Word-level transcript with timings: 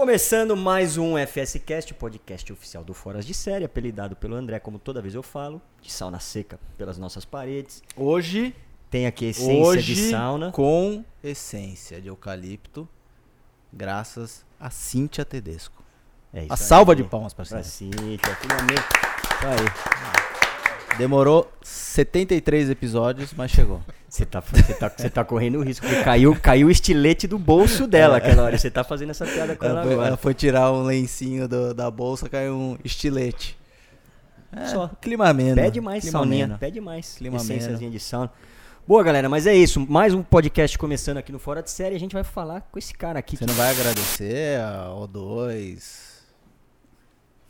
Começando 0.00 0.56
mais 0.56 0.96
um 0.96 1.14
FSCast, 1.26 1.92
o 1.92 1.94
podcast 1.94 2.50
oficial 2.50 2.82
do 2.82 2.94
Foras 2.94 3.26
de 3.26 3.34
Série, 3.34 3.66
apelidado 3.66 4.16
pelo 4.16 4.34
André, 4.34 4.58
como 4.58 4.78
toda 4.78 5.02
vez 5.02 5.14
eu 5.14 5.22
falo, 5.22 5.60
de 5.82 5.92
sauna 5.92 6.18
seca 6.18 6.58
pelas 6.78 6.96
nossas 6.96 7.26
paredes. 7.26 7.82
Hoje, 7.94 8.56
Tem 8.90 9.06
aqui 9.06 9.26
essência 9.26 9.62
hoje 9.62 9.94
de 9.94 10.08
sauna. 10.10 10.52
com 10.52 11.04
essência 11.22 12.00
de 12.00 12.08
eucalipto, 12.08 12.88
graças 13.70 14.42
a 14.58 14.70
Cíntia 14.70 15.22
Tedesco. 15.22 15.84
É 16.32 16.44
isso 16.44 16.52
A 16.52 16.54
aí. 16.54 16.58
salva 16.62 16.96
de 16.96 17.04
palmas, 17.04 17.34
Pra 17.34 17.44
parceiro. 17.44 17.92
Cíntia, 17.92 18.34
finalmente. 18.36 18.80
Isso 18.80 19.46
aí. 19.46 20.19
Demorou 21.00 21.50
73 21.62 22.70
episódios, 22.70 23.32
mas 23.34 23.50
chegou. 23.50 23.80
Você 24.08 24.26
tá, 24.26 24.40
você, 24.40 24.74
tá, 24.74 24.88
você 24.94 25.08
tá 25.08 25.24
correndo 25.24 25.58
o 25.58 25.62
risco, 25.62 25.86
porque 25.86 26.02
caiu, 26.02 26.36
caiu 26.40 26.66
o 26.66 26.70
estilete 26.70 27.26
do 27.26 27.38
bolso 27.38 27.86
dela 27.86 28.16
aquela 28.18 28.42
hora. 28.42 28.58
Você 28.58 28.70
tá 28.70 28.84
fazendo 28.84 29.10
essa 29.10 29.24
piada 29.24 29.56
com 29.56 29.64
ela 29.64 29.74
Ela 29.76 29.82
foi, 29.84 29.92
agora. 29.92 30.08
ela 30.08 30.16
foi 30.16 30.34
tirar 30.34 30.72
um 30.72 30.82
lencinho 30.82 31.48
do- 31.48 31.72
da 31.72 31.90
bolsa, 31.90 32.28
caiu 32.28 32.54
um 32.54 32.76
estilete. 32.84 33.56
É, 34.54 34.66
Só. 34.66 34.90
Clima 35.00 35.28
ameno. 35.28 35.54
Pede 35.54 35.80
mais 35.80 36.02
clima 36.02 36.18
sauninha, 36.18 36.44
ameno. 36.46 36.58
pede 36.58 36.80
mais. 36.80 37.14
Clima 37.14 37.36
Essênciazinha 37.36 37.90
de 37.90 38.00
sauna. 38.00 38.30
Boa, 38.86 39.02
galera, 39.04 39.28
mas 39.28 39.46
é 39.46 39.54
isso. 39.54 39.78
Mais 39.88 40.12
um 40.12 40.22
podcast 40.22 40.76
começando 40.76 41.18
aqui 41.18 41.30
no 41.30 41.38
Fora 41.38 41.62
de 41.62 41.70
Série. 41.70 41.94
A 41.94 42.00
gente 42.00 42.12
vai 42.12 42.24
falar 42.24 42.62
com 42.62 42.78
esse 42.78 42.92
cara 42.92 43.20
aqui. 43.20 43.36
Você 43.36 43.44
que- 43.44 43.50
não 43.50 43.54
vai 43.56 43.70
agradecer 43.70 44.60
a 44.60 44.88
O2, 44.96 46.09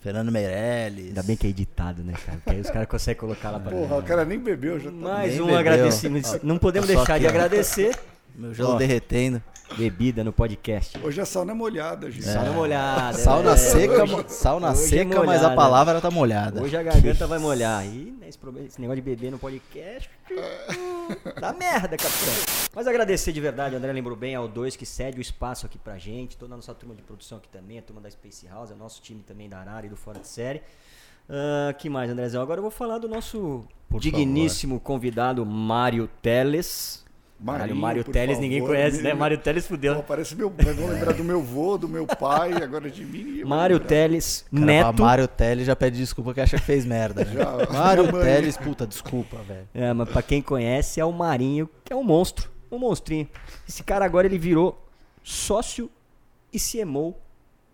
Fernando 0.01 0.31
Meirelles. 0.31 1.07
Ainda 1.09 1.23
bem 1.23 1.35
que 1.37 1.45
é 1.47 1.49
editado, 1.51 2.03
né, 2.03 2.13
cara? 2.25 2.37
Porque 2.39 2.49
aí 2.55 2.59
os 2.61 2.69
caras 2.69 2.87
conseguem 2.87 3.19
colocar 3.19 3.51
lá 3.51 3.59
pra 3.59 3.71
Porra, 3.71 3.97
o 3.97 4.03
cara 4.03 4.25
nem 4.25 4.39
bebeu, 4.39 4.79
já 4.79 4.89
tá. 4.89 4.95
Mais 4.97 5.31
Nem 5.33 5.41
um 5.41 5.45
bebeu. 5.45 5.59
agradecimento. 5.59 6.39
Não 6.43 6.57
podemos 6.57 6.89
Só 6.89 6.95
deixar 6.95 7.13
aqui, 7.13 7.21
de 7.21 7.27
ó. 7.27 7.29
agradecer. 7.29 7.95
Meu 8.35 8.53
gelo 8.53 8.77
derretendo. 8.77 9.41
Bebida 9.77 10.23
no 10.23 10.33
podcast. 10.33 10.97
Hoje 11.03 11.21
a 11.21 11.25
sauna 11.25 11.51
é 11.51 11.55
molhada, 11.55 12.11
gente. 12.11 12.25
Sauna 12.25 12.51
molhada. 12.51 13.17
Sauna 13.17 13.51
é. 13.53 13.57
seca, 13.57 14.03
Hoje- 14.03 14.25
sauna 14.27 14.71
hoje 14.71 14.83
é 14.83 14.87
seca, 14.87 15.23
mas 15.23 15.43
a 15.43 15.55
palavra 15.55 15.99
tá 16.01 16.11
molhada. 16.11 16.61
Hoje 16.61 16.75
a 16.75 16.83
garganta 16.83 17.25
vai 17.25 17.39
molhar. 17.39 17.85
E 17.85 18.11
né, 18.19 18.27
esse, 18.27 18.37
problema- 18.37 18.67
esse 18.67 18.79
negócio 18.81 19.01
de 19.01 19.09
beber 19.09 19.31
no 19.31 19.39
podcast. 19.39 20.09
dá 21.39 21.53
merda, 21.53 21.97
capitão. 21.97 22.33
Mas 22.75 22.85
agradecer 22.87 23.31
de 23.31 23.41
verdade, 23.41 23.75
André 23.75 23.91
lembrou 23.91 24.15
bem 24.15 24.35
ao 24.35 24.47
dois 24.47 24.75
que 24.75 24.85
cede 24.85 25.17
o 25.19 25.21
espaço 25.21 25.65
aqui 25.65 25.77
pra 25.77 25.97
gente. 25.97 26.37
Toda 26.37 26.53
a 26.53 26.57
nossa 26.57 26.73
turma 26.73 26.93
de 26.93 27.01
produção 27.01 27.37
aqui 27.37 27.49
também, 27.49 27.79
a 27.79 27.81
turma 27.81 28.01
da 28.01 28.09
Space 28.09 28.45
House, 28.47 28.71
é 28.71 28.73
o 28.73 28.77
nosso 28.77 29.01
time 29.01 29.23
também 29.23 29.49
da 29.49 29.59
Arara 29.59 29.85
e 29.85 29.89
do 29.89 29.95
Fora 29.95 30.19
de 30.19 30.27
Série. 30.27 30.61
Ah, 31.29 31.73
que 31.73 31.89
mais, 31.89 32.09
Andrezão? 32.09 32.41
Agora 32.41 32.59
eu 32.59 32.63
vou 32.63 32.71
falar 32.71 32.97
do 32.97 33.07
nosso 33.07 33.63
Por 33.89 33.99
digníssimo 34.01 34.79
convidado 34.79 35.45
Mário 35.45 36.09
Teles. 36.21 37.00
Caralho, 37.43 37.75
Mário 37.75 38.03
Teles 38.03 38.37
ninguém 38.39 38.61
conhece, 38.61 39.01
né? 39.01 39.13
Mário 39.13 39.37
Teles 39.37 39.65
fudeu. 39.65 39.95
Pô, 39.95 40.03
parece 40.03 40.35
meu. 40.35 40.49
Vão 40.49 40.87
lembrar 40.87 41.13
do 41.13 41.23
meu 41.23 41.41
vô, 41.41 41.77
do 41.77 41.89
meu 41.89 42.05
pai, 42.05 42.53
agora 42.53 42.89
de 42.89 43.03
mim. 43.03 43.43
Mário. 43.43 43.79
Teles 43.79 44.45
Cara, 44.53 44.65
Neto. 44.65 45.01
Mário 45.01 45.27
Teles 45.27 45.65
já 45.65 45.75
pede 45.75 45.97
desculpa 45.97 46.33
que 46.33 46.41
acha 46.41 46.57
que 46.57 46.63
fez 46.63 46.85
merda. 46.85 47.25
Né? 47.25 47.33
Já. 47.33 47.71
Mário. 47.73 48.11
Teles, 48.11 48.57
puta, 48.57 48.85
desculpa, 48.85 49.37
velho. 49.47 49.67
É, 49.73 49.91
mas 49.93 50.09
pra 50.09 50.21
quem 50.21 50.41
conhece 50.41 50.99
é 50.99 51.05
o 51.05 51.11
Marinho, 51.11 51.67
que 51.83 51.91
é 51.91 51.95
um 51.95 52.03
monstro, 52.03 52.49
um 52.71 52.77
monstrinho. 52.77 53.27
Esse 53.67 53.81
cara 53.83 54.05
agora 54.05 54.27
ele 54.27 54.37
virou 54.37 54.79
sócio 55.23 55.89
e 56.53 56.59
CMO 56.59 57.15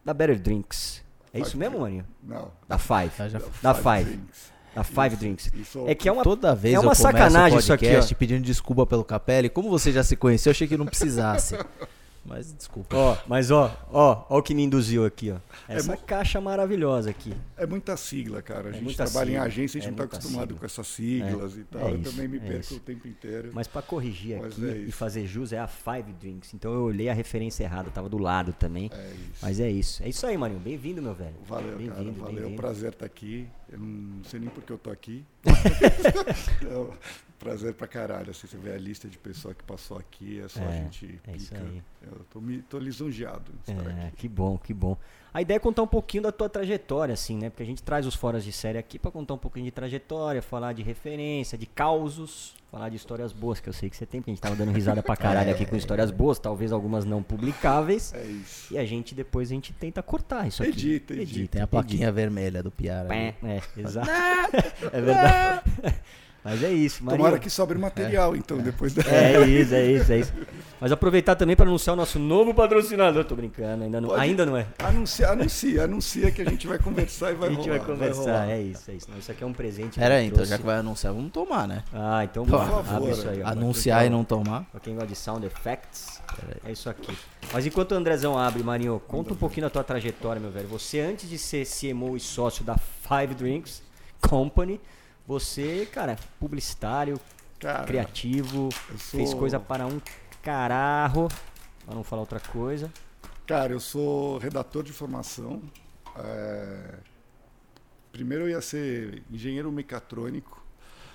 da 0.05 0.13
Better 0.13 0.39
Drinks. 0.39 1.03
É 1.33 1.39
isso 1.39 1.57
mesmo, 1.57 1.79
Marinho? 1.81 2.05
Não. 2.23 2.51
Da 2.67 2.77
Five. 2.77 3.11
Já- 3.17 3.27
já- 3.27 3.39
Da 3.61 3.73
Five. 3.73 4.05
Drinks. 4.05 4.51
Da 4.77 4.83
Five 4.83 5.07
Isso, 5.07 5.17
Drinks. 5.17 5.51
isso. 5.55 5.83
É 5.87 5.95
que 5.95 6.07
é 6.07 6.11
uma 6.11 6.21
Toda 6.23 6.53
vez 6.53 6.75
é 6.75 6.79
uma 6.79 6.91
eu 6.91 6.95
sacanagem 6.95 7.57
o 7.57 7.59
isso 7.59 7.73
aqui, 7.73 7.85
podcast 7.87 8.13
ó. 8.13 8.17
pedindo 8.17 8.43
desculpa 8.43 8.85
pelo 8.85 9.03
Capelli. 9.03 9.49
Como 9.49 9.71
você 9.71 9.91
já 9.91 10.03
se 10.03 10.15
conheceu, 10.15 10.51
eu 10.51 10.53
achei 10.53 10.67
que 10.67 10.77
não 10.77 10.85
precisasse. 10.85 11.57
Mas 12.27 12.53
desculpa. 12.53 12.93
Ó, 12.95 13.17
mas 13.25 13.49
ó, 13.51 13.73
ó, 13.89 14.25
ó 14.29 14.37
o 14.39 14.43
que 14.43 14.53
me 14.53 14.61
induziu 14.61 15.05
aqui, 15.05 15.31
ó. 15.31 15.37
Essa 15.67 15.93
mu- 15.93 15.97
caixa 16.05 16.41
maravilhosa 16.41 17.09
aqui. 17.09 17.33
É 17.55 17.65
muita 17.65 17.95
sigla, 17.95 18.41
cara. 18.41 18.67
A 18.67 18.71
gente 18.73 18.83
muita 18.83 19.05
trabalha 19.05 19.27
sigla, 19.27 19.43
em 19.43 19.47
agência, 19.47 19.79
a 19.79 19.81
gente 19.81 19.87
é 19.87 19.91
não 19.91 19.97
tá 19.97 20.03
muita 20.03 20.17
acostumado 20.17 20.47
sigla. 20.47 20.59
com 20.59 20.65
essas 20.65 20.87
siglas 20.87 21.57
e 21.57 21.63
tal. 21.63 21.81
é 21.87 21.91
eu 21.91 21.95
isso, 22.01 22.11
também 22.11 22.27
me 22.27 22.37
é 22.37 22.39
perco 22.41 22.73
o 22.75 22.79
tempo 22.79 23.07
inteiro. 23.07 23.51
Mas 23.53 23.65
pra 23.67 23.81
corrigir 23.81 24.39
Mas 24.41 24.53
aqui 24.53 24.65
é 24.67 24.77
e 24.79 24.91
fazer 24.91 25.25
jus 25.25 25.53
é 25.53 25.59
a 25.59 25.67
Five 25.67 26.11
Drinks. 26.19 26.53
Então 26.53 26.73
eu 26.73 26.83
olhei 26.83 27.07
a 27.07 27.13
referência 27.13 27.63
errada, 27.63 27.89
tava 27.89 28.09
do 28.09 28.17
lado 28.17 28.51
também. 28.51 28.91
É 28.93 29.07
isso. 29.13 29.39
Mas 29.41 29.59
é 29.61 29.69
isso. 29.71 30.03
É 30.03 30.09
isso 30.09 30.27
aí, 30.27 30.37
Marinho. 30.37 30.59
Bem-vindo, 30.59 31.01
meu 31.01 31.13
velho. 31.13 31.35
Valeu, 31.47 31.67
cara. 31.69 31.77
Bem-vindo, 31.77 32.19
Valeu. 32.19 32.35
bem-vindo. 32.35 32.55
Prazer 32.57 32.91
estar 32.91 33.05
aqui. 33.05 33.47
Eu 33.71 33.79
não 33.79 34.23
sei 34.25 34.39
nem 34.41 34.49
porque 34.49 34.73
eu 34.73 34.77
tô 34.77 34.89
aqui. 34.91 35.23
É 37.39 37.43
prazer 37.43 37.73
pra 37.75 37.87
caralho. 37.87 38.31
Assim, 38.31 38.47
você 38.47 38.57
vê 38.57 38.71
a 38.71 38.77
lista 38.77 39.07
de 39.07 39.17
pessoa 39.17 39.53
que 39.53 39.63
passou 39.63 39.97
aqui, 39.97 40.41
é 40.41 40.47
só 40.47 40.59
a 40.61 40.63
É, 40.65 40.77
gente 40.83 41.19
é 41.27 41.35
isso 41.35 41.53
pica. 41.53 41.63
aí. 41.63 41.81
Eu 42.11 42.25
tô, 42.31 42.41
me, 42.41 42.61
tô 42.63 42.79
lisonjeado 42.79 43.51
em 43.67 43.71
estar 43.73 43.89
É, 43.91 44.07
aqui. 44.07 44.17
que 44.17 44.27
bom, 44.27 44.57
que 44.57 44.73
bom. 44.73 44.97
A 45.33 45.41
ideia 45.41 45.57
é 45.57 45.59
contar 45.59 45.83
um 45.83 45.87
pouquinho 45.87 46.23
da 46.23 46.31
tua 46.31 46.49
trajetória, 46.49 47.13
assim, 47.13 47.37
né? 47.37 47.49
Porque 47.51 47.61
a 47.61 47.65
gente 47.65 47.83
traz 47.83 48.07
os 48.07 48.15
foras 48.15 48.43
de 48.43 48.51
série 48.51 48.77
aqui 48.79 48.97
pra 48.97 49.11
contar 49.11 49.35
um 49.35 49.37
pouquinho 49.37 49.65
de 49.65 49.71
trajetória, 49.71 50.41
falar 50.41 50.73
de 50.73 50.81
referência, 50.81 51.55
de 51.57 51.67
causos, 51.67 52.55
falar 52.71 52.89
de 52.89 52.95
histórias 52.95 53.31
boas, 53.33 53.59
que 53.59 53.69
eu 53.69 53.73
sei 53.73 53.87
que 53.89 53.95
você 53.97 54.05
tem, 54.05 54.19
porque 54.19 54.31
a 54.31 54.33
gente 54.33 54.41
tava 54.41 54.55
dando 54.55 54.71
risada 54.71 55.03
pra 55.03 55.15
caralho 55.17 55.51
aqui 55.51 55.65
com 55.65 55.75
histórias 55.75 56.09
boas, 56.09 56.39
talvez 56.39 56.71
algumas 56.71 57.05
não 57.05 57.21
publicáveis. 57.21 58.13
É 58.15 58.23
isso. 58.25 58.73
E 58.73 58.77
a 58.79 58.85
gente 58.85 59.13
depois 59.13 59.51
a 59.51 59.53
gente 59.53 59.73
tenta 59.73 60.01
cortar 60.01 60.47
isso 60.47 60.63
aqui. 60.63 60.71
Edita, 60.71 61.13
edita. 61.13 61.51
Tem 61.51 61.61
a 61.61 61.67
plaquinha 61.67 62.11
vermelha 62.11 62.63
do 62.63 62.71
Piara. 62.71 63.09
ali. 63.13 63.35
É, 63.43 63.61
exato. 63.77 64.09
é 64.91 65.01
verdade. 65.01 65.61
Mas 66.49 66.63
é 66.63 66.71
isso, 66.71 67.03
Marinho. 67.03 67.23
Tomara 67.25 67.39
que 67.39 67.49
sobre 67.49 67.77
material, 67.77 68.33
então, 68.35 68.57
depois 68.57 68.93
da. 68.93 69.01
É 69.03 69.45
isso, 69.45 69.73
é 69.75 69.85
isso, 69.85 70.11
é 70.13 70.19
isso. 70.19 70.33
Mas 70.79 70.91
aproveitar 70.91 71.35
também 71.35 71.55
para 71.55 71.65
anunciar 71.67 71.93
o 71.93 71.97
nosso 71.97 72.17
novo 72.19 72.53
patrocinador. 72.53 73.25
Tô 73.25 73.35
brincando, 73.35 73.83
ainda 73.83 73.99
não, 73.99 74.09
Pode- 74.09 74.21
ainda 74.21 74.45
não 74.45 74.55
é. 74.55 74.65
Anuncia, 74.79 75.27
anuncia, 75.29 75.83
anuncia 75.83 76.31
que 76.31 76.41
a 76.41 76.45
gente 76.49 76.65
vai 76.67 76.77
conversar 76.79 77.31
e 77.31 77.35
vai 77.35 77.49
a 77.49 77.51
gente 77.51 77.67
rolar, 77.67 77.77
vai 77.79 77.85
conversar, 77.87 78.21
rolar. 78.21 78.49
é 78.51 78.61
isso, 78.61 78.89
é 78.91 78.93
isso. 78.93 79.07
Não, 79.11 79.17
isso 79.17 79.31
aqui 79.31 79.43
é 79.43 79.47
um 79.47 79.51
presente. 79.53 79.99
Pera 79.99 80.15
aí, 80.15 80.25
então, 80.27 80.35
trouxe. 80.35 80.51
já 80.51 80.57
que 80.57 80.63
vai 80.65 80.77
anunciar, 80.77 81.11
vamos 81.13 81.31
tomar, 81.31 81.67
né? 81.67 81.83
Ah, 81.91 82.23
então 82.23 82.45
Por 82.45 82.59
bora, 82.65 82.83
favor, 82.83 83.09
isso 83.09 83.27
aí. 83.27 83.41
ó. 83.41 83.47
Anunciar 83.47 84.05
e 84.05 84.09
não 84.09 84.23
tomar. 84.23 84.63
Pra 84.71 84.79
quem 84.79 84.93
gosta 84.93 85.07
de 85.09 85.15
sound 85.15 85.45
effects, 85.45 86.21
é 86.65 86.71
isso 86.71 86.89
aqui. 86.89 87.17
Mas 87.51 87.65
enquanto 87.65 87.91
o 87.91 87.95
Andrezão 87.95 88.37
abre, 88.37 88.61
Marinho, 88.63 89.01
conta 89.07 89.33
um 89.33 89.37
pouquinho 89.37 89.65
da 89.65 89.69
tua 89.69 89.83
trajetória, 89.83 90.39
meu 90.39 90.51
velho. 90.51 90.67
Você, 90.69 90.99
antes 91.01 91.27
de 91.27 91.37
ser 91.37 91.65
CMO 91.65 92.15
e 92.15 92.19
sócio 92.19 92.63
da 92.63 92.77
Five 92.77 93.33
Drinks 93.35 93.81
Company, 94.21 94.79
você, 95.27 95.85
cara, 95.85 96.17
publicitário, 96.39 97.19
Cara, 97.59 97.83
criativo, 97.85 98.69
sou- 98.97 98.97
fez 99.19 99.33
coisa 99.33 99.59
para 99.59 99.85
um 99.85 99.99
cararro, 100.41 101.27
pra 101.85 101.93
não 101.93 102.03
falar 102.03 102.21
outra 102.21 102.39
coisa. 102.39 102.91
Cara, 103.45 103.73
eu 103.73 103.79
sou 103.79 104.37
redator 104.37 104.83
de 104.83 104.93
formação. 104.93 105.61
é, 106.15 106.95
Primeiro 108.11 108.45
eu 108.45 108.49
ia 108.49 108.61
ser 108.61 109.21
engenheiro 109.29 109.71
mecatrônico. 109.71 110.65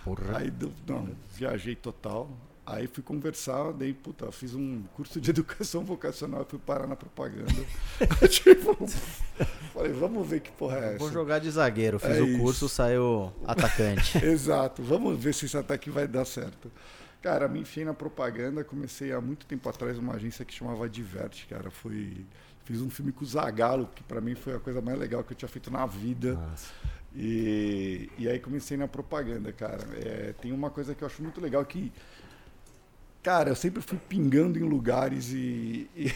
Porra. 0.05 0.39
Aí, 0.39 0.53
não, 0.87 1.09
viajei 1.35 1.75
total. 1.75 2.29
Aí 2.65 2.87
fui 2.87 3.03
conversar, 3.03 3.73
daí, 3.73 3.93
puta, 3.93 4.31
fiz 4.31 4.55
um 4.55 4.83
curso 4.95 5.21
de 5.21 5.31
educação 5.31 5.85
vocacional 5.85 6.43
e 6.43 6.51
fui 6.51 6.59
parar 6.61 6.87
na 6.87 6.95
propaganda. 6.95 7.53
tipo, 8.31 8.87
falei, 9.75 9.93
vamos 9.93 10.29
ver 10.29 10.41
que 10.41 10.53
porra 10.53 10.77
é 10.79 10.89
essa. 10.91 10.99
Vou 10.99 11.11
jogar 11.11 11.41
de 11.41 11.51
zagueiro. 11.51 11.99
Fiz 11.99 12.11
É 12.11 12.23
o 12.23 12.39
curso, 12.39 12.67
isso. 12.67 12.75
saiu 12.75 13.33
atacante. 13.47 14.19
Exato, 14.25 14.83
vamos 14.83 15.19
ver 15.19 15.35
se 15.35 15.47
isso 15.47 15.59
até 15.59 15.75
aqui 15.75 15.91
vai 15.91 16.07
dar 16.07 16.25
certo. 16.25 16.71
Cara, 17.21 17.49
me 17.49 17.61
enfiei 17.61 17.85
na 17.85 17.95
propaganda, 17.95 18.65
comecei 18.65 19.13
há 19.13 19.21
muito 19.21 19.45
tempo 19.47 19.69
atrás 19.69 19.97
numa 19.97 20.15
agência 20.15 20.45
que 20.45 20.55
chamava 20.55 20.89
Diverte, 20.89 21.47
cara. 21.47 21.71
Fui, 21.71 22.25
fiz 22.65 22.81
um 22.81 22.91
filme 22.91 23.13
com 23.13 23.25
o 23.25 23.27
Zagalo, 23.27 23.89
que 23.95 24.03
pra 24.05 24.21
mim 24.21 24.35
foi 24.35 24.55
a 24.57 24.61
coisa 24.61 24.81
mais 24.81 24.99
legal 24.99 25.23
que 25.25 25.33
eu 25.33 25.37
tinha 25.37 25.49
feito 25.49 25.71
na 25.71 25.85
vida. 25.87 26.35
Nossa. 26.35 26.73
E, 27.15 28.09
e 28.19 28.29
aí 28.29 28.39
comecei 28.41 28.77
na 28.77 28.89
propaganda, 28.89 29.53
cara. 29.53 29.85
É, 29.99 30.35
tem 30.41 30.51
uma 30.51 30.71
coisa 30.71 30.95
que 30.95 31.03
eu 31.03 31.07
acho 31.07 31.23
muito 31.23 31.41
legal 31.41 31.65
que, 31.65 31.93
cara, 33.23 33.51
eu 33.51 33.57
sempre 33.57 33.81
fui 33.83 33.99
pingando 34.09 34.59
em 34.59 34.63
lugares 34.63 35.31
e, 35.33 35.89
e, 35.97 36.13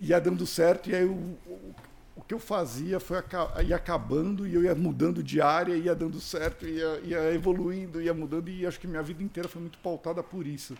e 0.00 0.08
ia 0.08 0.20
dando 0.20 0.46
certo. 0.46 0.90
E 0.90 0.94
aí 0.94 1.04
o, 1.04 1.12
o, 1.46 1.74
o 2.16 2.22
que 2.22 2.34
eu 2.34 2.38
fazia 2.40 2.98
foi 3.00 3.18
aca- 3.18 3.62
ia 3.62 3.76
acabando 3.76 4.46
e 4.46 4.54
eu 4.54 4.62
ia 4.64 4.74
mudando 4.74 5.22
de 5.22 5.40
área, 5.40 5.74
ia 5.76 5.94
dando 5.94 6.20
certo, 6.20 6.66
ia, 6.66 7.00
ia 7.04 7.34
evoluindo, 7.34 8.00
ia 8.00 8.12
mudando. 8.14 8.48
E 8.48 8.66
acho 8.66 8.78
que 8.80 8.86
minha 8.86 9.02
vida 9.02 9.22
inteira 9.22 9.48
foi 9.48 9.60
muito 9.62 9.78
pautada 9.78 10.22
por 10.22 10.46
isso. 10.46 10.76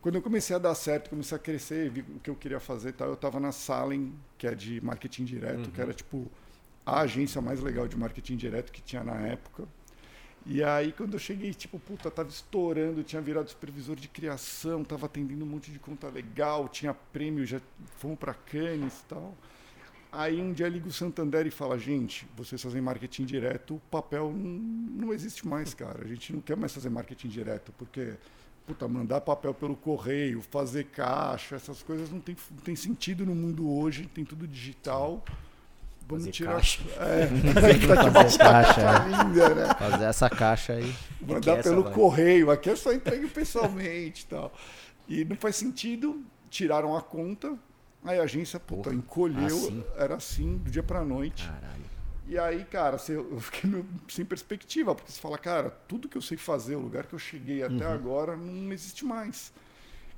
Quando 0.00 0.14
eu 0.14 0.22
comecei 0.22 0.56
a 0.56 0.58
dar 0.58 0.74
certo, 0.74 1.10
comecei 1.10 1.36
a 1.36 1.38
crescer, 1.38 1.90
vi 1.90 2.00
o 2.00 2.18
que 2.20 2.30
eu 2.30 2.34
queria 2.34 2.58
fazer 2.58 2.88
e 2.88 2.92
tal, 2.92 3.08
eu 3.08 3.14
estava 3.14 3.38
na 3.38 3.52
Salem, 3.52 4.14
que 4.38 4.46
é 4.46 4.54
de 4.54 4.80
marketing 4.82 5.24
direto, 5.24 5.70
que 5.70 5.80
era 5.80 5.92
tipo 5.92 6.26
a 6.86 7.00
agência 7.02 7.40
mais 7.42 7.60
legal 7.60 7.86
de 7.86 7.96
marketing 7.98 8.36
direto 8.36 8.72
que 8.72 8.80
tinha 8.80 9.04
na 9.04 9.16
época. 9.26 9.64
E 10.46 10.62
aí, 10.62 10.92
quando 10.92 11.14
eu 11.14 11.18
cheguei, 11.18 11.52
tipo, 11.52 11.78
puta, 11.78 12.10
tava 12.10 12.28
estourando, 12.28 13.02
tinha 13.02 13.20
virado 13.20 13.50
supervisor 13.50 13.94
de 13.94 14.08
criação, 14.08 14.82
tava 14.82 15.06
atendendo 15.06 15.44
um 15.44 15.48
monte 15.48 15.70
de 15.70 15.78
conta 15.78 16.08
legal, 16.08 16.68
tinha 16.68 16.94
prêmio, 16.94 17.44
já 17.44 17.60
fomos 17.98 18.18
para 18.18 18.32
Cannes 18.32 19.00
e 19.00 19.04
tal. 19.04 19.36
Aí 20.12 20.40
um 20.40 20.52
dia 20.52 20.68
liga 20.68 20.88
o 20.88 20.92
Santander 20.92 21.46
e 21.46 21.50
fala, 21.50 21.78
gente, 21.78 22.26
vocês 22.36 22.60
fazem 22.60 22.80
marketing 22.80 23.24
direto, 23.24 23.76
o 23.76 23.80
papel 23.90 24.32
não, 24.32 25.12
existe 25.12 25.46
mais, 25.46 25.72
cara. 25.72 26.04
A 26.04 26.08
gente 26.08 26.32
não 26.32 26.40
quer 26.40 26.56
mais 26.56 26.72
fazer 26.72 26.90
marketing 26.90 27.28
direto, 27.28 27.72
porque 27.78 28.14
puta, 28.66 28.88
mandar 28.88 29.20
papel 29.20 29.54
pelo 29.54 29.76
correio, 29.76 30.42
fazer 30.42 30.84
caixa, 30.84 31.56
essas 31.56 31.82
coisas 31.82 32.10
não 32.10 32.20
tem, 32.20 32.36
não 32.50 32.58
tem 32.58 32.74
sentido 32.74 33.24
no 33.24 33.34
mundo 33.34 33.70
hoje, 33.70 34.06
tem 34.06 34.24
tudo 34.24 34.48
digital. 34.48 35.24
Vamos 36.10 36.24
Fazer 36.24 36.32
tirar. 36.32 36.52
caixa. 36.54 36.82
É, 37.00 37.26
Fazer 37.54 37.86
caixa, 38.12 38.38
caixa 38.38 38.80
é. 38.80 39.24
linda, 39.24 39.54
né? 39.54 39.74
Fazer 39.74 40.04
essa 40.04 40.28
caixa 40.30 40.72
aí. 40.74 40.94
Mandar 41.20 41.58
essa 41.58 41.70
pelo 41.70 41.82
vai? 41.84 41.92
correio. 41.92 42.50
Aqui 42.50 42.70
é 42.70 42.76
só 42.76 42.92
entregue 42.92 43.26
pessoalmente 43.28 44.24
e 44.24 44.26
tal. 44.26 44.52
E 45.08 45.24
não 45.24 45.36
faz 45.36 45.56
sentido. 45.56 46.22
Tiraram 46.50 46.96
a 46.96 47.00
conta. 47.02 47.54
Aí 48.04 48.18
a 48.18 48.22
agência, 48.22 48.58
puta, 48.58 48.84
Porra, 48.84 48.94
encolheu. 48.96 49.46
assim? 49.46 49.84
Era 49.96 50.14
assim, 50.16 50.56
do 50.58 50.70
dia 50.70 50.82
pra 50.82 51.04
noite. 51.04 51.46
Caralho. 51.46 51.80
E 52.26 52.38
aí, 52.38 52.64
cara, 52.64 52.96
você- 52.96 53.16
eu 53.16 53.38
fiquei 53.40 53.68
meio 53.68 53.84
sem 54.08 54.24
perspectiva, 54.24 54.94
porque 54.94 55.10
você 55.10 55.20
fala, 55.20 55.36
cara, 55.36 55.68
tudo 55.88 56.08
que 56.08 56.16
eu 56.16 56.22
sei 56.22 56.36
fazer, 56.38 56.76
o 56.76 56.80
lugar 56.80 57.04
que 57.06 57.12
eu 57.14 57.18
cheguei 57.18 57.62
até 57.62 57.86
Uhum. 57.86 57.92
agora, 57.92 58.36
não 58.36 58.72
existe 58.72 59.04
mais. 59.04 59.52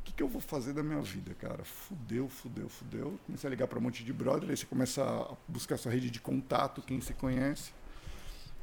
O 0.03 0.05
que, 0.05 0.13
que 0.13 0.23
eu 0.23 0.29
vou 0.29 0.41
fazer 0.41 0.73
da 0.73 0.83
minha 0.83 1.01
vida, 1.01 1.33
cara? 1.35 1.63
Fudeu, 1.63 2.29
fudeu, 2.29 2.69
fudeu. 2.69 3.19
Comecei 3.25 3.47
a 3.47 3.51
ligar 3.51 3.69
para 3.69 3.79
um 3.79 3.83
monte 3.83 4.05
de 4.05 4.13
brother, 4.13 4.51
aí 4.51 4.57
você 4.57 4.67
começa 4.67 5.01
a 5.03 5.37
buscar 5.47 5.79
sua 5.79 5.93
rede 5.93 6.11
de 6.11 6.21
contato, 6.21 6.83
quem 6.83 7.01
se 7.01 7.15
conhece. 7.15 7.73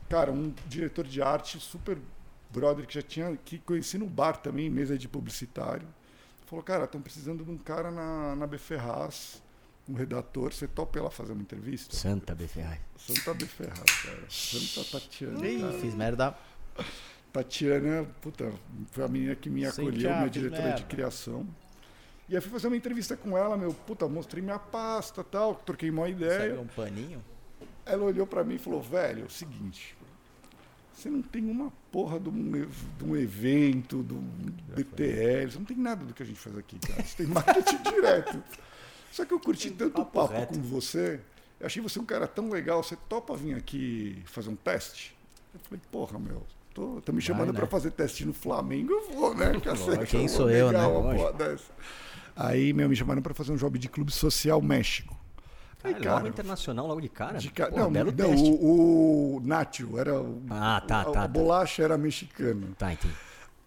Cara, 0.09 0.31
um 0.31 0.53
diretor 0.67 1.07
de 1.07 1.21
arte 1.21 1.57
super 1.59 1.97
brother 2.49 2.85
que 2.85 2.93
já 2.93 3.01
tinha, 3.01 3.37
que 3.37 3.57
conheci 3.59 3.97
no 3.97 4.05
bar 4.05 4.37
também, 4.37 4.69
mesa 4.69 4.97
de 4.97 5.07
publicitário. 5.07 5.87
Falou, 6.45 6.63
cara, 6.63 6.83
estão 6.85 6.99
precisando 6.99 7.45
de 7.45 7.51
um 7.51 7.57
cara 7.57 7.89
na, 7.89 8.35
na 8.35 8.47
B 8.47 8.57
Ferraz, 8.57 9.41
um 9.87 9.93
redator, 9.93 10.53
você 10.53 10.67
topa 10.67 10.99
ir 10.99 11.01
lá 11.01 11.09
fazer 11.09 11.33
uma 11.33 11.41
entrevista? 11.41 11.95
Santa 11.95 12.35
Beferrai. 12.35 12.79
Santa 12.97 13.33
B 13.33 13.45
Ferraz, 13.45 14.01
cara. 14.03 14.23
Santa 14.29 14.89
Tatiana. 14.91 15.47
Ih, 15.47 15.61
cara. 15.61 15.73
fiz 15.79 15.95
merda. 15.95 16.37
Tatiana, 17.31 18.05
puta, 18.21 18.51
foi 18.91 19.03
a 19.03 19.07
menina 19.07 19.35
que 19.35 19.49
me 19.49 19.65
acolheu, 19.65 19.91
minha 20.15 20.29
diretora 20.29 20.61
de 20.61 20.67
merda. 20.67 20.83
criação. 20.83 21.47
E 22.27 22.35
aí 22.35 22.41
fui 22.41 22.51
fazer 22.51 22.67
uma 22.67 22.77
entrevista 22.77 23.17
com 23.17 23.37
ela, 23.37 23.57
meu, 23.57 23.73
puta, 23.73 24.07
mostrei 24.07 24.41
minha 24.41 24.59
pasta 24.59 25.23
tal, 25.23 25.55
troquei 25.55 25.89
uma 25.89 26.07
ideia. 26.07 26.49
Segue 26.51 26.59
um 26.59 26.67
paninho. 26.67 27.23
Ela 27.85 28.03
olhou 28.03 28.27
pra 28.27 28.43
mim 28.43 28.55
e 28.55 28.59
falou, 28.59 28.81
velho, 28.81 29.23
é 29.23 29.25
o 29.25 29.29
seguinte, 29.29 29.95
você 30.93 31.09
não 31.09 31.21
tem 31.21 31.49
uma 31.49 31.71
porra 31.91 32.19
de 32.19 32.27
um, 32.29 32.51
de 32.51 33.03
um 33.03 33.15
evento, 33.15 34.03
de 34.03 34.13
um 34.13 34.21
BTL, 34.75 35.49
você 35.49 35.57
não 35.57 35.65
tem 35.65 35.77
nada 35.77 36.03
do 36.03 36.13
que 36.13 36.21
a 36.21 36.25
gente 36.25 36.39
faz 36.39 36.57
aqui, 36.57 36.77
cara. 36.77 37.01
Você 37.01 37.23
tem 37.23 37.27
marketing 37.27 37.81
direto. 37.89 38.43
Só 39.11 39.23
que 39.23 39.33
eu 39.33 39.39
curti 39.39 39.71
tanto 39.71 40.01
o 40.01 40.05
papo 40.05 40.27
papo 40.27 40.33
reto. 40.33 40.53
com 40.55 40.61
você, 40.61 41.21
eu 41.59 41.65
achei 41.65 41.81
você 41.81 41.99
um 41.99 42.05
cara 42.05 42.27
tão 42.27 42.49
legal, 42.49 42.83
você 42.83 42.97
topa 43.07 43.35
vir 43.35 43.55
aqui 43.55 44.21
fazer 44.25 44.49
um 44.49 44.55
teste? 44.55 45.15
Eu 45.53 45.59
falei, 45.61 45.81
porra, 45.89 46.19
meu, 46.19 46.45
tô, 46.73 47.01
tô 47.01 47.11
me 47.11 47.21
chamando 47.21 47.51
Vai, 47.53 47.61
né? 47.61 47.67
fazer 47.67 47.91
teste 47.91 48.25
no 48.25 48.33
Flamengo, 48.33 48.91
eu 48.91 49.11
vou, 49.13 49.35
né? 49.35 49.51
cacete, 49.63 50.05
quem 50.07 50.27
sou 50.27 50.49
eu, 50.49 50.71
né? 50.71 50.79
Aí, 52.35 52.71
meu, 52.73 52.87
me 52.87 52.95
chamaram 52.95 53.21
pra 53.21 53.33
fazer 53.33 53.51
um 53.51 53.55
job 53.57 53.77
de 53.77 53.89
clube 53.89 54.11
social 54.11 54.61
México. 54.61 55.17
Aí, 55.83 55.93
Caralho, 55.93 56.11
logo 56.15 56.27
internacional, 56.27 56.87
logo 56.87 56.99
de 57.01 57.09
cara. 57.09 57.37
de 57.37 57.49
ca- 57.51 57.67
Pô, 57.69 57.77
não, 57.79 57.91
belo 57.91 58.11
não 58.11 58.17
teste. 58.17 58.49
o, 58.49 59.37
o 59.37 59.41
Nacho 59.45 59.97
era 59.97 60.19
o, 60.21 60.41
Ah, 60.49 60.81
tá, 60.85 61.01
a, 61.01 61.05
tá, 61.05 61.09
a 61.09 61.13
tá. 61.13 61.27
bolacha 61.27 61.81
era 61.83 61.97
mexicana. 61.97 62.67
Tá, 62.77 62.91
entendi. 62.93 63.13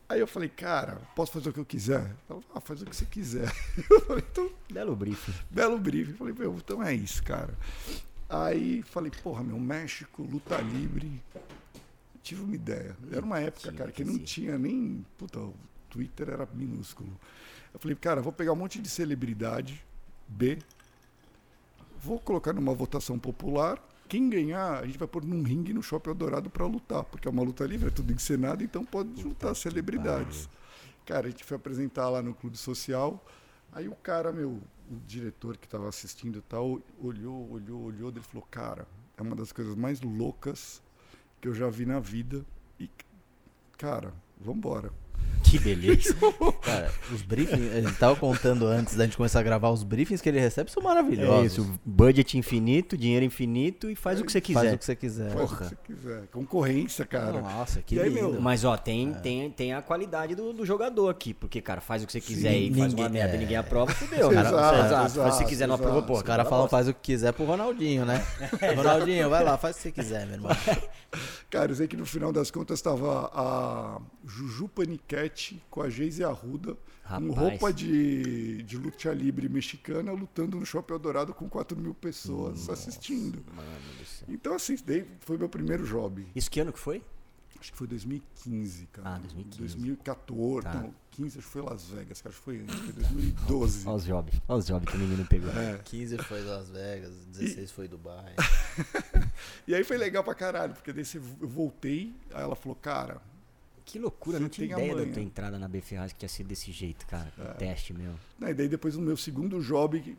Aí 0.09 0.21
eu 0.21 0.27
falei, 0.27 0.51
cara, 0.51 0.99
posso 1.17 1.33
fazer 1.33 1.49
o 1.49 1.53
que 1.55 1.61
eu 1.61 1.65
quiser? 1.65 2.11
Falou, 2.29 2.45
ah, 2.55 2.61
faz 2.61 2.83
o 2.83 2.85
que 2.85 2.95
você 2.95 3.07
quiser. 3.07 3.51
Eu 3.91 4.01
falei, 4.03 4.23
então, 4.31 4.51
Belo 4.71 4.95
briefing. 4.95 5.33
belo 5.51 5.79
briefing. 5.79 6.11
Eu 6.11 6.17
falei, 6.19 6.35
meu, 6.39 6.55
então 6.55 6.83
é 6.83 6.93
isso, 6.93 7.23
cara. 7.23 7.55
Aí 8.29 8.83
falei, 8.83 9.11
porra, 9.23 9.43
meu, 9.43 9.59
México, 9.59 10.23
luta 10.23 10.59
livre. 10.59 11.19
Tive 12.23 12.43
uma 12.43 12.55
ideia. 12.55 12.97
Era 13.11 13.25
uma 13.25 13.41
época, 13.41 13.69
Tinha 13.69 13.73
cara, 13.75 13.93
que 13.93 14.05
não 14.05 14.19
tinha 14.19 14.57
nem. 14.59 15.05
Puta, 15.19 15.41
o 15.41 15.55
Twitter 15.91 16.31
era 16.31 16.49
minúsculo. 16.55 17.11
Eu 17.75 17.81
falei, 17.81 17.97
cara, 17.97 18.21
vou 18.21 18.33
pegar 18.33 18.53
um 18.53 18.57
monte 18.57 18.81
de 18.81 18.89
celebridade, 18.89 19.85
B, 20.29 20.59
vou 21.99 22.19
colocar 22.19 22.53
numa 22.53 22.75
votação 22.75 23.19
popular. 23.19 23.83
Quem 24.09 24.29
ganhar, 24.29 24.79
a 24.79 24.87
gente 24.87 24.99
vai 24.99 25.09
pôr 25.09 25.25
num 25.25 25.43
ringue 25.43 25.73
no 25.73 25.83
Shopping 25.83 26.11
Eldorado 26.11 26.51
pra 26.51 26.67
lutar, 26.67 27.03
porque 27.05 27.27
é 27.27 27.31
uma 27.31 27.43
luta 27.43 27.65
livre, 27.65 27.89
é 27.89 27.91
tudo 27.91 28.13
encenado, 28.13 28.63
então 28.63 28.85
pode 28.85 29.21
juntar 29.21 29.55
celebridades. 29.55 30.49
Cara, 31.07 31.29
a 31.29 31.31
gente 31.31 31.45
foi 31.45 31.57
apresentar 31.57 32.11
lá 32.11 32.21
no 32.21 32.35
Clube 32.35 32.57
Social. 32.59 33.25
Aí 33.73 33.89
o 33.89 33.95
cara, 33.95 34.31
meu, 34.31 34.61
o 34.91 34.97
diretor 35.07 35.57
que 35.57 35.67
estava 35.67 35.89
assistindo 35.89 36.39
e 36.39 36.43
tal, 36.43 36.79
olhou, 37.01 37.51
olhou, 37.51 37.83
olhou, 37.85 38.11
ele 38.11 38.21
falou: 38.21 38.47
Cara, 38.51 38.87
é 39.17 39.23
uma 39.23 39.35
das 39.35 39.51
coisas 39.51 39.75
mais 39.75 40.03
loucas 40.03 40.83
que 41.43 41.49
eu 41.49 41.55
já 41.55 41.69
vi 41.69 41.85
na 41.85 41.99
vida. 41.99 42.47
E, 42.79 42.89
cara, 43.77 44.15
vambora. 44.41 44.93
Que 45.45 45.59
beleza. 45.59 46.15
Cara, 46.63 46.91
os 47.13 47.21
briefings, 47.21 47.75
ele 47.75 47.91
tava 47.93 48.17
contando 48.17 48.65
antes 48.67 48.95
da 48.95 49.05
gente 49.05 49.17
começar 49.19 49.41
a 49.41 49.43
gravar, 49.43 49.69
os 49.71 49.83
briefings 49.83 50.23
que 50.23 50.29
ele 50.29 50.41
recebe 50.41 50.71
são 50.71 50.81
É 50.83 50.87
maravilhosos. 50.87 51.53
isso, 51.53 51.81
budget 51.85 52.39
infinito, 52.39 52.97
dinheiro 52.97 53.23
infinito 53.25 53.91
e 53.91 53.95
faz 53.95 54.19
o 54.21 54.25
que 54.25 54.33
você 54.33 54.41
Faz 54.41 54.47
quiser. 54.47 54.75
o 54.75 54.79
que 54.79 54.85
você 54.87 54.97
quiser. 54.97 55.31
Faz 55.31 55.35
o 55.35 55.49
Porra. 55.49 55.57
que 55.59 55.65
você 55.65 55.77
quiser. 55.95 56.23
Concorrência, 56.33 57.05
cara. 57.05 57.41
Nossa, 57.43 57.83
que 57.83 58.01
aí, 58.01 58.09
lindo. 58.09 58.31
meu, 58.33 58.41
Mas 58.41 58.65
ó, 58.65 58.77
tem, 58.79 59.11
É. 59.11 59.15
tem, 59.19 59.51
tem 59.51 59.75
a 59.75 59.83
qualidade 59.83 60.35
do, 60.35 60.55
do 60.55 60.65
jogador 60.65 61.11
aqui, 61.11 61.35
porque, 61.35 61.61
cara, 61.61 61.83
faz 61.83 62.03
o 62.03 62.07
que 62.07 62.13
você 62.13 62.21
quiser 62.21 62.53
Sim, 62.53 62.59
e 62.59 62.75
faz 62.75 62.79
uma 62.79 62.89
ninguém- 62.89 63.09
merda 63.11 63.35
e 63.35 63.37
é. 63.37 63.41
ninguém 63.41 63.57
aprova, 63.57 63.93
fudeu. 63.93 64.31
Exato, 64.33 64.51
Cara, 64.57 64.87
exato, 64.87 65.03
Mas 65.21 65.35
se 65.35 65.39
você 65.43 65.45
quiser 65.45 65.67
não 65.67 65.75
aprova, 65.75 65.97
exato. 65.99 66.07
pô. 66.07 66.15
Os 66.15 66.23
caras 66.23 66.49
falam 66.49 66.69
faz 66.69 66.89
o 66.89 66.95
que 66.95 67.01
quiser 67.13 67.33
pro 67.33 67.45
Ronaldinho, 67.45 68.07
né? 68.07 68.25
Ronaldinho, 68.75 69.29
vai 69.29 69.45
lá, 69.45 69.59
faz 69.59 69.75
o 69.75 69.79
que 69.79 69.83
você 69.83 69.93
quiser, 69.93 70.25
meu 70.27 70.37
irmão. 70.37 70.53
Cara, 71.51 71.71
eu 71.71 71.75
sei 71.77 71.87
que 71.87 71.97
no 71.97 72.07
final 72.07 72.33
das 72.33 72.51
contas 72.51 72.79
estava 72.79 73.31
a 73.35 74.01
Juju 74.27 74.67
Paniquete 75.13 75.63
com 75.71 75.83
a 75.83 75.91
Geise 75.91 76.25
Arruda, 76.25 76.75
com 76.75 77.33
Rapaz. 77.33 77.37
roupa 77.39 77.73
de, 77.73 78.63
de 78.63 78.77
luta 78.79 79.13
livre 79.13 79.49
mexicana, 79.49 80.13
lutando 80.13 80.59
no 80.59 80.65
Shopping 80.65 80.95
Eldorado 80.95 81.35
com 81.35 81.49
4 81.49 81.77
mil 81.79 81.95
pessoas 81.95 82.69
assistindo. 82.71 83.43
Mano 83.55 83.69
do 83.99 84.05
céu. 84.07 84.29
Então, 84.31 84.55
assim, 84.55 84.77
daí 84.87 85.05
foi 85.21 85.37
meu 85.37 85.49
primeiro 85.49 85.85
job. 85.87 86.27
Isso 86.35 86.51
que 86.51 86.61
ano 86.61 86.73
que 86.73 86.79
foi? 86.79 87.03
Acho 87.61 87.71
que 87.71 87.79
foi 87.79 87.87
2015, 87.87 88.87
cara. 88.87 89.09
Ah, 89.15 89.19
2015. 89.19 89.59
2014, 89.77 90.63
Tá. 90.67 90.75
não, 90.75 90.95
15 91.13 91.39
acho 91.39 91.47
que 91.47 91.53
foi 91.53 91.63
Las 91.63 91.85
Vegas, 91.91 92.21
cara, 92.21 92.31
acho 92.31 92.39
que 92.41 92.45
foi 92.45 92.59
antes, 92.61 92.75
foi 92.75 92.93
2012. 92.93 93.87
Olha 93.87 93.97
os 93.97 94.05
jobs. 94.05 94.41
Olha 94.49 94.59
os 94.59 94.67
jobs 94.67 94.91
que 94.91 94.97
o 94.97 94.99
menino 95.01 95.25
pegou. 95.27 95.51
É. 95.53 95.79
15 95.85 96.19
foi 96.19 96.43
Las 96.43 96.71
Vegas, 96.71 97.13
16 97.27 97.71
foi 97.71 97.87
Dubai. 97.87 98.35
E 99.67 99.75
aí 99.75 99.85
foi 99.85 99.97
legal 99.97 100.25
pra 100.25 100.35
caralho, 100.35 100.73
porque 100.75 100.93
daí 100.93 101.05
você- 101.05 101.19
eu 101.19 101.49
voltei, 101.49 102.13
aí 102.33 102.43
ela 102.43 102.57
falou, 102.57 102.75
cara, 102.75 103.21
Que 103.85 103.99
loucura, 103.99 104.39
Você 104.39 104.43
não 104.43 104.49
tinha 104.49 104.67
ideia 104.67 104.95
da 104.95 105.07
tua 105.13 105.23
entrada 105.23 105.59
na 105.59 105.69
Ferraz 105.81 106.13
que 106.13 106.25
ia 106.25 106.29
ser 106.29 106.45
desse 106.45 106.71
jeito, 106.73 107.07
cara. 107.07 107.33
Um 107.39 107.55
teste 107.55 107.93
meu. 107.93 108.15
E 108.41 108.55
daí 108.55 108.69
depois 108.69 108.97
no 108.97 109.03
meu 109.03 109.17
segundo 109.17 109.61
job, 109.61 110.17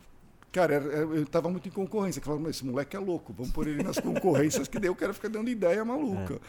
cara, 0.51 0.75
eu 0.75 1.25
tava 1.25 1.49
muito 1.49 1.67
em 1.67 1.71
concorrência. 1.71 2.19
Eu 2.19 2.23
falava, 2.23 2.43
mas 2.43 2.55
esse 2.57 2.65
moleque 2.65 2.95
é 2.95 2.99
louco, 2.99 3.33
vamos 3.33 3.51
pôr 3.51 3.67
ele 3.67 3.81
nas 3.83 3.97
concorrências, 4.01 4.67
que 4.67 4.79
daí 4.79 4.89
o 4.89 4.95
cara 4.95 5.13
fica 5.13 5.29
dando 5.29 5.49
ideia 5.49 5.83
maluca. 5.85 6.39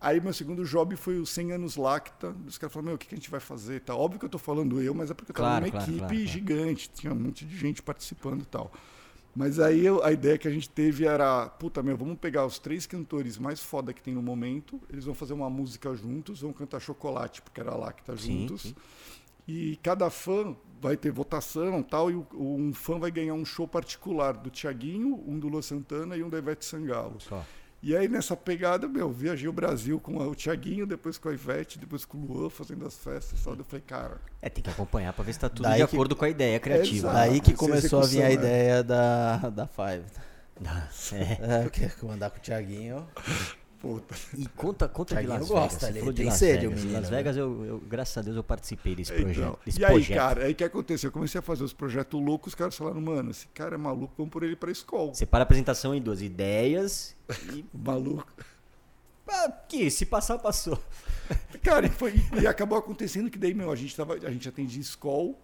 Aí 0.00 0.20
meu 0.20 0.34
segundo 0.34 0.64
job 0.66 0.96
foi 0.96 1.18
o 1.18 1.24
100 1.24 1.52
anos 1.52 1.76
Lacta. 1.76 2.34
Os 2.46 2.58
caras 2.58 2.72
falaram, 2.74 2.88
meu, 2.88 2.94
o 2.96 2.98
que, 2.98 3.06
que 3.06 3.14
a 3.14 3.18
gente 3.18 3.30
vai 3.30 3.40
fazer? 3.40 3.80
Tal. 3.80 3.98
Óbvio 3.98 4.20
que 4.20 4.26
eu 4.26 4.30
tô 4.30 4.38
falando 4.38 4.82
eu, 4.82 4.92
mas 4.92 5.10
é 5.10 5.14
porque 5.14 5.30
eu 5.30 5.34
tava 5.34 5.48
Claro, 5.48 5.64
numa 5.64 5.70
claro, 5.72 5.90
equipe 5.90 6.06
claro. 6.06 6.26
gigante, 6.26 6.90
tinha 6.90 7.12
um 7.12 7.16
monte 7.16 7.46
de 7.46 7.56
gente 7.56 7.80
participando 7.82 8.42
e 8.42 8.46
tal. 8.46 8.70
Mas 9.34 9.58
aí 9.58 9.84
eu- 9.84 10.02
a 10.04 10.12
ideia 10.12 10.38
que 10.38 10.46
a 10.46 10.50
gente 10.50 10.68
teve 10.68 11.04
era, 11.06 11.48
puta 11.48 11.82
meu, 11.82 11.96
vamos 11.96 12.18
pegar 12.18 12.46
os 12.46 12.58
três 12.58 12.86
cantores 12.86 13.36
mais 13.36 13.60
foda 13.60 13.92
que 13.92 14.00
tem 14.02 14.14
no 14.14 14.22
momento, 14.22 14.80
eles 14.88 15.04
vão 15.04 15.14
fazer 15.14 15.32
uma 15.32 15.50
música 15.50 15.94
juntos, 15.96 16.40
vão 16.42 16.52
cantar 16.52 16.80
chocolate, 16.80 17.42
porque 17.42 17.60
era 17.60 17.74
Lacta 17.74 18.16
Sim, 18.16 18.40
juntos. 18.42 18.62
sim. 18.62 18.74
E 19.46 19.76
cada 19.82 20.08
fã 20.08 20.56
vai 20.80 20.96
ter 20.96 21.10
votação 21.10 21.82
tal, 21.82 22.10
e 22.10 22.14
um 22.32 22.72
fã 22.72 22.98
vai 22.98 23.10
ganhar 23.10 23.34
um 23.34 23.44
show 23.44 23.66
particular 23.68 24.32
do 24.34 24.48
Tiaguinho, 24.50 25.22
um 25.26 25.38
do 25.38 25.48
Lua 25.48 25.62
Santana 25.62 26.16
e 26.16 26.22
um 26.22 26.30
da 26.30 26.38
Ivete 26.38 26.64
Sangalo. 26.64 27.20
Só. 27.20 27.44
E 27.86 27.94
aí 27.94 28.08
nessa 28.08 28.34
pegada, 28.34 28.88
meu, 28.88 29.12
viajei 29.12 29.46
o 29.46 29.52
Brasil 29.52 30.00
com 30.00 30.16
o 30.16 30.34
Tiaguinho, 30.34 30.86
depois 30.86 31.18
com 31.18 31.28
a 31.28 31.34
Ivete, 31.34 31.78
depois 31.78 32.06
com 32.06 32.16
o 32.16 32.24
Luan 32.24 32.48
fazendo 32.48 32.86
as 32.86 32.96
festas 32.96 33.38
e 33.38 33.44
tal. 33.44 33.54
Eu 33.54 33.62
falei, 33.64 33.84
cara, 33.86 34.16
É, 34.40 34.48
tem 34.48 34.64
que 34.64 34.70
acompanhar 34.70 35.12
pra 35.12 35.22
ver 35.22 35.34
se 35.34 35.40
tá 35.40 35.50
tudo 35.50 35.68
de 35.68 35.74
que- 35.76 35.82
acordo 35.82 36.16
com 36.16 36.24
a 36.24 36.30
ideia 36.30 36.58
criativa. 36.58 37.08
Exato. 37.08 37.14
Daí 37.14 37.40
que 37.42 37.52
começou 37.52 38.00
a 38.02 38.06
vir 38.06 38.22
a 38.22 38.30
execução, 38.30 38.48
é. 38.48 38.52
ideia 38.54 38.82
da, 38.82 39.36
da 39.50 39.66
Five. 39.66 40.04
É. 41.12 41.58
É, 41.60 41.62
porque 41.64 41.90
andar 42.10 42.30
com 42.30 42.38
o 42.38 42.40
Thiaguinho. 42.40 43.06
Puta. 43.84 44.14
E 44.36 44.46
conta, 44.48 44.88
conta 44.88 45.20
de 45.20 45.26
Las 45.26 45.46
gosta, 45.46 45.86
Vegas. 45.86 46.02
Você 46.02 46.08
ele 46.08 46.12
tem 46.16 46.26
Las 46.26 46.34
sede, 46.38 46.66
Vegas. 46.66 46.80
menino, 46.80 47.00
Las? 47.00 47.10
Vegas, 47.10 47.36
eu, 47.36 47.64
eu- 47.66 47.78
graças 47.86 48.16
a 48.18 48.22
Deus, 48.22 48.36
eu 48.36 48.42
participei 48.42 48.94
desse 48.94 49.12
Então, 49.12 49.24
projeto. 49.24 49.58
Desse 49.66 49.80
e 49.80 49.84
aí, 49.84 49.92
projeto. 49.92 50.16
cara, 50.16 50.44
aí 50.46 50.52
o 50.52 50.54
que 50.54 50.64
aconteceu? 50.64 51.08
Eu 51.08 51.12
comecei 51.12 51.38
a 51.38 51.42
fazer 51.42 51.62
os 51.64 51.72
projetos 51.72 52.20
loucos, 52.20 52.52
os 52.52 52.54
caras 52.54 52.74
falaram, 52.76 53.00
mano, 53.00 53.30
esse 53.30 53.46
cara 53.48 53.74
é 53.74 53.78
maluco, 53.78 54.14
vamos 54.16 54.32
pôr 54.32 54.42
ele 54.44 54.56
pra 54.56 54.70
escola. 54.70 55.12
Separa 55.14 55.42
a 55.42 55.44
apresentação 55.44 55.94
em 55.94 56.00
duas 56.00 56.22
ideias 56.22 57.14
e. 57.52 57.64
Maluco. 57.74 58.26
Ah, 59.28 59.50
que 59.68 59.90
se 59.90 60.04
passar, 60.06 60.38
passou. 60.38 60.78
Cara, 61.62 61.86
e, 61.86 61.90
foi, 61.90 62.14
e 62.40 62.46
acabou 62.46 62.76
acontecendo 62.78 63.30
que 63.30 63.38
daí, 63.38 63.54
meu, 63.54 63.70
a 63.70 63.76
gente, 63.76 63.96
tava, 63.96 64.14
a 64.14 64.30
gente 64.30 64.48
atendia 64.48 64.80
escola. 64.80 65.34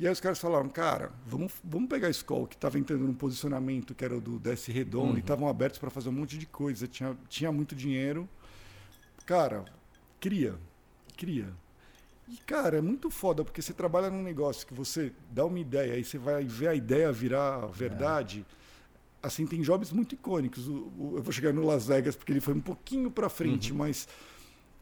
E 0.00 0.06
aí 0.06 0.12
os 0.12 0.20
caras 0.20 0.38
falaram, 0.38 0.68
cara, 0.68 1.10
vamos, 1.26 1.52
vamos 1.64 1.88
pegar 1.88 2.06
a 2.06 2.10
escola 2.10 2.46
que 2.46 2.54
estava 2.54 2.78
entrando 2.78 3.02
num 3.04 3.12
posicionamento 3.14 3.94
que 3.96 4.04
era 4.04 4.16
o 4.16 4.20
do 4.20 4.38
DS 4.38 4.68
Redondo 4.68 5.16
e 5.16 5.20
estavam 5.20 5.48
abertos 5.48 5.78
para 5.80 5.90
fazer 5.90 6.08
um 6.08 6.12
monte 6.12 6.38
de 6.38 6.46
coisa, 6.46 6.86
tinha, 6.86 7.16
tinha 7.28 7.50
muito 7.50 7.74
dinheiro. 7.74 8.28
Cara, 9.26 9.64
cria, 10.20 10.54
cria. 11.16 11.48
E, 12.28 12.36
cara, 12.46 12.78
é 12.78 12.80
muito 12.80 13.10
foda, 13.10 13.42
porque 13.44 13.60
você 13.60 13.72
trabalha 13.72 14.08
num 14.08 14.22
negócio 14.22 14.66
que 14.66 14.72
você 14.74 15.12
dá 15.32 15.44
uma 15.44 15.58
ideia, 15.58 15.94
aí 15.94 16.04
você 16.04 16.16
vai 16.18 16.44
ver 16.44 16.68
a 16.68 16.74
ideia 16.74 17.10
virar 17.10 17.66
verdade. 17.66 18.46
Assim, 19.20 19.46
tem 19.46 19.60
jobs 19.62 19.90
muito 19.90 20.14
icônicos. 20.14 20.68
O- 20.68 20.92
o- 20.96 21.12
eu 21.16 21.22
vou 21.22 21.32
chegar 21.32 21.52
no 21.52 21.64
Las 21.66 21.86
Vegas, 21.88 22.14
porque 22.14 22.30
ele 22.32 22.40
foi 22.40 22.54
um 22.54 22.60
pouquinho 22.60 23.10
pra 23.10 23.28
frente, 23.28 23.72
mas 23.74 24.06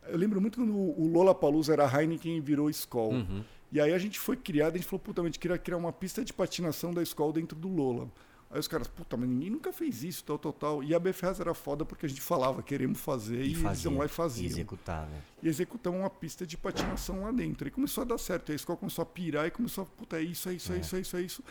eu 0.09 0.19
lembro 0.19 0.41
muito 0.43 0.59
quando 0.59 0.75
o 0.77 1.09
Lollapalooza 1.09 1.73
era 1.73 1.87
Heineken 1.91 2.37
e 2.37 2.41
virou 2.41 2.69
Skoll. 2.69 3.13
Uhum. 3.13 3.45
E 3.73 3.81
aí 3.81 3.93
a 3.93 3.99
gente 3.99 4.19
foi 4.19 4.37
criado, 4.37 4.75
a 4.75 4.77
gente 4.79 4.87
falou, 4.87 5.01
puta, 5.01 5.21
a 5.21 5.25
gente 5.25 5.39
queria 5.39 5.59
criar 5.59 5.77
uma 5.77 5.93
pista 5.93 6.25
de 6.25 6.33
patinação 6.33 6.93
da 6.93 7.03
escola 7.03 7.33
dentro 7.33 7.59
do 7.59 7.69
Lola. 7.69 8.11
Aí 8.49 8.61
os 8.61 8.69
caras, 8.69 8.87
puta, 8.87 9.17
mas 9.17 9.29
ninguém 9.29 9.51
nunca 9.51 9.73
fez 9.73 10.05
isso, 10.05 10.23
tal, 10.25 10.39
tal, 10.39 10.53
tal. 10.53 10.85
E 10.85 10.95
a 10.95 11.01
BFAS 11.01 11.41
era 11.41 11.53
foda 11.53 11.85
porque 11.85 12.07
a 12.07 12.09
gente 12.09 12.21
falava, 12.21 12.63
queremos 12.63 13.01
fazer, 13.01 13.45
e, 13.45 13.55
eles 13.55 13.85
iam 13.85 13.99
lá 13.99 14.05
e 14.05 14.09
faziam. 14.09 14.47
E 14.47 14.53
executar, 14.53 15.07
né? 15.09 15.21
E 15.43 15.49
executamos 15.49 15.99
uma 15.99 16.09
pista 16.09 16.47
de 16.47 16.57
patinação 16.57 17.23
lá 17.23 17.33
dentro. 17.33 17.67
E 17.67 17.71
começou 17.73 18.03
a 18.03 18.05
dar 18.05 18.19
certo. 18.19 18.51
E 18.51 18.53
a 18.53 18.55
escola 18.55 18.79
começou 18.79 19.03
a 19.03 19.07
pirar 19.07 19.47
e 19.47 19.51
começou 19.51 19.83
a, 19.83 19.87
puta, 19.87 20.19
é 20.19 20.23
isso, 20.23 20.49
é 20.49 20.55
isso, 20.55 20.73
é, 20.73 20.77
É. 20.77 20.79
isso, 20.79 20.97
é 20.97 21.01
isso, 21.01 21.17
é 21.17 21.23
isso. 21.23 21.45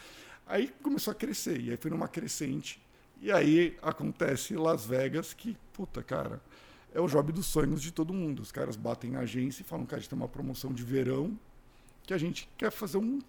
Aí 0.47 0.73
começou 0.81 1.11
a 1.11 1.15
crescer. 1.15 1.59
E 1.59 1.71
aí 1.71 1.77
foi 1.77 1.91
numa 1.91 2.07
crescente. 2.07 2.81
E 3.21 3.29
aí 3.29 3.77
acontece 3.81 4.55
Las 4.55 4.85
Vegas, 4.85 5.33
que, 5.33 5.57
puta, 5.73 6.01
cara, 6.01 6.41
é 6.93 7.01
o 7.01 7.07
job 7.07 7.31
dos 7.33 7.45
sonhos 7.45 7.81
de 7.81 7.91
todo 7.91 8.13
mundo. 8.13 8.41
Os 8.41 8.53
caras 8.53 8.77
batem 8.77 9.11
na 9.11 9.19
agência 9.19 9.63
e 9.63 9.65
falam, 9.65 9.85
cara, 9.85 9.97
a 9.97 9.99
gente 9.99 10.09
tem 10.09 10.17
uma 10.17 10.29
promoção 10.29 10.71
de 10.71 10.81
verão 10.81 11.37
que 12.05 12.13
a 12.13 12.17
gente 12.17 12.49
quer 12.57 12.71
fazer 12.71 12.97
um. 12.97 13.19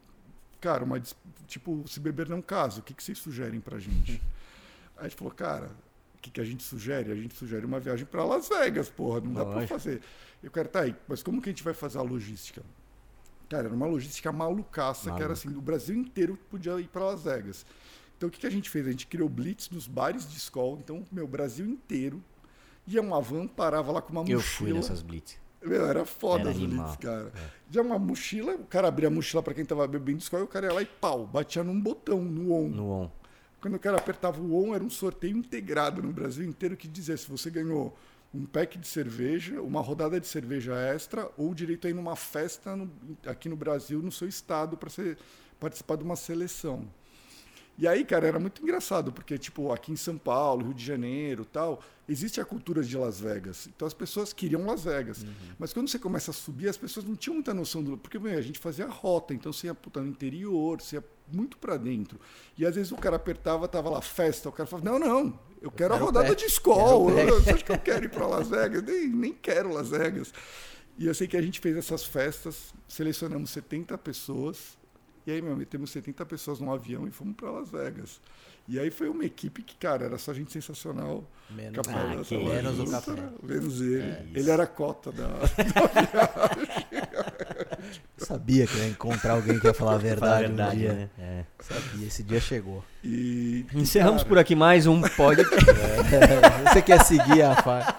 Cara, 0.61 0.85
uma. 0.85 1.01
Tipo, 1.47 1.85
se 1.87 2.01
beber 2.01 2.29
não 2.29 2.41
caso, 2.43 2.81
o 2.81 2.83
que, 2.83 2.95
que 2.95 3.03
vocês 3.03 3.19
sugerem 3.19 3.61
pra 3.61 3.79
gente? 3.79 4.21
Aí 4.97 5.07
a 5.07 5.09
gente 5.09 5.17
falou, 5.19 5.33
cara, 5.33 5.67
o 6.17 6.19
que, 6.23 6.31
que 6.31 6.41
a 6.41 6.45
gente 6.45 6.63
sugere? 6.63 7.13
A 7.13 7.15
gente 7.15 7.35
sugere 7.37 7.65
uma 7.67 7.79
viagem 7.79 8.07
para 8.07 8.25
Las 8.25 8.49
Vegas, 8.49 8.89
porra, 8.89 9.21
não 9.21 9.33
dá 9.33 9.45
pra 9.45 9.55
Lógico. 9.55 9.75
fazer. 9.75 10.01
E 10.43 10.47
o 10.47 10.51
cara, 10.51 10.69
tá 10.69 10.81
aí, 10.81 10.95
mas 11.07 11.23
como 11.23 11.41
que 11.43 11.49
a 11.49 11.53
gente 11.53 11.63
vai 11.63 11.75
fazer 11.75 11.99
a 11.99 12.03
logística? 12.03 12.63
Cara, 13.49 13.67
era 13.67 13.75
uma 13.75 13.87
logística 13.87 14.33
malucaça, 14.33 15.03
que 15.05 15.09
era 15.11 15.19
Maluca. 15.19 15.33
assim, 15.35 15.55
o 15.57 15.61
Brasil 15.61 15.95
inteiro 15.97 16.37
podia 16.51 16.79
ir 16.81 16.89
para 16.89 17.05
Las 17.05 17.23
Vegas. 17.23 17.65
Então 18.17 18.29
o 18.29 18.33
que, 18.33 18.41
que 18.41 18.47
a 18.47 18.51
gente 18.51 18.69
fez? 18.71 18.87
A 18.87 18.91
gente 18.91 19.07
criou 19.07 19.29
blitz 19.29 19.71
nos 19.71 19.87
bares 19.87 20.29
de 20.29 20.37
escola, 20.37 20.79
então, 20.81 21.05
meu, 21.13 21.29
Brasil 21.29 21.67
inteiro 21.67 22.23
ia 22.87 23.01
uma 23.03 23.21
van, 23.21 23.47
parava 23.47 23.93
lá 23.93 24.01
com 24.03 24.11
uma 24.13 24.23
Eu 24.23 24.39
mochila. 24.39 24.43
fui 24.43 24.73
nessas 24.73 25.03
blitz. 25.03 25.39
Meu, 25.67 25.85
era 25.87 26.05
foda 26.05 26.51
animal. 26.51 26.93
É. 26.93 26.97
cara. 27.03 27.33
Já 27.71 27.83
uma 27.83 27.99
mochila, 27.99 28.55
o 28.55 28.65
cara 28.65 28.89
abria 28.89 29.09
a 29.09 29.11
mochila 29.11 29.43
para 29.43 29.55
quem 29.55 29.65
tava 29.65 29.87
bebendo 29.87 30.19
escola, 30.19 30.43
e 30.43 30.45
o 30.45 30.49
cara 30.49 30.67
ia 30.67 30.73
lá 30.73 30.83
e 30.83 30.87
pau, 30.87 31.27
batia 31.27 31.65
num 31.65 31.81
botão, 31.81 32.23
no 32.23 32.53
on. 32.53 32.69
No 32.69 32.89
ON. 32.91 33.11
Quando 33.61 33.75
o 33.75 33.79
cara 33.79 33.97
apertava 33.97 34.41
o 34.41 34.55
on, 34.55 34.75
era 34.75 34.85
um 34.85 34.91
sorteio 34.91 35.37
integrado 35.37 36.03
no 36.03 36.13
Brasil 36.13 36.45
inteiro 36.45 36.77
que 36.77 36.87
dizia 36.87 37.17
se 37.17 37.29
você 37.29 37.51
ganhou 37.51 37.97
um 38.33 38.45
pack 38.45 38.79
de 38.79 38.87
cerveja, 38.87 39.61
uma 39.63 39.81
rodada 39.81 40.21
de 40.21 40.27
cerveja 40.27 40.75
extra 40.77 41.29
ou 41.37 41.55
direito 41.55 41.87
a 41.87 41.91
ir 41.91 41.95
numa 41.95 42.15
festa 42.17 42.77
no- 42.77 42.91
aqui 43.27 43.49
no 43.49 43.57
Brasil, 43.57 44.01
no 44.03 44.13
seu 44.13 44.29
estado, 44.29 44.77
para 44.77 44.91
participar 45.59 45.97
de 45.97 46.05
uma 46.05 46.17
seleção. 46.17 46.87
E 47.79 47.87
aí, 47.87 48.05
cara, 48.05 48.27
era 48.27 48.39
muito 48.39 48.63
engraçado, 48.63 49.13
porque, 49.13 49.37
tipo, 49.37 49.73
aqui 49.73 49.93
em 49.93 49.97
São 49.97 50.17
Paulo, 50.17 50.65
Rio 50.65 50.75
de 50.75 50.85
Janeiro 50.85 51.45
tal, 51.45 51.83
existe 52.09 52.41
a 52.41 52.45
cultura 52.45 52.83
de 52.83 52.97
Las 52.97 53.21
Vegas. 53.21 53.67
Então 53.67 53.87
as 53.87 53.93
pessoas 53.93 54.33
queriam 54.33 54.65
Las 54.65 54.85
Vegas. 54.85 55.27
Mas 55.59 55.73
quando 55.73 55.89
você 55.89 55.99
começa 55.99 56.31
a 56.31 56.35
subir, 56.35 56.69
as 56.69 56.77
pessoas 56.77 57.05
não 57.05 57.15
tinham 57.15 57.35
muita 57.35 57.53
noção 57.53 57.83
do. 57.83 57.99
Porque, 57.99 58.19
meu, 58.19 58.39
a 58.39 58.41
gente 58.41 58.59
fazia 58.59 58.87
rota, 58.87 59.35
então 59.35 59.53
você 59.53 59.67
ia 59.67 59.75
puta, 59.75 60.01
no 60.01 60.09
interior, 60.09 60.81
você 60.81 60.97
ia 60.97 61.05
muito 61.31 61.59
pra 61.59 61.77
dentro. 61.77 62.19
E 62.57 62.65
às 62.65 62.75
vezes 62.75 62.93
o 62.93 62.97
cara 62.97 63.17
apertava, 63.17 63.69
tava 63.69 63.91
lá, 63.91 64.01
festa, 64.01 64.49
o 64.49 64.53
cara 64.53 64.67
falava, 64.67 64.99
não, 64.99 64.99
não, 64.99 65.39
eu 65.61 65.71
quero 65.71 65.95
a 65.95 65.99
rodada 65.99 66.35
de 66.35 66.45
escola. 66.45 67.15
quero 67.15 67.35
o 67.37 67.41
Você 67.43 67.51
acha 67.51 67.65
que 67.65 67.73
eu 67.73 67.79
quero 67.79 68.05
ir 68.05 68.11
pra 68.11 68.27
Las 68.27 68.49
Vegas? 68.49 68.83
Nem, 68.83 69.09
nem 69.09 69.33
quero 69.33 69.73
Las 69.73 69.91
Vegas. 69.91 70.33
E 70.99 71.07
eu 71.07 71.15
sei 71.15 71.27
que 71.27 71.37
a 71.37 71.43
gente 71.43 71.61
fez 71.61 71.77
essas 71.77 72.05
festas, 72.05 72.73
selecionamos 72.89 73.51
70 73.51 73.99
pessoas. 73.99 74.79
E 75.27 75.33
aí, 75.33 75.43
meu, 75.43 75.57
metemos 75.57 75.91
70 75.91 76.25
pessoas 76.25 76.61
num 76.61 76.73
avião 76.73 77.07
e 77.09 77.11
fomos 77.11 77.35
para 77.37 77.51
Las 77.51 77.69
Vegas. 77.71 78.21
E 78.69 78.79
aí 78.79 78.91
foi 78.91 79.09
uma 79.09 79.25
equipe 79.25 79.63
que, 79.63 79.75
cara, 79.77 80.05
era 80.05 80.19
só 80.19 80.33
gente 80.33 80.53
sensacional. 80.53 81.25
Menos, 81.51 81.75
Capaz 81.77 81.97
Ah, 81.97 82.15
da 82.17 82.25
que 82.25 82.37
menos 82.37 82.79
o 82.81 82.91
café. 82.91 83.13
Menos 83.43 83.81
ele. 83.81 84.01
É, 84.03 84.25
ele 84.35 84.51
era 84.51 84.63
a 84.65 84.67
cota 84.67 85.13
da. 85.13 85.27
Eu 88.19 88.27
sabia 88.27 88.67
que 88.67 88.77
ia 88.79 88.89
encontrar 88.89 89.35
alguém 89.35 89.59
que 89.59 89.67
ia 89.67 89.75
falar 89.75 89.97
a 89.97 89.99
Fala 90.01 90.07
a 90.07 90.15
verdade, 90.15 90.47
verdade, 90.47 90.77
um 90.77 90.81
dia. 90.81 90.93
né? 90.95 91.11
É. 91.19 91.45
Sabia, 91.61 92.07
esse 92.07 92.23
dia 92.23 92.41
chegou. 92.41 92.83
E, 93.05 93.67
Encerramos 93.75 94.23
cara, 94.23 94.29
por 94.29 94.39
aqui 94.39 94.55
mais 94.57 94.87
um 94.87 95.01
podcast. 95.03 95.67
Você 96.73 96.83
quer 96.83 97.05
seguir 97.05 97.43
a 97.43 97.55
fa... 97.63 97.97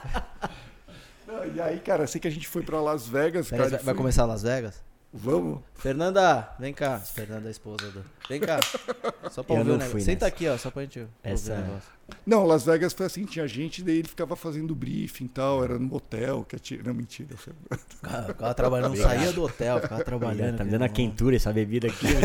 não, 1.27 1.45
E 1.55 1.61
aí, 1.61 1.79
cara, 1.79 2.07
sei 2.07 2.19
que 2.19 2.27
a 2.27 2.31
gente 2.31 2.47
foi 2.47 2.63
para 2.63 2.81
Las 2.81 3.07
Vegas. 3.07 3.49
Cara, 3.49 3.63
vai, 3.63 3.69
e 3.69 3.71
vai 3.71 3.79
foi- 3.83 3.93
começar 3.95 4.25
Las 4.25 4.43
Vegas? 4.43 4.83
Vamos. 5.13 5.61
Fernanda, 5.75 6.49
vem 6.59 6.73
cá. 6.73 6.99
Fernanda 6.99 7.45
é 7.45 7.47
a 7.47 7.51
esposa 7.51 7.89
do. 7.91 8.03
Vem 8.29 8.39
cá. 8.39 8.59
Só 9.31 9.41
pra 9.43 9.55
Eu 9.55 9.59
ouvir 9.59 9.71
o 9.71 9.77
negócio. 9.77 10.01
Senta 10.01 10.25
nessa. 10.25 10.35
aqui, 10.35 10.47
ó, 10.47 10.57
só 10.57 10.69
pra 10.69 10.83
gente 10.83 10.99
ouvir 10.99 11.11
Essa- 11.23 11.53
o 11.53 11.57
negócio. 11.57 11.96
Não, 12.25 12.45
Las 12.45 12.63
Vegas 12.65 12.93
foi 12.93 13.05
assim, 13.05 13.25
tinha 13.25 13.47
gente, 13.47 13.83
daí 13.83 13.97
ele 13.99 14.07
ficava 14.07 14.35
fazendo 14.35 14.73
briefing 14.75 15.25
e 15.25 15.29
tal, 15.29 15.63
era 15.63 15.77
no 15.79 15.93
hotel, 15.95 16.45
que 16.47 16.55
atira... 16.55 16.83
Não, 16.83 16.93
mentira. 16.93 17.35
foi- 17.35 17.53
Ficava, 17.87 18.27
ficava 18.27 18.53
trabalhando, 18.53 18.93
não 18.95 18.99
Obrigado. 19.01 19.17
saía 19.19 19.33
do 19.33 19.43
hotel, 19.43 19.81
ficava 19.81 20.03
trabalhando. 20.03 20.57
Tá 20.57 20.63
me 20.63 20.71
dando 20.71 20.83
a 20.83 20.89
quentura 20.89 21.35
essa 21.35 21.51
bebida 21.51 21.87
aqui. 21.87 22.07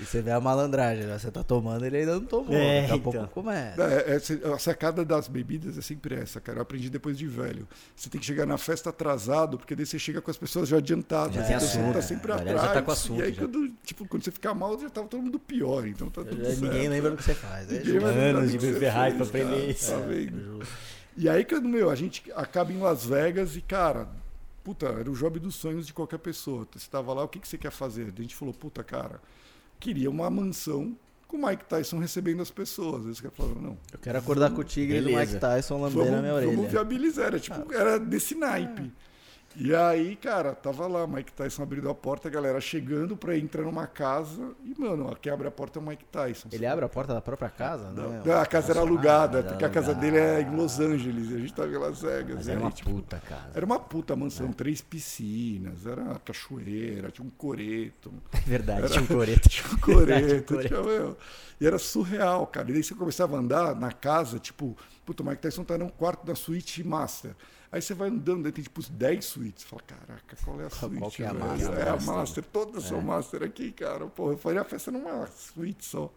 E 0.00 0.04
você 0.04 0.22
vê 0.22 0.30
a 0.30 0.40
malandragem, 0.40 1.04
né? 1.04 1.18
Você 1.18 1.30
tá 1.30 1.42
tomando, 1.42 1.84
ele 1.84 1.98
ainda 1.98 2.14
não 2.14 2.24
tomou. 2.24 2.54
É, 2.54 2.82
Daqui 2.82 2.92
a 2.92 2.96
então. 2.96 3.12
pouco 3.12 3.28
começa. 3.28 3.82
É, 3.82 4.16
é, 4.16 4.52
a 4.52 4.58
sacada 4.58 5.04
das 5.04 5.28
bebidas 5.28 5.76
é 5.76 5.80
sempre 5.82 6.14
essa, 6.14 6.40
cara. 6.40 6.58
Eu 6.58 6.62
aprendi 6.62 6.88
depois 6.90 7.18
de 7.18 7.26
velho. 7.26 7.66
Você 7.94 8.08
tem 8.08 8.20
que 8.20 8.26
chegar 8.26 8.46
na 8.46 8.56
festa 8.58 8.90
atrasado, 8.90 9.58
porque 9.58 9.74
daí 9.74 9.84
você 9.86 9.98
chega 9.98 10.20
com 10.20 10.30
as 10.30 10.36
pessoas 10.36 10.68
já 10.68 10.78
adiantadas. 10.78 11.34
Já 11.34 11.40
então 11.42 11.58
tem 11.58 11.60
você 11.60 11.78
assunto, 11.78 11.88
tá 11.92 11.98
né? 11.98 12.02
sempre 12.02 12.28
galera 12.28 12.50
atrás. 12.50 12.66
já 12.68 12.74
tá 12.74 12.82
com 12.82 12.90
assunto, 12.90 13.20
e 13.20 13.24
aí, 13.24 13.32
já. 13.32 13.42
quando, 13.42 13.70
tipo, 13.84 14.08
quando 14.08 14.24
você 14.24 14.30
fica 14.30 14.54
mal, 14.54 14.78
já 14.80 14.88
tava 14.90 15.08
todo 15.08 15.22
mundo 15.22 15.38
pior. 15.38 15.86
Então 15.86 16.08
tá 16.10 16.24
tudo 16.24 16.44
certo. 16.44 16.65
Ninguém 16.68 16.88
lembra 16.88 17.10
do 17.10 17.16
que 17.16 17.22
você 17.22 17.34
faz. 17.34 17.70
É 17.70 17.76
Anos 17.76 18.52
do 18.52 18.78
de 18.78 18.86
raiz 18.86 19.14
pra 19.16 19.26
aprender 19.26 19.50
cara, 19.50 19.70
isso. 19.70 19.92
Tá 19.92 19.98
vendo? 19.98 20.58
justo. 20.58 20.74
E 21.16 21.28
aí, 21.28 21.44
quando, 21.44 21.68
meu, 21.68 21.88
a 21.90 21.94
gente 21.94 22.22
acaba 22.34 22.72
em 22.72 22.78
Las 22.78 23.06
Vegas 23.06 23.56
e, 23.56 23.62
cara, 23.62 24.06
puta, 24.62 24.86
era 24.86 25.10
o 25.10 25.14
job 25.14 25.38
dos 25.38 25.54
sonhos 25.54 25.86
de 25.86 25.94
qualquer 25.94 26.18
pessoa. 26.18 26.66
Você 26.74 26.90
tava 26.90 27.14
lá, 27.14 27.24
o 27.24 27.28
que, 27.28 27.38
que 27.38 27.48
você 27.48 27.56
quer 27.56 27.70
fazer? 27.70 28.12
A 28.16 28.20
gente 28.20 28.34
falou, 28.34 28.52
puta, 28.52 28.84
cara, 28.84 29.20
queria 29.80 30.10
uma 30.10 30.28
mansão 30.28 30.94
com 31.26 31.36
o 31.36 31.46
Mike 31.46 31.64
Tyson 31.64 31.98
recebendo 31.98 32.42
as 32.42 32.50
pessoas. 32.50 33.20
Caras 33.20 33.36
falaram, 33.36 33.60
não, 33.60 33.78
Eu 33.92 33.98
quero 33.98 34.18
acordar 34.18 34.50
com 34.50 34.60
o 34.60 34.64
tigre 34.64 35.00
do 35.00 35.06
Beleza. 35.06 35.32
Mike 35.32 35.40
Tyson 35.40 35.80
lambendo 35.80 36.04
vamos, 36.04 36.18
a 36.18 36.22
minha 36.22 36.34
vamos 36.34 36.48
orelha. 36.58 36.68
viabilizar. 36.68 37.26
Era, 37.26 37.40
tipo, 37.40 37.72
era 37.72 37.98
desse 37.98 38.34
naipe. 38.34 38.92
E 39.58 39.74
aí, 39.74 40.16
cara, 40.16 40.54
tava 40.54 40.86
lá, 40.86 41.06
Mike 41.06 41.32
Tyson 41.32 41.62
abrindo 41.62 41.88
a 41.88 41.94
porta, 41.94 42.28
a 42.28 42.30
galera 42.30 42.60
chegando 42.60 43.16
pra 43.16 43.38
entrar 43.38 43.62
numa 43.62 43.86
casa. 43.86 44.50
E, 44.62 44.78
mano, 44.78 45.16
quem 45.16 45.32
abre 45.32 45.48
a 45.48 45.50
porta 45.50 45.78
é 45.78 45.82
o 45.82 45.86
Mike 45.86 46.04
Tyson. 46.04 46.48
Ele 46.52 46.66
abre 46.66 46.84
a 46.84 46.88
porta 46.90 47.14
da 47.14 47.22
própria 47.22 47.48
casa? 47.48 47.90
Não, 47.90 48.10
Né? 48.10 48.22
não, 48.22 48.38
a 48.38 48.44
casa 48.44 48.72
era 48.72 48.80
alugada, 48.80 49.42
porque 49.42 49.64
a 49.64 49.70
casa 49.70 49.94
dele 49.94 50.18
é 50.18 50.42
em 50.42 50.54
Los 50.54 50.78
Angeles, 50.78 51.30
e 51.30 51.36
a 51.36 51.38
gente 51.38 51.54
tava 51.54 51.68
em 51.72 51.78
Las 51.78 52.02
Vegas. 52.02 52.36
Mas 52.36 52.48
era 52.48 52.58
aí, 52.58 52.62
uma 52.64 52.70
tipo, 52.70 52.90
puta 52.90 53.18
casa. 53.18 53.50
Era 53.54 53.64
uma 53.64 53.80
puta 53.80 54.14
mansão, 54.14 54.52
três 54.52 54.82
piscinas, 54.82 55.86
era 55.86 56.02
uma 56.02 56.18
cachoeira, 56.18 57.10
tinha 57.10 57.26
um 57.26 57.30
coreto, 57.30 58.12
É 58.34 58.40
verdade, 58.40 58.90
tinha 58.90 59.02
um 59.02 59.06
coreto. 59.06 59.48
tinha 59.48 59.66
um 59.66 59.76
Verdade, 60.04 60.42
coreto, 60.42 60.54
um 60.54 60.60
tinha, 60.60 60.82
meu, 60.82 61.16
e 61.58 61.66
era 61.66 61.78
surreal, 61.78 62.46
cara. 62.46 62.68
E 62.68 62.74
daí 62.74 62.82
você 62.84 62.94
começava 62.94 63.36
a 63.36 63.40
andar 63.40 63.74
na 63.74 63.90
casa, 63.90 64.38
tipo, 64.38 64.76
puta, 65.06 65.22
o 65.22 65.26
Mike 65.26 65.40
Tyson 65.40 65.64
tá 65.64 65.78
num 65.78 65.88
quarto 65.88 66.26
da 66.26 66.34
suíte 66.34 66.84
master. 66.86 67.30
Aí 67.72 67.82
você 67.82 67.94
vai 67.94 68.08
andando, 68.08 68.44
daí 68.44 68.52
tem 68.52 68.62
tipo 68.62 68.80
uns 68.80 68.88
10 68.88 69.24
suítes. 69.24 69.64
Você 69.64 69.68
fala, 69.68 69.82
caraca, 69.82 70.36
qual 70.44 70.60
é 70.60 70.66
a 70.66 70.70
Qual 70.70 70.90
suíte? 70.90 71.16
que 71.16 71.22
é 71.22 71.26
a 71.26 71.34
master? 71.34 71.78
É 71.78 71.88
a 71.88 71.96
Master. 72.00 72.44
todas 72.44 72.84
são 72.84 73.00
master 73.02 73.42
aqui, 73.42 73.72
cara. 73.72 74.06
Porra, 74.06 74.32
eu 74.34 74.38
faria 74.38 74.60
a 74.60 74.64
festa 74.64 74.90
numa 74.90 75.26
suíte 75.26 75.84
só. 75.84 76.12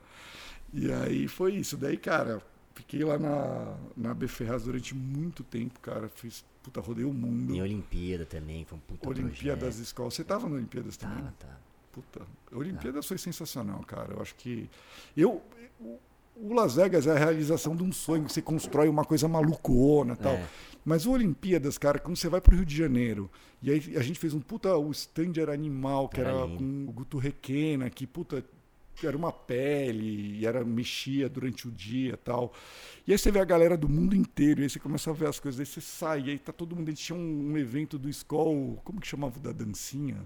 E 0.74 0.92
aí 0.92 1.28
foi 1.28 1.56
isso. 1.56 1.76
Daí, 1.76 1.98
cara, 1.98 2.42
fiquei 2.76 3.04
lá 3.04 3.18
na, 3.18 3.76
na 3.98 4.14
B 4.14 4.28
Ferraz 4.28 4.64
durante 4.64 4.94
muito 4.96 5.44
tempo, 5.44 5.80
cara. 5.80 6.08
Fiz, 6.10 6.46
puta, 6.62 6.80
rodei 6.80 7.04
o 7.06 7.12
mundo. 7.14 7.54
Em 7.56 7.62
Olimpíada 7.62 8.26
também, 8.26 8.64
foi 8.66 8.78
um 8.78 8.82
puta 8.82 9.10
Olimpíadas 9.10 9.60
projeto. 9.60 9.78
da 9.78 9.84
escola. 9.84 10.12
Você 10.12 10.24
tava 10.24 10.48
na 10.48 10.56
Olimpíadas 10.56 10.96
também? 10.98 11.18
Tava, 11.18 11.34
tava. 11.40 11.60
Puta, 11.92 12.22
Olimpíadas 12.52 13.06
foi 13.08 13.18
sensacional, 13.18 13.80
cara. 13.84 14.14
Eu 14.14 14.22
acho 14.22 14.36
que. 14.36 14.70
Eu. 15.18 15.42
o- 15.80 16.00
O 16.42 16.54
Las 16.54 16.76
Vegas 16.76 17.06
é 17.06 17.12
a 17.12 17.18
realização 17.18 17.76
de 17.76 17.84
um 17.84 17.92
sonho, 17.92 18.24
que 18.24 18.32
você 18.32 18.42
constrói 18.42 18.88
uma 18.88 19.04
coisa 19.04 19.28
malucona 19.28 20.14
e 20.14 20.18
tal. 20.18 20.34
É. 20.34 20.48
Mas 20.86 21.06
o 21.06 21.12
Olimpíadas, 21.12 21.78
cara, 21.78 22.00
quando 22.00 22.16
você 22.16 22.30
vai 22.30 22.40
pro 22.40 22.56
Rio 22.56 22.66
de 22.66 22.76
Janeiro, 22.76 23.30
e 23.62 23.70
aí 23.70 23.98
a 23.98 24.02
gente 24.02 24.18
fez 24.18 24.34
um 24.34 24.40
puta, 24.40 24.76
o 24.78 24.90
stand 24.92 25.34
era 25.38 25.54
animal, 25.54 26.08
que 26.08 26.22
Era 26.22 26.30
era 26.30 26.46
lindo. 26.46 26.58
com 26.58 26.90
o 26.90 26.94
Guto 26.94 27.18
Requena, 27.18 27.90
que 27.90 28.08
puta, 28.08 28.44
era 29.04 29.16
uma 29.18 29.32
pele, 29.32 30.40
e 30.40 30.46
era, 30.46 30.64
mexia 30.64 31.28
durante 31.28 31.68
o 31.68 31.72
dia 31.72 32.14
e 32.14 32.18
tal. 32.18 32.54
E 33.06 33.12
aí 33.12 33.18
você 33.18 33.32
vê 33.32 33.40
a 33.40 33.46
galera 33.46 33.78
do 33.78 33.90
mundo 33.90 34.16
inteiro, 34.16 34.62
e 34.62 34.64
aí 34.64 34.70
você 34.70 34.80
começa 34.80 35.10
a 35.10 35.14
ver 35.14 35.28
as 35.28 35.40
coisas, 35.40 35.60
aí 35.60 35.66
você 35.66 35.82
sai, 35.82 36.22
e 36.22 36.30
aí 36.32 36.40
tá 36.40 36.54
todo 36.54 36.76
mundo, 36.76 36.88
a 36.88 36.92
gente 36.92 37.04
tinha 37.04 37.18
um, 37.20 37.52
um 37.52 37.58
evento 37.58 38.00
do 38.00 38.10
Skoll, 38.10 38.80
como 38.84 39.02
que 39.02 39.08
chamava 39.08 39.38
o 39.38 39.42
da 39.42 39.52
dancinha? 39.52 40.18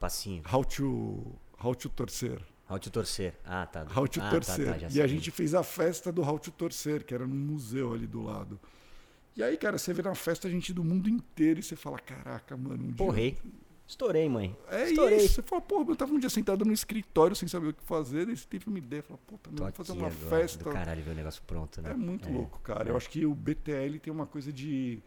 Passinho. 0.00 0.42
How 0.52 0.64
to, 0.64 1.24
how 1.62 1.74
to 1.74 1.88
torcer. 1.88 2.40
How 2.68 2.78
to 2.78 2.90
torcer. 2.90 3.34
Ah, 3.44 3.64
tá. 3.66 3.86
How 3.94 4.08
to 4.08 4.20
ah, 4.20 4.30
torcer. 4.30 4.66
Tá, 4.66 4.78
tá, 4.80 4.88
e 4.90 5.00
a 5.00 5.06
gente 5.06 5.30
fez 5.30 5.54
a 5.54 5.62
festa 5.62 6.10
do 6.10 6.22
How 6.22 6.38
to 6.38 6.50
torcer, 6.50 7.04
que 7.04 7.14
era 7.14 7.26
num 7.26 7.36
museu 7.36 7.92
ali 7.92 8.06
do 8.06 8.22
lado. 8.22 8.58
E 9.36 9.42
aí, 9.42 9.56
cara, 9.56 9.78
você 9.78 9.92
vê 9.92 10.02
na 10.02 10.14
festa 10.14 10.48
gente 10.48 10.72
do 10.72 10.82
mundo 10.82 11.08
inteiro 11.08 11.60
e 11.60 11.62
você 11.62 11.76
fala, 11.76 11.98
caraca, 11.98 12.56
mano, 12.56 12.84
um 12.84 12.86
dia... 12.86 12.96
Porrei. 12.96 13.38
Estourei, 13.86 14.28
mãe. 14.28 14.56
É 14.68 14.88
Estourei. 14.88 15.18
isso. 15.18 15.34
Você 15.34 15.42
fala, 15.42 15.62
pô, 15.62 15.84
eu 15.88 15.94
tava 15.94 16.12
um 16.12 16.18
dia 16.18 16.28
sentado 16.28 16.64
no 16.64 16.72
escritório 16.72 17.36
sem 17.36 17.46
saber 17.46 17.68
o 17.68 17.74
que 17.74 17.84
fazer, 17.84 18.26
daí 18.26 18.36
você 18.36 18.46
teve 18.48 18.66
uma 18.66 18.78
ideia. 18.78 19.02
Fala, 19.02 19.20
puta, 19.24 19.50
Tô 19.50 19.56
vamos 19.62 19.76
fazer 19.76 19.92
uma 19.92 20.08
agora, 20.08 20.30
festa. 20.30 20.64
Do 20.64 20.70
caralho 20.70 21.02
ver 21.04 21.10
o 21.12 21.14
negócio 21.14 21.42
pronto, 21.46 21.80
né? 21.80 21.90
É 21.90 21.94
muito 21.94 22.28
louco, 22.28 22.58
cara. 22.60 22.88
Eu 22.88 22.96
acho 22.96 23.08
que 23.08 23.24
o 23.24 23.34
BTL 23.34 23.98
tem 24.00 24.12
uma 24.12 24.26
coisa 24.26 24.52
de, 24.52 25.00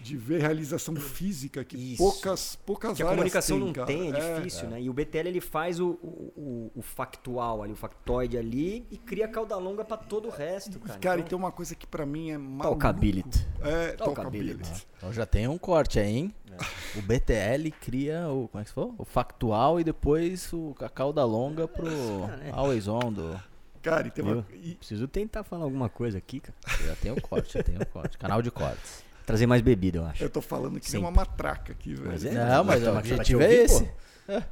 de 0.00 0.16
ver 0.16 0.40
realização 0.40 0.96
física 0.96 1.64
que 1.64 1.76
Isso. 1.76 1.98
poucas, 2.02 2.56
poucas 2.66 2.96
Que 2.96 3.02
a 3.02 3.06
áreas 3.06 3.16
comunicação 3.16 3.56
têm, 3.56 3.66
não 3.66 3.72
cara. 3.72 3.86
tem, 3.86 4.12
é 4.12 4.34
difícil, 4.36 4.68
né? 4.68 4.80
E 4.82 4.90
o 4.90 4.92
BTL 4.92 5.28
ele 5.28 5.40
faz 5.40 5.78
o, 5.78 5.90
o, 6.02 6.70
o- 6.74 6.82
factual 6.82 7.62
ali, 7.62 7.72
o 7.72 7.76
factoide 7.76 8.36
ali 8.36 8.84
e 8.90 8.96
cria 8.96 9.28
cauda 9.28 9.56
longa 9.56 9.84
pra 9.84 9.96
todo 9.96 10.26
o 10.28 10.30
resto, 10.30 10.78
cara. 10.80 10.98
Cara, 10.98 11.14
Então, 11.20 11.26
então 11.26 11.38
uma 11.38 11.52
coisa 11.52 11.74
que 11.74 11.86
pra 11.86 12.04
mim 12.04 12.30
é 12.32 12.38
maluco. 12.38 12.62
Talkability. 12.80 13.46
É, 13.60 13.92
Talkability. 13.92 14.58
talkability. 14.58 14.86
Então 14.96 15.12
já 15.12 15.24
tem 15.26 15.46
um 15.46 15.56
corte 15.58 16.00
aí, 16.00 16.16
hein? 16.16 16.34
É. 16.50 16.98
O 16.98 17.02
BTL 17.02 17.70
cria 17.80 18.28
o. 18.28 18.48
Como 18.48 18.60
é 18.60 18.64
que 18.64 18.70
você 18.70 18.74
falou? 18.74 18.94
O 18.98 19.04
factual 19.04 19.80
e 19.80 19.84
depois 19.84 20.52
o 20.52 20.74
a 20.80 20.88
cauda 20.88 21.24
longa 21.24 21.66
pro 21.68 21.86
é. 21.88 22.50
Always 22.52 22.88
On 22.88 23.12
do. 23.12 23.40
Cara, 23.80 24.06
e 24.06 24.10
tem 24.12 24.24
uma... 24.24 24.46
Preciso 24.78 25.08
tentar 25.08 25.42
falar 25.42 25.64
alguma 25.64 25.88
coisa 25.88 26.16
aqui, 26.18 26.38
cara. 26.40 26.54
Já 26.86 26.94
tem 26.94 27.10
o 27.10 27.20
corte, 27.20 27.54
já 27.54 27.62
tem 27.64 27.76
o 27.76 27.86
corte. 27.86 28.16
Canal 28.16 28.40
de 28.40 28.48
cortes. 28.50 29.02
Trazer 29.26 29.46
mais 29.46 29.62
bebida, 29.62 29.98
eu 29.98 30.04
acho. 30.04 30.22
eu 30.24 30.30
tô 30.30 30.40
falando 30.40 30.80
que 30.80 30.90
tem 30.90 31.00
uma 31.00 31.10
matraca 31.10 31.72
aqui, 31.72 31.94
velho. 31.94 32.10
Mas 32.10 32.24
é? 32.24 32.32
Não, 32.32 32.64
mas 32.64 32.86
o 32.86 32.96
objetivo 32.96 33.42
é 33.42 33.52
esse. 33.54 33.88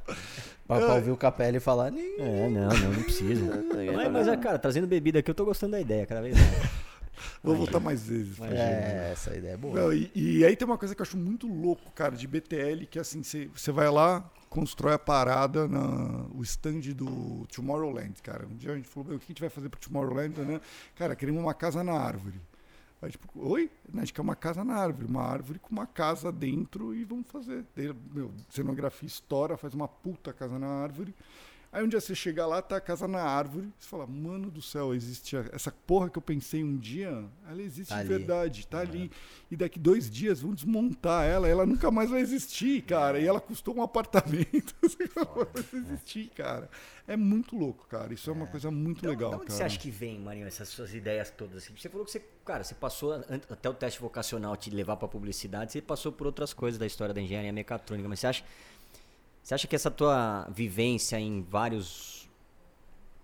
Pra, 0.66 0.78
pra 0.78 0.94
ouvir 0.94 1.10
o 1.10 1.16
Capelli 1.16 1.58
falar. 1.58 1.88
É, 1.88 2.48
não, 2.48 2.68
não, 2.68 2.90
não 2.92 3.02
precisa. 3.02 3.44
mas, 3.96 4.12
mas, 4.12 4.28
é, 4.28 4.36
cara, 4.36 4.56
trazendo 4.56 4.86
bebida 4.86 5.18
aqui, 5.18 5.28
eu 5.28 5.34
tô 5.34 5.44
gostando 5.44 5.72
da 5.72 5.80
ideia, 5.80 6.06
cada 6.06 6.22
vez 6.22 6.36
mais. 6.38 6.70
Vou 7.42 7.56
voltar 7.56 7.80
mais 7.80 8.06
vezes. 8.06 8.36
Pra 8.36 8.46
É, 8.46 9.10
essa 9.12 9.34
ideia 9.36 9.54
é 9.54 9.56
boa. 9.56 9.74
Não, 9.74 9.92
e, 9.92 10.10
e 10.14 10.44
aí 10.44 10.54
tem 10.54 10.64
uma 10.66 10.78
coisa 10.78 10.94
que 10.94 11.00
eu 11.00 11.04
acho 11.04 11.16
muito 11.16 11.48
louco, 11.48 11.90
cara, 11.92 12.14
de 12.14 12.26
BTL, 12.26 12.86
que 12.86 12.98
é 12.98 13.00
assim, 13.00 13.22
você 13.22 13.50
você 13.54 13.72
vai 13.72 13.90
lá, 13.90 14.24
constrói 14.48 14.94
a 14.94 14.98
parada, 14.98 15.66
na, 15.66 16.24
o 16.34 16.42
stand 16.42 16.80
do 16.94 17.46
Tomorrowland, 17.52 18.14
cara. 18.22 18.46
Um 18.46 18.56
dia 18.56 18.72
a 18.72 18.76
gente 18.76 18.88
falou, 18.88 19.08
"Meu, 19.08 19.16
o 19.16 19.18
que 19.18 19.26
a 19.26 19.28
gente 19.28 19.40
vai 19.40 19.50
fazer 19.50 19.68
pro 19.68 19.80
Tomorrowland, 19.80 20.40
né? 20.40 20.60
Cara, 20.94 21.16
queremos 21.16 21.42
uma 21.42 21.52
casa 21.54 21.82
na 21.82 21.92
árvore. 21.94 22.40
Aí, 23.02 23.10
tipo, 23.10 23.28
oi? 23.34 23.70
A 23.94 24.00
gente 24.00 24.12
quer 24.12 24.20
uma 24.20 24.36
casa 24.36 24.62
na 24.62 24.74
árvore, 24.74 25.06
uma 25.06 25.22
árvore 25.22 25.58
com 25.58 25.70
uma 25.70 25.86
casa 25.86 26.30
dentro 26.30 26.94
e 26.94 27.04
vamos 27.04 27.26
fazer. 27.28 27.64
Daí, 27.74 27.94
meu, 28.12 28.30
cenografia 28.50 29.06
estoura, 29.06 29.56
faz 29.56 29.72
uma 29.72 29.88
puta 29.88 30.32
casa 30.32 30.58
na 30.58 30.68
árvore. 30.68 31.14
Aí 31.72 31.84
um 31.84 31.88
dia 31.88 32.00
você 32.00 32.16
chega 32.16 32.44
lá, 32.46 32.60
tá 32.60 32.78
a 32.78 32.80
casa 32.80 33.06
na 33.06 33.22
árvore, 33.22 33.68
você 33.78 33.88
fala, 33.88 34.04
mano 34.04 34.50
do 34.50 34.60
céu, 34.60 34.92
existe 34.92 35.36
essa 35.52 35.70
porra 35.70 36.10
que 36.10 36.18
eu 36.18 36.22
pensei 36.22 36.64
um 36.64 36.76
dia, 36.76 37.24
ela 37.48 37.62
existe 37.62 37.90
Tá 37.90 37.96
de 37.96 38.00
ali. 38.00 38.08
verdade, 38.08 38.66
tá 38.66 38.80
ali. 38.80 39.08
E 39.48 39.54
daqui 39.56 39.78
dois 39.78 40.10
dias 40.10 40.40
vão 40.40 40.52
desmontar 40.52 41.24
ela, 41.24 41.46
ela 41.46 41.64
nunca 41.64 41.88
mais 41.88 42.10
vai 42.10 42.20
existir, 42.22 42.82
cara. 42.82 43.20
E 43.20 43.24
ela 43.26 43.40
custou 43.40 43.76
um 43.76 43.82
apartamento, 43.82 44.74
você 44.82 45.08
não 45.14 45.24
vai 45.32 45.46
existir, 45.80 46.28
cara. 46.30 46.68
É 47.06 47.16
muito 47.16 47.56
louco, 47.56 47.86
cara. 47.86 48.12
Isso 48.12 48.28
é, 48.28 48.32
uma 48.32 48.48
coisa 48.48 48.68
muito 48.68 48.98
Então, 48.98 49.10
legal, 49.10 49.30
de 49.30 49.36
onde 49.36 49.44
cara. 49.46 49.56
você 49.56 49.62
acha 49.62 49.78
que 49.78 49.90
vem, 49.90 50.18
Marinho, 50.18 50.48
essas 50.48 50.68
suas 50.68 50.92
ideias 50.92 51.30
todas? 51.30 51.58
assim? 51.62 51.72
Você 51.76 51.88
falou 51.88 52.04
que 52.04 52.10
você, 52.10 52.20
cara, 52.44 52.64
você 52.64 52.74
passou 52.74 53.12
até 53.48 53.68
o 53.70 53.74
teste 53.74 54.00
vocacional 54.00 54.56
te 54.56 54.70
levar 54.70 54.96
pra 54.96 55.06
publicidade, 55.06 55.70
você 55.70 55.80
passou 55.80 56.10
por 56.10 56.26
outras 56.26 56.52
coisas 56.52 56.78
da 56.80 56.86
história 56.86 57.14
da 57.14 57.20
engenharia 57.20 57.52
mecatrônica, 57.52 58.08
mas 58.08 58.18
você 58.18 58.26
acha, 58.26 58.44
você 59.42 59.54
acha 59.54 59.66
que 59.66 59.74
essa 59.76 59.90
tua 59.90 60.48
vivência 60.54 61.18
em 61.18 61.42
vários 61.42 62.28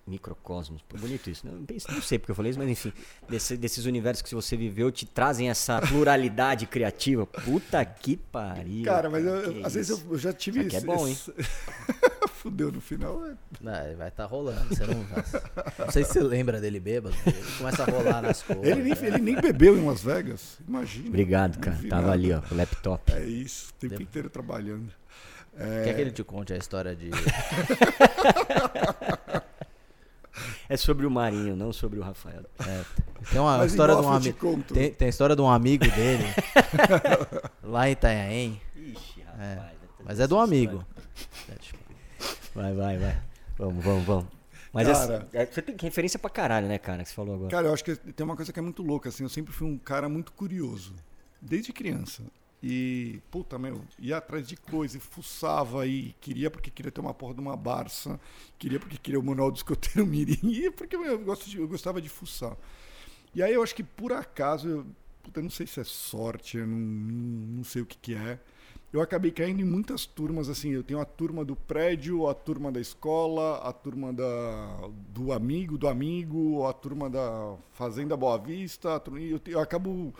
microcosmos, 0.06 0.82
pô, 0.82 0.96
bonito 0.98 1.28
isso, 1.28 1.44
né? 1.44 1.52
não, 1.52 2.00
sei 2.00 2.16
porque 2.16 2.30
eu 2.30 2.34
falei 2.36 2.50
isso, 2.50 2.58
mas 2.60 2.68
enfim, 2.68 2.92
desse- 3.28 3.56
desses 3.56 3.86
universos 3.86 4.22
que 4.22 4.32
você 4.36 4.56
viveu 4.56 4.92
te 4.92 5.04
trazem 5.04 5.50
essa 5.50 5.80
pluralidade 5.80 6.64
criativa. 6.66 7.26
Puta 7.26 7.84
que 7.84 8.16
pariu. 8.16 8.84
Cara, 8.84 9.10
mas 9.10 9.24
eu- 9.24 9.66
às 9.66 9.74
vezes 9.74 9.90
isso. 9.98 10.06
eu, 10.06 10.12
eu 10.12 10.18
já 10.18 10.32
tive 10.32 10.60
Aqui 10.60 10.76
é 10.76 10.80
bom, 10.80 11.08
hein? 11.08 11.16
Fudeu 12.34 12.70
no 12.70 12.80
final. 12.80 13.26
é- 13.26 13.34
Não, 13.60 13.96
vai 13.96 14.06
estar 14.08 14.26
rolando. 14.26 14.68
Você 14.68 14.86
não, 14.86 15.04
não 15.84 15.90
sei 15.90 16.04
se 16.04 16.12
você 16.12 16.20
lembra 16.22 16.60
dele 16.60 16.78
bêbado. 16.78 17.16
Ele 17.26 17.42
começa 17.58 17.82
a 17.82 17.86
rolar 17.86 18.22
nas 18.22 18.42
coisas. 18.44 18.62
Ele 18.68 18.82
nem, 18.84 18.92
ele 18.92 19.18
nem 19.18 19.40
bebeu 19.40 19.76
em 19.76 19.84
Las 19.84 20.02
Vegas. 20.02 20.58
Imagina. 20.68 21.08
Obrigado, 21.08 21.58
cara. 21.58 21.76
Tava 21.88 22.02
nada. 22.02 22.12
ali, 22.12 22.32
ó, 22.32 22.40
com 22.42 22.54
o 22.54 22.58
laptop. 22.58 23.12
É 23.12 23.24
isso, 23.24 23.70
o 23.70 23.72
tempo 23.80 23.90
Deve- 23.94 24.04
inteiro 24.04 24.30
trabalhando. 24.30 24.92
Quer 25.56 25.94
que 25.94 26.00
ele 26.00 26.10
te 26.10 26.22
conte 26.24 26.52
a 26.52 26.56
história 26.56 26.94
de. 26.94 27.10
É 30.68 30.76
sobre 30.76 31.06
o 31.06 31.10
Marinho, 31.10 31.56
não 31.56 31.72
sobre 31.72 31.98
o 31.98 32.02
Rafael. 32.02 32.42
É, 32.66 32.84
tem 33.30 33.40
uma 33.40 33.56
Mas 33.58 33.70
história 33.70 33.94
de 33.94 34.02
um 34.02 34.12
amigo. 34.12 34.62
Tem, 34.64 34.92
tem 34.92 35.06
a 35.06 35.08
história 35.08 35.36
de 35.36 35.40
um 35.40 35.48
amigo 35.48 35.84
dele. 35.84 36.24
lá 37.62 37.88
em 37.88 37.92
Itanhaém. 37.92 38.60
Ixi, 38.74 39.22
É, 39.38 39.54
rapaz. 39.54 39.72
Mas 40.04 40.20
é 40.20 40.26
de 40.26 40.34
um 40.34 40.40
amigo. 40.40 40.84
Vai, 42.54 42.74
vai, 42.74 42.98
vai. 42.98 43.16
Vamos, 43.56 43.84
vamos, 43.84 44.04
vamos. 44.04 44.26
Mas 44.72 44.88
Cara. 44.88 45.14
essa- 45.14 45.28
é, 45.32 45.46
você 45.46 45.62
tem 45.62 45.76
referência 45.80 46.18
pra 46.18 46.28
caralho, 46.28 46.66
né, 46.66 46.78
cara, 46.78 47.02
que 47.02 47.08
você 47.08 47.14
falou 47.14 47.34
agora. 47.36 47.50
Cara, 47.50 47.68
eu 47.68 47.72
acho 47.72 47.84
que 47.84 47.96
tem 47.96 48.24
uma 48.24 48.36
coisa 48.36 48.52
que 48.52 48.58
é 48.58 48.62
muito 48.62 48.82
louca, 48.82 49.08
assim, 49.08 49.22
eu 49.22 49.28
sempre 49.28 49.52
fui 49.54 49.66
um 49.66 49.78
cara 49.78 50.08
muito 50.08 50.32
curioso, 50.32 50.94
desde 51.40 51.72
criança. 51.72 52.22
E, 52.62 53.20
puta, 53.30 53.58
meu, 53.58 53.80
ia 53.98 54.16
atrás 54.16 54.46
de 54.48 54.56
coisa, 54.56 54.96
e 54.96 55.00
fuçava 55.00 55.86
e 55.86 56.14
queria 56.20 56.50
porque 56.50 56.70
queria 56.70 56.90
ter 56.90 57.00
uma 57.00 57.14
porra 57.14 57.34
de 57.34 57.40
uma 57.40 57.56
Barça, 57.56 58.18
queria 58.58 58.80
porque 58.80 58.96
queria 58.96 59.20
o 59.20 59.22
manual 59.22 59.50
do 59.50 59.56
escoteiro 59.56 60.06
mirim, 60.06 60.38
e 60.50 60.70
porque 60.70 60.96
meu, 60.96 61.12
eu, 61.12 61.18
gosto 61.18 61.48
de- 61.50 61.58
eu 61.58 61.68
gostava 61.68 62.00
de 62.00 62.08
fuçar. 62.08 62.56
E 63.34 63.42
aí 63.42 63.52
eu 63.52 63.62
acho 63.62 63.74
que 63.74 63.82
por 63.82 64.12
acaso, 64.12 64.68
eu, 64.68 64.86
puta, 65.22 65.42
não 65.42 65.50
sei 65.50 65.66
se 65.66 65.80
é 65.80 65.84
sorte, 65.84 66.56
eu 66.58 66.66
não, 66.66 66.76
não, 66.78 67.56
não 67.58 67.64
sei 67.64 67.82
o 67.82 67.86
que 67.86 67.98
que 67.98 68.14
é, 68.14 68.38
eu 68.92 69.00
acabei 69.00 69.30
caindo 69.30 69.60
em 69.60 69.64
muitas 69.64 70.06
turmas, 70.06 70.48
assim, 70.48 70.70
eu 70.70 70.82
tenho 70.82 71.00
a 71.00 71.04
turma 71.04 71.44
do 71.44 71.54
prédio, 71.54 72.26
a 72.28 72.34
turma 72.34 72.72
da 72.72 72.80
escola, 72.80 73.58
a 73.58 73.72
turma 73.72 74.12
da, 74.12 74.88
do 75.10 75.32
amigo 75.32 75.76
do 75.76 75.88
amigo, 75.88 76.66
a 76.66 76.72
turma 76.72 77.10
da 77.10 77.56
Fazenda 77.74 78.16
Boa 78.16 78.38
Vista, 78.38 78.98
turma, 79.00 79.20
eu, 79.20 79.40
eu 79.46 79.60
acabo 79.60 80.14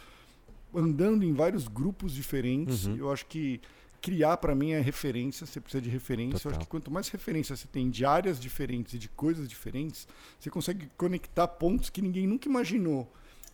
andando 0.77 1.25
em 1.25 1.33
vários 1.33 1.67
grupos 1.67 2.12
diferentes, 2.12 2.87
Uhum. 2.87 2.97
eu 2.97 3.12
acho 3.12 3.27
que 3.27 3.61
criar 4.01 4.37
para 4.37 4.55
mim 4.55 4.71
é 4.73 4.81
referência, 4.81 5.47
você 5.47 5.61
precisa 5.61 5.81
de 5.81 5.89
referência, 5.91 6.37
eu 6.37 6.41
Total. 6.41 6.53
acho 6.59 6.61
que 6.61 6.71
quanto 6.71 6.91
mais 6.91 7.09
referência 7.09 7.57
você 7.57 7.67
tem 7.67 7.91
de 7.91 8.05
áreas 8.05 8.39
diferentes 8.39 8.95
e 8.95 8.99
de 8.99 9.09
coisas 9.09 9.49
diferentes, 9.49 10.07
você 10.39 10.49
consegue 10.51 10.89
conectar 10.97 11.49
pontos 11.49 11.91
que 11.91 12.01
ninguém 12.03 12.27
nunca 12.27 12.49
imaginou. 12.49 13.11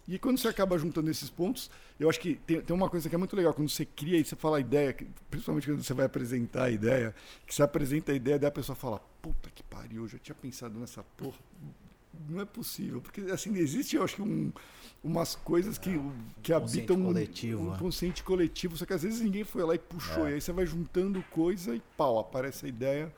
E 0.07 0.19
quando 0.19 0.37
você 0.37 0.49
acaba 0.49 0.77
juntando 0.77 1.09
esses 1.11 1.31
pontos, 1.31 1.71
eu 1.99 2.11
acho 2.11 2.19
que 2.19 2.35
tem, 2.45 2.61
tem 2.61 2.75
uma 2.77 2.91
coisa 2.91 3.09
que 3.09 3.15
é 3.15 3.19
muito 3.19 3.37
legal, 3.37 3.55
quando 3.55 3.69
você 3.71 3.85
cria 3.87 4.19
e 4.19 4.25
você 4.25 4.35
fala 4.35 4.57
a 4.57 4.61
ideia, 4.61 4.95
principalmente 5.31 5.67
quando 5.69 5.83
você 5.83 5.95
vai 5.95 6.07
apresentar 6.07 6.65
a 6.65 6.71
ideia, 6.71 7.15
que 7.47 7.55
você 7.55 7.63
apresenta 7.63 8.11
a 8.11 8.15
ideia, 8.15 8.37
daí 8.39 8.49
a 8.49 8.53
pessoa 8.53 8.75
fala, 8.75 8.99
puta 9.23 9.49
que 9.55 9.63
pariu, 9.63 10.03
eu 10.03 10.09
já 10.09 10.19
tinha 10.19 10.35
pensado 10.35 10.77
nessa 10.79 11.05
porra. 11.17 11.39
Não 12.29 12.41
é 12.41 12.45
possível, 12.45 13.01
porque 13.01 13.21
assim, 13.33 13.57
existe, 13.57 13.97
eu 13.97 14.05
acho 14.05 14.17
que 14.17 14.23
um, 14.23 14.53
umas 15.03 15.35
coisas 15.35 15.79
que, 15.79 15.91
que 16.43 16.53
consciente 16.53 16.53
habitam 16.53 16.97
um- 16.97 17.05
coletivo, 17.05 17.63
um 17.63 17.71
né? 17.73 17.77
consciente 17.79 18.23
coletivo, 18.23 18.77
só 18.77 18.85
que 18.87 18.93
às 18.93 19.03
vezes 19.03 19.21
ninguém 19.21 19.45
foi 19.45 19.65
lá 19.65 19.75
e 19.75 19.79
puxou, 19.79 20.27
É. 20.27 20.31
e 20.31 20.35
aí 20.35 20.41
você 20.41 20.53
vai 20.53 20.67
juntando 20.67 21.23
coisa 21.31 21.75
e 21.75 21.83
pau, 21.97 22.19
aparece 22.19 22.67
a 22.67 22.69
ideia. 22.69 23.13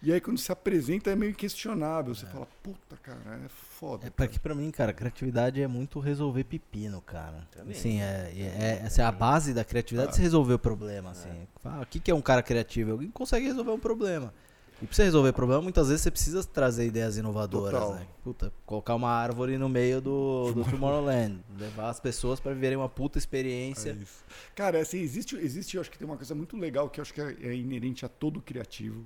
E 0.00 0.12
aí 0.12 0.20
quando 0.20 0.38
se 0.38 0.52
apresenta 0.52 1.10
é 1.10 1.16
meio 1.16 1.30
inquestionável, 1.30 2.14
você 2.14 2.24
fala, 2.24 2.46
puta 2.62 2.96
cara, 3.02 3.40
é 3.44 3.48
foda. 3.48 4.06
É 4.06 4.10
porque 4.10 4.38
pra 4.38 4.54
mim, 4.54 4.70
cara, 4.70 4.92
criatividade 4.92 5.60
é 5.60 5.66
muito 5.66 5.98
resolver 5.98 6.44
pepino, 6.44 7.00
cara. 7.02 7.48
Também. 7.50 7.72
Assim, 7.72 8.00
é, 8.00 8.32
é, 8.36 8.82
essa 8.84 9.02
é 9.02 9.04
a 9.04 9.10
base 9.10 9.52
da 9.52 9.64
criatividade, 9.64 10.14
você 10.14 10.22
resolver 10.22 10.54
o 10.54 10.58
problema, 10.58 11.10
assim. 11.10 11.48
Fala, 11.60 11.82
o 11.82 11.86
que, 11.86 11.98
que 11.98 12.12
é 12.12 12.14
um 12.14 12.20
cara 12.22 12.44
criativo? 12.44 12.92
Alguém 12.92 13.08
que 13.08 13.12
consegue 13.12 13.46
resolver 13.46 13.72
um 13.72 13.78
problema. 13.80 14.32
E 14.80 14.86
pra 14.86 14.94
você 14.94 15.02
resolver 15.02 15.32
problema, 15.32 15.60
muitas 15.60 15.88
vezes 15.88 16.02
você 16.02 16.10
precisa 16.10 16.44
trazer 16.44 16.86
ideias 16.86 17.16
inovadoras, 17.16 17.80
Total. 17.80 17.94
né? 17.96 18.06
Puta, 18.22 18.52
colocar 18.64 18.94
uma 18.94 19.10
árvore 19.10 19.58
no 19.58 19.68
meio 19.68 20.00
do, 20.00 20.52
do 20.52 20.64
Tomorrowland. 20.64 21.40
levar 21.58 21.88
as 21.88 21.98
pessoas 21.98 22.38
pra 22.38 22.52
viverem 22.52 22.76
uma 22.78 22.88
puta 22.88 23.18
experiência. 23.18 23.98
É. 24.00 24.06
Cara, 24.54 24.80
assim, 24.80 24.98
existe, 25.00 25.34
existe, 25.36 25.76
eu 25.76 25.80
acho 25.80 25.90
que 25.90 25.98
tem 25.98 26.06
uma 26.06 26.16
coisa 26.16 26.32
muito 26.34 26.56
legal 26.56 26.88
que 26.88 27.00
eu 27.00 27.02
acho 27.02 27.12
que 27.12 27.20
é, 27.20 27.36
é 27.42 27.54
inerente 27.54 28.06
a 28.06 28.08
todo 28.08 28.40
criativo, 28.40 29.04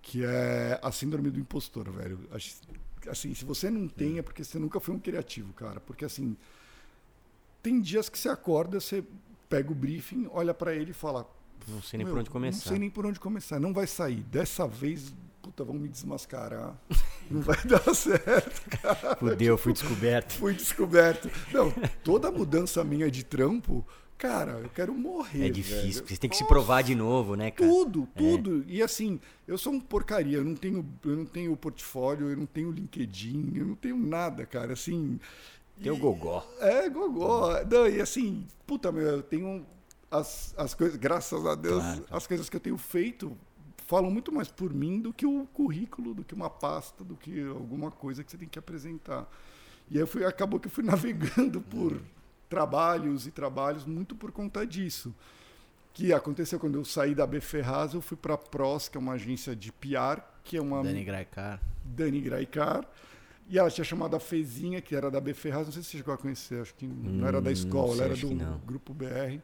que 0.00 0.24
é 0.24 0.78
a 0.80 0.92
síndrome 0.92 1.28
do 1.28 1.40
impostor, 1.40 1.90
velho. 1.90 2.20
Assim, 3.08 3.34
se 3.34 3.44
você 3.44 3.68
não 3.68 3.88
tem, 3.88 4.18
é 4.18 4.22
porque 4.22 4.44
você 4.44 4.60
nunca 4.60 4.78
foi 4.78 4.94
um 4.94 5.00
criativo, 5.00 5.52
cara. 5.54 5.80
Porque 5.80 6.04
assim, 6.04 6.36
tem 7.60 7.80
dias 7.80 8.08
que 8.08 8.16
você 8.16 8.28
acorda, 8.28 8.78
você 8.78 9.02
pega 9.48 9.72
o 9.72 9.74
briefing, 9.74 10.28
olha 10.30 10.54
pra 10.54 10.72
ele 10.72 10.92
e 10.92 10.94
fala. 10.94 11.28
Não 11.70 11.82
sei 11.82 11.98
nem 11.98 12.04
"Meu, 12.06 12.14
por 12.14 12.20
onde 12.20 12.30
começar. 12.30 12.56
Não 12.58 12.68
sei 12.68 12.78
nem 12.78 12.90
por 12.90 13.06
onde 13.06 13.20
começar. 13.20 13.60
Não 13.60 13.72
vai 13.72 13.86
sair. 13.86 14.22
Dessa 14.22 14.66
vez, 14.66 15.14
puta, 15.42 15.64
vão 15.64 15.74
me 15.76 15.88
desmascarar. 15.88 16.74
não 17.30 17.40
vai 17.40 17.56
dar 17.64 17.94
certo. 17.94 18.62
Fudeu, 19.18 19.56
fui 19.56 19.72
descoberto. 19.72 20.32
Fui 20.34 20.54
descoberto. 20.54 21.30
Não, 21.52 21.72
toda 22.04 22.30
mudança 22.30 22.82
minha 22.84 23.10
de 23.10 23.24
trampo, 23.24 23.86
cara, 24.18 24.52
eu 24.62 24.68
quero 24.68 24.92
morrer. 24.94 25.46
É 25.46 25.48
difícil, 25.48 26.02
velho. 26.02 26.08
você 26.08 26.16
tem 26.16 26.28
que 26.28 26.36
se 26.36 26.46
provar 26.46 26.82
de 26.82 26.94
novo, 26.94 27.34
né, 27.36 27.50
cara? 27.50 27.70
Tudo, 27.70 28.08
tudo. 28.16 28.64
E 28.66 28.82
assim, 28.82 29.20
eu 29.46 29.56
sou 29.56 29.72
um 29.72 29.80
porcaria, 29.80 30.38
eu 30.38 30.44
não 30.44 30.54
tenho, 30.54 30.84
eu 31.04 31.16
não 31.16 31.24
tenho 31.24 31.56
portfólio, 31.56 32.28
eu 32.30 32.36
não 32.36 32.46
tenho 32.46 32.70
LinkedIn, 32.70 33.52
eu 33.56 33.64
não 33.66 33.74
tenho 33.74 33.96
nada, 33.96 34.44
cara. 34.44 34.72
Assim, 34.74 35.18
Tem 35.82 35.90
o 35.90 35.96
gogó. 35.96 36.46
É, 36.60 36.88
gogó. 36.88 37.64
Não, 37.70 37.86
e 37.88 38.00
assim, 38.00 38.46
puta, 38.66 38.92
meu, 38.92 39.06
eu 39.06 39.22
tenho 39.22 39.64
as, 40.10 40.54
as 40.56 40.74
coisas, 40.74 40.96
graças 40.96 41.44
a 41.46 41.54
Deus, 41.54 41.82
Claro, 41.82 42.06
as 42.10 42.26
coisas 42.26 42.48
que 42.48 42.56
eu 42.56 42.60
tenho 42.60 42.78
feito 42.78 43.36
falam 43.86 44.10
muito 44.10 44.32
mais 44.32 44.48
por 44.48 44.72
mim 44.72 45.00
do 45.00 45.12
que 45.12 45.26
o 45.26 45.46
currículo, 45.52 46.14
do 46.14 46.24
que 46.24 46.34
uma 46.34 46.48
pasta, 46.50 47.02
do 47.02 47.16
que 47.16 47.42
alguma 47.48 47.90
coisa 47.90 48.22
que 48.22 48.30
você 48.30 48.38
tem 48.38 48.48
que 48.48 48.58
apresentar. 48.58 49.28
E 49.90 49.98
aí 49.98 50.06
fui, 50.06 50.24
acabou 50.24 50.60
que 50.60 50.68
eu 50.68 50.70
fui 50.70 50.82
navegando 50.84 51.60
por 51.60 52.00
trabalhos 52.48 53.26
e 53.26 53.30
trabalhos 53.30 53.84
muito 53.84 54.14
por 54.14 54.30
conta 54.32 54.66
disso. 54.66 55.14
Que 55.92 56.12
aconteceu 56.12 56.58
quando 56.60 56.76
eu 56.76 56.84
saí 56.84 57.14
da 57.16 57.26
B 57.26 57.40
Ferraz, 57.40 57.94
eu 57.94 58.00
fui 58.00 58.16
para 58.16 58.34
a 58.34 58.38
Pros, 58.38 58.88
que 58.88 58.96
é 58.96 59.00
uma 59.00 59.14
agência 59.14 59.56
de 59.56 59.72
PR, 59.72 60.20
que 60.44 60.56
é 60.56 60.60
uma 60.62 60.82
Dani 60.84 61.02
Graicar. 61.04 61.60
Dani 61.84 62.20
Graicar. 62.20 62.84
E 63.48 63.58
ela 63.58 63.68
tinha 63.68 63.84
chamado 63.84 64.14
a 64.14 64.20
Fezinha, 64.20 64.80
que 64.80 64.94
era 64.94 65.10
da 65.10 65.20
B 65.20 65.34
Ferraz, 65.34 65.66
não 65.66 65.72
sei 65.72 65.82
se 65.82 65.88
você 65.90 65.96
chegou 65.98 66.14
a 66.14 66.18
conhecer, 66.18 66.62
acho 66.62 66.72
que 66.76 66.86
não 66.86 67.26
era 67.26 67.40
da 67.42 67.50
Hum, 67.50 67.52
escola, 67.52 67.96
sei, 67.96 68.04
era 68.04 68.14
do 68.14 68.58
grupo 68.64 68.94
BR. 68.94 69.40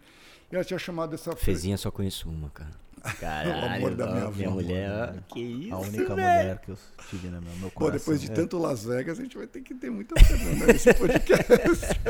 E 0.50 0.54
ela 0.54 0.64
tinha 0.64 0.78
chamado 0.78 1.14
essa 1.14 1.34
Fe- 1.34 1.44
Fezinha 1.46 1.76
só 1.76 1.90
conheço 1.90 2.28
uma, 2.28 2.50
cara. 2.50 2.86
Caralho, 3.20 3.74
amor 3.76 3.94
da 3.94 4.06
minha 4.06 4.30
minha 4.30 4.48
avó, 4.48 4.54
mulher. 4.56 5.22
Que 5.28 5.40
isso, 5.40 5.74
A 5.74 5.78
única 5.78 6.14
velho? 6.14 6.16
mulher 6.16 6.58
que 6.60 6.70
eu 6.70 6.78
tive 7.08 7.28
no 7.28 7.40
meu, 7.42 7.52
meu 7.56 7.70
Pô, 7.70 7.80
coração. 7.80 7.98
depois 7.98 8.20
de 8.20 8.30
É. 8.30 8.34
tanto 8.34 8.58
Las 8.58 8.84
Vegas, 8.84 9.18
a 9.18 9.22
gente 9.22 9.36
vai 9.36 9.46
ter 9.46 9.60
que 9.60 9.74
ter 9.74 9.90
muita 9.90 10.18
Fernanda 10.24 10.66
nesse 10.66 10.92
podcast. 10.94 11.54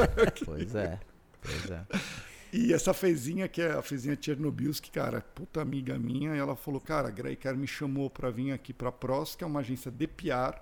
Pois 0.44 0.74
é. 0.74 0.98
Pois 1.42 1.70
é. 1.70 1.82
E 2.52 2.72
essa 2.72 2.94
Fezinha, 2.94 3.46
que 3.48 3.60
é 3.60 3.72
a 3.72 3.82
Fezinha 3.82 4.16
Chernobilski, 4.18 4.90
cara, 4.90 5.20
puta 5.34 5.60
amiga 5.60 5.98
minha, 5.98 6.34
ela 6.34 6.56
falou, 6.56 6.80
cara, 6.80 7.08
a 7.08 7.10
Graicar 7.10 7.54
me 7.56 7.66
chamou 7.66 8.08
pra 8.08 8.30
vir 8.30 8.52
aqui 8.52 8.72
pra 8.72 8.90
Pros, 8.90 9.34
que 9.36 9.44
é 9.44 9.46
uma 9.46 9.60
agência 9.60 9.90
de 9.90 10.06
PR. 10.06 10.56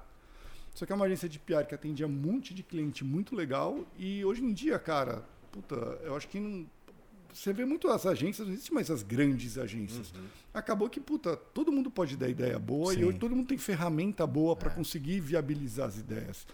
Só 0.75 0.85
que 0.85 0.93
é 0.93 0.95
uma 0.97 1.05
agência 1.05 1.29
de 1.29 1.39
PR 1.39 1.65
que 1.69 1.75
atendia 1.75 2.07
um 2.07 2.11
monte 2.11 2.53
de 2.53 2.65
cliente 2.65 3.05
muito 3.05 3.37
legal. 3.37 3.85
E 3.97 4.25
hoje 4.25 4.43
em 4.43 4.53
dia, 4.53 4.77
cara, 4.79 5.23
puta, 5.53 5.77
eu 6.03 6.17
acho 6.17 6.27
que 6.27 6.41
não. 6.41 6.67
Você 7.35 7.53
vê 7.53 7.65
muito 7.65 7.89
as 7.89 8.07
agências, 8.07 8.47
não 8.47 8.55
existe 8.55 8.73
mais 8.73 8.89
as 8.93 9.03
grandes 9.03 9.59
agências. 9.59 10.13
Acabou 10.53 10.89
que, 10.89 11.01
puta, 11.01 11.37
todo 11.37 11.73
mundo 11.73 11.91
pode 11.91 12.17
dar 12.17 12.29
ideia 12.29 12.57
boa 12.61 12.95
Sim. 12.95 13.01
e 13.01 13.05
hoje 13.05 13.19
todo 13.19 13.35
mundo 13.35 13.49
tem 13.49 13.59
ferramenta 13.59 14.25
boa 14.25 14.55
para 14.55 14.71
conseguir 14.71 15.19
viabilizar 15.19 15.89
as 15.89 15.99
ideias. 15.99 16.47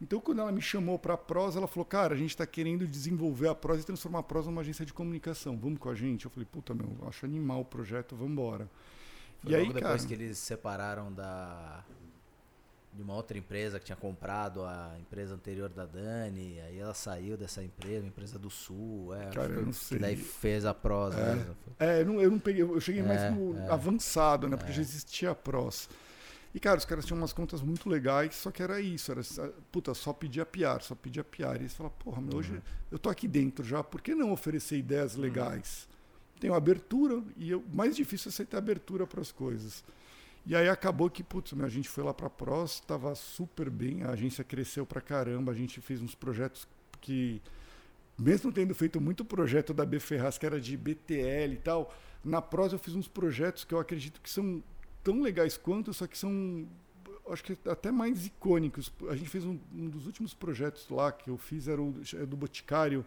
Então, 0.00 0.20
quando 0.20 0.40
ela 0.40 0.50
me 0.50 0.62
chamou 0.62 0.98
para 0.98 1.12
a 1.12 1.16
Pros, 1.16 1.56
ela 1.56 1.66
falou: 1.66 1.84
Cara, 1.84 2.14
a 2.14 2.16
gente 2.16 2.30
está 2.30 2.46
querendo 2.46 2.86
desenvolver 2.86 3.48
a 3.48 3.54
Pros 3.54 3.82
e 3.82 3.86
transformar 3.86 4.20
a 4.20 4.22
Pros 4.22 4.46
numa 4.46 4.62
agência 4.62 4.84
de 4.84 4.94
comunicação. 4.94 5.58
Vamos 5.58 5.78
com 5.78 5.90
a 5.90 5.94
gente? 5.94 6.24
Eu 6.24 6.30
falei: 6.30 6.48
Puta, 6.50 6.74
meu, 6.74 6.96
acho 7.06 7.26
animal 7.26 7.60
o 7.60 7.64
projeto, 7.64 8.16
vamos 8.16 8.32
embora. 8.32 8.68
Foi 9.40 9.52
E 9.52 9.54
aí, 9.54 9.62
logo 9.62 9.74
depois 9.74 10.02
cara? 10.02 10.08
que 10.08 10.14
eles 10.14 10.38
se 10.38 10.46
separaram 10.46 11.12
da 11.12 11.84
de 12.94 13.02
uma 13.02 13.14
outra 13.14 13.36
empresa 13.36 13.78
que 13.78 13.84
tinha 13.86 13.96
comprado 13.96 14.62
a 14.64 14.94
empresa 15.00 15.34
anterior 15.34 15.68
da 15.68 15.84
Dani, 15.84 16.60
aí 16.60 16.78
ela 16.78 16.94
saiu 16.94 17.36
dessa 17.36 17.62
empresa, 17.62 18.00
uma 18.00 18.08
empresa 18.08 18.38
do 18.38 18.48
Sul, 18.48 19.14
é, 19.14 19.30
Cara, 19.30 19.52
eu 19.52 19.66
não 19.66 19.72
sei. 19.72 19.98
daí 19.98 20.16
fez 20.16 20.64
a 20.64 20.72
prosa. 20.72 21.18
É. 21.18 21.34
mesmo. 21.34 21.56
É, 21.78 22.00
eu 22.02 22.06
não, 22.06 22.20
eu 22.20 22.30
não 22.30 22.38
peguei, 22.38 22.62
eu 22.62 22.80
cheguei 22.80 23.02
mais 23.02 23.20
É, 23.20 23.30
no 23.30 23.58
é. 23.58 23.68
avançado, 23.70 24.48
né? 24.48 24.56
Porque 24.56 24.72
já 24.72 24.80
existia 24.80 25.30
a 25.30 25.34
Pros. 25.34 25.88
E, 26.54 26.60
cara, 26.60 26.78
os 26.78 26.84
caras 26.84 27.04
tinham 27.04 27.18
umas 27.18 27.32
contas 27.32 27.60
muito 27.60 27.88
legais, 27.88 28.36
só 28.36 28.52
que 28.52 28.62
era 28.62 28.80
isso, 28.80 29.10
era, 29.10 29.22
puta, 29.72 29.92
só 29.92 30.12
pedia 30.12 30.46
PR, 30.46 30.80
só 30.80 30.94
pedia 30.94 31.24
PR. 31.24 31.54
E 31.56 31.62
eles 31.62 31.74
falaram, 31.74 31.96
porra, 31.98 32.22
meu, 32.22 32.36
hoje 32.38 32.62
eu 32.92 32.98
tô 32.98 33.10
aqui 33.10 33.26
dentro 33.26 33.64
já, 33.64 33.82
por 33.82 34.00
que 34.00 34.14
não 34.14 34.30
oferecer 34.32 34.76
ideias 34.78 35.16
legais? 35.16 35.88
Tenho 36.38 36.54
abertura, 36.54 37.20
e 37.36 37.52
o 37.54 37.64
mais 37.72 37.96
difícil 37.96 38.30
é 38.38 38.44
ter 38.44 38.56
abertura 38.56 39.04
para 39.04 39.20
as 39.20 39.32
coisas. 39.32 39.82
E 40.46 40.54
aí 40.54 40.68
acabou 40.68 41.08
que, 41.08 41.22
putz, 41.22 41.52
meu, 41.54 41.64
a 41.64 41.70
gente 41.70 41.88
foi 41.88 42.04
lá 42.04 42.12
para 42.12 42.26
a 42.26 42.30
Pros, 42.30 42.74
estava 42.74 43.14
super 43.14 43.70
bem, 43.70 44.02
a 44.02 44.10
agência 44.10 44.44
cresceu 44.44 44.84
pra 44.84 45.00
caramba, 45.00 45.52
a 45.52 45.54
gente 45.54 45.80
fez 45.80 46.02
uns 46.02 46.14
projetos 46.14 46.68
que, 47.00 47.40
mesmo 48.18 48.52
tendo 48.52 48.74
feito 48.74 49.00
muito 49.00 49.24
projeto 49.24 49.72
da 49.72 49.86
B 49.86 49.98
Ferraz, 49.98 50.36
que 50.36 50.44
era 50.44 50.60
de 50.60 50.76
BTL 50.76 51.54
e 51.54 51.56
tal, 51.56 51.94
na 52.22 52.42
Pros 52.42 52.74
eu 52.74 52.78
fiz 52.78 52.94
uns 52.94 53.08
projetos 53.08 53.64
que 53.64 53.72
eu 53.72 53.78
acredito 53.78 54.20
que 54.20 54.28
são 54.28 54.62
tão 55.02 55.22
legais 55.22 55.56
quanto, 55.56 55.94
só 55.94 56.06
que 56.06 56.16
são, 56.16 56.66
acho 57.30 57.42
que 57.42 57.56
até 57.66 57.90
mais 57.90 58.26
icônicos. 58.26 58.92
A 59.08 59.16
gente 59.16 59.30
fez 59.30 59.46
um, 59.46 59.58
um 59.74 59.88
dos 59.88 60.06
últimos 60.06 60.34
projetos 60.34 60.88
lá 60.90 61.10
que 61.10 61.30
eu 61.30 61.38
fiz, 61.38 61.68
era 61.68 61.80
o, 61.80 61.94
é 62.14 62.26
do 62.26 62.36
Boticário, 62.36 63.04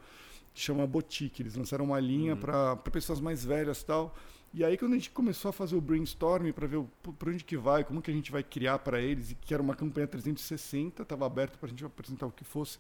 que 0.54 0.62
chama 0.62 0.88
Botique. 0.88 1.43
Eles 1.43 1.56
lançaram 1.56 1.86
uma 1.86 2.00
linha 2.00 2.36
para 2.36 2.76
pessoas 2.78 3.19
mais 3.19 3.45
velhas 3.45 3.82
e 3.82 3.86
tal. 3.86 4.15
E 4.53 4.63
aí 4.63 4.77
quando 4.77 4.93
a 4.93 4.95
gente 4.95 5.12
começou 5.12 5.49
a 5.49 5.53
fazer 5.53 5.75
o 5.75 5.81
brainstorming 5.81 6.51
para 6.51 6.65
ver 6.67 6.83
para 7.17 7.29
onde 7.29 7.43
que 7.43 7.57
vai, 7.57 7.83
como 7.83 8.01
que 8.01 8.10
a 8.10 8.13
gente 8.13 8.31
vai 8.31 8.43
criar 8.43 8.79
para 8.79 8.99
eles, 8.99 9.31
e 9.31 9.36
que 9.36 9.53
era 9.53 9.62
uma 9.62 9.75
campanha 9.75 10.07
360, 10.07 11.03
estava 11.03 11.25
aberto 11.25 11.57
para 11.57 11.67
a 11.67 11.69
gente 11.69 11.86
apresentar 11.86 12.25
o 12.25 12.31
que 12.31 12.43
fosse. 12.43 12.79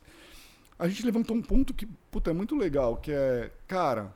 A 0.79 0.87
gente 0.87 1.05
levantou 1.05 1.35
um 1.35 1.41
ponto 1.41 1.73
que, 1.73 1.85
puta, 2.11 2.31
é 2.31 2.33
muito 2.33 2.55
legal, 2.55 2.97
que 2.97 3.11
é, 3.11 3.51
cara, 3.67 4.15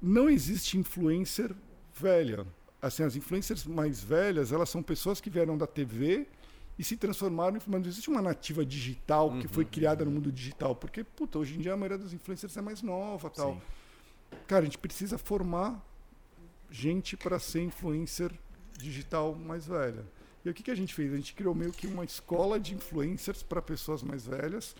não 0.00 0.28
existe 0.28 0.78
influencer 0.78 1.54
velha. 1.94 2.46
Assim, 2.80 3.02
as 3.02 3.16
influencers 3.16 3.66
mais 3.66 4.02
velhas, 4.02 4.52
elas 4.52 4.70
são 4.70 4.82
pessoas 4.82 5.20
que 5.20 5.28
vieram 5.28 5.58
da 5.58 5.66
TV 5.66 6.28
e 6.78 6.84
se 6.84 6.96
transformaram 6.96 7.56
em... 7.56 7.60
Mas 7.66 7.80
não 7.80 7.88
existe 7.88 8.08
uma 8.08 8.22
nativa 8.22 8.64
digital 8.64 9.36
que 9.38 9.48
foi 9.48 9.64
criada 9.64 10.04
no 10.04 10.12
mundo 10.12 10.30
digital. 10.30 10.76
Porque, 10.76 11.02
puta, 11.02 11.40
hoje 11.40 11.56
em 11.56 11.60
dia 11.60 11.74
a 11.74 11.76
maioria 11.76 11.98
das 11.98 12.12
influencers 12.12 12.56
é 12.56 12.62
mais 12.62 12.80
nova 12.82 13.28
tal. 13.28 13.54
Sim. 13.54 13.60
Cara, 14.46 14.62
a 14.62 14.64
gente 14.64 14.78
precisa 14.78 15.18
formar 15.18 15.84
gente 16.70 17.16
para 17.16 17.38
ser 17.38 17.62
influencer 17.62 18.30
digital 18.78 19.34
mais 19.34 19.66
velha. 19.66 20.04
E 20.44 20.50
o 20.50 20.54
que, 20.54 20.62
que 20.62 20.70
a 20.70 20.74
gente 20.74 20.94
fez? 20.94 21.12
A 21.12 21.16
gente 21.16 21.34
criou 21.34 21.54
meio 21.54 21.72
que 21.72 21.86
uma 21.86 22.04
escola 22.04 22.58
de 22.58 22.74
influencers 22.74 23.42
para 23.42 23.60
pessoas 23.60 24.02
mais 24.02 24.26
velhas. 24.26 24.74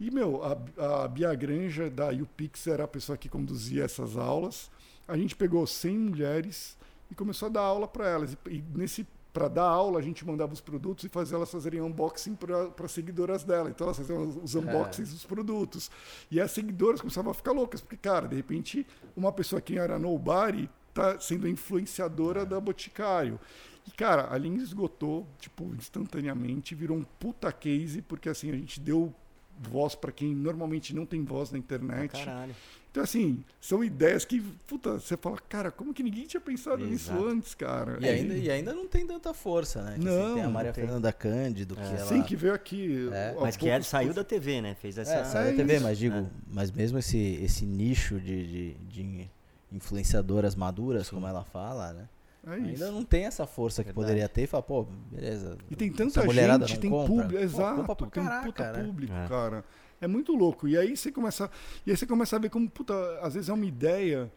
E, 0.00 0.10
meu, 0.10 0.42
a, 0.42 1.04
a 1.04 1.08
Bia 1.08 1.34
Granja 1.34 1.90
da 1.90 2.08
UPix 2.08 2.66
era 2.66 2.84
a 2.84 2.88
pessoa 2.88 3.16
que 3.16 3.28
conduzia 3.28 3.84
essas 3.84 4.16
aulas. 4.16 4.70
A 5.06 5.16
gente 5.16 5.36
pegou 5.36 5.66
100 5.66 5.98
mulheres 5.98 6.76
e 7.10 7.14
começou 7.14 7.46
a 7.46 7.50
dar 7.50 7.60
aula 7.60 7.86
para 7.86 8.08
elas. 8.08 8.32
E, 8.32 8.56
e 8.56 8.64
nesse 8.74 9.06
para 9.32 9.48
dar 9.48 9.64
aula, 9.64 9.98
a 9.98 10.02
gente 10.02 10.26
mandava 10.26 10.52
os 10.52 10.60
produtos 10.60 11.04
e 11.04 11.08
fazia 11.08 11.36
elas 11.36 11.50
fazerem 11.50 11.80
unboxing 11.80 12.34
para 12.34 12.88
seguidoras 12.88 13.42
dela. 13.44 13.70
Então 13.70 13.86
elas 13.86 13.96
faziam 13.96 14.28
os, 14.28 14.36
os 14.36 14.54
unboxings 14.54 15.10
dos 15.10 15.24
produtos. 15.24 15.90
E 16.30 16.38
as 16.38 16.50
seguidoras 16.50 17.00
começavam 17.00 17.30
a 17.30 17.34
ficar 17.34 17.52
loucas, 17.52 17.80
porque, 17.80 17.96
cara, 17.96 18.28
de 18.28 18.36
repente, 18.36 18.86
uma 19.16 19.32
pessoa 19.32 19.60
que 19.60 19.78
era 19.78 19.98
nobody 19.98 20.68
tá 20.94 21.18
sendo 21.20 21.46
a 21.46 21.50
influenciadora 21.50 22.44
da 22.44 22.60
Boticário. 22.60 23.38
E, 23.86 23.90
cara, 23.90 24.32
a 24.32 24.38
linha 24.38 24.62
esgotou, 24.62 25.26
tipo, 25.40 25.64
instantaneamente, 25.74 26.74
virou 26.74 26.96
um 26.96 27.02
puta 27.02 27.50
case, 27.52 28.00
porque, 28.02 28.28
assim, 28.28 28.50
a 28.50 28.54
gente 28.54 28.78
deu 28.80 29.12
voz 29.58 29.94
para 29.94 30.10
quem 30.12 30.34
normalmente 30.34 30.94
não 30.94 31.04
tem 31.04 31.24
voz 31.24 31.50
na 31.52 31.58
internet. 31.58 32.12
Caralho. 32.12 32.54
Então, 32.90 33.02
assim, 33.02 33.42
são 33.60 33.82
ideias 33.82 34.22
que, 34.24 34.40
puta, 34.66 34.98
você 35.00 35.16
fala, 35.16 35.38
cara, 35.48 35.70
como 35.70 35.94
que 35.94 36.02
ninguém 36.02 36.26
tinha 36.26 36.40
pensado 36.40 36.84
nisso 36.84 37.10
Exato. 37.10 37.26
antes, 37.26 37.54
cara? 37.54 37.98
E 38.00 38.06
ainda, 38.08 38.34
e 38.34 38.50
ainda 38.50 38.74
não 38.74 38.86
tem 38.86 39.06
tanta 39.06 39.32
força, 39.32 39.82
né? 39.82 39.96
Que, 39.98 40.06
assim, 40.06 40.18
Não, 40.18 40.34
tem 40.34 40.42
a 40.42 40.48
Maria 40.50 40.72
tem. 40.72 40.84
Fernanda 40.84 41.10
Cândido, 41.12 41.74
que 41.74 41.80
ela... 41.80 41.98
Sim, 42.06 42.22
que 42.22 42.36
veio 42.36 42.52
aqui. 42.52 43.08
É, 43.12 43.34
Mas 43.40 43.56
que 43.56 43.66
é, 43.66 43.72
poucos- 43.72 43.86
saiu 43.88 44.12
da 44.12 44.22
TV, 44.22 44.60
né? 44.60 44.74
Fez 44.74 44.98
essa. 44.98 45.14
É, 45.14 45.24
saiu 45.24 45.44
da 45.56 45.62
É 45.62 45.66
TV, 45.66 45.80
mas 45.80 45.96
digo, 45.98 46.14
né? 46.16 46.30
mas 46.46 46.70
mesmo 46.70 46.98
esse, 46.98 47.18
esse 47.42 47.64
nicho 47.64 48.20
de, 48.20 48.46
de, 48.46 48.74
de 48.74 49.30
influenciadoras 49.72 50.54
maduras, 50.54 51.08
como 51.10 51.26
ela 51.26 51.44
fala, 51.44 51.92
né? 51.92 52.08
É 52.46 52.58
isso. 52.58 52.82
Ainda 52.84 52.90
não 52.90 53.04
tem 53.04 53.24
essa 53.24 53.46
força 53.46 53.82
que 53.84 53.88
Verdade. 53.90 54.04
poderia 54.06 54.28
ter 54.28 54.42
e 54.42 54.46
fala, 54.48 54.62
pô, 54.64 54.84
beleza. 55.10 55.56
E 55.70 55.76
tem 55.76 55.92
tanta 55.92 56.24
mulherada 56.24 56.66
gente, 56.66 56.80
tem 56.80 56.90
compra? 56.90 57.06
público, 57.06 57.32
Pô, 57.34 57.38
exato, 57.38 57.84
pra 57.84 57.94
tem 57.94 58.06
um 58.22 58.26
caraca, 58.26 58.46
puta 58.46 58.72
né? 58.72 58.84
público, 58.84 59.12
É. 59.14 59.28
cara. 59.28 59.64
É 60.00 60.06
muito 60.08 60.34
louco. 60.34 60.66
E 60.66 60.76
aí 60.76 60.96
você 60.96 61.12
começa, 61.12 61.48
e 61.86 61.90
aí 61.92 61.96
você 61.96 62.04
começa 62.04 62.34
a 62.34 62.38
ver 62.40 62.50
como, 62.50 62.68
puta, 62.68 62.94
às 63.20 63.34
vezes 63.34 63.48
é 63.48 63.52
uma 63.52 63.64
ideia 63.64 64.28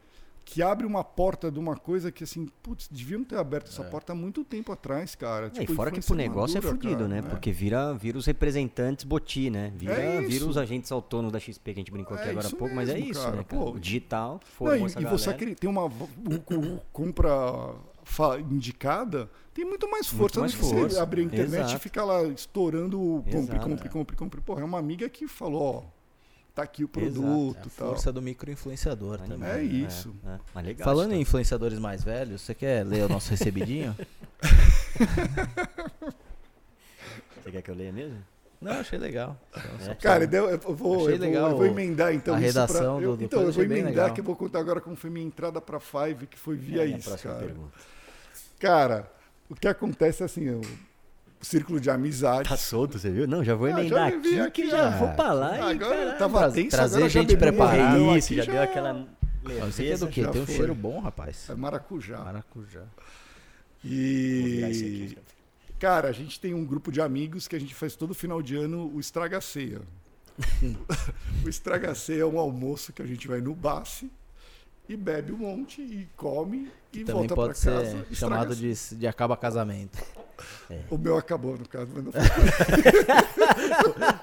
que 0.46 0.62
abre 0.62 0.86
uma 0.86 1.04
porta 1.04 1.52
de 1.52 1.58
uma 1.60 1.76
coisa 1.76 2.12
que 2.12 2.24
assim, 2.24 2.48
putz, 2.62 2.88
deviam 2.88 3.24
ter 3.24 3.36
aberto 3.36 3.68
essa 3.70 3.82
É. 3.82 3.90
porta 3.90 4.14
há 4.14 4.16
muito 4.16 4.44
tempo 4.44 4.72
atrás, 4.72 5.16
cara. 5.16 5.48
É, 5.48 5.50
Tipo, 5.50 5.72
e 5.72 5.76
fora 5.76 5.90
que 5.90 6.00
pro 6.00 6.16
negócio 6.16 6.58
é 6.58 6.62
madura, 6.62 6.76
fudido, 6.76 6.96
cara, 6.98 7.08
né? 7.08 7.22
Porque 7.24 7.52
vira, 7.52 7.94
vira 7.96 8.18
os 8.18 8.26
representantes 8.28 9.04
boti, 9.04 9.50
né? 9.50 9.74
Vira, 9.76 9.94
É 9.94 10.22
vira 10.22 10.46
os 10.46 10.56
agentes 10.56 10.92
autônomos 10.92 11.34
da 11.34 11.40
XP 11.40 11.74
que 11.74 11.80
a 11.80 11.82
gente 11.82 11.92
brincou 11.92 12.16
aqui 12.16 12.28
É 12.28 12.32
agora 12.32 12.48
há 12.48 12.52
pouco, 12.52 12.76
mas 12.76 12.90
é 12.90 12.94
mesmo, 12.94 13.10
isso, 13.12 13.22
cara. 13.24 13.36
né? 13.38 13.44
Cara? 13.44 13.62
Pô, 13.64 13.72
o 13.72 13.80
digital 13.80 14.40
formou 14.46 14.88
e, 14.88 15.02
e 15.02 15.06
você 15.06 15.34
tem 15.56 15.68
uma 15.70 15.90
compra 16.94 17.76
indicada, 18.50 19.30
tem 19.54 19.66
muito 19.66 19.90
mais 19.90 20.08
força 20.08 20.40
mais 20.40 20.54
do 20.54 20.60
que 20.60 20.64
você 20.66 20.76
força. 20.76 21.02
abrir 21.04 21.22
a 21.22 21.26
internet 21.26 21.60
Exato. 21.62 21.76
e 21.76 21.80
ficar 21.80 22.06
lá 22.06 22.24
estourando 22.24 23.00
o 23.02 23.24
compre, 23.32 23.60
compre, 23.60 23.90
compre, 23.90 24.16
compre. 24.16 24.42
Porra, 24.42 24.62
é 24.62 24.64
uma 24.64 24.78
amiga 24.80 25.10
que 25.10 25.28
falou, 25.28 25.62
ó, 25.62 25.84
tá 26.56 26.64
aqui 26.64 26.84
o 26.84 26.90
Exato. 26.96 27.00
produto 27.00 27.58
É 27.58 27.60
a 27.60 27.66
e 27.68 27.70
tal. 27.70 27.88
força 27.90 28.12
do 28.14 28.22
micro-influenciador 28.22 29.18
também. 29.20 29.34
Animal, 29.34 29.50
É 29.52 29.58
né? 29.58 29.64
isso. 29.64 30.16
É, 30.26 30.40
Mas 30.56 30.66
legal. 30.66 30.86
Falando 30.86 31.12
isso 31.12 31.18
em 31.20 31.22
influenciadores 31.22 31.78
mais 31.78 32.04
velhos, 32.04 32.42
você 32.42 32.56
quer 32.56 32.86
ler 32.86 33.04
o 33.04 33.10
nosso 33.10 33.30
recebidinho? 33.30 33.96
Você 37.44 37.52
quer 37.52 37.62
que 37.62 37.70
eu 37.70 37.76
leia 37.76 37.92
mesmo? 37.92 38.18
Não, 38.60 38.72
achei 38.72 38.98
legal. 38.98 39.38
Só- 39.54 39.60
só 39.86 39.92
É. 39.92 39.96
Cara, 39.96 40.24
eu 40.24 40.50
eu 40.50 40.58
vou, 40.76 40.96
Achei 40.96 41.14
eu 41.14 41.18
vou, 41.20 41.28
legal 41.28 41.50
eu 41.52 41.58
vou 41.58 41.66
emendar 41.68 42.14
então 42.14 42.34
a 42.36 42.42
isso 42.42 42.54
pra- 42.54 42.62
redação 42.64 43.02
eu- 43.02 43.12
do- 43.12 43.18
do 43.18 43.24
Então, 43.26 43.42
eu 43.44 43.52
vou 43.52 43.64
emendar 43.64 44.14
que 44.14 44.20
eu 44.22 44.24
vou 44.26 44.36
contar 44.36 44.60
agora 44.60 44.82
como 44.82 44.96
foi 44.96 45.10
minha 45.10 45.26
entrada 45.28 45.62
pra 45.62 45.80
Five, 45.80 46.26
que 46.26 46.40
foi 46.40 46.56
via 46.56 46.84
É, 46.84 46.86
isso, 46.88 47.16
cara. 47.20 47.40
pergunta. 47.40 47.72
Cara, 48.60 49.12
o 49.50 49.54
que 49.56 49.68
acontece 49.68 50.24
é 50.24 50.26
assim, 50.26 50.46
eu 50.46 50.62
círculo 51.46 51.80
de 51.80 51.90
amizade. 51.90 52.50
Tá 52.50 52.58
solto, 52.58 52.98
você 53.00 53.10
viu? 53.10 53.28
Não, 53.28 53.44
já 53.44 53.56
vou 53.56 53.68
Ah, 53.68 53.72
emendar 53.72 54.10
já 54.12 54.18
vivi 54.18 54.30
aqui, 54.40 54.40
aqui, 54.42 54.62
que 54.64 54.70
já 54.72 54.90
já. 54.92 54.98
vou 54.98 55.10
pra 55.14 55.32
lá 55.34 55.58
e 55.58 55.62
Agora 55.76 55.96
caralho, 55.96 56.18
tava 56.20 56.40
Tra- 56.40 56.52
tenso, 56.52 56.70
trazer 56.70 56.96
agora 56.98 57.10
já 57.10 57.22
gente 57.22 57.38
preparada. 57.38 57.98
isso, 58.18 58.34
aqui, 58.34 58.36
já, 58.44 58.52
deu 58.52 58.62
aquela 58.62 58.92
Isso 58.92 59.08
aqui 59.50 59.52
é 59.54 59.64
leveza. 59.66 60.06
do 60.06 60.12
quê? 60.12 60.22
já 60.24 60.32
Tem 60.32 60.42
um 60.42 60.46
foi. 60.46 60.56
cheiro 60.56 60.76
bom, 60.76 61.00
rapaz. 61.00 61.50
É 61.50 61.56
maracujá. 61.56 62.18
Maracujá. 62.20 62.84
E, 63.84 64.64
aqui. 64.66 65.18
cara, 65.80 66.08
a 66.10 66.12
gente 66.12 66.40
tem 66.40 66.54
um 66.54 66.66
grupo 66.66 66.92
de 66.92 67.00
amigos 67.02 67.48
que 67.48 67.56
a 67.56 67.60
gente 67.60 67.76
faz 67.76 67.96
todo 67.96 68.14
final 68.14 68.42
de 68.42 68.56
ano 68.56 68.92
o 68.94 69.00
Estraga 69.00 69.40
Ceia. 69.42 69.82
o 71.46 71.48
Estraga 71.50 71.94
Ceia 71.96 72.22
é 72.24 72.26
um 72.26 72.40
almoço 72.40 72.92
que 72.92 73.02
a 73.02 73.06
gente 73.06 73.28
vai 73.28 73.40
no 73.42 73.54
Basse 73.54 74.10
e 74.88 74.96
bebe 74.96 75.32
um 75.32 75.38
monte 75.38 75.82
e 75.82 76.08
come 76.16 76.70
e 76.94 77.00
Também 77.00 77.28
volta 77.28 77.36
pra 77.36 77.44
pode 77.46 77.58
ser 77.58 77.72
casa. 77.72 77.86
estraga 77.88 78.16
chamado 78.16 78.56
de, 78.56 78.74
de 78.96 79.08
acaba 79.08 79.36
casamento. 79.38 79.98
O 80.90 80.98
meu 80.98 81.18
acabou, 81.18 81.58
no 81.58 81.66
caso, 81.66 81.90
mas 81.96 82.04
não 82.04 82.12
foi. 82.12 82.22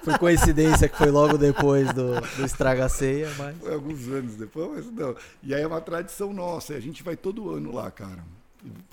Foi 0.04 0.18
coincidência 0.18 0.86
que 0.88 0.96
foi 0.96 1.10
logo 1.10 1.38
depois 1.38 1.90
do, 1.94 2.20
do 2.36 2.44
Estraga 2.44 2.86
Ceia, 2.88 3.30
mas. 3.38 3.56
Foi 3.56 3.72
alguns 3.72 4.08
anos 4.08 4.34
depois, 4.36 4.68
mas 4.84 4.90
não. 4.92 5.16
E 5.42 5.54
aí 5.54 5.62
é 5.62 5.66
uma 5.66 5.80
tradição 5.80 6.32
nossa, 6.34 6.74
a 6.74 6.80
gente 6.80 7.02
vai 7.02 7.16
todo 7.16 7.50
ano 7.50 7.72
lá, 7.72 7.90
cara. 7.90 8.22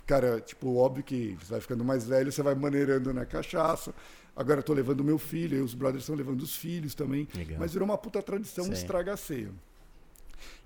Cara, 0.06 0.40
tipo, 0.40 0.78
óbvio 0.78 1.04
que 1.04 1.38
você 1.42 1.52
vai 1.52 1.62
ficando 1.62 1.84
mais 1.84 2.06
velho, 2.08 2.32
você 2.32 2.42
vai 2.42 2.56
maneirando 2.56 3.14
na 3.14 3.26
cachaça. 3.26 3.94
Agora 4.36 4.60
eu 4.60 4.64
tô 4.64 4.74
levando 4.74 5.04
meu 5.04 5.18
filho, 5.18 5.58
e 5.58 5.62
os 5.62 5.74
brothers 5.74 6.04
estão 6.04 6.16
levando 6.16 6.42
os 6.42 6.56
filhos 6.56 6.96
também. 6.96 7.28
Legal. 7.36 7.60
Mas 7.60 7.74
virou 7.74 7.86
uma 7.86 7.98
puta 7.98 8.22
tradição 8.22 8.64
Sim. 8.66 8.72
estraga 8.72 9.18
ceia. 9.18 9.50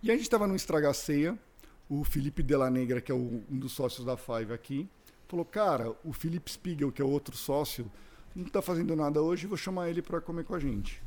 E 0.02 0.12
a 0.12 0.18
gente 0.18 0.30
tava 0.30 0.48
no 0.48 0.56
estraga 0.56 0.94
ceia, 0.94 1.38
o 1.90 2.04
Felipe 2.04 2.42
Della 2.42 2.70
Negra, 2.70 3.02
que 3.02 3.12
é 3.12 3.16
um 3.16 3.44
dos 3.50 3.72
sócios 3.72 4.06
da 4.06 4.18
Five 4.18 4.54
aqui, 4.54 4.90
falou: 5.28 5.46
Cara, 5.46 5.94
o 6.04 6.14
Felipe 6.14 6.52
Spiegel, 6.52 6.92
que 6.92 7.02
é 7.02 7.06
outro 7.06 7.36
sócio, 7.36 7.92
não 8.36 8.46
tá 8.46 8.62
fazendo 8.62 8.96
nada 8.96 9.22
hoje, 9.22 9.48
vou 9.48 9.58
chamar 9.58 9.90
ele 9.90 10.02
para 10.02 10.20
comer 10.20 10.44
com 10.44 10.56
a 10.56 10.60
gente. 10.60 11.02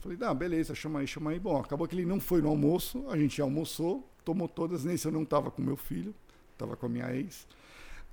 Falei, 0.00 0.16
ah, 0.22 0.32
beleza, 0.32 0.74
chama 0.74 1.00
aí, 1.00 1.06
chama 1.06 1.32
aí. 1.32 1.40
Bom, 1.40 1.58
acabou 1.58 1.86
que 1.88 1.94
ele 1.94 2.06
não 2.06 2.20
foi 2.20 2.40
no 2.40 2.48
almoço, 2.48 3.04
a 3.08 3.16
gente 3.16 3.40
almoçou, 3.42 4.08
tomou 4.24 4.48
todas. 4.48 4.84
Nesse 4.84 5.06
eu 5.06 5.12
não 5.12 5.24
tava 5.24 5.50
com 5.50 5.60
meu 5.60 5.76
filho, 5.76 6.14
tava 6.56 6.76
com 6.76 6.86
a 6.86 6.88
minha 6.88 7.12
ex. 7.14 7.46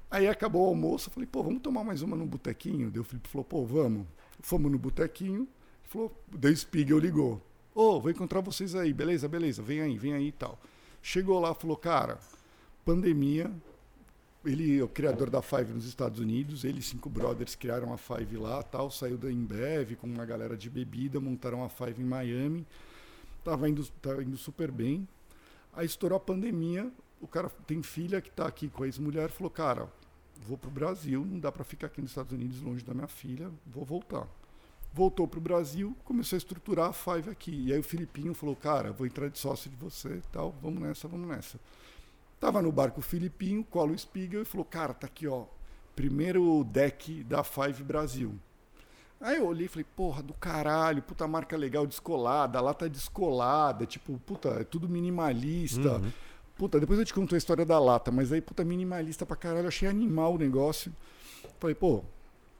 Aí 0.09 0.27
acabou 0.27 0.65
o 0.65 0.69
almoço, 0.69 1.11
falei, 1.11 1.27
pô, 1.27 1.43
vamos 1.43 1.61
tomar 1.61 1.83
mais 1.83 2.01
uma 2.01 2.15
no 2.15 2.25
botequinho? 2.25 2.89
Daí 2.89 2.99
o 2.99 3.03
Felipe 3.03 3.29
falou, 3.29 3.45
pô, 3.45 3.63
vamos. 3.65 4.07
Fomos 4.39 4.71
no 4.71 4.79
botequinho, 4.79 5.47
falou, 5.83 6.11
daí 6.31 6.53
o 6.53 6.57
Spiegel 6.57 6.97
ligou. 6.97 7.41
Ô, 7.77 7.99
vou 7.99 8.09
encontrar 8.09 8.39
vocês 8.39 8.73
aí, 8.73 8.93
beleza, 8.93 9.27
beleza, 9.27 9.61
vem 9.61 9.81
aí, 9.81 9.97
vem 9.97 10.13
aí 10.13 10.29
e 10.29 10.31
tal. 10.31 10.57
Chegou 11.03 11.37
lá, 11.41 11.53
falou, 11.53 11.75
cara, 11.75 12.17
pandemia, 12.85 13.51
ele 14.45 14.79
é 14.79 14.81
o 14.81 14.87
criador 14.87 15.29
da 15.29 15.41
Five 15.41 15.73
nos 15.73 15.85
Estados 15.85 16.21
Unidos, 16.21 16.63
ele 16.63 16.79
e 16.79 16.81
cinco 16.81 17.09
brothers 17.09 17.53
criaram 17.53 17.91
a 17.91 17.97
Five 17.97 18.37
lá, 18.37 18.63
tal, 18.63 18.89
saiu 18.89 19.17
da 19.17 19.29
Embev 19.29 19.97
com 19.97 20.07
uma 20.07 20.25
galera 20.25 20.55
de 20.55 20.69
bebida, 20.69 21.19
montaram 21.19 21.65
a 21.65 21.67
Five 21.67 22.01
em 22.01 22.05
Miami. 22.05 22.65
Tava 23.43 23.67
indo, 23.67 23.85
tava 24.01 24.23
indo 24.23 24.37
super 24.37 24.71
bem. 24.71 25.05
Aí 25.73 25.85
estourou 25.85 26.15
a 26.15 26.19
pandemia, 26.19 26.89
o 27.19 27.27
cara 27.27 27.49
tem 27.67 27.83
filha 27.83 28.21
que 28.21 28.29
está 28.29 28.47
aqui 28.47 28.69
com 28.69 28.83
a 28.83 28.85
ex-mulher, 28.85 29.29
falou: 29.29 29.51
"Cara, 29.51 29.91
vou 30.47 30.57
pro 30.57 30.71
Brasil, 30.71 31.25
não 31.25 31.39
dá 31.39 31.51
para 31.51 31.65
ficar 31.65 31.87
aqui 31.87 32.01
nos 32.01 32.11
Estados 32.11 32.31
Unidos 32.31 32.61
longe 32.61 32.85
da 32.85 32.93
minha 32.93 33.07
filha, 33.07 33.51
vou 33.67 33.83
voltar". 33.83 34.25
Voltou 34.95 35.27
pro 35.27 35.41
Brasil, 35.41 35.93
começou 36.05 36.37
a 36.37 36.39
estruturar 36.39 36.89
a 36.89 36.93
Five 36.93 37.29
aqui. 37.29 37.65
E 37.67 37.73
aí 37.73 37.79
o 37.79 37.83
Filipinho 37.83 38.33
falou: 38.33 38.55
"Cara, 38.55 38.93
vou 38.93 39.05
entrar 39.05 39.27
de 39.27 39.37
sócio 39.37 39.69
de 39.69 39.75
você, 39.75 40.21
tal, 40.31 40.55
vamos 40.61 40.81
nessa, 40.81 41.05
vamos 41.05 41.27
nessa". 41.27 41.59
Tava 42.39 42.61
no 42.61 42.71
barco 42.71 43.01
o 43.01 43.03
Filipinho, 43.03 43.61
cola 43.65 43.91
o 43.91 43.97
Spiegel 43.97 44.41
e 44.41 44.45
falou: 44.45 44.63
Cara, 44.63 44.93
tá 44.93 45.05
aqui, 45.05 45.27
ó. 45.27 45.43
Primeiro 45.97 46.63
deck 46.63 47.23
da 47.25 47.43
Five 47.43 47.83
Brasil. 47.83 48.33
Aí 49.19 49.35
eu 49.37 49.47
olhei 49.47 49.65
e 49.65 49.69
falei: 49.69 49.85
Porra, 49.97 50.23
do 50.23 50.33
caralho, 50.33 51.01
puta 51.01 51.27
marca 51.27 51.57
legal, 51.57 51.85
descolada, 51.85 52.57
a 52.57 52.61
lata 52.61 52.87
descolada, 52.87 53.85
tipo, 53.85 54.17
puta, 54.25 54.47
é 54.61 54.63
tudo 54.63 54.87
minimalista. 54.87 56.01
Puta, 56.57 56.79
depois 56.79 56.97
eu 56.97 57.03
te 57.05 57.13
conto 57.13 57.35
a 57.35 57.37
história 57.37 57.65
da 57.65 57.77
lata, 57.77 58.11
mas 58.11 58.31
aí, 58.31 58.39
puta, 58.39 58.63
minimalista 58.63 59.25
pra 59.25 59.35
caralho, 59.35 59.67
achei 59.67 59.89
animal 59.89 60.35
o 60.35 60.37
negócio. 60.37 60.93
Falei: 61.59 61.75
Pô, 61.75 62.03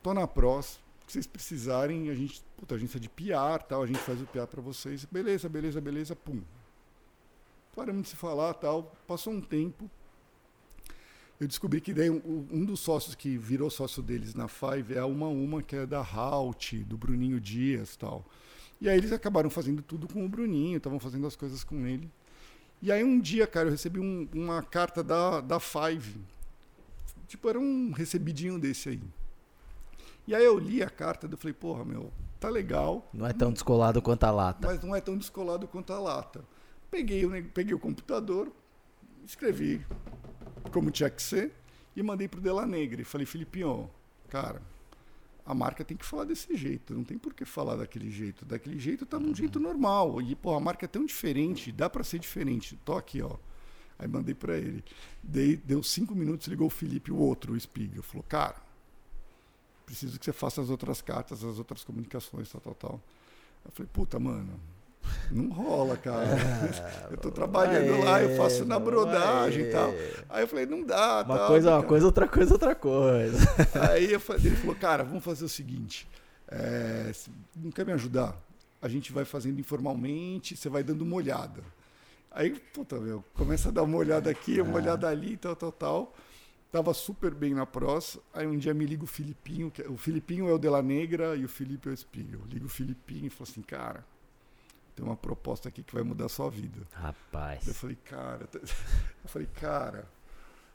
tô 0.03 0.13
na 0.13 0.27
pros, 0.27 0.79
se 1.07 1.13
vocês 1.13 1.27
precisarem, 1.27 2.09
a 2.09 2.15
gente, 2.15 2.43
puta, 2.57 2.75
agência 2.75 2.99
de 2.99 3.09
PR, 3.09 3.61
tal, 3.67 3.83
a 3.83 3.87
gente 3.87 3.99
faz 3.99 4.21
o 4.21 4.25
PR 4.25 4.45
pra 4.47 4.61
vocês. 4.61 5.05
Beleza, 5.05 5.47
beleza, 5.49 5.79
beleza, 5.81 6.15
pum 6.15 6.41
paramos 7.75 8.03
de 8.03 8.09
se 8.09 8.15
falar 8.15 8.53
tal. 8.53 8.95
Passou 9.05 9.33
um 9.33 9.41
tempo. 9.41 9.89
Eu 11.39 11.47
descobri 11.47 11.81
que 11.81 11.93
daí 11.93 12.09
um, 12.09 12.47
um 12.49 12.63
dos 12.63 12.79
sócios 12.79 13.13
que 13.13 13.37
virou 13.37 13.69
sócio 13.69 14.01
deles 14.01 14.33
na 14.33 14.47
Five 14.47 14.93
é 14.95 14.99
a 14.99 15.05
Uma 15.05 15.27
Uma, 15.27 15.61
que 15.61 15.75
é 15.75 15.85
da 15.85 15.99
Halt, 15.99 16.83
do 16.85 16.97
Bruninho 16.97 17.39
Dias 17.39 17.97
tal. 17.97 18.25
E 18.79 18.87
aí 18.87 18.97
eles 18.97 19.11
acabaram 19.11 19.49
fazendo 19.49 19.81
tudo 19.81 20.07
com 20.07 20.25
o 20.25 20.29
Bruninho, 20.29 20.77
estavam 20.77 20.99
fazendo 20.99 21.27
as 21.27 21.35
coisas 21.35 21.63
com 21.63 21.85
ele. 21.85 22.09
E 22.81 22.91
aí 22.91 23.03
um 23.03 23.19
dia, 23.19 23.45
cara, 23.45 23.67
eu 23.67 23.71
recebi 23.71 23.99
um- 23.99 24.27
uma 24.33 24.63
carta 24.63 25.03
da, 25.03 25.41
da 25.41 25.59
Five. 25.59 26.15
Tipo, 27.27 27.49
era 27.49 27.59
um 27.59 27.91
recebidinho 27.91 28.57
desse 28.57 28.87
aí. 28.89 29.01
E 30.27 30.33
aí 30.33 30.43
eu 30.43 30.57
li 30.57 30.81
a 30.81 30.89
carta 30.89 31.27
e 31.27 31.31
eu 31.31 31.37
falei, 31.37 31.53
porra, 31.53 31.85
meu, 31.85 32.11
tá 32.39 32.49
legal, 32.49 33.09
Não 33.13 33.25
é 33.25 33.33
tão 33.33 33.51
descolado 33.51 34.01
quanto 34.01 34.23
a 34.23 34.31
lata. 34.31 34.67
mas 34.67 34.81
não 34.83 34.95
é 34.95 35.01
tão 35.01 35.17
descolado 35.17 35.67
quanto 35.67 35.93
a 35.93 35.99
lata. 35.99 36.43
Peguei 36.89 37.25
peguei 37.53 37.73
o 37.73 37.79
computador, 37.79 38.51
escrevi 39.25 39.85
como 40.71 40.89
tinha 40.91 41.09
que 41.09 41.21
ser 41.21 41.51
e 41.95 42.01
mandei 42.03 42.27
pro 42.27 42.41
Della 42.41 42.65
Negra. 42.65 43.01
E 43.01 43.05
falei, 43.05 43.25
Filipinho, 43.25 43.89
cara, 44.29 44.61
a 45.45 45.53
marca 45.53 45.83
tem 45.85 45.95
que 45.95 46.05
falar 46.05 46.23
desse 46.25 46.55
jeito, 46.55 46.93
não 46.93 47.03
tem 47.03 47.17
por 47.17 47.33
que 47.33 47.45
falar 47.45 47.75
daquele 47.75 48.09
jeito. 48.09 48.45
Daquele 48.45 48.79
jeito 48.79 49.05
tá 49.05 49.19
num 49.19 49.33
jeito 49.35 49.59
normal. 49.59 50.21
E, 50.21 50.35
pô, 50.35 50.55
a 50.55 50.59
marca 50.59 50.85
é 50.85 50.87
tão 50.87 51.05
diferente, 51.05 51.71
dá 51.71 51.89
para 51.89 52.03
ser 52.03 52.19
diferente. 52.19 52.79
Tô 52.83 52.93
aqui, 52.93 53.21
ó. 53.21 53.37
Aí 53.97 54.07
mandei 54.07 54.33
para 54.35 54.57
ele. 54.57 54.83
Dei, 55.23 55.55
deu 55.55 55.81
cinco 55.83 56.15
minutos, 56.15 56.47
ligou 56.47 56.67
o 56.67 56.69
Felipe, 56.71 57.11
o 57.11 57.17
outro, 57.17 57.53
o 57.53 57.59
Spiegel. 57.59 58.03
Falou, 58.03 58.25
cara, 58.27 58.55
preciso 59.85 60.19
que 60.19 60.25
você 60.25 60.33
faça 60.33 60.61
as 60.61 60.69
outras 60.69 61.01
cartas, 61.01 61.43
as 61.43 61.57
outras 61.57 61.83
comunicações, 61.83 62.49
tal, 62.49 62.61
tal, 62.61 62.75
tal. 62.75 63.01
Eu 63.65 63.71
falei, 63.71 63.89
puta, 63.91 64.19
mano, 64.19 64.59
não 65.31 65.49
rola, 65.49 65.97
cara. 65.97 66.27
eu 67.11 67.17
tô 67.17 67.31
trabalhando 67.31 67.93
Aê, 67.93 68.03
lá, 68.03 68.21
eu 68.21 68.35
faço 68.37 68.65
na 68.65 68.79
brodagem 68.79 69.61
e 69.63 69.65
aê. 69.65 69.71
tal. 69.71 69.93
Aí 70.29 70.43
eu 70.43 70.47
falei, 70.47 70.65
não 70.65 70.83
dá, 70.83 71.23
Uma 71.23 71.37
tal, 71.37 71.47
coisa 71.47 71.69
é 71.69 71.71
uma 71.73 71.77
cara. 71.79 71.89
coisa, 71.89 72.05
outra 72.05 72.27
coisa 72.27 72.51
é 72.51 72.53
outra 72.53 72.75
coisa. 72.75 73.37
Aí 73.91 74.11
eu 74.11 74.21
ele 74.43 74.55
falou, 74.55 74.75
cara, 74.75 75.03
vamos 75.03 75.23
fazer 75.23 75.45
o 75.45 75.49
seguinte, 75.49 76.07
é, 76.47 77.11
não 77.55 77.71
quer 77.71 77.85
me 77.85 77.93
ajudar? 77.93 78.35
A 78.81 78.87
gente 78.87 79.11
vai 79.11 79.25
fazendo 79.25 79.59
informalmente, 79.59 80.55
você 80.55 80.69
vai 80.69 80.83
dando 80.83 81.01
uma 81.01 81.15
olhada. 81.15 81.63
Aí, 82.31 82.51
puta, 82.73 82.99
meu, 82.99 83.23
começa 83.33 83.69
a 83.69 83.71
dar 83.71 83.83
uma 83.83 83.97
olhada 83.97 84.29
aqui, 84.29 84.59
uma 84.59 84.75
olhada 84.75 85.07
ali, 85.07 85.37
tal, 85.37 85.55
tal, 85.55 85.71
tal. 85.71 86.13
Tava 86.75 86.93
super 86.93 87.33
bem 87.33 87.53
na 87.53 87.65
pros. 87.65 88.19
Aí 88.33 88.45
um 88.45 88.57
dia 88.57 88.73
me 88.73 88.85
liga 88.85 89.05
o 89.05 89.07
Filipinho, 89.07 89.71
que, 89.71 89.81
é- 89.81 89.87
o 89.87 89.95
Filipinho 89.95 90.49
é 90.49 90.51
o 90.53 90.57
Della 90.57 90.81
Negra 90.81 91.33
e 91.33 91.45
o 91.45 91.47
Felipe 91.47 91.87
é 91.87 91.93
o 91.93 91.95
Spiegel. 91.95 92.41
Liga 92.49 92.65
o 92.65 92.67
Filipinho 92.67 93.27
e 93.27 93.29
fala 93.29 93.49
assim, 93.49 93.61
cara, 93.61 94.05
tem 94.93 95.05
uma 95.05 95.15
proposta 95.15 95.69
aqui 95.69 95.81
que 95.81 95.93
vai 95.93 96.03
mudar 96.03 96.25
a 96.25 96.29
sua 96.29 96.49
vida. 96.49 96.81
Rapaz. 96.91 97.65
Eu 97.65 97.73
falei, 97.73 97.97
cara, 98.03 98.49
eu 99.23 99.29
falei, 99.29 99.47
cara, 99.53 100.05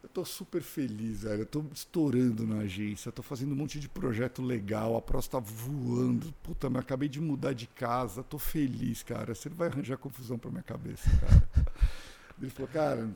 eu 0.02 0.08
tô 0.08 0.24
super 0.24 0.62
feliz, 0.62 1.24
velho. 1.24 1.42
Eu 1.42 1.46
tô 1.46 1.62
estourando 1.70 2.46
na 2.46 2.60
agência, 2.60 3.12
tô 3.12 3.22
fazendo 3.22 3.52
um 3.52 3.56
monte 3.56 3.78
de 3.78 3.86
projeto 3.86 4.40
legal, 4.40 4.96
a 4.96 5.02
Pros 5.02 5.28
tá 5.28 5.38
voando. 5.38 6.32
Puta, 6.42 6.68
eu 6.68 6.78
acabei 6.78 7.10
de 7.10 7.20
mudar 7.20 7.52
de 7.52 7.66
casa, 7.66 8.22
tô 8.22 8.38
feliz, 8.38 9.02
cara. 9.02 9.34
Você 9.34 9.50
não 9.50 9.56
vai 9.58 9.68
arranjar 9.68 9.98
confusão 9.98 10.38
pra 10.38 10.50
minha 10.50 10.62
cabeça, 10.62 11.10
cara. 11.20 11.66
Ele 12.40 12.48
falou, 12.48 12.70
cara, 12.72 13.10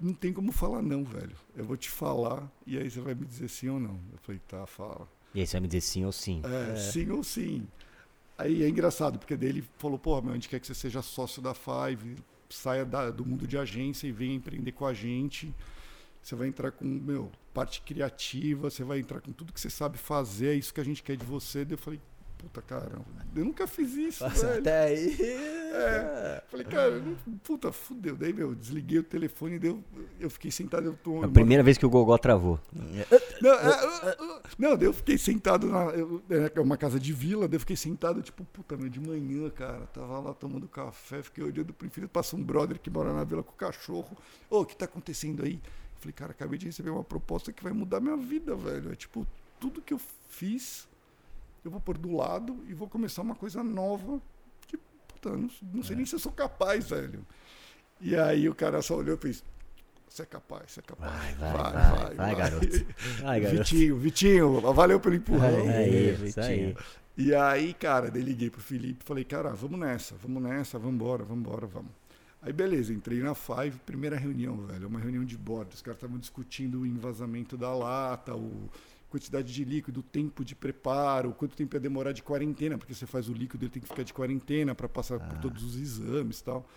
não 0.00 0.12
tem 0.12 0.32
como 0.32 0.52
falar 0.52 0.82
não, 0.82 1.04
velho. 1.04 1.36
Eu 1.56 1.64
vou 1.64 1.76
te 1.76 1.90
falar 1.90 2.50
e 2.66 2.76
aí 2.78 2.90
você 2.90 3.00
vai 3.00 3.14
me 3.14 3.24
dizer 3.24 3.48
sim 3.48 3.68
ou 3.68 3.80
não. 3.80 3.98
Eu 4.12 4.18
falei, 4.22 4.40
tá, 4.48 4.66
fala. 4.66 5.08
E 5.34 5.40
aí 5.40 5.46
você 5.46 5.52
vai 5.54 5.62
me 5.62 5.68
dizer 5.68 5.80
sim 5.80 6.04
ou 6.04 6.12
sim? 6.12 6.42
É, 6.44 6.76
sim 6.76 7.10
ou 7.10 7.22
sim. 7.22 7.66
Aí 8.36 8.62
é 8.62 8.68
engraçado, 8.68 9.18
porque 9.18 9.36
daí 9.36 9.48
ele 9.48 9.64
falou, 9.78 9.98
porra, 9.98 10.22
meu, 10.22 10.30
a 10.32 10.34
gente 10.34 10.48
quer 10.48 10.58
que 10.60 10.66
você 10.66 10.74
seja 10.74 11.02
sócio 11.02 11.40
da 11.40 11.54
Five, 11.54 12.16
saia 12.50 12.84
da- 12.84 13.10
do 13.10 13.24
mundo 13.24 13.46
de 13.46 13.56
agência 13.56 14.06
e 14.06 14.12
venha 14.12 14.34
empreender 14.34 14.72
com 14.72 14.86
a 14.86 14.92
gente. 14.94 15.54
Você 16.22 16.34
vai 16.34 16.48
entrar 16.48 16.70
com, 16.72 16.84
meu, 16.84 17.30
parte 17.52 17.80
criativa, 17.82 18.70
você 18.70 18.82
vai 18.82 18.98
entrar 18.98 19.20
com 19.20 19.30
tudo 19.32 19.52
que 19.52 19.60
você 19.60 19.70
sabe 19.70 19.98
fazer, 19.98 20.48
é 20.48 20.54
isso 20.54 20.72
que 20.74 20.80
a 20.80 20.84
gente 20.84 21.02
quer 21.02 21.16
de 21.16 21.24
você. 21.24 21.64
Daí 21.64 21.74
eu 21.74 21.78
falei, 21.78 22.00
puta, 22.44 22.62
cara, 22.62 22.92
eu 23.34 23.44
nunca 23.44 23.66
fiz 23.66 23.94
isso, 23.94 24.28
velho. 24.28 24.58
Até 24.60 24.84
aí. 24.84 25.16
É. 25.20 26.42
Falei, 26.48 26.66
cara, 26.66 27.02
puta, 27.42 27.72
fudeu. 27.72 28.14
Daí, 28.16 28.32
meu, 28.32 28.54
desliguei 28.54 28.98
o 28.98 29.02
telefone, 29.02 29.58
deu, 29.58 29.82
eu 30.20 30.28
fiquei 30.30 30.50
sentado, 30.50 30.86
eu 30.86 30.94
tô... 31.02 31.22
É 31.22 31.26
a 31.26 31.28
primeira 31.28 31.62
vez 31.62 31.76
que 31.78 31.86
o 31.86 31.90
Gogó 31.90 32.16
travou. 32.18 32.60
Não, 33.40 33.50
é, 33.52 33.66
é, 33.68 34.08
é, 34.10 34.16
não, 34.58 34.76
daí 34.76 34.86
eu 34.86 34.92
fiquei 34.92 35.18
sentado 35.18 35.66
na. 35.68 35.84
eu- 35.86 36.22
É 36.30 36.60
uma 36.60 36.76
casa 36.76 37.00
de 37.00 37.12
vila, 37.12 37.48
daí 37.48 37.56
eu 37.56 37.60
fiquei 37.60 37.76
sentado, 37.76 38.22
tipo, 38.22 38.44
puta, 38.44 38.76
meu, 38.76 38.88
de 38.88 39.00
manhã, 39.00 39.50
cara. 39.50 39.86
Tava 39.86 40.20
lá 40.20 40.34
tomando 40.34 40.68
café, 40.68 41.22
fiquei 41.22 41.42
olhando 41.42 41.72
pro 41.72 41.86
infinito, 41.86 42.10
passa 42.10 42.36
um 42.36 42.42
brother 42.42 42.78
que 42.78 42.90
mora 42.90 43.12
na 43.12 43.24
vila 43.24 43.42
com 43.42 43.52
o 43.52 43.56
cachorro. 43.56 44.16
Ô, 44.50 44.60
o 44.60 44.64
que 44.66 44.76
tá 44.76 44.84
acontecendo 44.84 45.44
aí? 45.44 45.54
Eu 45.54 46.00
falei, 46.00 46.12
cara, 46.12 46.30
acabei 46.32 46.58
de 46.58 46.66
receber 46.66 46.90
uma 46.90 47.02
proposta 47.04 47.52
que 47.52 47.62
vai 47.64 47.72
mudar 47.72 48.00
minha 48.00 48.16
vida, 48.16 48.54
velho. 48.54 48.92
É 48.92 48.94
tipo, 48.94 49.26
tudo 49.58 49.80
que 49.80 49.94
eu 49.94 50.00
fiz, 50.28 50.86
eu 51.64 51.70
vou 51.70 51.80
pôr 51.80 51.96
do 51.98 52.14
lado 52.14 52.62
e 52.68 52.74
vou 52.74 52.88
começar 52.88 53.22
uma 53.22 53.34
coisa 53.34 53.62
nova. 53.62 54.20
Que, 54.66 54.76
puta, 55.08 55.30
não, 55.30 55.48
não 55.72 55.82
sei 55.82 55.94
É. 55.94 55.96
nem 55.96 56.06
se 56.06 56.14
eu 56.14 56.18
sou 56.18 56.32
capaz, 56.32 56.88
velho. 56.90 57.24
E 58.00 58.14
aí 58.16 58.48
o 58.48 58.54
cara 58.54 58.82
só 58.82 58.96
olhou 58.96 59.14
e 59.16 59.18
fez. 59.18 59.42
Você 60.08 60.22
é 60.22 60.26
capaz, 60.26 60.70
você 60.72 60.80
é 60.80 60.82
capaz. 60.82 61.12
Vai, 61.12 61.34
vai, 61.34 61.72
vai, 61.72 62.14
vai, 62.14 62.34
garoto. 62.36 62.66
Vai, 63.22 63.40
garoto. 63.40 63.58
Vitinho, 63.58 63.96
Vitinho, 63.96 64.60
valeu 64.72 65.00
pelo 65.00 65.14
empurrão. 65.14 65.68
É 65.70 65.78
Aí, 65.78 66.14
isso, 66.26 66.40
aí. 66.40 66.66
Vitinho. 66.66 66.76
E 67.16 67.34
aí, 67.34 67.72
cara, 67.74 68.10
daí 68.10 68.22
liguei 68.22 68.50
pro 68.50 68.60
Felipe 68.60 69.02
e 69.02 69.06
falei, 69.06 69.24
cara, 69.24 69.50
vamos 69.54 69.78
nessa, 69.78 70.14
vamos 70.16 70.42
nessa, 70.42 70.78
vamos 70.78 70.94
embora, 70.96 71.24
vamos 71.24 71.46
embora, 71.46 71.66
vamos. 71.66 71.90
Aí 72.42 72.52
beleza, 72.52 72.92
entrei 72.92 73.20
na 73.20 73.34
Five, 73.34 73.78
primeira 73.86 74.16
reunião, 74.16 74.56
velho, 74.66 74.86
uma 74.88 74.98
reunião 75.00 75.24
de 75.24 75.36
bordo. 75.38 75.72
Os 75.72 75.80
caras 75.80 75.96
estavam 75.96 76.18
discutindo 76.18 76.80
o 76.80 76.86
envasamento 76.86 77.56
da 77.56 77.72
lata, 77.74 78.34
o 78.34 78.68
quantidade 79.14 79.52
de 79.52 79.64
líquido, 79.64 80.00
o 80.00 80.02
tempo 80.02 80.44
de 80.44 80.56
preparo, 80.56 81.32
quanto 81.32 81.54
tempo 81.56 81.76
ia 81.76 81.80
demorar 81.80 82.10
de 82.12 82.20
quarentena, 82.22 82.76
porque 82.76 82.92
você 82.92 83.06
faz 83.06 83.28
o 83.28 83.32
líquido, 83.32 83.64
ele 83.64 83.70
tem 83.70 83.80
que 83.80 83.86
ficar 83.88 84.02
de 84.02 84.12
quarentena 84.12 84.74
para 84.74 84.88
passar 84.88 85.20
por 85.20 85.38
todos 85.38 85.62
os 85.62 85.76
exames 85.76 86.40
e 86.40 86.44
tal. 86.44 86.68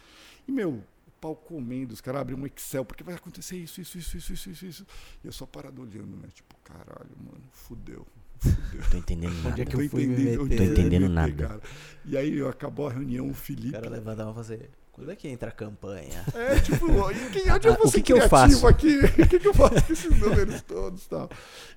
E, 0.47 0.51
meu, 0.51 0.73
o 1.07 1.11
pau 1.19 1.35
comendo, 1.35 1.93
os 1.95 1.99
caras 2.01 2.21
abrem 2.21 2.37
um 2.37 2.45
Excel, 2.45 2.85
porque 2.85 3.03
vai 3.03 3.15
acontecer 3.15 3.57
isso, 3.57 3.81
isso, 3.81 3.97
isso, 3.97 4.17
isso, 4.17 4.33
isso, 4.33 4.49
isso, 4.51 4.65
isso. 4.67 4.85
E 5.23 5.27
eu 5.27 5.31
só 5.33 5.47
parado 5.47 5.81
olhando, 5.81 6.15
né? 6.15 6.27
Tipo, 6.31 6.55
caralho, 6.63 7.09
mano, 7.17 7.41
fudeu. 7.51 8.05
Fudeu. 8.39 8.81
Tô 8.91 8.97
entendendo 8.97 9.31
Onde 9.33 9.43
nada. 9.49 9.61
é 9.63 9.65
que 9.65 9.75
eu 9.75 9.81
Tô 9.83 9.89
fui 9.89 10.05
me 10.05 10.13
entendendo- 10.13 10.43
meter? 10.43 10.57
Tô 10.57 10.63
entendendo 10.73 11.03
me 11.07 11.09
nada. 11.09 11.47
cara. 11.47 11.61
E 12.05 12.15
aí 12.15 12.39
acabou 12.45 12.87
a 12.87 12.91
reunião, 12.93 13.25
o 13.25 13.31
O 13.31 13.33
Felipe. 13.33 13.71
cara 13.71 13.89
levanta 13.89 14.21
a 14.21 14.25
mão 14.25 14.35
e 14.37 14.39
assim, 14.39 14.59
quando 14.97 15.11
é 15.11 15.15
que 15.15 15.27
entra 15.27 15.49
a 15.49 15.51
campanha? 15.51 16.25
É, 16.33 16.59
tipo, 16.59 16.87
quem, 17.31 17.51
onde 17.51 17.67
eu 17.67 17.75
vou 17.75 17.85
o 17.85 17.87
ser 17.87 17.97
que 17.97 18.03
que 18.03 18.13
eu 18.13 18.17
criativo 18.17 18.61
faço? 18.61 18.67
aqui? 18.67 18.97
O 19.21 19.27
que, 19.29 19.39
que 19.39 19.47
eu 19.47 19.53
faço 19.53 19.85
com 19.85 19.93
esses 19.93 20.19
números 20.19 20.61
todos 20.63 21.05
e 21.05 21.09
tal? 21.09 21.29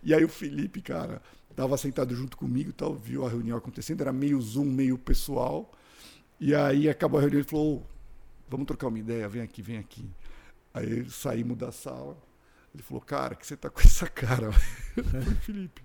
E 0.02 0.14
aí 0.14 0.24
o 0.24 0.28
Felipe, 0.28 0.80
cara, 0.80 1.20
tava 1.54 1.76
sentado 1.76 2.16
junto 2.16 2.34
comigo 2.34 2.70
e 2.70 2.72
tal, 2.72 2.94
viu 2.94 3.26
a 3.26 3.28
reunião 3.28 3.58
acontecendo, 3.58 4.00
era 4.00 4.10
meio 4.10 4.40
Zoom, 4.40 4.64
meio 4.64 4.96
pessoal. 4.96 5.70
E 6.40 6.54
aí 6.54 6.88
acabou 6.88 7.18
a 7.18 7.20
reunião 7.20 7.42
e 7.42 7.44
falou, 7.44 7.76
"Ô, 7.76 7.82
vamos 8.48 8.66
trocar 8.66 8.86
uma 8.86 8.98
ideia, 8.98 9.28
vem 9.28 9.42
aqui, 9.42 9.60
vem 9.60 9.76
aqui. 9.76 10.08
Aí 10.72 11.04
saímos 11.10 11.58
da 11.58 11.70
sala. 11.70 12.16
Ele 12.72 12.82
falou, 12.82 13.02
cara, 13.02 13.34
que 13.34 13.46
você 13.46 13.54
tá 13.54 13.68
com 13.68 13.80
essa 13.80 14.06
cara? 14.06 14.46
Eu 14.96 15.04
falei, 15.04 15.34
Felipe, 15.42 15.82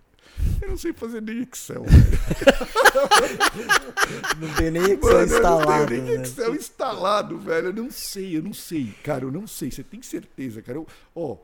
eu 0.61 0.69
não 0.69 0.77
sei 0.77 0.93
fazer 0.93 1.21
nem 1.21 1.41
Excel. 1.41 1.83
velho." 1.83 2.05
Não 4.39 4.53
tem 4.55 4.71
nem 4.71 4.83
Excel 4.83 5.13
Mano, 5.13 5.25
instalado. 5.25 5.71
Eu 5.71 5.79
não 5.79 5.85
tenho 5.87 6.03
nem 6.03 6.17
né? 6.17 6.23
Excel 6.23 6.55
instalado, 6.55 7.39
velho. 7.39 7.67
Eu 7.67 7.73
não 7.73 7.91
sei, 7.91 8.37
eu 8.37 8.43
não 8.43 8.53
sei. 8.53 8.93
Cara, 9.03 9.23
eu 9.25 9.31
não 9.31 9.47
sei. 9.47 9.71
Você 9.71 9.83
tem 9.83 10.01
certeza, 10.01 10.61
cara. 10.61 10.77
Eu- 10.77 10.87
Ó, 11.15 11.37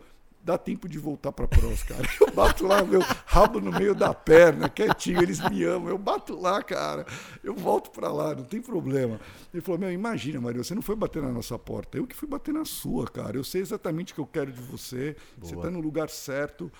dá 0.44 0.58
tempo 0.58 0.88
de 0.90 0.98
voltar 1.00 1.32
pra 1.32 1.48
pros, 1.48 1.84
cara. 1.84 2.08
Eu 2.20 2.32
bato 2.32 2.66
lá, 2.68 2.84
meu 2.84 3.02
rabo 3.26 3.60
no 3.60 3.72
meio 3.72 3.96
da 3.96 4.14
perna, 4.14 4.70
quietinho. 4.70 5.22
Eles 5.22 5.40
me 5.50 5.64
amam. 5.64 5.90
Eu 5.90 5.98
bato 5.98 6.40
lá, 6.40 6.62
cara. 6.64 7.06
Eu 7.44 7.56
volto 7.56 7.90
pra 7.92 8.12
lá, 8.12 8.36
não 8.36 8.44
tem 8.44 8.62
problema. 8.62 9.20
Ele 9.54 9.62
falou, 9.62 9.80
meu, 9.80 9.92
imagina, 9.92 10.40
Maria, 10.40 10.64
você 10.64 10.76
não 10.76 10.82
foi 10.82 10.96
bater 10.96 11.22
na 11.22 11.30
nossa 11.32 11.58
porta. 11.58 11.98
Eu 11.98 12.08
que 12.08 12.16
fui 12.16 12.28
bater 12.28 12.54
na 12.54 12.66
sua, 12.66 13.06
cara. 13.08 13.38
Eu 13.38 13.44
sei 13.44 13.62
exatamente 13.62 14.12
o 14.14 14.16
que 14.16 14.22
eu 14.22 14.28
quero 14.28 14.52
de 14.52 14.62
você. 14.62 15.16
Você 15.40 15.54
Boa. 15.56 15.66
tá 15.66 15.72
no 15.72 15.80
lugar 15.80 16.10
certo. 16.10 16.72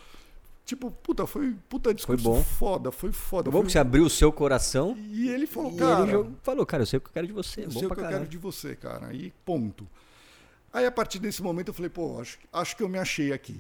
Tipo, 0.72 0.90
puta, 0.90 1.28
foi 1.28 1.54
puta 1.68 1.94
discurso 1.94 2.24
bom. 2.24 2.42
foda, 2.42 2.94
foi 2.94 3.12
foda. 3.12 3.52
Bom 3.52 3.58
foi- 3.58 3.66
que 3.66 3.72
você 3.74 3.80
abriu 3.80 4.06
o 4.06 4.10
seu 4.10 4.32
coração 4.32 4.96
E 4.98 5.28
ele 5.28 5.46
falou, 5.46 5.74
e 5.74 5.76
cara. 5.78 6.10
ele 6.10 6.30
falou, 6.42 6.66
cara, 6.66 6.84
eu 6.84 6.88
sei 6.88 6.96
o 6.98 7.02
que 7.02 7.10
eu 7.10 7.14
quero 7.14 7.28
de 7.28 7.34
você. 7.34 7.62
Eu 7.62 7.66
bom 7.66 7.72
sei 7.72 7.80
o 7.80 7.88
que 7.88 7.92
eu 7.92 7.96
caralho. 7.98 8.18
quero 8.20 8.30
de 8.30 8.38
você, 8.38 8.74
cara. 8.74 9.08
Aí, 9.08 9.34
ponto. 9.44 9.86
Aí, 10.72 10.86
a 10.86 10.92
partir 10.92 11.20
desse 11.20 11.44
momento, 11.44 11.68
eu 11.68 11.74
falei, 11.74 11.90
pô, 11.90 12.22
acho, 12.22 12.40
acho 12.54 12.78
que 12.78 12.84
eu 12.84 12.88
me 12.88 12.98
achei 12.98 13.34
aqui. 13.34 13.60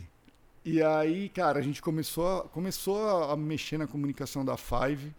E 0.63 0.82
aí, 0.82 1.28
cara, 1.28 1.60
a 1.60 1.62
gente 1.62 1.82
começou 1.82 2.26
a, 2.39 2.43
começou 2.43 3.06
a, 3.06 3.34
a 3.34 3.36
mexer 3.36 3.78
na 3.78 3.88
comunicação 3.88 4.45
da 4.45 4.56
Five, 4.56 5.13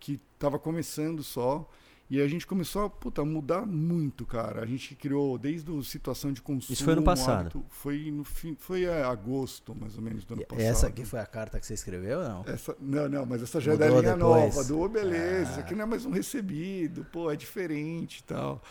que 0.00 0.18
tava 0.38 0.58
começando 0.58 1.22
só. 1.22 1.68
E 2.10 2.20
a 2.20 2.28
gente 2.28 2.46
começou 2.46 2.84
a 2.84 2.90
puta, 2.90 3.24
mudar 3.24 3.64
muito, 3.64 4.26
cara. 4.26 4.62
A 4.62 4.66
gente 4.66 4.94
criou 4.94 5.38
desde 5.38 5.76
a 5.76 5.82
situação 5.82 6.32
de 6.32 6.42
consumo. 6.42 6.74
Isso 6.74 6.84
foi 6.84 6.92
ano 6.92 7.02
passado? 7.02 7.40
hábito- 7.40 7.64
foi 7.70 8.10
no 8.10 8.22
fim, 8.24 8.54
foi 8.58 8.84
é, 8.84 9.02
agosto, 9.02 9.74
mais 9.74 9.96
ou 9.96 10.02
menos, 10.02 10.22
do 10.24 10.34
ano 10.34 10.42
E 10.42 10.46
passado. 10.46 10.64
Essa 10.66 10.86
aqui 10.88 11.04
foi 11.04 11.18
a 11.18 11.26
carta 11.26 11.58
que 11.58 11.66
você 11.66 11.72
escreveu 11.74 12.18
ou 12.18 12.24
não? 12.28 12.44
Essa, 12.46 12.76
não, 12.78 13.08
não, 13.08 13.24
mas 13.26 13.42
essa 13.42 13.58
já 13.58 13.72
é 13.72 13.76
da 13.76 13.86
Mudou 13.86 14.00
linha 14.02 14.14
depois? 14.16 14.54
nova, 14.54 14.64
do 14.68 14.80
"Ô, 14.80 14.88
beleza, 14.88 15.48
Ah. 15.48 15.50
isso 15.52 15.60
aqui 15.60 15.74
não 15.74 15.82
é 15.84 15.86
mais 15.86 16.04
um 16.04 16.10
recebido, 16.10 17.04
pô, 17.10 17.30
é 17.30 17.36
diferente 17.36 18.18
e 18.18 18.22
tal. 18.24 18.62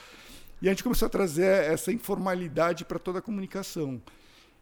E 0.62 0.68
a 0.70 0.72
gente 0.72 0.84
começou 0.84 1.08
a 1.08 1.10
trazer 1.10 1.46
essa 1.66 1.92
informalidade 1.92 2.86
para 2.86 3.00
toda 3.00 3.18
a 3.20 3.22
comunicação. 3.22 4.00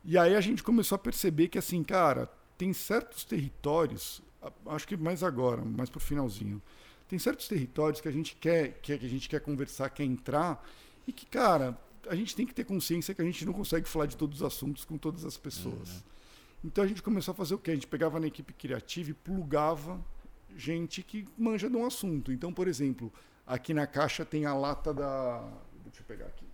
E 0.03 0.17
aí 0.17 0.33
a 0.33 0.41
gente 0.41 0.63
começou 0.63 0.95
a 0.95 0.99
perceber 0.99 1.49
que, 1.49 1.57
assim, 1.59 1.83
cara, 1.83 2.27
tem 2.57 2.71
certos 2.73 3.25
territórios, 3.25 4.23
acho 4.67 4.87
que 4.87 4.95
mais 4.97 5.21
agora, 5.23 5.61
mais 5.63 5.89
pro 5.89 5.99
finalzinho, 5.99 6.59
tem 7.11 7.19
certos 7.19 7.45
territórios 7.45 7.99
que 7.99 8.07
a 8.07 8.11
gente 8.11 8.37
quer, 8.37 8.79
que 8.81 8.93
a 8.93 8.97
gente 8.97 9.27
quer 9.27 9.41
conversar, 9.41 9.89
quer 9.89 10.05
entrar, 10.05 10.65
e 11.05 11.11
que, 11.11 11.25
cara, 11.25 11.77
a 12.07 12.15
gente 12.15 12.33
tem 12.33 12.45
que 12.45 12.53
ter 12.53 12.63
consciência 12.63 13.13
que 13.13 13.21
a 13.21 13.25
gente 13.25 13.45
não 13.45 13.51
consegue 13.51 13.85
falar 13.85 14.05
de 14.05 14.15
todos 14.15 14.39
os 14.39 14.47
assuntos 14.47 14.85
com 14.85 14.97
todas 14.97 15.25
as 15.25 15.35
pessoas. 15.35 16.05
Então 16.63 16.81
a 16.81 16.87
gente 16.87 17.03
começou 17.03 17.33
a 17.33 17.35
fazer 17.35 17.53
o 17.53 17.57
quê? 17.57 17.71
A 17.71 17.73
gente 17.73 17.87
pegava 17.87 18.17
na 18.17 18.27
equipe 18.27 18.53
criativa 18.53 19.09
e 19.09 19.13
plugava 19.13 19.99
gente 20.55 21.03
que 21.03 21.27
manja 21.37 21.69
de 21.69 21.75
um 21.75 21.85
assunto. 21.85 22.31
Então, 22.31 22.53
por 22.53 22.65
exemplo, 22.65 23.11
aqui 23.45 23.73
na 23.73 23.85
caixa 23.85 24.23
tem 24.23 24.45
a 24.45 24.53
lata 24.53 24.93
da. 24.93 25.41
Deixa 25.83 25.99
eu 25.99 26.05
pegar 26.05 26.27
aqui. 26.27 26.45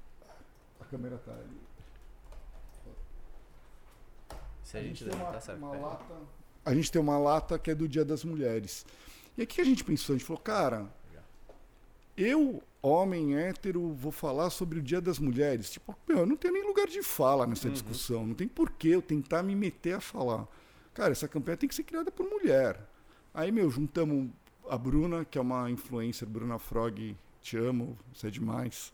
A 0.80 0.86
câmera 0.86 1.20
tá 1.20 1.34
ali. 1.34 1.62
Se 4.63 4.76
a 4.76 4.82
gente 4.82 5.04
tem 5.06 5.13
uma, 5.13 5.20
levantar, 5.20 5.41
sabe? 5.41 5.60
uma 5.60 5.78
lata. 5.78 6.15
A 6.65 6.74
gente 6.74 6.91
tem 6.91 7.00
uma 7.00 7.20
lata 7.20 7.60
que 7.60 7.70
é 7.70 7.76
do 7.76 7.88
Dia 7.88 8.04
das 8.04 8.24
Mulheres. 8.24 8.88
E 9.38 9.41
aqui 9.43 9.62
a 9.62 9.63
gente 9.63 9.84
pensou, 9.84 10.15
a 10.15 10.17
gente 10.17 10.26
falou, 10.26 10.41
cara, 10.41 10.88
eu, 12.15 12.63
homem 12.82 13.36
hétero, 13.38 13.93
vou 13.93 14.12
falar 14.12 14.50
sobre 14.50 14.80
o 14.80 14.82
Dia 14.82 15.00
das 15.00 15.19
Mulheres. 15.19 15.69
Tipo, 15.69 15.95
meu, 16.08 16.19
eu 16.19 16.26
não 16.26 16.36
tenho 16.36 16.54
nem 16.56 16.65
lugar 16.65 16.88
de 16.88 17.04
fala 17.04 17.45
nessa 17.45 17.69
discussão. 17.73 18.26
Não 18.26 18.34
tem 18.34 18.47
porquê 18.47 18.89
eu 18.89 19.02
tentar 19.02 19.43
me 19.43 19.56
meter 19.56 19.93
a 19.93 20.00
falar. 20.02 20.47
Cara, 20.93 21.12
essa 21.12 21.28
campanha 21.28 21.58
tem 21.58 21.69
que 21.69 21.76
ser 21.76 21.84
criada 21.84 22.10
por 22.10 22.28
mulher. 22.28 22.80
Aí, 23.34 23.52
meu, 23.52 23.69
juntamos 23.69 24.30
a 24.67 24.78
Bruna, 24.78 25.23
que 25.23 25.38
é 25.38 25.41
uma 25.41 25.69
influencer, 25.69 26.28
Bruna 26.28 26.58
Frog, 26.58 27.15
te 27.41 27.56
amo, 27.56 27.95
você 28.13 28.28
é 28.28 28.32
demais. 28.32 28.91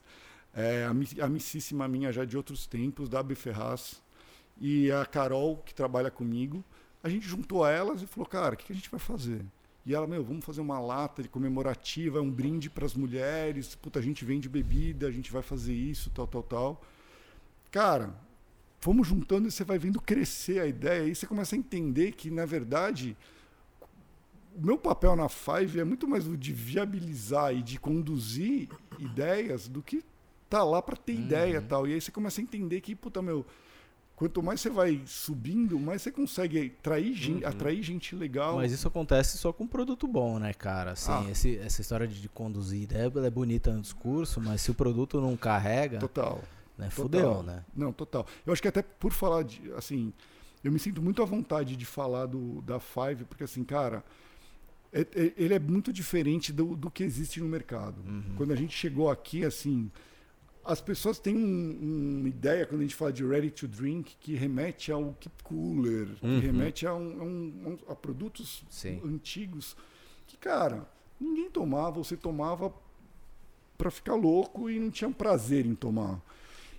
É, 0.54 0.84
a, 0.84 0.92
mi- 0.92 1.20
amicíssima 1.20 1.88
minha 1.88 2.12
já 2.12 2.24
de 2.26 2.36
outros 2.36 2.66
tempos, 2.66 3.08
da 3.08 3.20
AB 3.20 3.34
Ferraz. 3.34 4.02
E 4.60 4.92
a 4.92 5.06
Carol, 5.06 5.56
que 5.64 5.74
trabalha 5.74 6.10
comigo. 6.10 6.62
A 7.02 7.08
gente 7.08 7.26
juntou 7.26 7.66
elas 7.66 8.02
e 8.02 8.06
falou, 8.06 8.26
cara, 8.28 8.54
o 8.54 8.56
que 8.58 8.70
a 8.72 8.76
gente 8.76 8.90
vai 8.90 9.00
fazer? 9.00 9.40
E 9.86 9.94
ela, 9.94 10.06
meu, 10.06 10.24
vamos 10.24 10.44
fazer 10.44 10.62
uma 10.62 10.80
lata 10.80 11.22
de 11.22 11.28
comemorativa, 11.28 12.20
um 12.20 12.30
brinde 12.30 12.70
para 12.70 12.86
as 12.86 12.94
mulheres. 12.94 13.74
Puta, 13.74 13.98
a 13.98 14.02
gente 14.02 14.24
vende 14.24 14.48
bebida, 14.48 15.06
a 15.06 15.10
gente 15.10 15.30
vai 15.30 15.42
fazer 15.42 15.74
isso, 15.74 16.10
tal, 16.10 16.26
tal, 16.26 16.42
tal. 16.42 16.82
Cara, 17.70 18.14
fomos 18.80 19.06
juntando 19.06 19.46
e 19.46 19.50
você 19.50 19.62
vai 19.62 19.78
vendo 19.78 20.00
crescer 20.00 20.60
a 20.60 20.66
ideia. 20.66 21.06
E 21.06 21.14
você 21.14 21.26
começa 21.26 21.54
a 21.54 21.58
entender 21.58 22.12
que, 22.12 22.30
na 22.30 22.46
verdade, 22.46 23.14
o 24.56 24.64
meu 24.64 24.78
papel 24.78 25.14
na 25.16 25.28
Five 25.28 25.78
é 25.78 25.84
muito 25.84 26.08
mais 26.08 26.26
o 26.26 26.36
de 26.36 26.52
viabilizar 26.52 27.54
e 27.54 27.62
de 27.62 27.78
conduzir 27.78 28.68
ideias 28.98 29.68
do 29.68 29.82
que 29.82 30.02
tá 30.48 30.62
lá 30.64 30.80
para 30.80 30.96
ter 30.96 31.14
ideia 31.14 31.58
e 31.58 31.60
tal. 31.60 31.86
E 31.86 31.92
aí 31.92 32.00
você 32.00 32.10
começa 32.10 32.40
a 32.40 32.42
entender 32.42 32.80
que, 32.80 32.94
puta, 32.94 33.20
meu, 33.20 33.44
quanto 34.16 34.42
mais 34.42 34.60
você 34.60 34.70
vai 34.70 35.00
subindo, 35.06 35.78
mais 35.78 36.02
você 36.02 36.10
consegue 36.12 36.74
atrair, 36.78 37.14
gen- 37.14 37.44
atrair 37.44 37.82
gente 37.82 38.14
legal. 38.14 38.56
Mas 38.56 38.72
isso 38.72 38.86
acontece 38.86 39.36
só 39.38 39.52
com 39.52 39.66
produto 39.66 40.06
bom, 40.06 40.38
né, 40.38 40.52
cara? 40.52 40.92
Assim, 40.92 41.10
Ah. 41.12 41.26
esse- 41.30 41.58
essa 41.58 41.80
história 41.80 42.06
de 42.06 42.28
conduzir 42.28 42.82
ideia 42.82 43.10
ela 43.14 43.26
é 43.26 43.30
bonita 43.30 43.72
no 43.72 43.80
discurso, 43.80 44.40
mas 44.40 44.60
se 44.60 44.70
o 44.70 44.74
produto 44.74 45.20
não 45.20 45.36
carrega, 45.36 45.98
Total. 45.98 46.42
né, 46.78 46.88
Total. 46.88 46.90
fudeu, 46.90 47.42
né? 47.42 47.64
Não, 47.74 47.92
total. 47.92 48.26
Eu 48.46 48.52
acho 48.52 48.62
que 48.62 48.68
até 48.68 48.82
por 48.82 49.12
falar 49.12 49.42
de, 49.42 49.60
assim, 49.72 50.12
eu 50.62 50.70
me 50.70 50.78
sinto 50.78 51.02
muito 51.02 51.20
à 51.22 51.24
vontade 51.26 51.74
de 51.76 51.84
falar 51.84 52.26
do, 52.26 52.62
da 52.62 52.78
Five, 52.78 53.24
porque 53.24 53.44
assim, 53.44 53.64
cara, 53.64 54.04
é- 54.92 55.00
é- 55.14 55.32
ele 55.36 55.54
é 55.54 55.58
muito 55.58 55.92
diferente 55.92 56.52
do, 56.52 56.76
do 56.76 56.88
que 56.90 57.02
existe 57.02 57.40
no 57.40 57.48
mercado. 57.48 57.96
Quando 58.36 58.52
a 58.52 58.56
gente 58.56 58.76
chegou 58.76 59.10
aqui, 59.10 59.44
assim, 59.44 59.90
as 60.64 60.80
pessoas 60.80 61.18
têm 61.18 61.36
um- 61.36 62.18
uma 62.20 62.28
ideia, 62.28 62.64
quando 62.66 62.80
a 62.80 62.84
gente 62.84 62.94
fala 62.94 63.12
de 63.12 63.24
ready 63.24 63.50
to 63.50 63.68
drink, 63.68 64.16
que 64.18 64.34
remete 64.34 64.90
ao 64.90 65.14
keep 65.20 65.42
cooler, 65.42 66.08
Uhum. 66.22 66.40
que 66.40 66.46
remete 66.46 66.86
a, 66.86 66.94
um- 66.94 67.20
a 67.20 67.24
um- 67.68 67.78
a 67.88 67.94
produtos 67.94 68.64
Sim. 68.70 69.00
antigos, 69.04 69.76
que, 70.26 70.36
cara, 70.36 70.88
ninguém 71.20 71.50
tomava, 71.50 72.02
você 72.02 72.16
tomava 72.16 72.72
para 73.76 73.90
ficar 73.90 74.14
louco 74.14 74.70
e 74.70 74.78
não 74.78 74.90
tinha 74.90 75.10
prazer 75.10 75.66
em 75.66 75.74
tomar. 75.74 76.20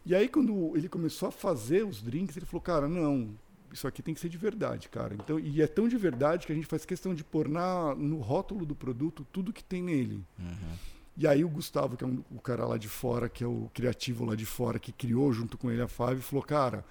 E 0.06 0.14
aí, 0.16 0.28
quando 0.28 0.76
ele 0.78 0.88
começou 0.88 1.30
a 1.30 1.32
fazer 1.32 1.86
os 1.86 2.02
drinks, 2.02 2.38
ele 2.38 2.46
falou, 2.46 2.62
cara, 2.62 2.88
não, 2.88 3.30
isso 3.74 3.88
aqui 3.88 4.02
tem 4.02 4.14
que 4.14 4.20
ser 4.20 4.30
de 4.30 4.38
verdade, 4.38 4.88
cara. 4.88 5.14
Então, 5.16 5.40
e 5.40 5.62
é 5.62 5.68
tão 5.68 5.88
de 5.88 5.98
verdade 5.98 6.46
que 6.48 6.52
a 6.54 6.56
gente 6.56 6.68
faz 6.68 6.86
questão 6.86 7.14
de 7.14 7.24
pôr 7.24 7.48
na, 7.50 7.94
no 7.96 8.18
rótulo 8.20 8.66
do 8.66 8.76
produto 8.76 9.26
tudo 9.32 9.52
que 9.52 9.64
tem 9.64 9.82
nele. 9.84 10.24
E 11.18 11.26
aí 11.26 11.44
o 11.46 11.50
Gustavo, 11.50 11.96
que 11.96 12.04
é 12.04 12.08
um- 12.08 12.24
o 12.30 12.42
cara 12.42 12.66
lá 12.66 12.78
de 12.78 12.90
fora, 12.90 13.30
que 13.30 13.44
é 13.44 13.48
o 13.48 13.70
criativo 13.74 14.26
lá 14.26 14.36
de 14.36 14.46
fora, 14.46 14.78
que 14.80 14.92
criou 14.92 15.32
junto 15.32 15.58
com 15.58 15.72
ele 15.72 15.82
a 15.82 15.88
Five, 15.88 16.22
falou, 16.22 16.44
cara, 16.44 16.84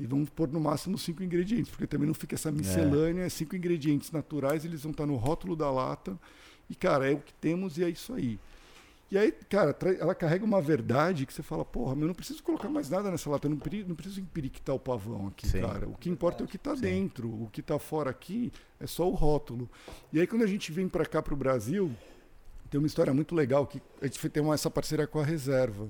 E 0.00 0.06
vamos 0.06 0.30
pôr 0.30 0.46
no 0.46 0.60
máximo 0.60 0.96
cinco 0.96 1.24
ingredientes, 1.24 1.70
porque 1.72 1.84
também 1.84 2.06
não 2.06 2.14
fica 2.14 2.36
essa 2.36 2.52
miscelânea, 2.52 3.24
é. 3.24 3.28
cinco 3.28 3.56
ingredientes 3.56 4.12
naturais, 4.12 4.64
eles 4.64 4.84
vão 4.84 4.92
estar 4.92 5.04
no 5.04 5.16
rótulo 5.16 5.56
da 5.56 5.68
lata. 5.72 6.16
E, 6.70 6.74
cara, 6.76 7.10
é 7.10 7.14
o 7.14 7.18
que 7.18 7.34
temos 7.34 7.76
e 7.78 7.82
é 7.82 7.88
isso 7.88 8.14
aí. 8.14 8.38
E 9.10 9.18
aí, 9.18 9.32
cara, 9.32 9.76
ela 9.98 10.14
carrega 10.14 10.44
uma 10.44 10.60
verdade 10.60 11.26
que 11.26 11.32
você 11.32 11.42
fala, 11.42 11.64
porra, 11.64 11.94
eu 12.00 12.06
não 12.06 12.14
preciso 12.14 12.44
colocar 12.44 12.68
mais 12.68 12.88
nada 12.88 13.10
nessa 13.10 13.28
lata, 13.28 13.48
eu 13.48 13.50
não, 13.50 13.58
não 13.88 13.96
preciso 13.96 14.20
empiriquitar 14.20 14.72
o 14.72 14.78
pavão 14.78 15.26
aqui, 15.26 15.48
Sim. 15.48 15.62
cara. 15.62 15.88
O 15.88 15.96
que 15.96 16.08
importa 16.08 16.44
é 16.44 16.46
o 16.46 16.48
que 16.48 16.54
está 16.56 16.74
dentro, 16.76 17.28
o 17.28 17.48
que 17.50 17.60
está 17.60 17.76
fora 17.76 18.10
aqui 18.10 18.52
é 18.78 18.86
só 18.86 19.10
o 19.10 19.14
rótulo. 19.14 19.68
E 20.12 20.20
aí, 20.20 20.28
quando 20.28 20.42
a 20.44 20.46
gente 20.46 20.70
vem 20.70 20.88
para 20.88 21.06
cá, 21.06 21.20
para 21.20 21.34
o 21.34 21.36
Brasil, 21.36 21.90
tem 22.70 22.78
uma 22.78 22.86
história 22.86 23.12
muito 23.14 23.34
legal 23.34 23.66
que 23.66 23.80
a 24.00 24.06
gente 24.06 24.28
tem 24.28 24.42
uma, 24.42 24.54
essa 24.54 24.70
parceria 24.70 25.06
com 25.06 25.18
a 25.18 25.24
Reserva. 25.24 25.88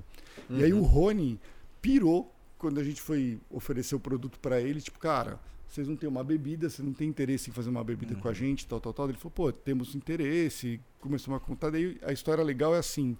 Uhum. 0.49 0.59
E 0.59 0.63
aí 0.63 0.73
o 0.73 0.77
uhum. 0.77 0.83
Rony 0.83 1.39
pirou 1.81 2.33
quando 2.57 2.79
a 2.79 2.83
gente 2.83 3.01
foi 3.01 3.39
oferecer 3.49 3.95
o 3.95 3.99
produto 3.99 4.39
para 4.39 4.59
ele, 4.59 4.81
tipo, 4.81 4.99
cara, 4.99 5.39
vocês 5.67 5.87
não 5.87 5.95
têm 5.95 6.09
uma 6.09 6.23
bebida, 6.23 6.69
vocês 6.69 6.85
não 6.85 6.93
têm 6.93 7.07
interesse 7.07 7.49
em 7.49 7.53
fazer 7.53 7.69
uma 7.69 7.83
bebida 7.83 8.15
uhum. 8.15 8.21
com 8.21 8.27
a 8.27 8.31
uhum. 8.31 8.35
gente, 8.35 8.67
tal, 8.67 8.81
tal, 8.81 8.93
tal. 8.93 9.09
Ele 9.09 9.17
falou, 9.17 9.31
pô, 9.31 9.51
temos 9.51 9.95
interesse, 9.95 10.79
começou 10.99 11.33
a 11.35 11.39
contar. 11.39 11.69
Daí 11.69 11.97
a 12.01 12.11
história 12.11 12.43
legal 12.43 12.75
é 12.75 12.79
assim. 12.79 13.15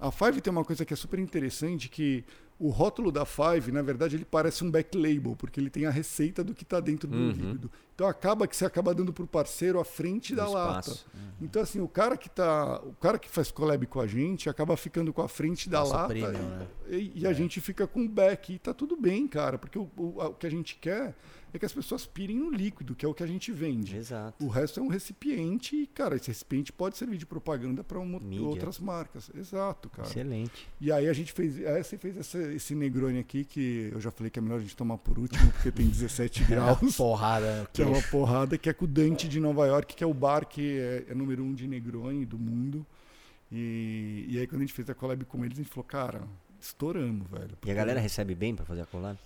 A 0.00 0.10
Five 0.10 0.40
tem 0.40 0.50
uma 0.50 0.64
coisa 0.64 0.84
que 0.84 0.92
é 0.92 0.96
super 0.96 1.18
interessante, 1.18 1.88
que 1.88 2.24
o 2.58 2.70
rótulo 2.70 3.12
da 3.12 3.24
Five, 3.24 3.70
na 3.70 3.82
verdade, 3.82 4.16
ele 4.16 4.24
parece 4.24 4.64
um 4.64 4.70
back 4.70 4.96
label, 4.96 5.36
porque 5.36 5.60
ele 5.60 5.70
tem 5.70 5.86
a 5.86 5.90
receita 5.90 6.42
do 6.42 6.52
que 6.52 6.64
está 6.64 6.80
dentro 6.80 7.08
do 7.08 7.16
uhum. 7.16 7.28
líquido. 7.28 7.70
Então 7.94 8.06
acaba 8.06 8.48
que 8.48 8.56
você 8.56 8.64
acaba 8.64 8.92
dando 8.92 9.12
para 9.12 9.24
o 9.24 9.28
parceiro 9.28 9.78
a 9.78 9.84
frente 9.84 10.34
da 10.34 10.48
lata. 10.48 10.90
Uhum. 10.90 11.30
Então 11.40 11.62
assim, 11.62 11.80
o 11.80 11.86
cara 11.86 12.16
que 12.16 12.28
tá, 12.28 12.80
o 12.84 12.94
cara 12.94 13.18
que 13.18 13.28
faz 13.28 13.52
collab 13.52 13.86
com 13.86 14.00
a 14.00 14.06
gente 14.06 14.48
acaba 14.48 14.76
ficando 14.76 15.12
com 15.12 15.22
a 15.22 15.28
frente 15.28 15.68
da 15.68 15.80
Nossa 15.80 15.96
lata 15.96 16.08
premium, 16.08 16.32
e, 16.32 16.32
né? 16.32 16.66
e, 16.90 17.12
e 17.20 17.26
é. 17.26 17.28
a 17.28 17.32
gente 17.32 17.60
fica 17.60 17.86
com 17.86 18.04
o 18.04 18.08
back 18.08 18.52
e 18.52 18.58
tá 18.58 18.74
tudo 18.74 18.96
bem, 18.96 19.28
cara, 19.28 19.56
porque 19.56 19.78
o, 19.78 19.88
o, 19.96 20.20
o 20.20 20.34
que 20.34 20.46
a 20.46 20.50
gente 20.50 20.76
quer 20.76 21.14
é 21.58 21.60
que 21.60 21.66
as 21.66 21.72
pessoas 21.72 22.06
pirem 22.06 22.38
no 22.38 22.50
líquido, 22.50 22.94
que 22.94 23.04
é 23.04 23.08
o 23.08 23.12
que 23.12 23.22
a 23.22 23.26
gente 23.26 23.52
vende. 23.52 23.96
Exato. 23.96 24.44
O 24.44 24.48
resto 24.48 24.80
é 24.80 24.82
um 24.82 24.88
recipiente 24.88 25.76
e, 25.76 25.86
cara, 25.86 26.16
esse 26.16 26.28
recipiente 26.28 26.72
pode 26.72 26.96
servir 26.96 27.18
de 27.18 27.26
propaganda 27.26 27.82
para 27.82 27.98
outras 27.98 28.78
marcas. 28.78 29.30
Exato, 29.34 29.90
cara. 29.90 30.08
Excelente. 30.08 30.68
E 30.80 30.90
aí 30.92 31.08
a 31.08 31.12
gente 31.12 31.32
fez, 31.32 31.64
aí 31.66 31.82
você 31.82 31.98
fez 31.98 32.16
essa, 32.16 32.38
esse 32.52 32.74
Negroni 32.74 33.18
aqui, 33.18 33.44
que 33.44 33.90
eu 33.92 34.00
já 34.00 34.10
falei 34.10 34.30
que 34.30 34.38
é 34.38 34.42
melhor 34.42 34.58
a 34.58 34.60
gente 34.60 34.76
tomar 34.76 34.98
por 34.98 35.18
último, 35.18 35.50
porque 35.52 35.70
tem 35.70 35.86
17 35.86 36.44
graus. 36.48 36.82
É 36.82 36.96
porrada. 36.96 37.68
Que 37.72 37.82
é 37.82 37.86
uma 37.86 38.02
porrada, 38.02 38.56
que 38.56 38.68
é 38.68 38.72
com 38.72 38.84
o 38.84 38.88
Dante 38.88 39.28
de 39.28 39.38
Nova 39.38 39.66
York, 39.66 39.94
que 39.94 40.02
é 40.02 40.06
o 40.06 40.14
bar 40.14 40.46
que 40.46 40.78
é, 40.78 41.06
é 41.08 41.14
número 41.14 41.42
um 41.42 41.54
de 41.54 41.66
Negroni 41.66 42.24
do 42.24 42.38
mundo. 42.38 42.86
E, 43.50 44.26
e 44.28 44.38
aí 44.38 44.46
quando 44.46 44.62
a 44.62 44.64
gente 44.64 44.74
fez 44.74 44.88
a 44.90 44.94
collab 44.94 45.24
com 45.24 45.44
eles, 45.44 45.58
a 45.58 45.62
gente 45.62 45.70
falou, 45.70 45.84
cara, 45.84 46.22
estouramos, 46.60 47.28
velho. 47.28 47.56
E 47.64 47.70
a 47.70 47.74
galera 47.74 48.00
recebe 48.00 48.34
bem 48.34 48.54
para 48.54 48.64
fazer 48.64 48.82
a 48.82 48.86
collab? 48.86 49.18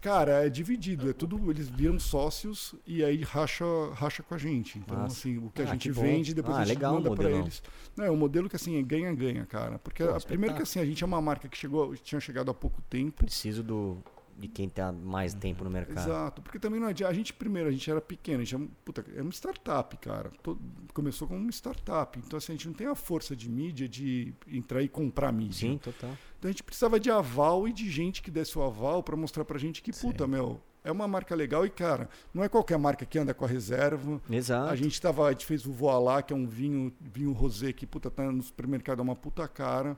Cara, 0.00 0.46
é 0.46 0.48
dividido. 0.48 1.08
É 1.08 1.12
tudo, 1.12 1.50
eles 1.50 1.68
viram 1.68 1.98
sócios 1.98 2.74
e 2.86 3.04
aí 3.04 3.22
racha, 3.22 3.64
racha 3.94 4.22
com 4.22 4.34
a 4.34 4.38
gente. 4.38 4.78
Então, 4.78 4.96
Nossa. 4.96 5.18
assim, 5.18 5.38
o 5.38 5.50
que 5.50 5.62
a 5.62 5.64
ah, 5.64 5.68
gente 5.68 5.88
que 5.88 6.00
vende, 6.00 6.34
depois 6.34 6.56
ah, 6.56 6.60
a 6.60 6.64
gente 6.64 6.74
legal 6.74 6.94
manda 6.94 7.14
para 7.14 7.30
eles. 7.30 7.62
Não, 7.96 8.04
é 8.04 8.10
um 8.10 8.16
modelo 8.16 8.48
que 8.48 8.56
assim, 8.56 8.78
é 8.78 8.82
ganha-ganha, 8.82 9.46
cara. 9.46 9.78
Porque 9.78 10.04
Pô, 10.04 10.14
a, 10.14 10.20
primeiro 10.20 10.54
que 10.54 10.62
assim, 10.62 10.80
a 10.80 10.84
gente 10.84 11.02
é 11.02 11.06
uma 11.06 11.20
marca 11.20 11.48
que 11.48 11.56
chegou, 11.56 11.94
tinha 11.96 12.20
chegado 12.20 12.50
há 12.50 12.54
pouco 12.54 12.82
tempo. 12.82 13.24
Preciso 13.24 13.62
do 13.62 14.02
de 14.36 14.48
quem 14.48 14.66
está 14.66 14.92
mais 14.92 15.34
tempo 15.34 15.64
no 15.64 15.70
mercado. 15.70 16.06
Exato, 16.06 16.42
porque 16.42 16.58
também 16.58 16.80
não 16.80 16.88
adianta. 16.88 17.10
A 17.10 17.14
gente, 17.14 17.32
primeiro, 17.32 17.68
a 17.68 17.72
gente 17.72 17.90
era 17.90 18.00
pequeno, 18.00 18.42
a 18.42 18.44
gente 18.44 18.62
é, 18.62 18.68
puta, 18.84 19.04
é 19.14 19.22
uma 19.22 19.30
startup, 19.30 19.96
cara. 19.98 20.30
Todo, 20.42 20.60
começou 20.92 21.28
como 21.28 21.40
uma 21.40 21.50
startup. 21.50 22.18
Então, 22.18 22.36
assim, 22.36 22.52
a 22.52 22.54
gente 22.56 22.66
não 22.66 22.74
tem 22.74 22.86
a 22.86 22.94
força 22.94 23.34
de 23.34 23.48
mídia 23.48 23.88
de 23.88 24.34
entrar 24.46 24.82
e 24.82 24.88
comprar 24.88 25.32
mídia. 25.32 25.68
Sim, 25.68 25.78
total. 25.78 26.16
Então 26.38 26.48
a 26.48 26.52
gente 26.52 26.62
precisava 26.62 27.00
de 27.00 27.10
aval 27.10 27.66
e 27.66 27.72
de 27.72 27.90
gente 27.90 28.22
que 28.22 28.30
desse 28.30 28.58
o 28.58 28.62
aval 28.62 29.02
para 29.02 29.16
mostrar 29.16 29.44
pra 29.44 29.58
gente 29.58 29.82
que, 29.82 29.92
Sim. 29.92 30.08
puta, 30.08 30.26
meu, 30.26 30.60
é 30.84 30.92
uma 30.92 31.08
marca 31.08 31.34
legal 31.34 31.64
e, 31.64 31.70
cara, 31.70 32.10
não 32.32 32.44
é 32.44 32.48
qualquer 32.48 32.78
marca 32.78 33.06
que 33.06 33.18
anda 33.18 33.32
com 33.32 33.46
a 33.46 33.48
reserva. 33.48 34.20
Exato. 34.28 34.70
A 34.70 34.76
gente 34.76 35.00
tava, 35.00 35.26
a 35.26 35.32
gente 35.32 35.46
fez 35.46 35.64
o 35.64 35.72
Voalá, 35.72 36.22
que 36.22 36.32
é 36.32 36.36
um 36.36 36.46
vinho, 36.46 36.92
vinho 37.00 37.32
rosé 37.32 37.72
que, 37.72 37.86
puta, 37.86 38.10
tá 38.10 38.30
no 38.30 38.42
supermercado, 38.42 38.98
é 38.98 39.02
uma 39.02 39.16
puta 39.16 39.48
cara. 39.48 39.96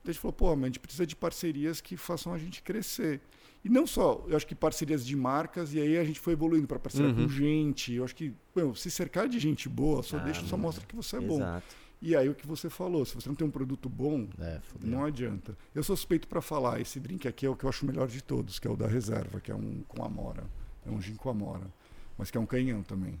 Então 0.00 0.10
a 0.10 0.12
gente 0.12 0.20
falou, 0.20 0.32
pô, 0.32 0.56
mas 0.56 0.64
a 0.64 0.66
gente 0.68 0.80
precisa 0.80 1.06
de 1.06 1.14
parcerias 1.14 1.82
que 1.82 1.96
façam 1.96 2.32
a 2.32 2.38
gente 2.38 2.62
crescer. 2.62 3.20
E 3.64 3.68
não 3.68 3.86
só, 3.86 4.24
eu 4.28 4.36
acho 4.36 4.46
que 4.46 4.54
parcerias 4.54 5.06
de 5.06 5.14
marcas, 5.16 5.72
e 5.72 5.80
aí 5.80 5.96
a 5.96 6.04
gente 6.04 6.18
foi 6.18 6.32
evoluindo 6.32 6.66
para 6.66 6.78
parceria 6.80 7.10
uhum. 7.10 7.24
com 7.24 7.28
gente. 7.28 7.92
Eu 7.92 8.04
acho 8.04 8.14
que, 8.14 8.34
meu, 8.54 8.74
se 8.74 8.90
cercar 8.90 9.28
de 9.28 9.38
gente 9.38 9.68
boa, 9.68 10.02
só 10.02 10.16
ah, 10.16 10.20
deixa, 10.20 10.44
só 10.46 10.56
mostra 10.56 10.84
que 10.84 10.96
você 10.96 11.16
é 11.16 11.18
exato. 11.20 11.38
bom. 11.38 11.62
E 12.02 12.16
aí 12.16 12.28
o 12.28 12.34
que 12.34 12.44
você 12.44 12.68
falou, 12.68 13.04
se 13.04 13.14
você 13.14 13.28
não 13.28 13.36
tem 13.36 13.46
um 13.46 13.50
produto 13.50 13.88
bom, 13.88 14.26
é, 14.40 14.60
não 14.82 15.04
adianta. 15.04 15.56
Eu 15.72 15.84
sou 15.84 15.94
suspeito 15.94 16.26
para 16.26 16.40
falar, 16.40 16.80
esse 16.80 16.98
drink 16.98 17.28
aqui 17.28 17.46
é 17.46 17.48
o 17.48 17.54
que 17.54 17.64
eu 17.64 17.68
acho 17.68 17.86
melhor 17.86 18.08
de 18.08 18.20
todos, 18.20 18.58
que 18.58 18.66
é 18.66 18.70
o 18.70 18.74
da 18.74 18.88
reserva, 18.88 19.40
que 19.40 19.52
é 19.52 19.54
um 19.54 19.84
com 19.86 20.04
amora. 20.04 20.44
É 20.84 20.90
um 20.90 21.00
gin 21.00 21.14
com 21.14 21.30
amora. 21.30 21.70
Mas 22.18 22.28
que 22.28 22.36
é 22.36 22.40
um 22.40 22.46
canhão 22.46 22.82
também. 22.82 23.18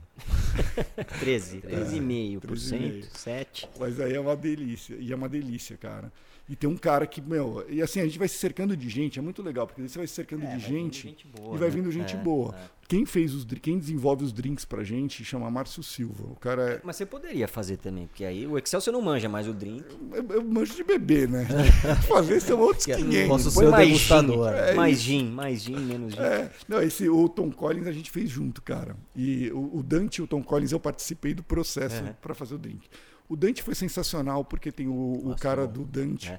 13, 1.20 1.60
13,5%, 1.60 3.04
é, 3.04 3.18
7. 3.18 3.68
Mas 3.78 4.00
aí 4.00 4.14
é 4.14 4.20
uma 4.20 4.34
delícia. 4.34 4.96
E 4.96 5.12
é 5.12 5.16
uma 5.16 5.28
delícia, 5.28 5.76
cara. 5.76 6.12
E 6.52 6.56
tem 6.56 6.68
um 6.68 6.76
cara 6.76 7.06
que, 7.06 7.18
meu, 7.22 7.64
e 7.66 7.80
assim, 7.80 7.98
a 7.98 8.04
gente 8.04 8.18
vai 8.18 8.28
se 8.28 8.36
cercando 8.36 8.76
de 8.76 8.86
gente, 8.86 9.18
é 9.18 9.22
muito 9.22 9.42
legal, 9.42 9.66
porque 9.66 9.80
você 9.80 9.96
vai 9.96 10.06
se 10.06 10.12
cercando 10.12 10.44
é, 10.44 10.54
de 10.54 10.60
gente, 10.60 11.08
gente 11.08 11.26
boa, 11.26 11.54
e 11.54 11.58
vai 11.58 11.70
né? 11.70 11.74
vindo 11.76 11.90
gente 11.90 12.14
é, 12.14 12.18
boa. 12.18 12.54
É. 12.54 12.82
Quem 12.86 13.06
fez 13.06 13.32
os 13.32 13.46
quem 13.62 13.78
desenvolve 13.78 14.22
os 14.22 14.34
drinks 14.34 14.66
pra 14.66 14.84
gente 14.84 15.24
chama 15.24 15.50
Márcio 15.50 15.82
Silva. 15.82 16.24
O 16.24 16.36
cara 16.36 16.72
é... 16.72 16.80
Mas 16.84 16.96
você 16.96 17.06
poderia 17.06 17.48
fazer 17.48 17.78
também, 17.78 18.06
porque 18.06 18.22
aí 18.22 18.46
o 18.46 18.58
Excel 18.58 18.82
você 18.82 18.90
não 18.90 19.00
manja, 19.00 19.30
mas 19.30 19.48
o 19.48 19.54
drink. 19.54 19.82
Eu, 20.12 20.26
eu 20.28 20.44
manjo 20.44 20.74
de 20.74 20.84
beber, 20.84 21.26
né? 21.26 21.46
fazer 22.06 22.38
são 22.38 22.60
outros 22.60 22.84
500. 22.84 23.28
Posso 23.28 23.50
ser 23.50 23.64
o 23.64 23.72
degustador. 23.74 24.52
É 24.52 24.74
mais 24.74 25.00
gin, 25.00 25.30
mais 25.30 25.62
gin, 25.62 25.78
menos 25.78 26.12
gin. 26.12 26.20
É. 26.20 26.50
Não, 26.68 26.82
esse, 26.82 27.08
o 27.08 27.30
Tom 27.30 27.50
Collins 27.50 27.86
a 27.86 27.92
gente 27.92 28.10
fez 28.10 28.28
junto, 28.28 28.60
cara. 28.60 28.94
E 29.16 29.50
o, 29.52 29.78
o 29.78 29.82
Dante 29.82 30.16
e 30.16 30.22
o 30.22 30.26
Tom 30.26 30.42
Collins 30.42 30.72
eu 30.72 30.80
participei 30.80 31.32
do 31.32 31.42
processo 31.42 32.04
é. 32.04 32.14
para 32.20 32.34
fazer 32.34 32.56
o 32.56 32.58
drink. 32.58 32.90
O 33.32 33.36
Dante 33.36 33.62
foi 33.62 33.74
sensacional 33.74 34.44
porque 34.44 34.70
tem 34.70 34.86
o, 34.86 35.22
Nossa, 35.24 35.36
o 35.36 35.40
cara 35.40 35.66
do 35.66 35.86
Dante. 35.86 36.30
É 36.30 36.38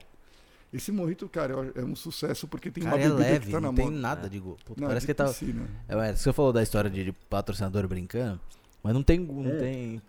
esse 0.71 0.91
morrito, 0.91 1.27
cara, 1.27 1.71
é 1.75 1.83
um 1.83 1.95
sucesso 1.95 2.47
porque 2.47 2.69
tem 2.69 2.83
cara, 2.83 2.95
uma 2.95 3.01
bebida 3.01 3.23
é 3.23 3.31
leve, 3.31 3.45
que 3.47 3.51
tá 3.51 3.59
na 3.59 3.67
não 3.67 3.73
moda. 3.73 3.83
tem 3.83 3.91
nada 3.91 4.29
de 4.29 4.39
gosto. 4.39 4.75
Parece 4.79 5.07
que 5.07 5.13
tá. 5.13 5.25
Piscina. 5.25 5.67
É, 5.87 6.15
você 6.15 6.31
falou 6.31 6.53
da 6.53 6.61
história 6.61 6.91
de, 6.91 7.05
de, 7.05 7.11
patrocinador 7.11 7.87
brincando, 7.87 8.39
mas 8.83 8.93
não 8.93 9.01
tem. 9.01 9.19
Não 9.19 9.51
é. 9.51 9.55
tem... 9.55 10.01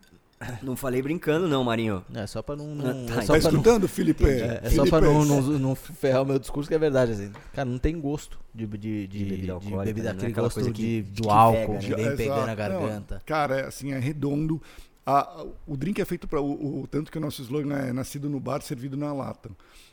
Não 0.62 0.76
falei 0.76 1.00
brincando, 1.00 1.48
não, 1.48 1.64
Marinho. 1.64 2.04
É 2.14 2.26
só 2.26 2.42
pra 2.42 2.54
não. 2.54 2.74
não 2.74 3.06
tá, 3.06 3.22
é 3.22 3.26
tá 3.26 3.38
escutando, 3.38 3.82
não, 3.82 3.88
Felipe? 3.88 4.24
É, 4.24 4.60
é 4.62 4.70
só 4.70 4.84
pra 4.84 5.00
não, 5.00 5.24
não, 5.24 5.40
não, 5.40 5.74
ferrar 5.74 6.22
o 6.22 6.26
meu 6.26 6.38
discurso, 6.38 6.68
que 6.68 6.74
é 6.74 6.78
verdade. 6.78 7.12
Assim. 7.12 7.32
Cara, 7.54 7.66
não 7.66 7.78
tem 7.78 7.98
gosto 7.98 8.38
de, 8.54 8.66
de, 8.66 8.76
de, 8.76 9.06
de 9.06 9.24
bebida, 9.24 9.52
alcoólica, 9.54 9.84
bebida 9.84 10.12
né? 10.12 10.18
aquele 10.18 10.32
gosto 10.32 10.60
que, 10.60 10.72
de, 10.72 11.02
do 11.02 11.22
que 11.22 11.28
álcool, 11.30 11.78
que 11.78 11.94
vem 11.94 12.16
pegando 12.16 12.50
a 12.50 12.54
garganta. 12.54 13.22
cara, 13.24 13.60
é, 13.60 13.66
assim, 13.66 13.92
é 13.92 13.98
redondo. 13.98 14.60
A, 15.06 15.44
o 15.66 15.76
drink 15.76 16.00
é 16.00 16.04
feito 16.04 16.26
para 16.26 16.40
o, 16.40 16.82
o, 16.82 16.86
tanto 16.86 17.12
que 17.12 17.18
o 17.18 17.20
nosso 17.20 17.42
slogan 17.42 17.76
é 17.76 17.92
nascido 17.92 18.28
no 18.28 18.40
bar, 18.40 18.62
servido 18.62 18.96
na 18.96 19.12
lata. 19.12 19.50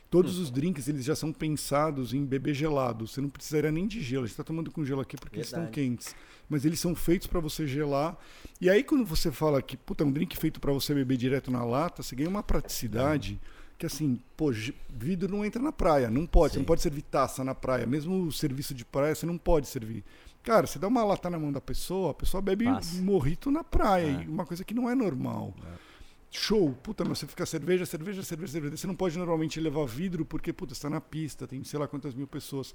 Todos 0.09 0.37
hum. 0.37 0.43
os 0.43 0.51
drinks 0.51 0.87
eles 0.87 1.05
já 1.05 1.15
são 1.15 1.31
pensados 1.31 2.13
em 2.13 2.25
beber 2.25 2.53
gelado. 2.53 3.07
Você 3.07 3.21
não 3.21 3.29
precisaria 3.29 3.71
nem 3.71 3.87
de 3.87 4.01
gelo. 4.01 4.23
A 4.23 4.27
gente 4.27 4.33
está 4.33 4.43
tomando 4.43 4.71
com 4.71 4.85
gelo 4.85 5.01
aqui 5.01 5.15
porque 5.17 5.39
Verdade. 5.39 5.63
estão 5.63 5.71
quentes. 5.71 6.15
Mas 6.49 6.65
eles 6.65 6.79
são 6.79 6.93
feitos 6.93 7.27
para 7.27 7.39
você 7.39 7.65
gelar. 7.65 8.17
E 8.59 8.69
aí 8.69 8.83
quando 8.83 9.05
você 9.05 9.31
fala 9.31 9.61
que 9.61 9.77
puta, 9.77 10.03
é 10.03 10.07
um 10.07 10.11
drink 10.11 10.37
feito 10.37 10.59
para 10.59 10.73
você 10.73 10.93
beber 10.93 11.17
direto 11.17 11.49
na 11.49 11.63
lata, 11.63 12.03
você 12.03 12.15
ganha 12.15 12.29
uma 12.29 12.43
praticidade 12.43 13.39
que 13.77 13.85
assim, 13.87 14.19
pô, 14.37 14.51
vidro 14.89 15.27
não 15.27 15.43
entra 15.43 15.59
na 15.59 15.71
praia, 15.71 16.07
não 16.07 16.27
pode. 16.27 16.51
Sim. 16.51 16.53
Você 16.53 16.59
não 16.59 16.65
pode 16.65 16.81
servir 16.81 17.01
taça 17.01 17.43
na 17.43 17.55
praia. 17.55 17.87
Mesmo 17.87 18.25
o 18.25 18.31
serviço 18.31 18.75
de 18.75 18.85
praia 18.85 19.15
você 19.15 19.25
não 19.25 19.37
pode 19.37 19.67
servir. 19.67 20.03
Cara, 20.43 20.65
você 20.65 20.79
dá 20.79 20.87
uma 20.87 21.03
lata 21.03 21.29
na 21.29 21.37
mão 21.37 21.51
da 21.51 21.61
pessoa, 21.61 22.11
a 22.11 22.13
pessoa 22.13 22.41
bebe 22.41 22.65
Passa. 22.65 23.01
morrito 23.01 23.51
na 23.51 23.63
praia, 23.63 24.23
é. 24.23 24.27
uma 24.27 24.45
coisa 24.45 24.63
que 24.63 24.73
não 24.73 24.89
é 24.89 24.95
normal. 24.95 25.53
É. 25.63 25.91
Show, 26.31 26.73
puta, 26.81 27.03
mas 27.03 27.19
você 27.19 27.27
fica 27.27 27.45
cerveja, 27.45 27.85
cerveja, 27.85 28.23
cerveja, 28.23 28.53
cerveja. 28.53 28.77
Você 28.77 28.87
não 28.87 28.95
pode 28.95 29.17
normalmente 29.17 29.59
levar 29.59 29.85
vidro 29.85 30.25
porque, 30.25 30.53
puta, 30.53 30.73
está 30.73 30.89
na 30.89 31.01
pista, 31.01 31.45
tem 31.45 31.63
sei 31.63 31.77
lá 31.77 31.87
quantas 31.87 32.15
mil 32.15 32.25
pessoas. 32.25 32.73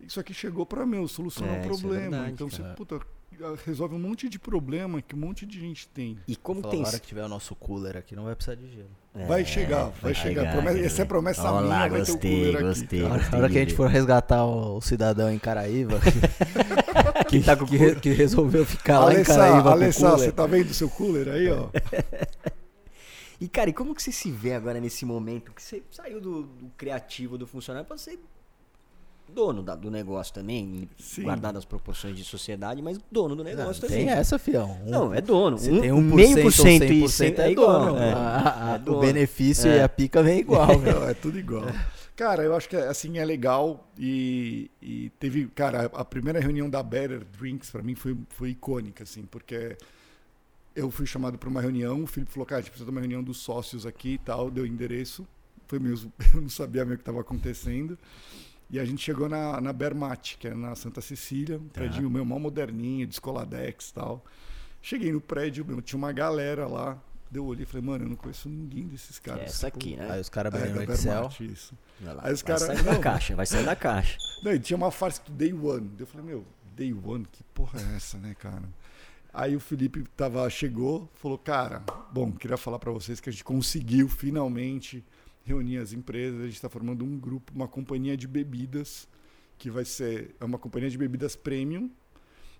Isso 0.00 0.20
aqui 0.20 0.34
chegou 0.34 0.66
para 0.66 0.86
meu, 0.86 1.08
solucionar 1.08 1.56
é, 1.56 1.60
um 1.60 1.62
problema. 1.62 1.96
É 1.96 2.00
verdade, 2.00 2.32
então 2.32 2.48
cara. 2.48 2.68
você, 2.68 2.74
puta, 2.74 3.00
resolve 3.64 3.94
um 3.94 3.98
monte 3.98 4.28
de 4.28 4.38
problema 4.38 5.00
que 5.00 5.14
um 5.14 5.18
monte 5.18 5.46
de 5.46 5.60
gente 5.60 5.88
tem. 5.88 6.18
E 6.26 6.34
como 6.34 6.60
Fala, 6.60 6.72
tem. 6.72 6.82
Na 6.82 6.88
hora 6.88 6.98
que 6.98 7.06
tiver 7.06 7.24
o 7.24 7.28
nosso 7.28 7.54
cooler 7.54 7.96
aqui, 7.96 8.16
não 8.16 8.24
vai 8.24 8.34
precisar 8.34 8.56
de 8.56 8.68
gelo. 8.70 8.90
É, 9.14 9.26
vai 9.26 9.44
chegar, 9.44 9.84
vai, 9.84 10.12
vai 10.12 10.14
chegar. 10.14 10.52
Promessa, 10.52 10.78
essa 10.78 11.02
é 11.02 11.04
promessa 11.04 11.50
Olá, 11.50 11.62
minha, 11.62 11.88
vai 11.88 11.98
gostei, 12.00 12.52
ter 12.52 12.56
o 12.56 12.66
gostei, 12.66 13.04
aqui. 13.04 13.08
Gostei, 13.08 13.30
na 13.32 13.38
hora 13.38 13.48
que 13.50 13.58
a 13.58 13.60
gente 13.60 13.74
for 13.74 13.88
resgatar 13.88 14.44
o, 14.44 14.80
cidadão 14.80 15.30
em 15.30 15.38
Caraíva, 15.38 16.00
que, 17.28 17.40
tá 17.40 17.56
que, 17.56 17.94
que, 17.96 18.10
resolveu 18.10 18.64
ficar 18.64 19.00
lá 19.00 19.14
em 19.14 19.22
Caraíva. 19.24 19.72
Alessá, 19.72 20.12
você 20.12 20.32
tá 20.32 20.46
vendo 20.46 20.70
o 20.70 20.74
seu 20.74 20.88
cooler 20.88 21.28
aí, 21.28 21.50
ó? 21.50 21.68
E, 23.40 23.46
cara, 23.46 23.70
e 23.70 23.72
como 23.72 23.94
que 23.94 24.02
você 24.02 24.10
se 24.10 24.32
vê 24.32 24.54
agora 24.54 24.80
nesse 24.80 25.04
momento 25.04 25.52
que 25.52 25.62
você 25.62 25.80
saiu 25.92 26.20
do, 26.20 26.42
do 26.42 26.70
criativo, 26.76 27.38
do 27.38 27.46
funcionário, 27.46 27.86
para 27.86 27.96
ser 27.96 28.18
dono 29.28 29.62
da, 29.62 29.74
do 29.74 29.90
negócio 29.90 30.32
também, 30.32 30.88
Sim. 30.98 31.22
guardado 31.22 31.56
as 31.58 31.64
proporções 31.64 32.16
de 32.16 32.24
sociedade, 32.24 32.82
mas 32.82 32.98
dono 33.10 33.36
do 33.36 33.44
negócio 33.44 33.82
não, 33.82 33.88
também. 33.88 34.06
Tem 34.06 34.14
essa, 34.14 34.38
fião. 34.38 34.78
Um, 34.84 34.90
não, 34.90 35.14
é 35.14 35.20
dono. 35.20 35.58
Você 35.58 35.70
um, 35.70 35.80
tem 35.80 35.92
um 35.92 36.00
meio 36.00 36.42
por 36.42 36.52
cento 36.52 36.84
e 36.84 37.04
é, 37.04 37.46
é 37.46 37.50
igual. 37.50 37.96
É, 37.96 38.12
a, 38.12 38.74
a, 38.74 38.80
é 38.84 38.90
o 38.90 39.00
benefício 39.00 39.70
e 39.70 39.80
a 39.80 39.88
pica 39.88 40.22
vem 40.22 40.40
igual. 40.40 40.68
É 41.08 41.14
tudo 41.14 41.38
igual. 41.38 41.64
Cara, 42.16 42.42
eu 42.42 42.54
acho 42.56 42.68
que 42.68 42.76
assim 42.76 43.18
é 43.18 43.24
legal 43.24 43.88
e, 43.96 44.70
e 44.82 45.10
teve, 45.20 45.46
cara, 45.46 45.84
a 45.94 46.04
primeira 46.04 46.40
reunião 46.40 46.68
da 46.68 46.82
Better 46.82 47.24
Drinks 47.24 47.70
para 47.70 47.82
mim 47.82 47.94
foi, 47.94 48.16
foi 48.30 48.50
icônica, 48.50 49.04
assim, 49.04 49.22
porque 49.22 49.76
eu 50.74 50.90
fui 50.90 51.06
chamado 51.06 51.38
para 51.38 51.48
uma 51.48 51.60
reunião, 51.60 52.02
o 52.02 52.06
Felipe 52.06 52.32
falou, 52.32 52.44
cara, 52.44 52.58
a 52.58 52.62
gente 52.62 52.70
precisa 52.70 52.90
de 52.90 52.90
uma 52.90 53.00
reunião 53.00 53.22
dos 53.22 53.38
sócios 53.38 53.86
aqui 53.86 54.14
e 54.14 54.18
tal, 54.18 54.50
deu 54.50 54.66
endereço, 54.66 55.26
foi 55.68 55.78
mesmo, 55.78 56.12
eu 56.34 56.40
não 56.40 56.48
sabia 56.48 56.84
meio 56.84 56.94
o 56.94 56.98
que 56.98 57.02
estava 57.02 57.20
acontecendo. 57.20 57.98
E 58.70 58.78
a 58.78 58.84
gente 58.84 59.02
chegou 59.02 59.28
na, 59.28 59.60
na 59.60 59.72
Bermate, 59.72 60.36
que 60.38 60.46
é 60.48 60.54
na 60.54 60.74
Santa 60.74 61.00
Cecília, 61.00 61.56
um 61.56 61.68
Tá. 61.68 61.80
prédio 61.80 62.08
meu, 62.10 62.24
mal 62.24 62.38
moderninho, 62.38 63.06
de 63.06 63.14
Escoladex 63.14 63.88
e 63.90 63.94
tal. 63.94 64.24
Cheguei 64.82 65.10
no 65.10 65.20
prédio, 65.20 65.64
meu, 65.64 65.80
tinha 65.80 65.96
uma 65.98 66.12
galera 66.12 66.66
lá. 66.66 66.98
Deu 67.30 67.44
olhei 67.44 67.64
e 67.64 67.66
falei, 67.66 67.84
mano, 67.86 68.04
eu 68.04 68.08
não 68.08 68.16
conheço 68.16 68.48
ninguém 68.48 68.86
desses 68.86 69.18
caras. 69.18 69.42
É 69.42 69.44
essa 69.46 69.66
aqui, 69.66 69.96
né? 69.96 70.10
Aí 70.10 70.20
os 70.20 70.28
caras 70.30 70.52
É, 70.54 70.56
abriram 70.56 70.78
da 70.80 70.86
no 70.86 70.92
Excel. 70.92 71.30
Isso. 71.40 71.74
Olha 72.02 72.12
lá, 72.14 72.22
Aí 72.24 72.32
os 72.32 72.42
vai 72.42 72.46
cara- 72.58 72.66
sair 72.74 72.82
da 72.84 72.92
Não. 72.92 73.00
caixa, 73.00 73.36
vai 73.36 73.46
sair 73.46 73.64
da 73.64 73.76
caixa. 73.76 74.16
Não, 74.42 74.52
e 74.52 74.58
tinha 74.58 74.76
uma 74.76 74.90
farsa 74.90 75.22
do 75.26 75.32
Day 75.32 75.52
One. 75.52 75.90
Eu 75.98 76.06
falei, 76.06 76.26
meu, 76.26 76.44
Day 76.74 76.92
One, 76.94 77.26
que 77.30 77.42
porra 77.54 77.80
é 77.80 77.96
essa, 77.96 78.16
né, 78.18 78.34
cara? 78.38 78.62
Aí 79.32 79.54
o 79.54 79.60
Felipe 79.60 80.04
tava, 80.16 80.48
chegou, 80.48 81.08
falou, 81.16 81.36
cara, 81.36 81.82
bom, 82.10 82.32
queria 82.32 82.56
falar 82.56 82.78
para 82.78 82.90
vocês 82.92 83.20
que 83.20 83.28
a 83.28 83.32
gente 83.32 83.44
conseguiu 83.44 84.08
finalmente 84.08 85.04
reunir 85.48 85.78
as 85.78 85.92
empresas. 85.92 86.40
A 86.40 86.44
gente 86.44 86.54
está 86.54 86.68
formando 86.68 87.04
um 87.04 87.18
grupo, 87.18 87.52
uma 87.54 87.66
companhia 87.66 88.16
de 88.16 88.28
bebidas, 88.28 89.08
que 89.56 89.70
vai 89.70 89.84
ser 89.84 90.34
é 90.40 90.44
uma 90.44 90.58
companhia 90.58 90.88
de 90.90 90.96
bebidas 90.98 91.34
premium, 91.34 91.90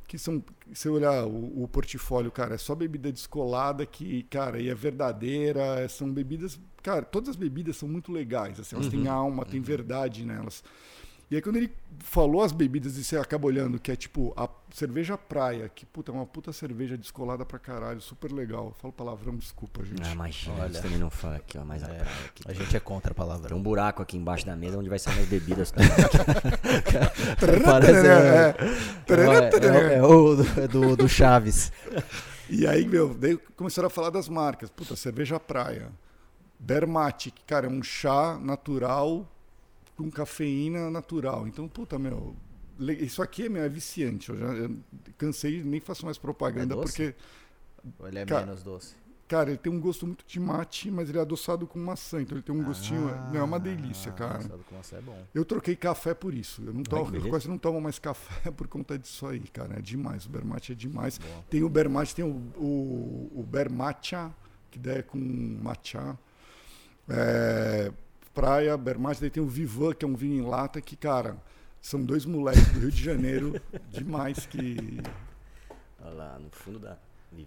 que 0.09 0.19
são, 0.19 0.43
se 0.73 0.83
você 0.83 0.89
olhar 0.89 1.27
o, 1.27 1.63
o 1.65 1.69
portfólio, 1.69 2.31
cara, 2.33 2.55
é 2.55 2.59
só 2.59 2.75
bebida 2.75 3.13
descolada 3.13 3.85
que, 3.85 4.23
cara, 4.25 4.59
e 4.61 4.69
é 4.69 4.75
verdadeira, 4.75 5.61
é- 5.81 5.87
são 5.89 6.11
bebidas, 6.11 6.59
cara, 6.83 7.03
todas 7.05 7.29
as 7.29 7.37
bebidas 7.37 7.77
são 7.77 7.89
muito 7.89 8.11
legais, 8.11 8.59
assim, 8.59 8.75
elas 8.75 8.89
têm 8.89 9.07
alma, 9.07 9.45
têm 9.45 9.61
verdade 9.61 10.25
nelas. 10.25 10.65
E 11.31 11.37
aí 11.37 11.43
quando 11.43 11.57
ele 11.57 11.71
falou 11.99 12.43
as 12.43 12.53
bebidas 12.53 12.97
e 12.97 13.05
você 13.05 13.19
acaba 13.19 13.47
olhando, 13.47 13.79
que 13.79 13.93
é 13.93 13.97
tipo 13.97 14.33
a 14.35 14.49
cerveja 14.73 15.19
praia, 15.19 15.69
que 15.69 15.85
puta, 15.85 16.11
é 16.11 16.15
uma 16.15 16.25
puta 16.25 16.53
cerveja 16.55 16.97
descolada 16.97 17.45
pra 17.45 17.59
caralho, 17.59 18.01
super 18.01 18.33
legal. 18.33 18.67
Eu 18.69 18.75
falo 18.81 18.93
palavrão, 18.95 19.37
desculpa, 19.37 19.85
gente. 19.85 20.01
Ah, 20.09 20.13
imagina, 20.13 20.55
Olha. 20.63 20.73
você 20.73 20.81
também 20.81 20.97
não 20.99 21.11
fala 21.11 21.37
aqui, 21.37 21.59
ó, 21.59 21.65
mais 21.67 21.83
a 21.83 21.89
É, 21.89 21.95
praia 21.99 22.11
aqui. 22.29 22.43
a 22.47 22.53
gente 22.55 22.75
é 22.75 22.81
contra 22.81 23.11
a 23.13 23.15
Tem 23.15 23.19
palavra. 23.27 23.55
um 23.55 23.63
buraco 23.63 24.01
aqui 24.01 24.17
embaixo 24.17 24.47
da 24.47 24.57
mesa 24.57 24.79
onde 24.79 24.89
vai 24.89 24.99
sair 24.99 25.21
as 25.21 25.27
bebidas. 25.29 25.71
Parece 27.65 28.07
É, 28.07 28.55
é, 29.09 29.91
é, 29.91 29.95
é 29.99 30.03
o 30.03 30.35
do, 30.37 30.61
é 30.61 30.69
do, 30.69 30.97
do 30.97 31.09
Chaves. 31.09 31.71
E 32.49 32.67
aí, 32.67 32.87
meu, 32.87 33.13
daí 33.13 33.37
começaram 33.57 33.89
a 33.89 33.91
falar 33.91 34.09
das 34.11 34.29
marcas. 34.29 34.71
Puta, 34.71 34.97
cerveja 34.97 35.39
praia. 35.39 35.91
Bermatic, 36.59 37.35
cara, 37.47 37.67
é 37.67 37.71
um 37.71 37.83
chá 37.83 38.39
natural 38.41 39.27
com 39.99 40.09
cafeína 40.11 40.91
natural. 40.91 41.49
Então, 41.49 41.67
puta, 41.69 41.99
meu, 41.99 42.35
isso 43.01 43.21
aqui 43.21 43.49
meu, 43.49 43.63
é 43.65 43.69
viciante. 43.69 44.31
Eu 44.31 44.39
já 44.39 44.47
eu 44.47 44.77
cansei, 45.19 45.63
nem 45.65 45.81
faço 45.81 46.05
mais 46.05 46.17
propaganda, 46.17 46.75
É 46.75 46.77
porque, 46.77 47.15
Ou 47.99 48.07
ele 48.07 48.21
é 48.21 48.25
Cara, 48.25 48.47
menos 48.47 48.63
doce? 48.63 48.95
cara, 49.27 49.51
ele 49.51 49.59
tem 49.59 49.71
um 49.71 49.81
gosto 49.81 50.07
muito 50.07 50.25
de 50.27 50.39
mate, 50.39 50.89
mas 50.91 51.09
ele 51.09 51.19
é 51.19 51.21
adoçado 51.21 51.67
com 51.67 51.81
maçã. 51.81 52.23
Então 52.23 52.39
ele 52.39 52.43
tem 52.45 52.55
um 52.55 52.63
gostinho. 52.63 53.09
Ah, 53.09 53.31
não, 53.33 53.41
é 53.41 53.43
uma 53.43 53.59
delícia, 53.59 54.13
cara. 54.13 54.37
adoçado 54.37 54.63
com 54.69 54.77
maçã 54.77 54.97
é 54.97 55.01
bom. 55.01 55.21
Eu 55.35 55.45
troquei 55.45 55.75
café 55.75 56.15
por 56.15 56.33
isso. 56.33 56.63
Eu 56.65 56.73
não 56.73 56.85
tomo, 56.85 57.17
eu 57.17 57.29
quase 57.29 57.49
não 57.49 57.59
tomo 57.59 57.81
mais 57.81 57.99
café 57.99 58.51
por 58.57 58.69
conta 58.69 58.97
disso 58.97 59.27
aí, 59.27 59.41
cara. 59.41 59.79
É 59.79 59.83
demais. 59.83 60.27
O 60.27 60.31
Bermate 60.31 60.73
é 60.73 60.75
demais. 60.77 61.19
Boa. 61.19 61.45
Tem 61.51 61.65
o 61.65 61.69
Bermate, 61.69 62.15
tem 62.15 62.25
o, 62.25 62.37
o, 62.57 63.33
o 63.35 63.49
que 64.71 64.79
daí 64.79 64.99
é 64.99 65.03
com 65.03 65.19
matcha. 65.19 66.17
É, 67.09 67.91
praia, 68.39 68.77
Bermate, 68.77 69.21
daí 69.21 69.31
tem 69.31 69.43
o 69.43 69.49
Vivan, 69.49 69.93
que 69.93 70.05
é 70.05 70.09
um 70.09 70.15
vinho 70.15 70.41
em 70.45 70.47
lata, 70.47 70.81
que, 70.81 70.95
cara, 70.97 71.37
são 71.81 72.01
dois 72.05 72.25
moleques 72.25 72.73
do 72.73 72.79
Rio 72.79 72.91
de 72.93 73.03
Janeiro, 73.03 73.61
demais 73.91 74.47
que. 74.47 75.01
Olha 76.01 76.15
lá, 76.15 76.39
no 76.39 76.49
fundo 76.53 76.79
da. 76.79 76.97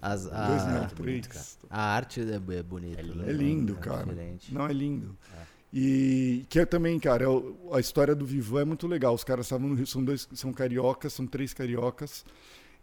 As- 0.02 0.24
dois 0.24 0.34
Ah, 0.34 0.68
não, 0.70 0.80
muito 0.80 0.96
bonito. 0.96 1.30
A 1.70 1.82
arte 1.96 2.20
é, 2.20 2.36
é 2.36 2.64
bonita. 2.64 3.00
É 3.00 3.04
lindo. 3.04 3.16
né? 3.24 3.30
É 3.30 3.32
lindo, 3.34 3.76
cara. 3.76 4.04
diferente. 4.04 4.54
Não, 4.54 4.68
é 4.68 4.74
lindo. 4.74 5.18
É. 5.34 5.42
E 5.74 6.46
que 6.50 6.60
é 6.60 6.66
também, 6.66 7.00
cara, 7.00 7.24
é 7.24 7.28
a 7.76 7.80
história 7.80 8.14
do 8.14 8.26
Vivan 8.26 8.62
é 8.62 8.66
muito 8.66 8.86
legal. 8.86 9.14
Os 9.14 9.24
caras 9.24 9.46
estavam 9.46 9.70
no 9.70 9.76
Rio, 9.76 9.88
são 9.88 10.04
dois, 10.04 10.28
são 10.34 10.52
cariocas, 10.52 11.14
são 11.14 11.26
três 11.26 11.54
cariocas. 11.54 12.26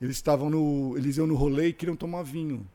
Eles 0.01 0.17
estavam 0.17 0.49
no, 0.49 0.97
eles 0.97 1.19
iam 1.19 1.27
no 1.27 1.37
rolê 1.37 1.69
e 1.69 1.73
queriam 1.75 1.95
tomar 1.97 2.23
vinho. 2.23 2.67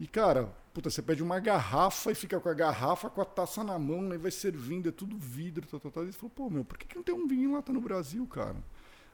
E 0.00 0.06
cara, 0.06 0.48
puta, 0.72 0.88
você 0.90 1.02
pede 1.02 1.22
uma 1.22 1.38
garrafa 1.40 2.10
e 2.12 2.14
fica 2.14 2.38
com 2.40 2.48
a 2.48 2.54
garrafa 2.54 3.10
com 3.10 3.20
a 3.20 3.24
taça 3.24 3.62
na 3.64 3.78
mão, 3.78 4.02
né, 4.02 4.14
e 4.14 4.18
vai 4.18 4.30
servindo, 4.30 4.88
é 4.88 4.92
tudo 4.92 5.16
vidro, 5.18 5.66
tal, 5.66 5.80
tal, 5.80 5.90
tal. 5.90 6.02
Eles 6.04 6.16
falaram, 6.16 6.34
pô, 6.34 6.50
meu, 6.50 6.64
por 6.64 6.78
que, 6.78 6.86
que 6.86 6.96
não 6.96 7.02
tem 7.02 7.14
um 7.14 7.26
vinho 7.26 7.50
em 7.50 7.54
lata 7.54 7.72
no 7.72 7.80
Brasil, 7.80 8.26
cara? 8.26 8.56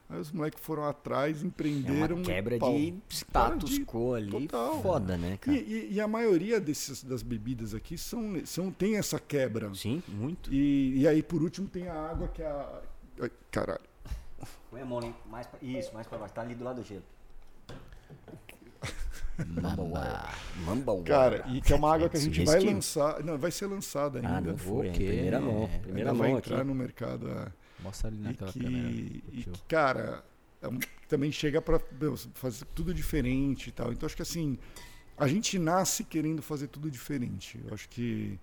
Aí 0.09 0.19
os 0.21 0.31
moleques 0.31 0.63
foram 0.63 0.85
atrás, 0.85 1.43
É 1.43 1.45
empreenderam. 1.45 2.15
uma 2.15 2.21
e 2.21 2.25
quebra 2.25 2.57
pau. 2.57 2.71
de 2.73 2.93
status 3.09 3.77
quo 3.79 4.13
ali. 4.13 4.29
total. 4.31 4.81
Foda, 4.81 5.17
né, 5.17 5.33
E, 5.33 5.37
cara? 5.37 5.57
e- 5.57 5.93
e 5.95 5.99
a 5.99 6.07
maioria 6.07 6.61
desses, 6.61 7.03
das 7.03 7.21
bebidas 7.21 7.73
aqui 7.73 7.97
são, 7.97 8.39
são, 8.45 8.71
tem 8.71 8.95
essa 8.95 9.19
quebra. 9.19 9.73
Sim, 9.75 10.01
muito. 10.07 10.53
E, 10.53 10.99
e 11.01 11.07
aí, 11.07 11.21
por 11.21 11.41
último, 11.43 11.67
tem 11.67 11.89
a 11.89 12.09
água 12.09 12.29
que 12.29 12.41
é 12.41 12.47
a. 12.47 12.81
Ai, 13.21 13.31
caralho. 13.51 13.81
Põe 14.71 14.81
a 14.81 14.85
mão 14.85 14.99
ali, 14.99 15.13
mais 15.29 15.45
pra... 15.47 15.59
Isso, 15.61 15.93
mais 15.93 16.07
pra 16.07 16.17
baixo. 16.17 16.33
Tá 16.33 16.41
ali 16.41 16.55
do 16.55 16.63
lado 16.63 16.81
do 16.81 16.87
gelo. 16.87 17.03
Mamba. 19.45 20.29
Mamba 20.65 20.91
water. 20.93 21.13
Cara, 21.13 21.45
e 21.49 21.61
que 21.61 21.71
é 21.71 21.75
uma 21.75 21.93
água 21.93 22.09
que 22.09 22.17
a 22.17 22.19
gente 22.19 22.43
vai 22.43 22.59
lançar. 22.59 23.23
Não, 23.23 23.37
vai 23.37 23.51
ser 23.51 23.67
lançada 23.67 24.19
ainda. 24.19 24.37
Ah, 24.37 24.41
não 24.41 24.57
foi. 24.57 24.89
Ok. 24.89 25.07
Primeira 25.07 25.39
mão. 25.39 25.69
Primeira 25.81 26.09
Ainda 26.11 26.19
vai 26.19 26.29
mão 26.29 26.37
aqui. 26.37 26.49
entrar 26.49 26.63
no 26.63 26.73
mercado. 26.75 27.29
é. 27.29 27.47
Mostra 27.83 28.07
ali 28.09 28.17
E 28.17 28.23
naquela 28.23 28.51
que, 28.51 28.59
câmera. 28.59 28.87
e 28.89 29.21
tio. 29.43 29.51
que, 29.53 29.61
cara, 29.67 30.23
é 30.61 30.67
um- 30.67 30.79
também 31.07 31.31
chega 31.31 31.61
pra 31.61 31.79
meu, 32.01 32.17
fazer 32.33 32.65
tudo 32.73 32.93
diferente 32.93 33.67
e 33.67 33.71
tal. 33.71 33.91
Então, 33.93 34.07
acho 34.07 34.15
que 34.15 34.21
assim, 34.23 34.57
a 35.15 35.27
gente 35.27 35.59
nasce 35.59 36.03
querendo 36.03 36.41
fazer 36.41 36.67
tudo 36.67 36.89
diferente. 36.89 37.59
Eu 37.65 37.73
acho 37.73 37.87
que 37.89 38.39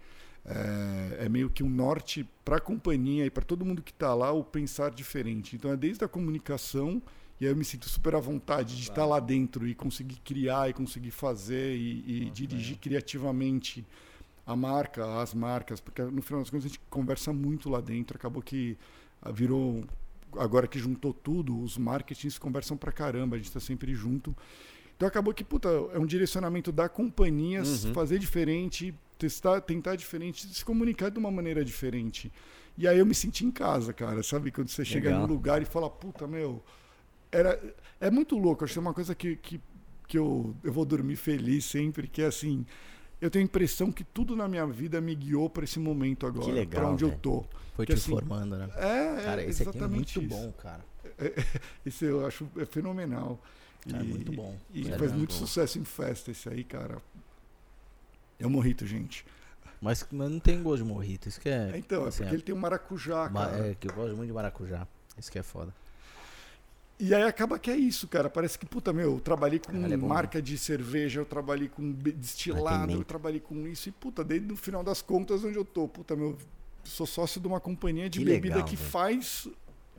é, 0.47 1.25
é 1.25 1.29
meio 1.29 1.51
que 1.51 1.63
um 1.65 1.69
norte 1.69 2.29
para 2.45 2.57
a 2.59 2.61
companhia 2.61 3.27
e 3.27 3.31
para 3.31 3.43
todo 3.43 3.65
mundo 3.65 3.83
que 3.83 3.91
está 3.91 4.15
lá 4.15 4.31
o 4.31 4.45
pensar 4.45 4.91
diferente. 4.91 5.57
Então, 5.57 5.73
é 5.73 5.77
desde 5.77 6.05
a 6.05 6.09
comunicação. 6.09 7.03
E 7.45 7.47
aí 7.47 7.53
eu 7.53 7.57
me 7.57 7.65
sinto 7.65 7.87
super 7.91 8.15
à 8.15 8.21
vontade 8.21 8.75
de 8.75 8.83
estar 8.85 9.05
lá 9.05 9.21
dentro 9.21 9.69
e 9.69 9.75
conseguir 9.75 10.17
criar 10.25 10.71
e 10.71 10.73
conseguir 10.73 11.11
fazer 11.11 11.77
e, 11.77 12.23
e 12.27 12.31
dirigir 12.31 12.79
criativamente 12.79 13.85
a 14.47 14.57
marca, 14.57 15.21
as 15.21 15.35
marcas, 15.35 15.79
porque 15.79 16.01
no 16.01 16.23
final 16.23 16.41
das 16.41 16.49
contas 16.49 16.65
a 16.65 16.69
gente 16.69 16.81
conversa 16.89 17.35
muito 17.35 17.69
lá 17.69 17.83
dentro. 17.83 18.17
Acabou 18.17 18.41
que 18.43 18.79
ah, 19.21 19.31
virou 19.31 19.85
agora 20.39 20.67
que 20.67 20.79
juntou 20.79 21.13
tudo, 21.13 21.61
os 21.61 21.77
marketings 21.77 22.39
conversam 22.39 22.79
pra 22.79 22.91
caramba, 22.91 23.37
a 23.37 23.39
gente 23.39 23.53
tá 23.53 23.61
sempre 23.61 23.95
junto. 23.95 24.35
Então 24.97 25.07
acabou 25.07 25.35
que, 25.35 25.45
puta, 25.45 25.69
é 25.93 25.99
um 25.99 26.07
direcionamento 26.07 26.73
da 26.73 26.89
companhia, 26.89 27.61
Uhum. 27.63 27.93
fazer 27.93 28.19
diferente, 28.19 28.95
testar, 29.19 29.61
tentar 29.61 29.97
diferente, 29.97 30.47
se 30.47 30.65
comunicar 30.65 31.11
de 31.11 31.19
uma 31.19 31.31
maneira 31.31 31.63
diferente. 31.63 32.33
E 32.79 32.89
aí 32.89 32.99
eu 32.99 33.05
me 33.05 33.15
senti 33.15 33.45
em 33.45 33.51
casa, 33.51 33.93
cara, 33.93 34.23
sabe? 34.23 34.51
Quando 34.51 34.69
você 34.69 34.83
chega 34.83 35.11
Legal. 35.11 35.27
num 35.27 35.33
lugar 35.33 35.61
e 35.61 35.67
fala, 35.67 35.91
puta, 35.91 36.27
meu, 36.27 36.63
era, 37.37 37.75
é 38.01 38.11
muito 38.11 38.37
louco, 38.39 38.65
acho 38.65 38.73
que 38.73 38.79
é 38.79 38.83
uma 38.83 38.95
coisa 38.95 39.15
que, 39.15 39.37
que, 39.37 39.61
que 40.07 40.19
eu, 40.19 40.55
eu 40.63 40.73
vou 40.73 40.85
dormir 40.85 41.17
feliz 41.17 41.65
sempre, 41.65 42.07
que 42.09 42.23
é 42.23 42.27
assim, 42.27 42.65
eu 43.21 43.31
tenho 43.31 43.45
a 43.45 43.47
impressão 43.47 43.91
que 43.91 44.05
tudo 44.05 44.37
na 44.37 44.47
minha 44.49 44.67
vida 44.67 45.01
me 45.01 45.15
guiou 45.15 45.49
para 45.51 45.65
esse 45.65 45.79
momento 45.79 46.27
agora, 46.27 46.53
legal, 46.53 46.83
para 46.83 46.91
onde 46.91 47.05
eu 47.05 47.09
velho. 47.09 47.21
tô. 47.21 47.45
Foi 47.75 47.85
que 47.87 47.93
te 47.95 47.99
assim, 47.99 48.11
formando, 48.13 48.57
né? 48.57 48.69
É, 48.77 49.23
Cara, 49.25 49.43
é 49.43 49.49
esse 49.49 49.63
aqui 49.69 49.79
é 49.79 49.87
muito 49.89 50.09
isso. 50.21 50.29
bom, 50.29 50.53
cara. 50.53 50.85
Esse 51.85 52.07
eu 52.07 52.27
acho 52.27 52.49
é 52.57 52.65
fenomenal. 52.65 53.39
Cara, 53.89 54.03
muito 54.03 54.33
bom. 54.33 54.57
E 54.73 54.83
Sério 54.83 54.99
faz 54.99 55.11
mesmo. 55.11 55.19
muito 55.19 55.33
sucesso 55.35 55.79
em 55.79 55.85
festa 55.85 56.31
esse 56.31 56.49
aí, 56.49 56.65
cara. 56.65 57.01
É 58.39 58.47
um 58.47 58.51
morrito, 58.51 58.87
gente. 58.87 59.25
Mas, 59.81 60.07
mas 60.11 60.31
não 60.31 60.41
tem 60.41 60.63
gosto 60.63 60.83
de 60.83 60.89
morrito, 60.89 61.29
isso 61.29 61.41
que 61.41 61.49
é... 61.49 61.77
então, 61.77 62.05
é 62.05 62.09
assim, 62.09 62.23
porque 62.23 62.37
ele 62.37 62.43
tem 62.43 62.55
um 62.55 62.59
maracujá, 62.59 63.29
ma- 63.29 63.47
cara. 63.47 63.69
É, 63.69 63.75
que 63.75 63.87
eu 63.89 63.93
gosto 63.95 64.17
muito 64.17 64.29
de 64.29 64.33
maracujá. 64.35 64.89
Isso 65.19 65.31
que 65.31 65.39
é 65.39 65.43
foda. 65.43 65.75
E 66.99 67.13
aí 67.15 67.23
acaba 67.25 67.59
que 67.59 67.71
é 67.71 67.77
isso, 67.77 68.07
cara. 68.07 68.31
Parece 68.31 68.59
que, 68.59 68.65
puta, 68.67 68.93
meu, 68.93 69.15
eu 69.15 69.21
trabalhei 69.21 69.59
com 69.59 69.85
é 69.85 69.97
bom, 69.97 70.07
marca 70.07 70.41
de 70.41 70.57
cerveja, 70.57 71.21
eu 71.21 71.25
trabalhei 71.25 71.69
com 71.69 71.91
destilado, 71.93 72.93
eu 72.93 73.05
trabalhei 73.05 73.41
com 73.41 73.67
isso. 73.67 73.89
E, 73.89 73.93
puta, 73.93 74.23
desde 74.23 74.53
o 74.53 74.57
final 74.57 74.85
das 74.85 75.03
contas, 75.03 75.45
onde 75.45 75.57
eu 75.57 75.65
tô, 75.65 75.89
puta, 75.89 76.15
meu, 76.15 76.39
sou 76.85 77.07
sócio 77.07 77.41
de 77.41 77.47
uma 77.49 77.59
companhia 77.61 78.09
de 78.09 78.21
Que 78.21 78.25
bebida 78.25 78.57
legal, 78.57 78.69
que 78.69 78.77
velho. 78.77 78.91
faz 78.91 79.49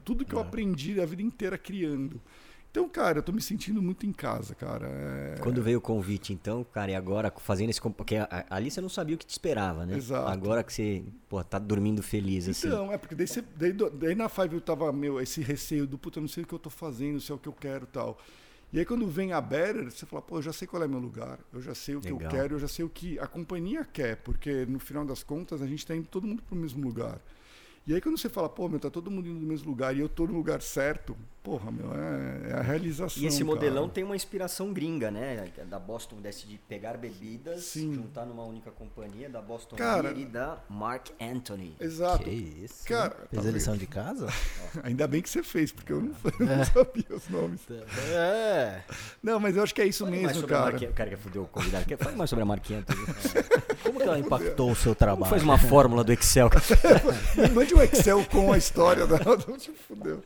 tudo 0.06 0.24
que 0.24 0.34
eu 0.34 0.40
É. 0.40 0.42
aprendi 0.44 1.00
a 1.02 1.06
vida 1.06 1.22
inteira 1.22 1.58
criando. 1.58 2.22
Então, 2.76 2.90
cara, 2.90 3.20
eu 3.20 3.24
tô 3.24 3.32
me 3.32 3.42
sentindo 3.42 3.82
muito 3.82 4.06
em 4.06 4.12
casa, 4.12 4.54
cara. 4.54 4.86
É- 4.86 5.38
Quando 5.40 5.64
veio 5.64 5.78
o 5.78 5.82
convite, 5.82 6.34
então, 6.34 6.62
cara, 6.62 6.92
e 6.92 6.96
agora 6.96 7.32
fazendo 7.38 7.70
esse. 7.70 7.80
Porque 7.80 8.16
ali 8.50 8.70
você 8.70 8.82
não 8.82 8.90
sabia 8.90 9.16
o 9.16 9.18
que 9.18 9.26
te 9.26 9.30
esperava, 9.30 9.86
né? 9.86 9.96
Exato. 9.96 10.28
Agora 10.28 10.62
que 10.62 10.74
você, 10.74 11.02
pô, 11.30 11.42
tá 11.42 11.58
dormindo 11.58 12.04
feliz, 12.04 12.50
assim. 12.50 12.68
Então, 12.68 12.92
é 12.92 12.98
porque 12.98 13.16
daí, 13.16 13.28
você, 13.28 13.42
daí, 13.56 13.72
daí 13.72 14.14
na 14.14 14.28
Five 14.28 14.56
eu 14.56 14.60
tava, 14.60 14.92
meu, 14.92 15.22
esse 15.22 15.40
receio 15.42 15.88
do 15.88 15.98
puta, 15.98 16.20
eu 16.20 16.22
não 16.22 16.28
sei 16.28 16.44
o 16.44 16.48
que 16.48 16.54
eu 16.54 16.60
tô 16.60 16.70
fazendo, 16.70 17.22
se 17.22 17.32
é 17.32 17.36
o 17.36 17.38
que 17.38 17.48
eu 17.48 17.54
quero 17.54 17.86
e 17.86 17.88
tal. 17.88 18.20
E 18.74 18.80
aí 18.80 18.84
quando 18.84 19.08
vem 19.08 19.32
a 19.32 19.40
Better, 19.40 19.90
você 19.90 20.06
fala, 20.06 20.22
pô, 20.22 20.40
eu 20.40 20.42
já 20.42 20.52
sei 20.52 20.68
qual 20.68 20.84
é 20.84 20.88
meu 20.88 21.00
lugar, 21.00 21.40
eu 21.54 21.62
já 21.62 21.74
sei 21.74 21.96
o 21.96 22.02
que 22.02 22.12
eu 22.12 22.18
Legal. 22.18 22.30
quero, 22.32 22.56
eu 22.56 22.60
já 22.60 22.68
sei 22.68 22.84
o 22.84 22.90
que 22.90 23.18
a 23.20 23.28
companhia 23.28 23.86
quer, 23.86 24.18
porque 24.18 24.66
no 24.66 24.80
final 24.80 25.06
das 25.06 25.24
contas 25.24 25.62
a 25.62 25.66
gente 25.66 25.88
tá 25.88 25.96
indo 25.96 26.10
todo 26.10 26.28
mundo 26.28 26.44
pro 26.44 26.58
mesmo 26.58 26.84
lugar. 26.84 27.22
E 27.88 27.94
aí 27.94 28.02
quando 28.02 28.18
você 28.18 28.28
fala, 28.30 28.50
pô, 28.50 28.68
meu, 28.68 28.80
tá 28.80 28.90
todo 28.90 29.12
mundo 29.12 29.28
indo 29.28 29.40
no 29.40 29.46
mesmo 29.48 29.70
lugar 29.70 29.96
e 29.96 30.00
eu 30.00 30.10
tô 30.10 30.26
no 30.26 30.34
lugar 30.34 30.60
certo, 30.60 31.16
porra, 31.44 31.70
meu, 31.72 31.94
é, 31.94 32.50
é 32.50 32.54
a 32.56 32.62
realização. 32.64 33.22
E 33.22 33.28
esse 33.28 33.44
modelão 33.44 33.84
cara. 33.84 33.94
tem 33.94 34.04
uma 34.04 34.16
inspiração 34.16 34.74
gringa, 34.74 35.12
né? 35.12 35.52
Da 35.70 35.78
Boston 35.78 36.16
desse 36.20 36.48
de 36.48 36.58
pegar 36.68 36.98
bebidas, 36.98 37.64
Sim. 37.66 37.94
juntar 37.94 38.26
numa 38.26 38.44
única 38.44 38.72
companhia, 38.72 39.30
da 39.30 39.40
Boston 39.40 39.76
Cara- 39.76 40.12
Beer 40.12 40.18
e 40.18 40.26
da 40.26 40.58
Mark 40.68 41.10
Anthony. 41.22 41.76
Exato. 41.80 42.24
Que 42.24 42.32
isso? 42.32 42.88
Cara, 42.88 43.16
Fez 43.30 43.44
tá 43.44 43.50
a 43.50 43.52
lição 43.52 43.78
de 43.78 43.86
casa? 43.86 44.30
Ainda 44.82 45.08
bem 45.08 45.22
que 45.22 45.30
você 45.30 45.44
fez, 45.44 45.72
porque 45.72 45.94
eu 45.94 46.02
não, 46.02 46.16
eu 46.40 46.46
não 46.58 46.66
sabia 46.66 47.06
os 47.16 47.30
nomes. 47.30 47.62
É. 48.16 48.82
Não, 49.22 49.40
mas 49.40 49.56
eu 49.58 49.62
acho 49.62 49.76
que 49.76 49.82
é 49.82 49.86
isso 49.86 50.04
Fale 50.06 50.16
mais 50.18 50.28
mesmo, 50.30 50.42
sobre 50.42 50.56
a 50.56 50.58
cara. 50.60 50.72
Mark, 50.72 50.90
o 50.90 50.94
cara 50.94 51.10
que 51.12 51.16
fudeu 51.18 51.44
o 51.44 51.48
convidado. 51.48 51.86
Quer- 51.86 51.98
Fale 52.00 52.16
mais 52.16 52.30
sobre 52.32 52.42
a 52.42 52.46
Mark 52.48 52.66
Anthony. 52.72 53.06
Como 53.84 54.00
que 54.00 54.04
ela 54.08 54.18
impactou 54.18 54.72
o 54.72 54.76
seu 54.76 54.86
Como 54.86 54.96
trabalho? 54.96 55.30
faz 55.30 55.44
uma 55.44 55.60
fórmula 55.60 56.04
do 56.04 56.12
Excel? 56.12 56.50
Mande 57.54 57.75
um 57.76 57.82
Excel 57.82 58.26
com 58.26 58.52
a 58.54 58.58
história 58.58 59.06
da. 59.06 59.18
Fudeu. 59.88 60.24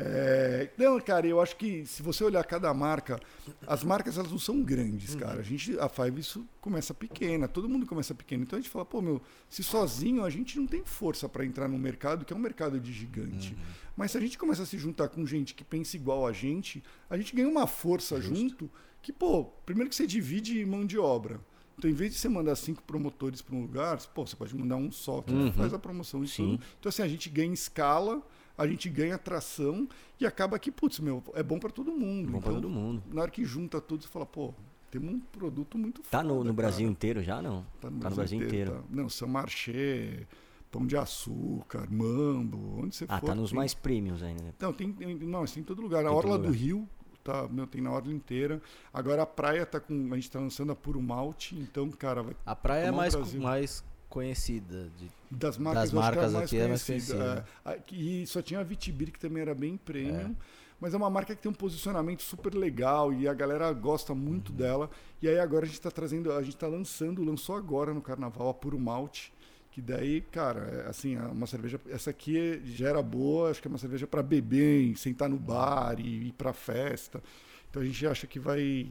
É, 0.00 0.70
não, 0.78 1.00
cara, 1.00 1.26
eu 1.26 1.40
acho 1.40 1.56
que 1.56 1.84
se 1.84 2.04
você 2.04 2.22
olhar 2.22 2.44
cada 2.44 2.72
marca, 2.72 3.18
as 3.66 3.82
marcas 3.82 4.16
elas 4.16 4.30
não 4.30 4.38
são 4.38 4.62
grandes, 4.62 5.14
Uhum. 5.14 5.20
cara. 5.20 5.40
A 5.40 5.42
gente, 5.42 5.76
a 5.80 5.88
Five 5.88 6.20
isso 6.20 6.46
começa 6.60 6.94
pequena, 6.94 7.48
todo 7.48 7.68
mundo 7.68 7.84
começa 7.84 8.14
pequeno. 8.14 8.44
Então 8.44 8.56
a 8.56 8.62
gente 8.62 8.70
fala, 8.70 8.84
pô, 8.84 9.02
meu, 9.02 9.20
se 9.50 9.64
sozinho 9.64 10.24
a 10.24 10.30
gente 10.30 10.56
não 10.56 10.68
tem 10.68 10.84
força 10.84 11.28
para 11.28 11.44
entrar 11.44 11.66
no 11.66 11.76
mercado, 11.76 12.24
que 12.24 12.32
é 12.32 12.36
um 12.36 12.38
mercado 12.38 12.78
de 12.78 12.92
gigante. 12.92 13.54
Uhum. 13.54 13.58
Mas 13.96 14.12
se 14.12 14.18
a 14.18 14.20
gente 14.20 14.38
começa 14.38 14.62
a 14.62 14.66
se 14.66 14.78
juntar 14.78 15.08
com 15.08 15.26
gente 15.26 15.52
que 15.52 15.64
pensa 15.64 15.96
igual 15.96 16.24
a 16.28 16.32
gente, 16.32 16.80
a 17.10 17.16
gente 17.16 17.34
ganha 17.34 17.48
uma 17.48 17.66
força 17.66 18.20
junto 18.20 18.70
que, 19.02 19.12
pô, 19.12 19.46
primeiro 19.66 19.90
que 19.90 19.96
você 19.96 20.06
divide 20.06 20.64
mão 20.64 20.86
de 20.86 20.96
obra. 20.96 21.40
Então, 21.78 21.88
em 21.90 21.94
vez 21.94 22.12
de 22.12 22.18
você 22.18 22.28
mandar 22.28 22.56
cinco 22.56 22.82
promotores 22.82 23.40
para 23.40 23.54
um 23.54 23.62
lugar, 23.62 23.98
pô, 24.08 24.26
você 24.26 24.34
pode 24.34 24.54
mandar 24.56 24.76
um 24.76 24.90
só 24.90 25.22
que 25.22 25.32
Uhum. 25.32 25.52
faz 25.52 25.72
a 25.72 25.78
promoção 25.78 26.24
e 26.24 26.28
Sim. 26.28 26.56
tudo. 26.56 26.64
Então, 26.80 26.88
assim, 26.90 27.02
a 27.02 27.08
gente 27.08 27.30
ganha 27.30 27.52
escala, 27.54 28.20
a 28.56 28.66
gente 28.66 28.88
ganha 28.90 29.14
atração 29.14 29.88
e 30.20 30.26
acaba 30.26 30.58
que, 30.58 30.72
putz, 30.72 30.98
meu, 30.98 31.22
é 31.34 31.42
bom 31.42 31.58
para 31.58 31.70
todo 31.70 31.92
mundo. 31.92 32.26
Bom 32.32 32.40
pra 32.40 32.50
Então, 32.50 32.60
todo 32.60 32.68
mundo. 32.68 33.02
Na 33.12 33.22
hora 33.22 33.30
que 33.30 33.44
junta 33.44 33.80
tudo, 33.80 34.02
você 34.02 34.08
fala, 34.08 34.26
pô, 34.26 34.52
temos 34.90 35.14
um 35.14 35.20
produto 35.20 35.78
muito 35.78 36.02
Tá 36.02 36.22
no, 36.22 36.34
foda, 36.38 36.44
no 36.48 36.52
Brasil 36.52 36.88
inteiro 36.88 37.22
já, 37.22 37.40
não? 37.40 37.64
Tá 37.80 37.88
no 37.88 38.00
tá 38.00 38.10
Brasil, 38.10 38.42
inteiro. 38.42 38.72
tá. 38.72 38.82
Não, 38.90 39.08
São 39.08 39.28
Marché, 39.28 40.26
Pão 40.72 40.84
de 40.84 40.96
Açúcar, 40.96 41.86
Mambo, 41.90 42.80
onde 42.82 42.96
você 42.96 43.06
Ah, 43.08 43.20
for. 43.20 43.26
tá 43.26 43.34
nos 43.36 43.50
tem. 43.50 43.56
mais 43.56 43.72
premiums 43.74 44.22
ainda. 44.22 44.42
né? 44.42 44.52
Não, 44.60 44.72
tem, 44.72 44.92
tem, 44.92 45.14
não, 45.14 45.44
tem 45.44 45.60
em 45.60 45.64
todo 45.64 45.80
lugar. 45.80 46.00
A 46.04 46.08
Tem 46.08 46.12
em 46.18 46.20
todo 46.20 46.24
Orla 46.32 46.38
do 46.38 46.46
lugar. 46.48 46.58
Rio, 46.60 46.88
tá, 47.32 47.46
meu, 47.48 47.66
tem 47.66 47.80
na 47.82 47.90
Orla 47.92 48.12
inteira. 48.12 48.60
Agora 48.92 49.22
a 49.22 49.26
praia 49.26 49.66
tá 49.66 49.78
com. 49.78 50.08
A 50.12 50.16
gente 50.16 50.30
tá 50.30 50.40
lançando 50.40 50.72
a 50.72 50.74
Puro 50.76 51.00
Malte, 51.02 51.54
então, 51.56 51.90
cara, 51.90 52.22
vai, 52.22 52.34
A 52.46 52.56
praia 52.56 52.86
é 52.86 52.90
mais, 52.90 53.14
Brasil. 53.14 53.40
mais 53.40 53.84
conhecida. 54.08 54.90
de- 54.98 55.10
das 55.30 55.58
marcas, 55.58 55.82
Das 55.82 55.92
é 55.92 55.96
marcas 55.96 56.34
aqui 56.34 56.56
é 56.56 56.66
mais 56.68 56.82
conhecida, 56.84 57.18
conhecida. 57.18 57.46
é. 57.66 57.94
E 57.94 58.26
só 58.26 58.40
tinha 58.40 58.60
a 58.60 58.62
Vitibir, 58.62 59.12
que 59.12 59.18
também 59.18 59.42
era 59.42 59.54
bem 59.54 59.76
premium. 59.76 60.34
Mas 60.80 60.94
é 60.94 60.96
uma 60.96 61.10
marca 61.10 61.34
que 61.34 61.42
tem 61.42 61.50
um 61.50 61.54
posicionamento 61.54 62.22
super 62.22 62.54
legal 62.54 63.12
e 63.12 63.26
a 63.28 63.34
galera 63.34 63.70
gosta 63.72 64.12
Uhum. 64.12 64.18
muito 64.18 64.52
dela. 64.52 64.88
E 65.20 65.28
aí 65.28 65.38
agora 65.38 65.64
a 65.64 65.68
gente 65.68 65.80
tá 65.80 65.90
trazendo, 65.90 66.32
a 66.32 66.42
gente 66.42 66.56
tá 66.56 66.66
lançando, 66.68 67.22
lançou 67.24 67.56
agora 67.56 67.92
no 67.92 68.00
carnaval 68.00 68.48
a 68.48 68.54
Puro 68.54 68.78
Malte. 68.78 69.32
Que 69.78 69.82
daí, 69.82 70.22
cara, 70.22 70.82
é, 70.86 70.88
assim, 70.90 71.14
é 71.14 71.20
uma 71.20 71.46
cerveja. 71.46 71.80
Essa 71.88 72.10
aqui 72.10 72.36
é- 72.36 72.60
já 72.64 72.88
era 72.88 73.00
boa, 73.00 73.48
acho 73.48 73.62
que 73.62 73.68
é 73.68 73.70
uma 73.70 73.78
cerveja 73.78 74.08
para 74.08 74.24
beber, 74.24 74.96
sentar 74.96 75.28
no 75.28 75.36
bar 75.38 76.00
e 76.00 76.26
ir 76.26 76.32
pra 76.32 76.52
festa. 76.52 77.22
Então 77.70 77.80
a 77.80 77.84
gente 77.84 78.04
acha 78.04 78.26
que 78.26 78.40
vai. 78.40 78.90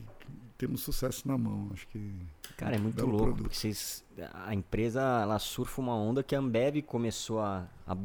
Temos 0.57 0.79
sucesso 0.79 1.27
na 1.27 1.37
mão. 1.37 1.69
Acho 1.73 1.85
que. 1.89 2.15
Cara, 2.55 2.77
é 2.77 2.79
muito 2.79 3.05
louco, 3.05 3.17
produto. 3.25 3.41
porque 3.43 3.55
vocês, 3.57 4.01
a 4.33 4.53
empresa 4.55 5.01
ela 5.01 5.37
surfa 5.39 5.81
uma 5.81 5.93
onda 5.93 6.23
que 6.23 6.33
a 6.33 6.39
Ambev 6.39 6.81
começou 6.83 7.41
a, 7.41 7.67
a 7.85 7.97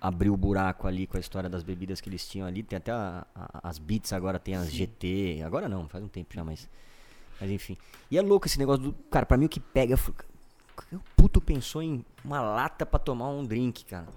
abrir 0.00 0.30
o 0.30 0.36
buraco 0.36 0.86
ali 0.86 1.08
com 1.08 1.16
a 1.16 1.20
história 1.20 1.50
das 1.50 1.64
bebidas 1.64 2.00
que 2.00 2.08
eles 2.08 2.28
tinham 2.28 2.46
ali. 2.46 2.62
Tem 2.62 2.76
até 2.76 2.92
a- 2.92 3.26
a- 3.34 3.60
as 3.68 3.80
Beats 3.80 4.12
agora, 4.12 4.38
tem 4.38 4.54
as 4.54 4.70
GT. 4.70 5.42
Agora 5.44 5.68
não, 5.68 5.88
faz 5.88 6.04
um 6.04 6.08
tempo 6.08 6.32
já, 6.32 6.44
mas. 6.44 6.70
Mas 7.40 7.50
enfim. 7.50 7.76
E 8.08 8.16
é 8.16 8.22
louco 8.22 8.46
esse 8.46 8.56
negócio 8.56 8.84
do. 8.84 8.92
Cara, 9.10 9.26
pra 9.26 9.36
mim 9.36 9.46
o 9.46 9.48
que 9.48 9.58
pega. 9.58 9.96
Eu 10.92 10.98
falo, 10.98 11.02
"Cara, 11.02 11.12
O 11.18 11.22
puto 11.22 11.40
pensou 11.40 11.82
em 11.82 12.04
uma 12.24 12.40
lata 12.40 12.84
pra 12.86 12.98
tomar 12.98 13.28
um 13.30 13.44
drink, 13.44 13.84
cara. 13.84 14.08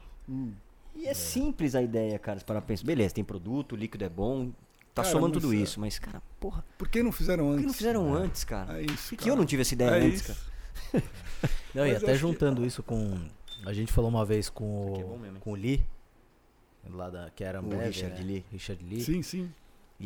E 0.95 1.07
é, 1.07 1.13
simples 1.13 1.75
a 1.75 1.81
ideia, 1.81 2.17
cara, 2.19 2.39
para 2.41 2.61
pensar. 2.61 2.85
Beleza, 2.85 3.13
tem 3.15 3.23
produto, 3.23 3.73
o 3.73 3.75
líquido 3.75 4.05
é 4.05 4.09
bom, 4.09 4.51
tá 4.93 5.01
Cara, 5.01 5.09
somando 5.13 5.39
tudo 5.39 5.53
é- 5.53 5.57
isso, 5.57 5.79
mas, 5.79 5.97
cara, 5.99 6.21
porra, 6.39 6.63
Por 6.77 6.87
que 6.87 7.01
não 7.03 7.11
fizeram 7.11 7.45
por 7.45 7.51
antes? 7.51 7.61
que 7.61 7.67
não 7.67 7.73
fizeram 7.73 8.13
antes, 8.13 8.43
cara? 8.43 8.79
É 8.81 8.85
Por 8.85 8.93
isso. 8.93 9.09
que, 9.09 9.15
que 9.17 9.23
cara. 9.23 9.31
eu 9.31 9.35
não 9.35 9.45
tive 9.45 9.61
essa 9.63 9.73
ideia 9.73 9.89
É 9.89 10.01
antes, 10.05 10.21
isso. 10.21 10.27
cara? 10.93 11.03
Não, 11.73 11.85
e 11.87 11.91
até 11.91 11.97
acho 11.97 12.05
que- 12.05 12.15
juntando 12.15 12.65
isso 12.65 12.81
com. 12.83 13.17
A 13.65 13.73
gente 13.73 13.91
falou 13.91 14.09
uma 14.09 14.25
vez 14.25 14.49
com 14.49 14.95
é 14.99 15.03
o, 15.03 15.07
bom 15.07 15.17
mesmo, 15.17 15.35
hein? 15.37 15.41
com 15.43 15.51
o 15.51 15.55
Lee, 15.55 15.83
lá 16.89 17.09
da, 17.09 17.29
que 17.31 17.43
era 17.43 17.61
O 17.61 17.65
Ambev, 17.65 17.87
Richard 17.87 18.15
né? 18.21 18.27
Lee. 18.27 18.45
Richard 18.51 18.83
Lee. 18.85 19.01
Sim, 19.01 19.21
sim. 19.23 19.51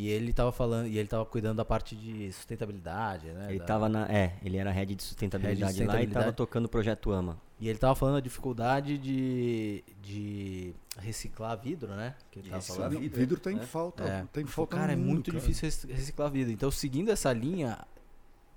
E 0.00 0.08
ele 0.08 0.32
tava 0.32 0.52
falando, 0.52 0.86
e 0.86 0.96
ele 0.96 1.08
tava 1.08 1.26
cuidando 1.26 1.56
da 1.56 1.64
parte 1.64 1.96
de 1.96 2.30
sustentabilidade, 2.32 3.26
né? 3.32 3.46
Ele 3.50 3.58
da- 3.58 3.64
tava 3.64 3.88
na. 3.88 4.06
É, 4.08 4.36
ele 4.44 4.56
era 4.56 4.70
head 4.70 4.94
de 4.94 5.02
sustentabilidade, 5.02 5.60
lá 5.60 5.70
e 5.70 5.72
sustentabilidade. 5.72 6.24
tava 6.24 6.32
tocando 6.32 6.66
o 6.66 6.68
projeto 6.68 7.10
AMA. 7.12 7.36
E 7.58 7.68
ele 7.68 7.80
tava 7.80 7.96
falando 7.96 8.14
da 8.14 8.20
dificuldade 8.20 8.96
de, 8.96 9.82
de 10.00 10.72
reciclar 10.98 11.58
vidro, 11.60 11.88
né? 11.96 12.14
Que 12.30 12.38
ele 12.38 12.48
tava 12.50 12.62
falando. 12.62 13.00
Vidro 13.00 13.40
tá 13.40 13.50
em 13.50 13.56
né? 13.56 13.66
falta. 13.66 14.04
É. 14.04 14.24
Tá 14.32 14.40
em 14.40 14.46
falta 14.46 14.76
Cara, 14.76 14.92
é 14.92 14.96
muito 14.96 15.32
cara. 15.32 15.40
difícil 15.40 15.68
rec- 15.68 15.98
reciclar 15.98 16.30
vidro. 16.30 16.52
Então, 16.52 16.70
seguindo 16.70 17.10
essa 17.10 17.32
linha, 17.32 17.76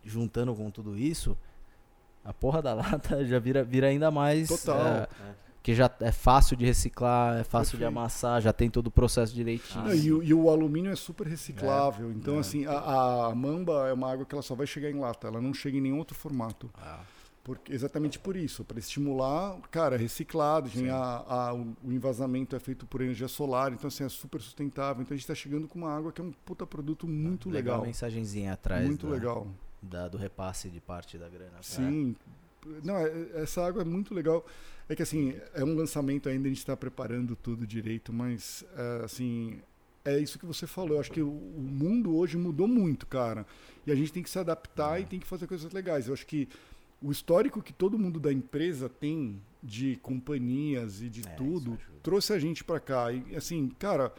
juntando 0.03 0.53
com 0.53 0.69
tudo 0.69 0.95
isso, 0.95 1.35
a 2.23 2.31
porra 2.31 2.61
da 2.61 2.73
lata 2.75 3.25
já 3.25 3.39
vira, 3.39 3.63
vira 3.63 3.87
ainda 3.87 4.11
mais. 4.11 4.47
Total. 4.47 4.85
é, 4.87 5.07
que 5.63 5.75
já 5.75 5.89
é 5.99 6.11
fácil 6.11 6.57
de 6.57 6.65
reciclar, 6.65 7.37
é 7.39 7.43
fácil 7.43 7.77
de 7.77 7.83
Perfeito. 7.83 7.97
amassar, 7.99 8.41
já 8.41 8.51
tem 8.51 8.69
todo 8.69 8.87
o 8.87 8.91
processo 8.91 9.33
direitinho. 9.33 9.85
Não, 9.85 9.93
e, 9.93 10.11
o, 10.11 10.23
e 10.23 10.33
o 10.33 10.49
alumínio 10.49 10.91
é 10.91 10.95
super 10.95 11.27
reciclável. 11.27 12.11
então, 12.11 12.37
é. 12.37 12.39
assim, 12.39 12.65
a, 12.65 13.27
a 13.27 13.35
mamba 13.35 13.87
é 13.87 13.93
uma 13.93 14.11
água 14.11 14.25
que 14.25 14.33
ela 14.33 14.41
só 14.41 14.55
vai 14.55 14.65
chegar 14.65 14.89
em 14.89 14.99
lata. 14.99 15.27
Ela 15.27 15.39
não 15.39 15.53
chega 15.53 15.77
em 15.77 15.81
nenhum 15.81 15.99
outro 15.99 16.15
formato. 16.15 16.67
Ah, 16.79 17.01
Porque, 17.43 17.71
exatamente 17.71 18.17
por 18.17 18.35
isso. 18.35 18.63
Para 18.63 18.79
estimular, 18.79 19.55
cara, 19.69 19.97
reciclagem, 19.97 20.89
a, 20.89 20.97
a, 21.27 21.53
o, 21.53 21.75
o 21.83 21.91
envasamento 21.91 22.55
é 22.55 22.59
feito 22.59 22.87
por 22.87 23.01
energia 23.01 23.27
solar. 23.27 23.71
Então, 23.71 23.87
assim, 23.87 24.03
é 24.03 24.09
super 24.09 24.41
sustentável. 24.41 25.03
Então, 25.03 25.13
a 25.13 25.17
gente 25.17 25.23
está 25.25 25.35
chegando 25.35 25.67
com 25.67 25.77
uma 25.77 25.95
água 25.95 26.11
que 26.11 26.21
é 26.21 26.23
um 26.23 26.31
puta 26.43 26.65
produto 26.65 27.07
muito 27.07 27.49
legal. 27.49 27.61
legal. 27.61 27.77
Uma 27.81 27.85
mensagenzinha 27.87 28.53
atrás 28.53 28.87
Muito 28.87 29.07
legal. 29.07 29.45
da- 29.79 30.07
do 30.07 30.17
repasse 30.17 30.69
de 30.69 30.79
parte 30.81 31.19
da 31.19 31.29
grana. 31.29 31.57
Sim. 31.61 32.15
Não, 32.83 32.95
é- 32.97 33.29
essa 33.41 33.63
água 33.65 33.81
é 33.81 33.85
muito 33.85 34.13
legal. 34.13 34.43
É 34.91 34.95
que 34.95 35.01
assim, 35.01 35.33
é 35.53 35.63
um 35.63 35.73
lançamento 35.73 36.27
ainda, 36.27 36.47
a 36.47 36.49
gente 36.49 36.57
está 36.57 36.75
preparando 36.75 37.33
tudo 37.33 37.65
direito, 37.65 38.11
mas 38.11 38.65
é, 38.75 39.05
assim, 39.05 39.61
é 40.03 40.19
isso 40.19 40.37
que 40.37 40.45
você 40.45 40.67
falou. 40.67 40.95
Eu 40.95 40.99
acho 40.99 41.09
que 41.13 41.21
o, 41.21 41.31
mundo 41.31 42.13
hoje 42.13 42.37
mudou 42.37 42.67
muito, 42.67 43.07
cara. 43.07 43.47
E 43.87 43.91
a 43.93 43.95
gente 43.95 44.11
tem 44.11 44.21
que 44.21 44.29
se 44.29 44.37
adaptar 44.37 44.99
e 44.99 45.05
tem 45.05 45.17
que 45.17 45.25
fazer 45.25 45.47
coisas 45.47 45.71
legais. 45.71 46.09
Eu 46.09 46.13
acho 46.13 46.27
que 46.27 46.45
o 47.01 47.09
histórico 47.09 47.61
que 47.61 47.71
todo 47.71 47.97
mundo 47.97 48.19
da 48.19 48.33
empresa 48.33 48.89
tem 48.89 49.41
de 49.63 49.95
companhias 50.01 51.01
e 51.01 51.07
de 51.07 51.21
É, 51.25 51.31
tudo 51.35 51.79
trouxe 52.03 52.33
a 52.33 52.37
gente 52.37 52.61
para 52.61 52.81
cá. 52.81 53.13
E 53.13 53.33
assim, 53.33 53.69
cara, 53.79 54.13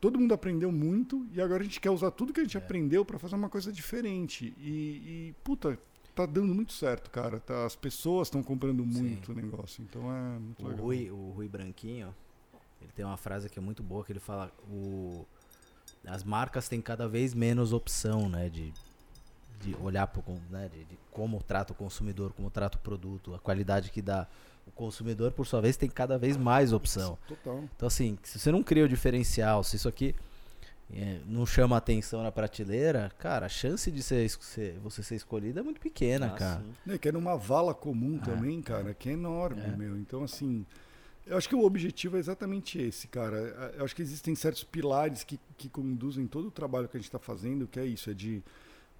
todo 0.00 0.16
mundo 0.16 0.32
aprendeu 0.32 0.70
muito 0.70 1.26
e 1.34 1.40
agora 1.40 1.62
a 1.62 1.64
gente 1.64 1.80
quer 1.80 1.90
usar 1.90 2.12
tudo 2.12 2.32
que 2.32 2.38
a 2.38 2.44
gente 2.44 2.56
É. 2.56 2.60
aprendeu 2.60 3.04
para 3.04 3.18
fazer 3.18 3.34
uma 3.34 3.48
coisa 3.48 3.72
diferente. 3.72 4.54
E, 4.58 4.70
e, 4.70 5.34
puta, 5.42 5.76
tá 6.26 6.26
dando 6.26 6.54
muito 6.54 6.72
certo, 6.72 7.10
cara. 7.10 7.38
Tá- 7.40 7.64
as 7.66 7.76
pessoas 7.76 8.28
estão 8.28 8.42
comprando 8.42 8.84
muito 8.84 9.32
o 9.32 9.34
negócio. 9.34 9.82
Então 9.82 10.02
é 10.12 10.38
muito 10.38 10.64
O 10.64 10.68
legal. 10.68 10.84
Rui, 10.84 11.10
o 11.10 11.30
Rui 11.36 11.48
Branquinho, 11.48 12.14
ele 12.80 12.90
tem 12.94 13.04
uma 13.04 13.16
frase 13.16 13.48
que 13.48 13.58
é 13.58 13.62
muito 13.62 13.82
boa, 13.82 14.04
que 14.04 14.12
ele 14.12 14.20
fala, 14.20 14.50
o, 14.70 15.24
as 16.06 16.22
marcas 16.24 16.68
têm 16.68 16.80
cada 16.80 17.08
vez 17.08 17.34
menos 17.34 17.72
opção, 17.72 18.28
né, 18.28 18.48
de, 18.48 18.72
de 19.60 19.76
olhar 19.82 20.06
con- 20.08 20.40
né, 20.50 20.68
de, 20.72 20.84
de 20.84 20.98
como 21.10 21.42
trata 21.42 21.72
o 21.72 21.76
consumidor, 21.76 22.32
como 22.32 22.50
trata 22.50 22.78
o 22.78 22.80
produto, 22.80 23.34
a 23.34 23.38
qualidade 23.38 23.90
que 23.90 24.00
dá. 24.02 24.26
O 24.66 24.70
consumidor, 24.70 25.32
por 25.32 25.46
sua 25.46 25.62
vez, 25.62 25.78
tem 25.78 25.88
cada 25.88 26.18
vez 26.18 26.36
mais 26.36 26.74
opção. 26.74 27.16
Total. 27.26 27.64
Então, 27.74 27.86
assim, 27.88 28.18
se 28.22 28.38
você 28.38 28.52
não 28.52 28.62
cria 28.62 28.84
o 28.84 28.88
diferencial, 28.88 29.64
se 29.64 29.76
isso 29.76 29.88
aqui 29.88 30.14
não 31.26 31.44
chama 31.44 31.76
atenção 31.76 32.22
na 32.22 32.32
prateleira, 32.32 33.12
cara, 33.18 33.46
a 33.46 33.48
chance 33.48 33.90
de 33.90 34.02
ser, 34.02 34.28
ser- 34.30 34.78
você 34.82 35.02
ser 35.02 35.16
escolhido 35.16 35.58
é 35.58 35.62
muito 35.62 35.80
pequena, 35.80 36.26
Ah, 36.28 36.30
cara. 36.30 36.60
sim. 36.60 36.72
Né, 36.86 36.98
que 36.98 37.08
é 37.08 37.12
numa 37.12 37.36
vala 37.36 37.74
comum 37.74 38.18
É, 38.22 38.24
também, 38.24 38.62
cara, 38.62 38.94
que 38.94 39.08
é 39.10 39.12
enorme, 39.12 39.60
É. 39.62 39.76
meu. 39.76 39.98
Então, 39.98 40.24
assim, 40.24 40.64
eu 41.26 41.36
acho 41.36 41.48
que 41.48 41.54
o 41.54 41.62
objetivo 41.62 42.16
é 42.16 42.20
exatamente 42.20 42.80
esse, 42.80 43.06
cara. 43.06 43.36
Eu 43.76 43.84
acho 43.84 43.94
que 43.94 44.00
existem 44.00 44.34
certos 44.34 44.64
pilares 44.64 45.24
que, 45.24 45.38
que 45.58 45.68
conduzem 45.68 46.26
todo 46.26 46.48
o 46.48 46.50
trabalho 46.50 46.88
que 46.88 46.96
a 46.96 47.00
gente 47.00 47.08
está 47.08 47.18
fazendo, 47.18 47.66
que 47.66 47.78
é 47.78 47.84
isso, 47.84 48.10
é 48.10 48.14
de. 48.14 48.42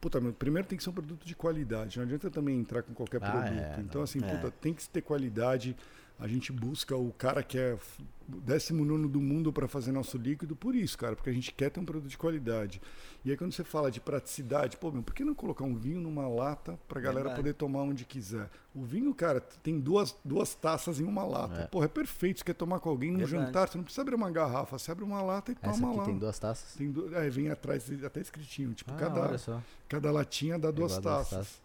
Puta, 0.00 0.20
meu, 0.20 0.32
primeiro 0.32 0.68
tem 0.68 0.76
que 0.78 0.84
ser 0.84 0.90
um 0.90 0.92
produto 0.92 1.24
de 1.26 1.34
qualidade. 1.34 1.96
Não 1.96 2.04
adianta 2.04 2.30
também 2.30 2.56
entrar 2.60 2.82
com 2.82 2.92
qualquer 2.94 3.16
Ah, 3.20 3.30
produto. 3.32 3.52
é, 3.52 3.80
então, 3.80 3.98
não. 4.00 4.02
assim, 4.04 4.20
É. 4.22 4.36
puta, 4.36 4.50
tem 4.60 4.72
que 4.74 4.88
ter 4.88 5.00
qualidade. 5.02 5.74
A 6.18 6.26
gente 6.26 6.50
busca 6.52 6.96
o 6.96 7.12
cara 7.12 7.44
que 7.44 7.56
é 7.56 7.74
f- 7.74 8.02
o 8.28 8.40
décimo 8.40 8.84
nono 8.84 9.08
do 9.08 9.20
mundo 9.20 9.52
para 9.52 9.68
fazer 9.68 9.92
nosso 9.92 10.18
líquido 10.18 10.56
por 10.56 10.74
isso, 10.74 10.98
cara, 10.98 11.14
porque 11.14 11.30
a 11.30 11.32
gente 11.32 11.52
quer 11.52 11.70
ter 11.70 11.78
um 11.78 11.84
produto 11.84 12.10
de 12.10 12.18
qualidade. 12.18 12.82
E 13.24 13.30
aí 13.30 13.36
quando 13.36 13.52
você 13.52 13.62
fala 13.62 13.88
de 13.90 14.00
praticidade, 14.00 14.76
pô, 14.76 14.90
meu, 14.90 15.02
por 15.02 15.14
que 15.14 15.24
não 15.24 15.32
colocar 15.34 15.64
um 15.64 15.76
vinho 15.76 16.00
numa 16.00 16.26
lata 16.28 16.78
pra 16.88 17.00
galera 17.00 17.28
Verdade. 17.28 17.40
poder 17.40 17.54
tomar 17.54 17.82
onde 17.82 18.04
quiser? 18.04 18.50
O 18.74 18.82
vinho, 18.82 19.14
cara, 19.14 19.40
tem 19.40 19.78
duas, 19.78 20.14
duas 20.24 20.54
taças 20.54 20.98
em 21.00 21.04
uma 21.04 21.24
lata. 21.24 21.62
É. 21.62 21.66
Porra, 21.68 21.84
é 21.86 21.88
perfeito. 21.88 22.38
Você 22.40 22.44
quer 22.44 22.54
tomar 22.54 22.80
com 22.80 22.90
alguém 22.90 23.12
num 23.12 23.18
Verdade. 23.18 23.44
jantar, 23.46 23.68
você 23.68 23.78
não 23.78 23.84
precisa 23.84 24.02
abrir 24.02 24.14
uma 24.16 24.30
garrafa, 24.30 24.76
você 24.76 24.90
abre 24.90 25.04
uma 25.04 25.22
lata 25.22 25.52
e 25.52 25.56
Essa 25.62 25.72
toma 25.80 25.88
aqui 25.90 25.98
lá. 26.00 26.04
tem 26.04 26.18
duas 26.18 26.38
taças. 26.38 26.74
Tem 26.74 26.90
du- 26.90 27.14
é, 27.14 27.30
vem 27.30 27.48
atrás 27.48 27.84
até 28.04 28.20
escritinho, 28.20 28.74
tipo, 28.74 28.92
Ah, 28.92 28.96
cada, 28.96 29.20
olha 29.20 29.38
só. 29.38 29.62
cada 29.88 30.10
latinha 30.10 30.58
dá 30.58 30.70
duas 30.72 30.96
Igual 30.96 31.14
duas 31.16 31.28
taças. 31.30 31.60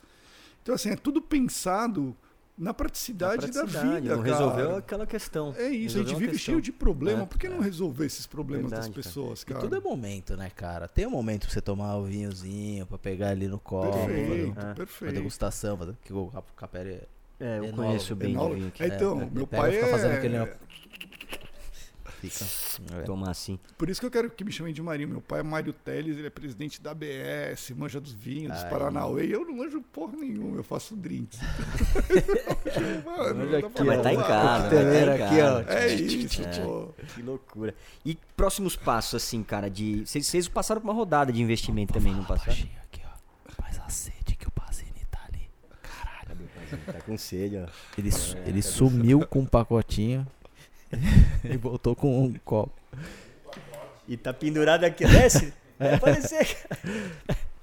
Então, 0.62 0.76
assim, 0.76 0.92
é 0.92 0.96
tudo 0.96 1.22
pensado 1.22 2.16
na 2.58 2.74
praticidade, 2.74 3.48
Na 3.48 3.52
praticidade, 3.54 3.74
da 3.88 3.96
vida, 4.02 4.16
não 4.16 4.24
cara. 4.24 4.36
resolveu 4.38 4.76
aquela 4.78 5.08
questão. 5.08 5.56
É 5.58 5.68
isso, 5.70 5.98
a 5.98 6.02
gente 6.04 6.14
vive 6.16 6.34
questão. 6.34 6.38
cheio 6.54 6.62
de 6.62 6.72
problema. 6.72 7.24
É, 7.24 7.26
Por 7.26 7.38
que 7.40 7.50
não 7.50 7.60
resolver 7.60 8.06
esses 8.06 8.28
problemas 8.28 8.70
Verdade, 8.70 8.88
das 8.90 8.96
cara. 8.96 9.04
pessoas, 9.04 9.42
E 9.42 9.46
cara? 9.48 9.60
tudo 9.62 9.76
é 9.76 9.80
momento, 9.80 10.38
né, 10.38 10.50
cara? 10.56 10.88
Tem 10.88 11.08
um 11.08 11.10
momento 11.10 11.46
pra 11.46 11.54
você 11.54 11.62
tomar 11.62 11.96
o 11.98 12.04
vinhozinho, 12.06 12.86
pra 12.86 12.98
pegar 12.98 13.30
ali 13.30 13.48
no 13.48 13.58
copo, 13.60 14.06
Perfeito, 14.06 14.60
uma 14.60 14.72
É. 14.72 14.74
perfeito. 14.76 15.14
degustação, 15.16 15.78
fazer, 15.78 15.96
que 16.04 16.14
o 16.14 16.32
Capelli 16.56 16.92
é 16.92 17.04
É, 17.40 17.58
eu 17.58 17.64
Enólogo, 17.66 17.76
conheço 17.84 18.16
bem 18.16 18.32
Enólogo. 18.32 18.54
o 18.54 18.58
vinho 18.58 18.68
aqui. 18.70 18.84
É, 18.84 18.88
então, 18.88 19.22
É, 19.22 19.30
meu 19.32 19.48
pai 19.48 19.72
fica 19.72 19.86
é... 19.88 19.90
fazendo 19.90 20.12
aquele- 20.14 20.38
fica. 22.30 22.46
É. 23.00 23.02
Tomar 23.04 23.32
assim. 23.32 23.60
Por 23.78 23.90
isso 23.90 24.00
que 24.00 24.06
eu 24.06 24.12
quero 24.12 24.30
que 24.30 24.44
me 24.44 24.52
chamem 24.52 24.74
de 24.74 24.82
Marinho. 24.82 25.10
Meu 25.10 25.22
pai 25.22 25.40
é 25.40 25.44
Mário 25.44 25.74
Teles, 25.74 26.18
ele 26.18 26.28
é 26.28 26.30
presidente 26.30 26.82
da 26.82 26.92
ABS, 26.92 27.72
manja 27.76 28.00
dos 28.00 28.14
vinhos, 28.14 28.54
dos. 28.54 28.64
Paranauê. 28.66 29.26
E 29.28 29.32
eu 29.32 29.46
não 29.46 29.56
manjo 29.58 29.82
porra 29.82 30.14
nenhuma, 30.18 30.58
eu 30.58 30.64
faço 30.64 30.96
drinks. 30.96 31.40
Mano, 33.06 33.56
aqui, 33.58 33.84
Mas 33.84 34.02
tá 34.02 34.14
em 34.14 34.18
casa, 34.18 34.64
Coqueteleira 34.64 35.18
tá 35.18 35.26
aqui, 35.26 35.42
ó. 35.42 35.72
É 35.72 35.94
isso, 35.94 36.42
É. 36.42 36.60
pô. 36.64 36.90
Que 37.14 37.22
loucura. 37.22 37.76
E 38.06 38.18
próximos 38.36 38.76
passos, 38.76 39.16
assim, 39.24 39.44
cara, 39.44 39.70
de. 39.70 40.06
Vocês 40.06 40.48
passaram 40.48 40.82
por 40.82 40.88
uma 40.88 40.94
rodada 40.94 41.32
de 41.32 41.42
investimento 41.42 41.94
também, 41.94 42.14
não 42.14 42.24
passaram? 42.24 42.54
Aqui, 42.54 43.02
ó. 43.06 43.52
Faz 43.62 43.80
a 43.80 43.90
sede 43.90 44.36
que 44.38 44.48
o 44.48 44.52
Pazini 44.52 44.92
tá 45.12 45.20
ali. 45.28 45.50
Tá 46.86 47.02
com 47.02 47.18
sede, 47.18 47.58
ó. 47.58 47.68
Ele, 47.98 48.12
su- 48.12 48.38
ele 48.46 48.62
sumiu 48.62 49.26
com 49.28 49.40
um 49.40 49.46
pacotinho 49.46 50.26
e 51.44 51.58
voltou 51.58 51.96
com 51.96 52.26
um 52.26 52.34
copo. 52.46 52.74
E 54.08 54.18
tá 54.18 54.34
pendurado 54.34 54.84
aqui, 54.84 55.06
desce? 55.06 55.54
Vai 55.80 55.96
aparecer, 55.96 56.46
cara. 56.46 57.44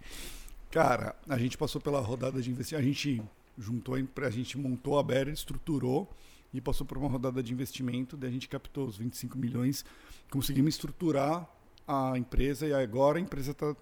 Cara, 0.70 1.16
a 1.28 1.36
gente 1.36 1.58
passou 1.58 1.80
pela 1.80 1.98
rodada 1.98 2.40
de 2.40 2.48
investimento. 2.48 2.84
A 2.84 2.86
gente 2.86 3.20
juntou, 3.58 3.96
a 3.96 4.26
a 4.26 4.30
gente 4.30 4.56
montou 4.56 5.00
a 5.00 5.02
Better, 5.02 5.32
estruturou 5.32 6.08
e 6.54 6.60
passou 6.60 6.86
por 6.86 6.96
uma 6.96 7.08
rodada 7.08 7.42
de 7.42 7.52
investimento. 7.52 8.16
Daí 8.16 8.30
a 8.30 8.32
gente 8.32 8.48
captou 8.48 8.86
os 8.86 8.96
25 8.96 9.36
milhões, 9.36 9.84
conseguimos 10.30 10.74
estruturar 10.74 11.48
a 11.88 12.16
empresa 12.16 12.68
e 12.68 12.72
agora 12.72 13.18
a 13.18 13.20
empresa 13.20 13.50
está 13.50 13.74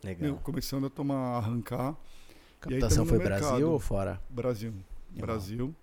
começando 0.43 0.87
a 0.87 0.91
tomar, 0.91 1.37
arrancar. 1.37 1.95
E 2.67 2.75
aí 2.75 2.81
Captação 2.81 3.05
foi 3.05 3.19
no 3.19 3.25
Brasil 3.25 3.51
mercado. 3.51 3.71
ou 3.71 3.79
fora? 3.79 4.21
Brasil. 4.31 4.73
Brasil. 5.11 5.75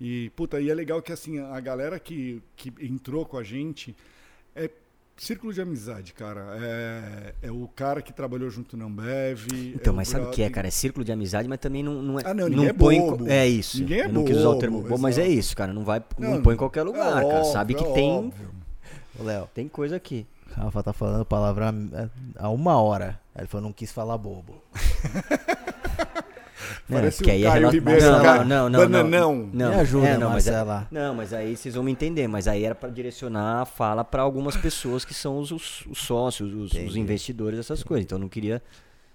E, 0.00 0.30
puta, 0.30 0.60
e 0.60 0.70
é 0.70 0.74
legal 0.74 1.02
que 1.02 1.12
assim, 1.12 1.38
a 1.38 1.60
galera 1.60 1.98
que, 2.00 2.42
que 2.56 2.72
entrou 2.80 3.26
com 3.26 3.36
a 3.36 3.42
gente 3.42 3.94
é 4.56 4.70
círculo 5.16 5.52
de 5.52 5.60
amizade, 5.60 6.14
cara. 6.14 6.56
É, 6.58 7.34
é 7.42 7.50
o 7.52 7.68
cara 7.68 8.00
que 8.00 8.10
trabalhou 8.12 8.48
junto 8.48 8.76
na 8.76 8.86
Ambev. 8.86 9.46
Então, 9.74 9.92
é 9.92 9.96
mas 9.96 10.08
sabe 10.08 10.24
o 10.26 10.30
que 10.30 10.42
é, 10.42 10.48
cara? 10.48 10.68
É 10.68 10.70
círculo 10.70 11.04
de 11.04 11.12
amizade, 11.12 11.46
mas 11.46 11.58
também 11.58 11.82
não, 11.82 12.00
não 12.00 12.18
é. 12.18 12.22
Ah, 12.24 12.32
não, 12.32 12.48
ninguém 12.48 12.68
é 12.68 12.72
põe. 12.72 12.98
bobo. 12.98 13.28
É 13.28 13.46
isso. 13.46 13.78
Ninguém 13.80 14.00
é 14.00 14.04
Eu 14.06 14.12
não 14.12 14.24
quis 14.24 14.36
usar 14.38 14.48
o 14.48 14.50
bobo, 14.52 14.60
termo 14.60 14.80
bobo, 14.82 14.98
mas 14.98 15.18
é 15.18 15.28
isso, 15.28 15.54
cara. 15.54 15.72
Não 15.72 15.84
vai. 15.84 16.02
Não, 16.18 16.36
Não, 16.36 16.42
põe 16.42 16.54
em 16.54 16.58
qualquer 16.58 16.80
É 16.80 16.84
lugar, 16.84 17.12
cara. 17.12 17.26
óbvio, 17.26 17.52
Sabe 17.52 17.74
que 17.74 17.84
é 17.84 17.92
tem. 17.92 18.32
Léo, 19.20 19.48
Tem 19.52 19.68
coisa 19.68 19.96
aqui. 19.96 20.26
Rafa 20.52 20.82
tá 20.82 20.92
falando 20.92 21.24
palavra 21.24 21.72
há 22.36 22.48
uma 22.48 22.80
hora. 22.80 23.20
Ele 23.36 23.46
falou, 23.46 23.66
não 23.66 23.72
quis 23.72 23.92
falar 23.92 24.16
bobo. 24.18 24.54
Parece 26.90 27.16
porque 27.18 27.30
o 27.30 27.34
aí 27.34 27.42
é 27.44 27.46
Caio 27.48 27.60
rela- 27.60 27.72
Ribeiro, 27.72 28.02
não, 28.12 28.22
cara. 28.22 28.38
não, 28.44 28.46
não, 28.46 28.68
não, 28.68 28.80
Bananão. 28.80 29.50
Não, 29.52 29.68
Me 29.70 29.74
ajuda, 29.76 30.06
é, 30.08 30.18
não, 30.18 30.30
mas 30.30 30.46
é-. 30.46 30.64
Não, 30.90 31.14
mas 31.14 31.32
aí 31.32 31.56
vocês 31.56 31.74
vão 31.74 31.84
me 31.84 31.92
entender. 31.92 32.26
Mas 32.28 32.46
aí 32.48 32.64
era 32.64 32.74
pra 32.74 32.88
direcionar 32.88 33.62
a 33.62 33.64
fala 33.64 34.04
pra 34.04 34.22
algumas 34.22 34.56
pessoas 34.56 35.04
que 35.04 35.14
são 35.14 35.38
os, 35.38 35.50
os- 35.50 35.84
os 35.90 35.98
sócios, 35.98 36.52
os, 36.52 36.72
os 36.72 36.96
investidores, 36.96 37.58
essas 37.58 37.82
coisas. 37.82 38.04
Então 38.04 38.16
eu 38.18 38.22
não 38.22 38.28
queria 38.28 38.62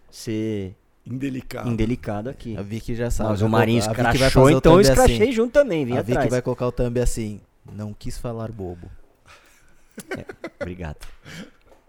ser 0.09 0.73
Indelicado. 1.05 1.69
indelicado 1.69 2.29
aqui. 2.29 2.57
A 2.57 2.61
Vicky 2.61 2.95
já 2.95 3.11
sabe. 3.11 3.29
Mas 3.31 3.39
vai 3.41 3.47
o 3.47 3.51
Marinho 3.51 3.79
escrachou, 3.79 4.43
fazer 4.43 4.55
o 4.55 4.57
então 4.57 4.71
eu 4.73 4.77
thumb 4.79 4.79
assim. 4.81 4.91
escrachei 5.13 5.31
junto 5.31 5.51
também, 5.51 5.85
vim 5.85 5.93
A 5.93 6.01
Vicky 6.01 6.11
atrás. 6.13 6.29
vai 6.31 6.41
colocar 6.41 6.65
o 6.67 6.71
thumb 6.71 6.99
assim. 6.99 7.39
Não 7.71 7.93
quis 7.93 8.17
falar 8.17 8.51
bobo. 8.51 8.89
Obrigado. 10.59 10.97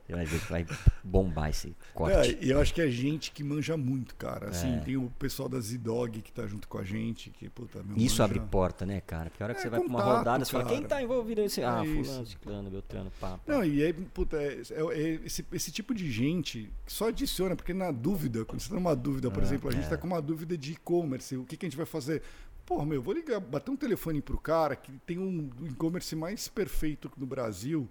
Você 0.07 0.13
vai 0.15 0.25
ver 0.25 0.41
que 0.41 0.51
vai 0.53 0.67
bombar 1.03 1.51
esse 1.51 1.75
corte. 1.93 2.37
É, 2.41 2.45
e 2.45 2.51
eu 2.51 2.61
acho 2.61 2.73
que 2.73 2.81
é 2.81 2.89
gente 2.89 3.33
que 3.33 3.43
manja 3.43 3.77
muito, 3.77 4.15
cara. 4.15 4.51
Assim, 4.51 4.77
É. 4.77 4.79
tem 4.81 4.97
o 4.97 5.11
pessoal 5.19 5.49
da 5.49 5.59
Z-Dog 5.59 6.23
que 6.23 6.33
tá 6.33 6.47
junto 6.47 6.69
com 6.69 6.79
a 6.79 6.85
gente, 6.85 7.31
que, 7.31 7.49
puta, 7.49 7.83
meu, 7.83 7.97
Isso 7.97 8.15
manja- 8.15 8.25
abre 8.25 8.41
porta, 8.41 8.87
né, 8.87 9.01
cara? 9.01 9.31
Porque 9.31 9.43
a 9.43 9.47
hora 9.47 9.55
que 9.55 9.61
É 9.61 9.63
você 9.65 9.69
vai 9.71 9.81
pra 9.81 9.89
uma 9.89 9.99
contato, 10.01 10.19
rodada, 10.19 10.45
você 10.45 10.53
fala, 10.53 10.65
quem 10.67 10.77
cara. 10.77 10.89
tá 10.89 11.03
envolvido 11.03 11.41
nesse. 11.43 11.63
Ah, 11.63 11.83
É 11.85 12.05
fulano, 12.05 12.27
ciclano, 12.27 12.71
beltrano, 12.71 13.13
pá. 13.21 13.41
Não, 13.47 13.65
e 13.65 13.83
aí, 13.83 13.93
puta, 13.93 14.37
é, 14.37 14.63
é- 14.93 15.21
esse, 15.25 15.45
esse 15.53 15.73
tipo 15.73 15.93
de 15.93 16.09
gente 16.11 16.71
só 16.87 17.09
adiciona, 17.09 17.57
porque 17.57 17.75
na 17.75 17.91
dúvida, 17.91 18.45
quando 18.45 18.61
você 18.61 18.69
tá 18.69 18.75
numa 18.77 18.95
dúvida, 18.95 19.29
por 19.31 19.43
É, 19.43 19.47
exemplo, 19.47 19.69
a 19.69 19.73
gente 19.73 19.89
tá 19.89 19.97
com 19.97 20.07
uma 20.07 20.23
dúvida 20.23 20.57
de 20.57 20.73
e-commerce, 20.75 21.37
o 21.37 21.45
que, 21.45 21.57
que 21.57 21.67
a 21.67 21.69
gente 21.69 21.77
vai 21.77 21.87
fazer? 21.87 22.23
Porra, 22.65 22.85
meu, 22.87 23.03
vou 23.03 23.13
ligar, 23.15 23.41
bater 23.41 23.71
um 23.71 23.77
telefone 23.77 24.21
pro 24.21 24.39
cara 24.39 24.75
que 24.77 24.93
tem 25.07 25.19
um 25.19 25.51
e-commerce 25.69 26.15
mais 26.17 26.49
perfeito 26.49 27.11
do 27.17 27.25
Brasil, 27.27 27.89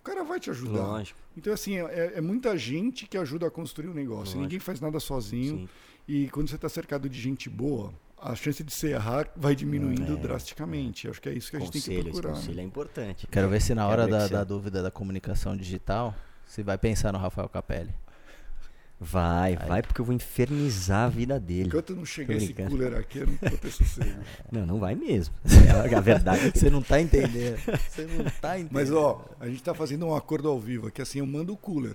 o 0.00 0.02
cara 0.02 0.24
vai 0.24 0.40
te 0.40 0.50
ajudar. 0.50 0.80
Lógico. 0.82 1.18
Então, 1.36 1.52
assim, 1.52 1.76
é, 1.76 2.14
é 2.16 2.20
muita 2.20 2.56
gente 2.56 3.06
que 3.06 3.16
ajuda 3.18 3.46
a 3.46 3.50
construir 3.50 3.88
um 3.88 3.94
negócio. 3.94 4.18
Lógico. 4.20 4.40
Ninguém 4.42 4.58
faz 4.58 4.80
nada 4.80 4.98
sozinho. 4.98 5.58
Sim. 5.58 5.68
E 6.08 6.28
quando 6.30 6.48
você 6.48 6.56
está 6.56 6.68
cercado 6.68 7.08
de 7.08 7.20
gente 7.20 7.48
boa, 7.50 7.92
a 8.20 8.34
chance 8.34 8.64
de 8.64 8.72
você 8.72 8.92
errar 8.92 9.28
vai 9.36 9.54
diminuindo 9.54 10.14
É, 10.14 10.16
drasticamente. 10.16 11.04
Eu 11.06 11.12
acho 11.12 11.20
que 11.20 11.28
é 11.28 11.32
isso 11.34 11.50
que 11.50 11.56
a 11.56 11.60
gente 11.60 11.72
tem 11.72 11.82
que 11.82 12.02
procurar. 12.02 12.32
conselho 12.32 12.60
é 12.60 12.62
importante. 12.62 13.26
Quero 13.26 13.48
ver 13.48 13.60
se 13.60 13.74
na 13.74 13.86
hora 13.86 14.08
da, 14.08 14.26
da 14.26 14.42
dúvida 14.42 14.82
da 14.82 14.90
comunicação 14.90 15.56
digital, 15.56 16.14
você 16.44 16.62
vai 16.62 16.76
pensar 16.78 17.12
no 17.12 17.18
Rafael 17.18 17.48
Capelli. 17.48 17.94
Vai, 19.02 19.56
vai, 19.66 19.80
porque 19.80 19.98
eu 20.00 20.04
vou 20.04 20.14
infernizar 20.14 21.06
a 21.06 21.08
vida 21.08 21.40
dele. 21.40 21.68
Enquanto 21.68 21.96
não 21.96 22.04
chegar 22.04 22.36
Tô 22.36 22.44
esse 22.44 22.52
cooler 22.52 22.94
aqui, 22.98 23.20
eu 23.20 23.26
não 23.28 23.34
vou 23.48 23.58
ter 23.58 23.70
sossego. 23.70 24.10
Não, 24.52 24.66
não 24.66 24.78
vai 24.78 24.94
mesmo. 24.94 25.34
É 25.90 25.94
a 25.94 26.00
verdade 26.00 26.48
é 26.48 26.50
que 26.50 26.58
Você 26.58 26.68
não 26.68 26.82
tá 26.82 27.00
entendendo. 27.00 27.56
Você 27.88 28.02
não 28.02 28.24
tá 28.42 28.58
entendendo. 28.58 28.72
Mas, 28.74 28.90
ó, 28.92 29.24
a 29.40 29.46
gente 29.46 29.62
tá 29.62 29.72
fazendo 29.72 30.04
um 30.06 30.14
acordo 30.14 30.48
ao 30.50 30.60
vivo 30.60 30.88
aqui, 30.88 31.00
assim, 31.00 31.20
eu 31.20 31.26
mando 31.26 31.52
o 31.52 31.56
cooler. 31.56 31.94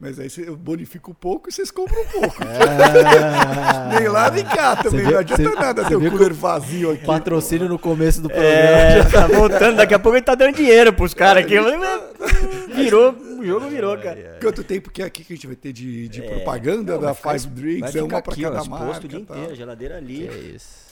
Mas 0.00 0.18
aí 0.20 0.28
eu 0.46 0.56
bonifico 0.56 1.12
pouco 1.12 1.48
e 1.48 1.52
vocês 1.52 1.70
compram 1.72 2.00
um 2.00 2.06
pouco. 2.06 2.36
Ah, 2.44 3.90
nem 3.98 4.08
lá 4.08 4.30
nem 4.30 4.44
cá 4.44 4.76
também. 4.76 5.00
viu- 5.02 5.10
não 5.10 5.18
adianta 5.18 5.54
nada 5.56 5.84
ter 5.84 5.96
o 5.96 6.10
cooler 6.10 6.32
vazio 6.32 6.92
aqui. 6.92 7.04
Patrocínio 7.04 7.68
no 7.68 7.78
começo 7.78 8.22
do 8.22 8.28
programa. 8.28 8.48
É, 8.58 9.02
tá 9.04 9.26
voltando, 9.26 9.76
daqui 9.76 9.92
a 9.94 9.98
pouco 9.98 10.16
ele 10.16 10.24
tá 10.24 10.36
dando 10.36 10.54
dinheiro 10.54 10.92
pros 10.92 11.12
caras 11.14 11.44
aqui. 11.44 11.58
"Mas 11.60 12.76
virou, 12.76 13.12
o 13.40 13.44
jogo 13.46 13.68
virou, 13.68 13.96
cara. 13.98 14.38
Quanto 14.40 14.62
tempo 14.64 14.90
que 14.90 15.02
é 15.02 15.04
aqui 15.06 15.24
que 15.24 15.32
a 15.32 15.36
gente 15.36 15.46
vai 15.46 15.56
ter 15.56 15.72
de, 15.72 16.08
de 16.08 16.22
É, 16.22 16.28
propaganda 16.34 16.94
não, 16.94 17.00
da 17.00 17.14
Five 17.14 17.46
Drinks? 17.48 17.92
Vai 17.92 18.00
É 18.00 18.04
uma 18.04 18.22
pra 18.22 18.32
aqui, 18.32 18.42
cada 18.42 18.64
marca. 18.64 19.04
o 19.06 19.08
dia 19.08 19.24
tá? 19.24 19.34
inteiro, 19.34 19.52
a 19.52 19.54
geladeira 19.54 19.96
ali, 19.96 20.26
É 20.28 20.36
isso. 20.38 20.88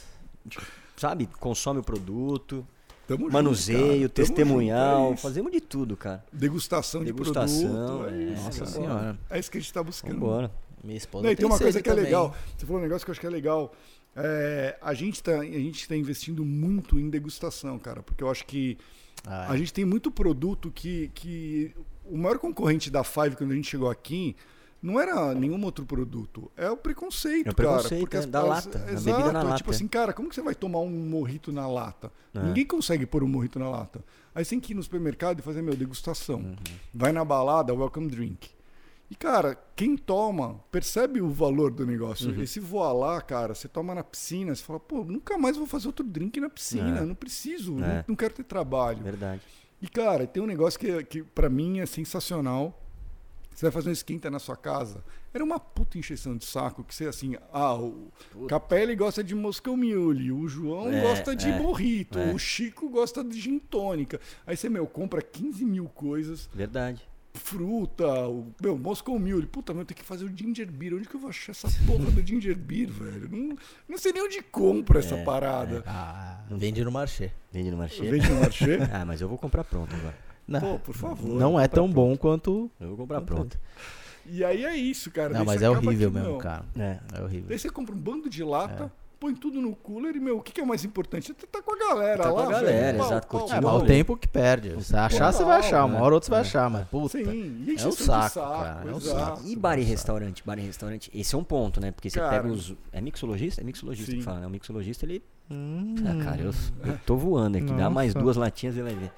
sabe? 0.97 1.27
Consome 1.41 1.81
o 1.81 1.83
produto, 1.83 2.67
Tamo 3.07 3.25
junto, 3.25 3.33
manuseio. 3.33 4.09
Tamo 4.09 4.27
testemunhal, 4.27 5.09
junto, 5.11 5.15
é 5.19 5.23
fazemos 5.23 5.53
de 5.53 5.61
tudo, 5.61 5.97
cara. 5.97 6.25
Degustação, 6.33 7.05
Degustação, 7.05 7.69
de 7.69 7.69
produto. 7.69 8.09
É 8.09 8.19
é. 8.19 8.33
isso, 8.33 8.43
Nossa 8.45 8.59
cara. 8.61 8.71
senhora. 8.71 9.19
É 9.31 9.39
isso 9.39 9.51
que 9.51 9.59
a 9.59 9.61
gente 9.61 9.73
tá 9.73 9.83
buscando. 9.83 10.15
Vambora. 10.15 10.51
Minha 10.85 10.97
esposa 10.99 11.25
Não, 11.25 11.31
e 11.33 11.37
tem 11.37 11.47
uma 11.47 11.59
coisa 11.59 11.83
que 11.83 11.89
é 11.89 11.93
também. 11.93 12.05
legal. 12.05 12.37
Você 12.57 12.65
falou 12.67 12.81
um 12.81 12.85
negócio 12.85 13.05
que 13.05 13.11
eu 13.11 13.13
acho 13.13 13.21
que 13.21 13.27
é 13.27 13.31
legal. 13.31 13.75
É, 14.15 14.79
a 14.81 14.95
gente 14.95 15.23
tá, 15.23 15.41
a 15.41 15.45
gente 15.45 15.87
tá 15.89 15.97
investindo 15.97 16.45
muito 16.45 16.99
em 16.99 17.11
degustação, 17.11 17.79
cara, 17.79 18.03
porque 18.03 18.23
eu 18.25 18.31
acho 18.31 18.47
que 18.47 18.79
Ah, 19.27 19.51
a 19.51 19.57
gente 19.57 19.73
tem 19.73 19.85
muito 19.85 20.11
produto 20.11 20.71
que, 20.73 21.11
que 21.15 21.75
o 22.11 22.17
maior 22.17 22.39
concorrente 22.39 22.91
da 22.91 23.03
Five 23.05 23.37
quando 23.37 23.53
a 23.53 23.55
gente 23.55 23.69
chegou 23.69 23.91
aqui 23.91 24.37
não 24.83 25.01
era 25.01 25.35
nenhum 25.35 25.63
outro 25.65 25.85
produto, 25.85 26.51
é 26.57 26.71
o 26.71 26.77
preconceito, 26.77 27.49
É 27.49 27.51
o 27.51 27.55
cara. 27.55 27.69
preconceito, 27.71 28.01
porque 28.03 28.17
é, 28.17 28.21
as- 28.21 28.27
da 28.27 28.41
as- 28.43 28.47
lata, 28.67 28.79
exato, 28.93 29.05
bebida 29.17 29.33
na 29.33 29.43
lata, 29.43 29.57
Tipo 29.57 29.71
assim, 29.71 29.89
cara, 29.89 30.13
como 30.13 30.29
que 30.29 30.35
você 30.35 30.43
vai 30.43 30.55
tomar 30.55 30.81
um 30.81 30.91
morrito 30.91 31.51
na 31.51 31.67
lata? 31.67 32.13
É. 32.35 32.41
Ninguém 32.41 32.65
consegue 32.67 33.05
pôr 33.07 33.25
um 33.25 33.29
morrito 33.29 33.59
na 33.59 33.69
lata. 33.69 34.05
Aí 34.35 34.45
você 34.45 34.51
tem 34.51 34.61
que 34.61 34.73
ir 34.73 34.77
no 34.77 34.83
supermercado 34.83 35.39
e 35.41 35.43
fazer, 35.43 35.63
meu, 35.63 35.75
degustação. 35.75 36.39
Uhum. 36.41 36.57
Vai 36.95 37.11
na 37.11 37.25
balada, 37.25 37.75
welcome 37.75 38.07
drink. 38.09 38.51
E, 39.11 39.15
cara, 39.15 39.57
quem 39.75 39.97
toma 39.97 40.61
percebe 40.71 41.21
o 41.21 41.29
valor 41.31 41.71
do 41.71 41.87
negócio. 41.87 42.31
Uhum. 42.33 42.43
E 42.43 42.47
se 42.47 42.61
voar 42.61 42.93
lá, 42.93 43.21
cara, 43.21 43.55
você 43.55 43.67
toma 43.69 43.95
na 43.95 44.05
piscina, 44.05 44.55
você 44.55 44.63
fala, 44.63 44.79
pô, 44.79 45.05
nunca 45.05 45.39
mais 45.39 45.57
vou 45.57 45.67
fazer 45.67 45.87
outro 45.87 46.05
drink 46.05 46.39
na 46.39 46.51
piscina, 46.51 46.99
É. 46.99 47.05
não 47.05 47.15
preciso, 47.15 47.77
É. 47.79 47.99
não, 47.99 48.05
não 48.09 48.15
quero 48.17 48.35
ter 48.35 48.45
trabalho. 48.45 49.03
Verdade. 49.03 49.41
E, 49.81 49.89
cara, 49.89 50.27
tem 50.27 50.43
um 50.43 50.47
negócio 50.47 50.79
que, 50.79 51.05
que 51.05 51.23
para 51.23 51.49
mim 51.49 51.81
é 51.81 51.87
sensacional. 51.87 52.83
Você 53.55 53.65
vai 53.65 53.73
fazer 53.73 53.89
um 53.89 53.93
esquenta 53.93 54.31
na 54.31 54.39
sua 54.39 54.57
casa. 54.57 55.03
Era 55.33 55.43
uma 55.43 55.59
puta 55.59 55.97
encheção 55.99 56.37
de 56.37 56.45
saco 56.45 56.85
que 56.85 56.95
você 56.95 57.07
assim, 57.07 57.37
ah, 57.53 57.75
o 57.75 58.11
Capelli 58.49 58.95
gosta 58.95 59.25
de 59.25 59.35
Moscow 59.35 59.77
Mule, 59.77 60.31
o 60.31 60.47
João 60.47 60.93
É, 60.93 61.01
gosta 61.01 61.35
de 61.35 61.49
é, 61.49 61.59
morrito, 61.59 62.19
é. 62.19 62.33
o 62.35 62.39
Chico 62.39 62.89
gosta 62.89 63.25
de 63.25 63.41
gin 63.41 63.59
tônica. 63.59 64.21
Aí 64.47 64.57
você, 64.57 64.69
meu, 64.69 64.87
compra 64.87 65.23
15 65.23 65.65
mil 65.65 65.87
coisas, 65.89 66.51
Verdade. 66.55 67.07
Fruta, 67.37 68.07
o, 68.29 68.53
meu, 68.61 68.77
Moscow 68.77 69.19
Mule. 69.19 69.47
Puta, 69.47 69.73
meu, 69.73 69.85
tem 69.85 69.97
que 69.97 70.03
fazer 70.03 70.25
o 70.25 70.29
ginger 70.37 70.71
beer. 70.71 70.95
Onde 70.95 71.09
que 71.09 71.15
eu 71.15 71.21
vou 71.21 71.31
achar 71.31 71.53
essa 71.53 71.69
porra 71.87 72.11
do 72.11 72.27
ginger 72.27 72.57
beer, 72.57 72.91
velho? 72.91 73.29
Não, 73.31 73.57
não 73.89 73.99
sei 73.99 74.13
nem 74.13 74.25
onde 74.25 74.43
compra 74.43 74.99
essa 74.99 75.15
É, 75.17 75.25
parada. 75.25 75.83
Ah, 75.87 76.41
vende 76.51 76.83
no 76.85 76.91
marché. 76.91 77.31
Vende 77.53 77.71
no 77.71 77.77
marché. 77.77 78.03
Vende 78.11 78.29
no 78.29 78.41
marché? 78.41 78.79
Ah, 78.93 79.05
mas 79.05 79.21
eu 79.21 79.29
vou 79.29 79.39
comprar 79.39 79.65
pronto 79.65 79.95
agora. 79.95 80.17
Não, 80.49 80.61
Pô, 80.61 80.79
por 80.79 80.95
favor. 80.95 81.29
não 81.39 81.59
é 81.59 81.67
tão 81.69 81.91
bom 81.91 82.17
quanto. 82.17 82.71
Eu 82.81 82.89
vou 82.89 82.97
comprar 82.99 83.21
pronto. 83.21 83.59
E 84.29 84.45
aí 84.45 84.65
é 84.65 84.77
isso, 84.77 85.11
cara. 85.11 85.29
Não, 85.31 85.39
Daí 85.39 85.47
mas 85.47 85.63
é 85.63 85.71
horrível 85.71 86.11
mesmo, 86.11 86.31
meu, 86.31 86.39
cara. 86.39 86.65
É. 86.77 86.99
É 87.15 87.23
horrível. 87.23 87.47
Daí 87.49 87.59
você 87.59 87.69
compra 87.71 87.95
um 87.95 87.99
bando 87.99 88.29
de 88.29 88.43
lata, 88.43 88.93
põe 89.27 89.35
tudo 89.35 89.61
no 89.61 89.75
cooler 89.75 90.15
e, 90.15 90.21
meu, 90.21 90.39
o 90.39 90.41
que, 90.43 90.53
que 90.53 90.61
é 90.61 90.65
mais 90.65 90.85
importante? 90.85 91.27
Você 91.27 91.35
tá 91.47 91.61
com 91.61 91.75
a 91.75 91.79
galera 91.89 92.23
Tá 92.23 92.31
com 92.31 92.37
lá, 92.37 92.43
a 92.45 92.51
galera, 92.51 92.67
velho. 92.83 92.99
Pau, 92.99 93.07
exato, 93.09 93.27
pau, 93.27 93.41
curtindo 93.41 93.59
É, 93.59 93.61
mas 93.61 93.75
o 93.75 93.79
não. 93.81 93.87
tempo 93.87 94.17
que 94.17 94.29
perde. 94.29 94.85
Se 94.85 94.97
achar, 94.97 95.33
você 95.33 95.45
vai 95.45 95.59
achar. 95.59 95.85
Uma 95.85 95.97
hora 95.97 96.07
ou 96.07 96.13
outra 96.15 96.27
você 96.27 96.31
vai 96.31 96.41
achar, 96.43 96.71
mas 96.71 96.87
puta. 96.89 97.19
Sim, 97.19 97.65
e 97.67 97.71
É 97.77 97.87
um 97.87 97.91
de 97.91 97.97
saco, 97.97 98.35
cara, 98.41 98.85
é 98.89 98.95
um 98.95 99.01
saco. 99.01 99.41
E 99.45 99.57
bar 99.57 99.79
e 99.79 99.83
restaurante? 99.83 100.43
Bar 100.47 100.59
e 100.59 100.63
restaurante, 100.63 101.11
esse 101.13 101.35
é 101.35 101.39
um 101.39 101.45
ponto, 101.45 101.81
né? 101.81 101.91
Porque 101.91 102.09
você 102.09 102.21
Cara. 102.21 102.43
pega 102.43 102.53
os. 102.55 102.75
É 102.93 103.01
mixologista? 103.01 103.61
É 103.61 103.65
mixologista 103.65 104.11
Sim. 104.13 104.19
que 104.19 104.23
fala, 104.25 104.41
né? 104.41 104.47
O 104.47 104.51
mixologista, 104.51 105.05
ele. 105.05 105.23
Hum, 105.51 105.95
Ah, 106.05 106.25
cara, 106.25 106.43
eu, 106.43 106.53
eu 106.85 106.99
tô 107.05 107.17
voando 107.17 107.59
aqui. 107.59 107.73
Dá 107.73 107.91
mais 107.91 108.15
Nossa. 108.15 108.25
duas 108.25 108.37
latinhas 108.37 108.77
e 108.77 108.83
vai 108.83 108.95
ver. 108.95 109.11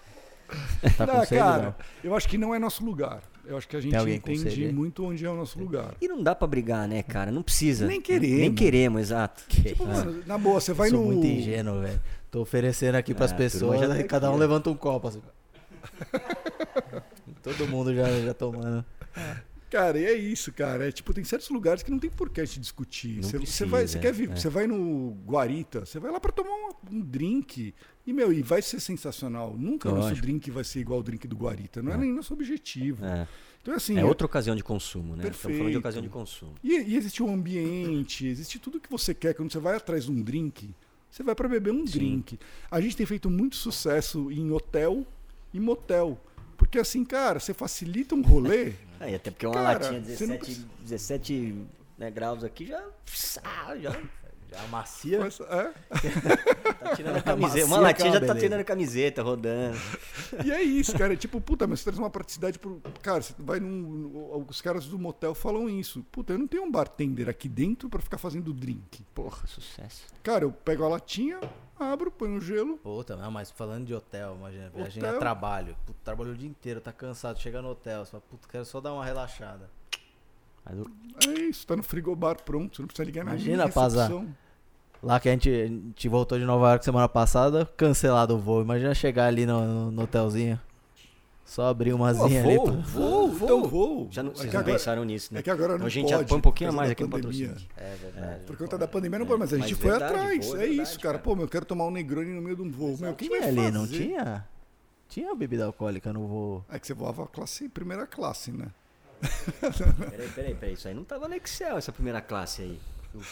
tá 0.97 1.07
com 1.07 1.17
Não, 1.19 1.27
cara, 1.27 1.63
não? 1.63 1.75
eu 2.03 2.17
acho 2.17 2.27
que 2.29 2.39
não 2.39 2.55
é 2.55 2.59
nosso 2.59 2.83
lugar. 2.85 3.21
Eu 3.49 3.57
acho 3.57 3.67
que 3.67 3.77
a 3.77 3.81
gente 3.81 3.97
entende 3.97 4.71
muito 4.73 5.03
onde 5.07 5.25
é 5.25 5.31
o 5.31 5.35
nosso 5.35 5.59
lugar. 5.59 5.95
E 6.03 6.07
não 6.07 6.23
dá 6.23 6.35
pra 6.35 6.47
brigar, 6.47 6.87
né, 6.87 7.03
cara? 7.03 7.31
Não 7.33 7.43
precisa. 7.43 7.87
Nem 7.87 7.99
queremos. 8.01 8.39
Nem 8.39 8.55
queremos, 8.55 9.01
exato. 9.01 9.43
Tipo, 9.49 9.85
Ah. 9.85 9.87
mano, 9.89 10.23
na 10.27 10.37
boa, 10.37 10.61
você 10.61 10.75
vai 10.75 10.89
eu 10.89 10.91
sou 10.93 11.01
no. 11.01 11.07
muito 11.07 11.27
ingênuo, 11.27 11.81
velho. 11.81 11.99
Tô 12.31 12.43
oferecendo 12.43 12.97
aqui 12.97 13.15
pras 13.15 13.33
Ah, 13.33 13.37
pessoas, 13.37 13.81
já 13.81 13.89
tá 13.89 14.05
cada 14.05 14.31
um 14.31 14.37
levanta 14.37 14.69
um 14.69 14.75
copo 14.77 15.09
assim. 15.09 15.23
Todo 17.43 17.67
mundo 17.69 17.95
já, 17.95 18.07
já 18.21 18.35
tomando. 18.35 18.85
Cara, 19.71 19.99
e 19.99 20.05
é 20.05 20.15
isso, 20.15 20.51
cara. 20.53 20.89
É 20.89 20.93
tipo, 20.93 21.13
tem 21.13 21.23
certos 21.25 21.51
lugares 21.51 21.83
que 21.83 21.91
não 21.91 21.99
tem 21.99 22.09
por 22.09 22.31
que 22.31 22.41
a 22.41 22.45
gente 22.45 22.61
discutir. 22.61 23.23
Você, 23.23 23.39
você 23.39 23.67
vai, 23.67 23.87
você 23.87 23.99
quer 23.99 24.13
vir, 24.13 24.31
é. 24.31 24.37
você 24.37 24.49
vai 24.49 24.67
no 24.67 25.11
Guarita, 25.27 25.85
você 25.85 25.99
vai 25.99 26.11
lá 26.11 26.19
pra 26.19 26.33
tomar 26.33 26.51
um, 26.51 26.97
um 26.97 27.01
drink. 27.01 27.75
E, 28.07 28.13
meu, 28.13 28.33
e 28.33 28.41
vai 28.41 28.63
ser 28.63 28.81
sensacional. 28.81 29.55
Nunca 29.59 29.91
o 29.91 29.95
nosso 29.95 30.15
drink 30.15 30.51
vai 30.51 30.65
ser 30.65 30.81
igual 30.81 30.99
ao 30.99 31.03
drink 31.03 31.29
do 31.29 31.37
Guarita. 31.37 31.83
Não 31.83 31.93
é, 31.93 31.95
É. 31.97 31.99
nem 31.99 32.13
nosso 32.13 32.33
objetivo. 32.33 33.05
É, 33.05 33.29
Então, 33.61 33.75
assim. 33.75 33.99
é 33.99 34.05
outra 34.05 34.25
ocasião 34.27 34.57
de 34.57 34.65
consumo, 34.65 35.15
né? 35.15 35.25
Estamos 35.25 35.37
falando 35.37 35.53
de 35.53 35.59
Perfeito. 35.59 35.79
ocasião 35.81 36.03
de 36.03 36.09
consumo. 36.09 36.55
E, 36.65 36.73
e 36.73 36.97
existe 36.97 37.23
o 37.23 37.29
ambiente, 37.29 38.27
existe 38.27 38.59
tudo 38.59 38.81
que 38.81 38.91
você 38.91 39.13
quer. 39.13 39.35
Quando 39.35 39.53
você 39.53 39.59
vai 39.59 39.77
atrás 39.77 40.05
de 40.07 40.11
um 40.11 40.23
drink, 40.23 40.75
você 41.11 41.23
vai 41.23 41.35
pra 41.35 41.47
beber 41.47 41.73
um 41.75 41.87
Sim. 41.87 41.93
drink. 41.99 42.39
A 42.71 42.81
gente 42.81 42.97
tem 42.97 43.05
feito 43.05 43.29
muito 43.29 43.57
sucesso 43.57 44.31
em 44.33 44.51
hotel 44.51 45.07
e 45.53 45.61
motel. 45.61 46.19
Porque 46.57 46.79
assim, 46.79 47.05
cara, 47.05 47.39
você 47.39 47.53
facilita 47.53 48.15
um 48.15 48.23
rolê. 48.23 48.73
Aí, 49.01 49.15
até 49.15 49.31
porque 49.31 49.47
uma 49.47 49.55
Cara, 49.55 49.79
latinha 49.79 50.01
você 50.03 50.27
não 50.27 50.37
17, 50.37 50.67
17 50.83 51.67
né, 51.97 52.11
graus 52.11 52.43
aqui 52.45 52.67
já. 52.67 52.85
já 53.81 54.01
Já 54.51 54.67
macia. 54.69 55.21
mas, 55.21 55.39
é. 55.41 55.45
tá 56.81 56.97
tirando 56.97 57.17
a 57.17 57.23
camiseta. 57.23 57.67
Uma 57.67 57.81
latinha 57.81 58.13
já 58.13 58.21
tá 58.21 58.27
beleza. 58.29 58.41
tirando 58.41 58.61
a 58.61 58.65
camiseta, 58.65 59.23
rodando. 59.23 59.77
E 60.45 60.51
é 60.51 60.63
isso, 60.63 60.97
cara. 60.97 61.13
É 61.13 61.17
tipo, 61.17 61.39
puta, 61.41 61.67
mas 61.67 61.81
você 61.81 61.85
traz 61.85 61.99
uma 61.99 62.09
praticidade 62.09 62.59
pro. 62.59 62.81
Cara, 63.03 63.21
você 63.21 63.35
vai 63.39 63.61
num. 63.61 64.45
Os 64.49 64.61
caras 64.63 64.87
do 64.87 64.99
motel 64.99 65.35
falam 65.35 65.69
isso. 65.69 66.03
Puta, 66.11 66.33
eu 66.33 66.39
não 66.39 66.47
tenho 66.47 66.63
um 66.63 66.71
bartender 66.71 67.29
aqui 67.29 67.47
dentro 67.49 67.91
pra 67.91 68.01
ficar 68.01 68.17
fazendo 68.17 68.53
drink. 68.55 69.05
Porra, 69.15 69.47
sucesso. 69.47 70.07
Cara, 70.23 70.45
eu 70.45 70.51
pego 70.53 70.83
a 70.85 70.89
latinha, 70.89 71.41
abro, 71.79 72.11
ponho 72.11 72.35
no 72.35 72.41
gelo. 72.41 72.77
Puta, 72.79 73.17
não, 73.17 73.31
mas 73.31 73.51
falando 73.51 73.87
de 73.87 73.95
hotel, 73.95 74.37
imagina, 74.39 74.71
viagem 74.71 75.03
Hotel. 75.03 75.17
a 75.17 75.19
trabalho. 75.19 75.77
Puta, 75.87 75.99
trabalhou 76.05 76.33
o 76.35 76.37
dia 76.37 76.49
inteiro, 76.49 76.81
tá 76.81 76.93
cansado, 76.93 77.39
chega 77.39 77.61
no 77.63 77.71
hotel, 77.71 78.05
você 78.05 78.11
fala, 78.13 78.23
puta, 78.29 78.49
quero 78.49 78.65
só 78.65 78.81
dar 78.81 78.93
uma 78.93 79.05
relaxada. 79.05 79.71
Mas 80.65 80.79
o- 80.79 80.91
É 81.29 81.41
isso, 81.41 81.67
tá 81.67 81.75
no 81.77 81.83
frigobar 81.83 82.43
pronto. 82.43 82.77
Você 82.77 82.83
não 82.83 82.87
precisa 82.87 83.05
ligar 83.07 83.25
na 83.25 83.33
Imagina, 83.33 83.65
minha 83.65 83.73
Pazá. 83.73 84.03
recepção. 84.07 84.35
Lá 85.03 85.21
que 85.21 85.29
a 85.29 85.33
gente, 85.33 85.49
a 85.51 85.67
gente 85.67 86.09
voltou 86.09 86.39
de 86.39 86.45
Nova 86.45 86.71
York 86.71 86.85
semana 86.85 87.09
passada, 87.09 87.65
cancelado 87.77 88.35
o 88.35 88.39
voo. 88.39 88.61
Imagina 88.63 88.93
chegar 88.95 89.27
ali 89.27 89.47
no- 89.47 89.91
no 89.93 90.03
hotelzinho. 90.03 90.61
Só 91.49 91.67
abrir 91.69 91.95
uma 91.95 92.15
Pô, 92.15 92.29
zinha 92.29 92.45
ali. 92.45 92.57
voo, 92.57 92.65
pra- 92.67 92.75
voo, 92.83 93.33
Então 93.35 93.61
voo. 93.63 93.69
vou. 93.69 94.09
Já 94.11 94.23
não, 94.23 94.33
É 94.33 94.35
vocês 94.35 94.49
que 94.51 94.55
não 94.55 94.61
agora- 94.61 94.77
pensaram 94.77 95.05
nisso, 95.05 95.33
né? 95.33 95.41
É 95.41 95.43
que 95.43 95.51
agora 95.51 95.69
Então 95.71 95.79
não 95.79 95.87
a 95.87 95.89
gente 95.89 96.11
pode, 96.11 96.21
já 96.23 96.29
põe 96.29 96.39
um 96.39 96.41
pouquinho 96.43 96.71
a 96.71 96.73
mais 96.75 96.91
aqui 96.91 97.03
no 97.03 97.09
da 97.09 97.17
pandemia. 97.17 97.49
patrocínio. 97.49 97.73
É 97.79 97.95
verdade. 97.97 98.45
Por 98.45 98.57
conta 98.59 98.79
da 98.79 98.87
pandemia 98.87 99.19
não 99.19 99.27
pode, 99.27 99.41
mas 99.41 99.53
a 99.55 99.57
Mas 99.59 99.69
gente 99.69 99.79
foi 99.81 99.91
verdade, 99.91 100.13
atrás. 100.15 100.47
boa, 100.47 100.57
é 100.57 100.61
verdade, 100.67 100.83
isso, 100.83 101.01
cara. 101.01 101.15
cara. 101.15 101.19
Pô, 101.25 101.35
meu, 101.35 101.45
eu 101.47 101.49
quero 101.49 101.65
tomar 101.65 101.87
um 101.87 101.91
Negroni 101.91 102.33
no 102.35 102.43
meio 102.43 102.55
de 102.55 102.63
um 102.63 102.71
voo. 102.71 102.97
Meu, 103.01 103.15
quem 103.15 103.29
tinha 103.29 103.41
vai 103.41 103.49
ali, 103.49 103.57
fazer? 103.59 103.71
não 103.73 103.87
tinha? 103.87 104.45
Tinha 105.09 105.35
bebida 105.35 105.65
alcoólica 105.65 106.13
no 106.13 106.27
voo. 106.29 106.65
É 106.69 106.79
que 106.79 106.87
você 106.87 106.93
voava 106.93 107.27
classe, 107.27 107.67
primeira 107.71 108.07
classe, 108.07 108.53
né? 108.53 108.67
Peraí, 110.11 110.29
peraí, 110.35 110.55
peraí. 110.55 110.75
Isso 110.75 110.87
aí 110.87 110.95
não 110.95 111.03
tava 111.03 111.27
no 111.29 111.35
Excel, 111.35 111.79
essa 111.79 111.91
primeira 111.91 112.21
classe 112.21 112.63
aí. 112.63 112.79
Vou- 113.15 113.25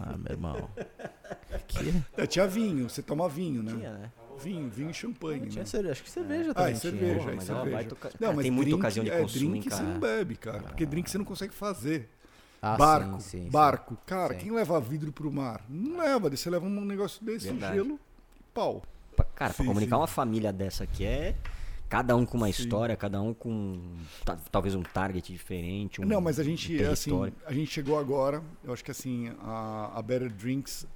Ah, 0.00 0.16
meu 0.16 0.32
irmão. 0.32 0.70
Que? 1.68 2.02
É, 2.16 2.26
tinha 2.26 2.46
vinho, 2.46 2.88
você 2.88 3.02
toma 3.02 3.28
vinho, 3.28 3.62
né? 3.62 3.72
Tinha, 3.72 3.92
né? 3.92 4.12
Vinho, 4.42 4.70
vinho 4.70 4.90
e 4.90 4.94
champanhe, 4.94 5.40
né? 5.50 5.64
cerveja, 5.64 5.92
acho 5.92 6.02
que 6.02 6.10
cerveja 6.10 6.50
Ah, 6.50 6.54
também 6.54 6.74
e 6.74 6.80
tinha. 6.80 6.92
cerveja, 6.92 7.18
Porra, 7.20 7.32
e 7.32 7.36
mas 7.36 7.50
é 7.50 7.52
uma 7.52 7.60
cerveja. 7.64 7.90
Não, 7.90 8.10
Cara, 8.20 8.32
mas 8.34 8.42
tem 8.42 8.50
muita 8.50 8.70
drink, 8.70 8.80
ocasião 8.80 9.04
de 9.04 9.10
é, 9.10 9.20
consumo, 9.20 9.50
drink 9.50 9.64
você 9.70 9.76
cara? 9.76 9.84
não 9.84 10.00
bebe, 10.00 10.36
cara. 10.36 10.58
Porque 10.62 10.86
drink 10.86 11.10
você 11.10 11.18
não 11.18 11.24
consegue 11.24 11.54
fazer. 11.54 12.08
Ah, 12.62 12.76
barco, 12.76 13.20
sim, 13.20 13.28
sim, 13.28 13.44
sim. 13.44 13.50
barco. 13.50 13.96
Cara, 14.06 14.34
Sim. 14.34 14.40
quem 14.40 14.52
leva 14.52 14.78
vidro 14.80 15.12
pro 15.12 15.32
mar? 15.32 15.64
Não 15.68 15.96
leva, 15.98 16.28
você 16.28 16.50
leva 16.50 16.66
um 16.66 16.84
negócio 16.84 17.24
desse, 17.24 17.48
Verdade. 17.48 17.74
gelo, 17.76 17.98
pau. 18.52 18.82
Pa- 19.16 19.24
Cara, 19.24 19.54
pra 19.54 19.64
comunicar 19.64 19.96
sim. 19.96 20.00
uma 20.00 20.06
família 20.06 20.52
dessa 20.52 20.84
aqui 20.84 21.04
é. 21.04 21.34
Cada 21.88 22.14
um 22.14 22.24
com 22.24 22.36
uma 22.36 22.46
Sim. 22.46 22.62
história, 22.62 22.96
cada 22.96 23.20
um 23.20 23.34
com 23.34 23.80
ta- 24.24 24.38
talvez 24.50 24.74
um 24.76 24.82
target 24.82 25.32
diferente. 25.32 26.00
Um, 26.00 26.06
Não, 26.06 26.20
mas 26.20 26.38
a 26.38 26.44
gente, 26.44 26.80
um 26.82 26.90
assim, 26.90 27.32
a 27.44 27.52
gente 27.52 27.70
chegou 27.70 27.98
agora, 27.98 28.42
eu 28.62 28.72
acho 28.72 28.84
que 28.84 28.92
assim, 28.92 29.32
a, 29.40 29.90
a 29.98 30.02
Better 30.02 30.32
Drinks, 30.32 30.86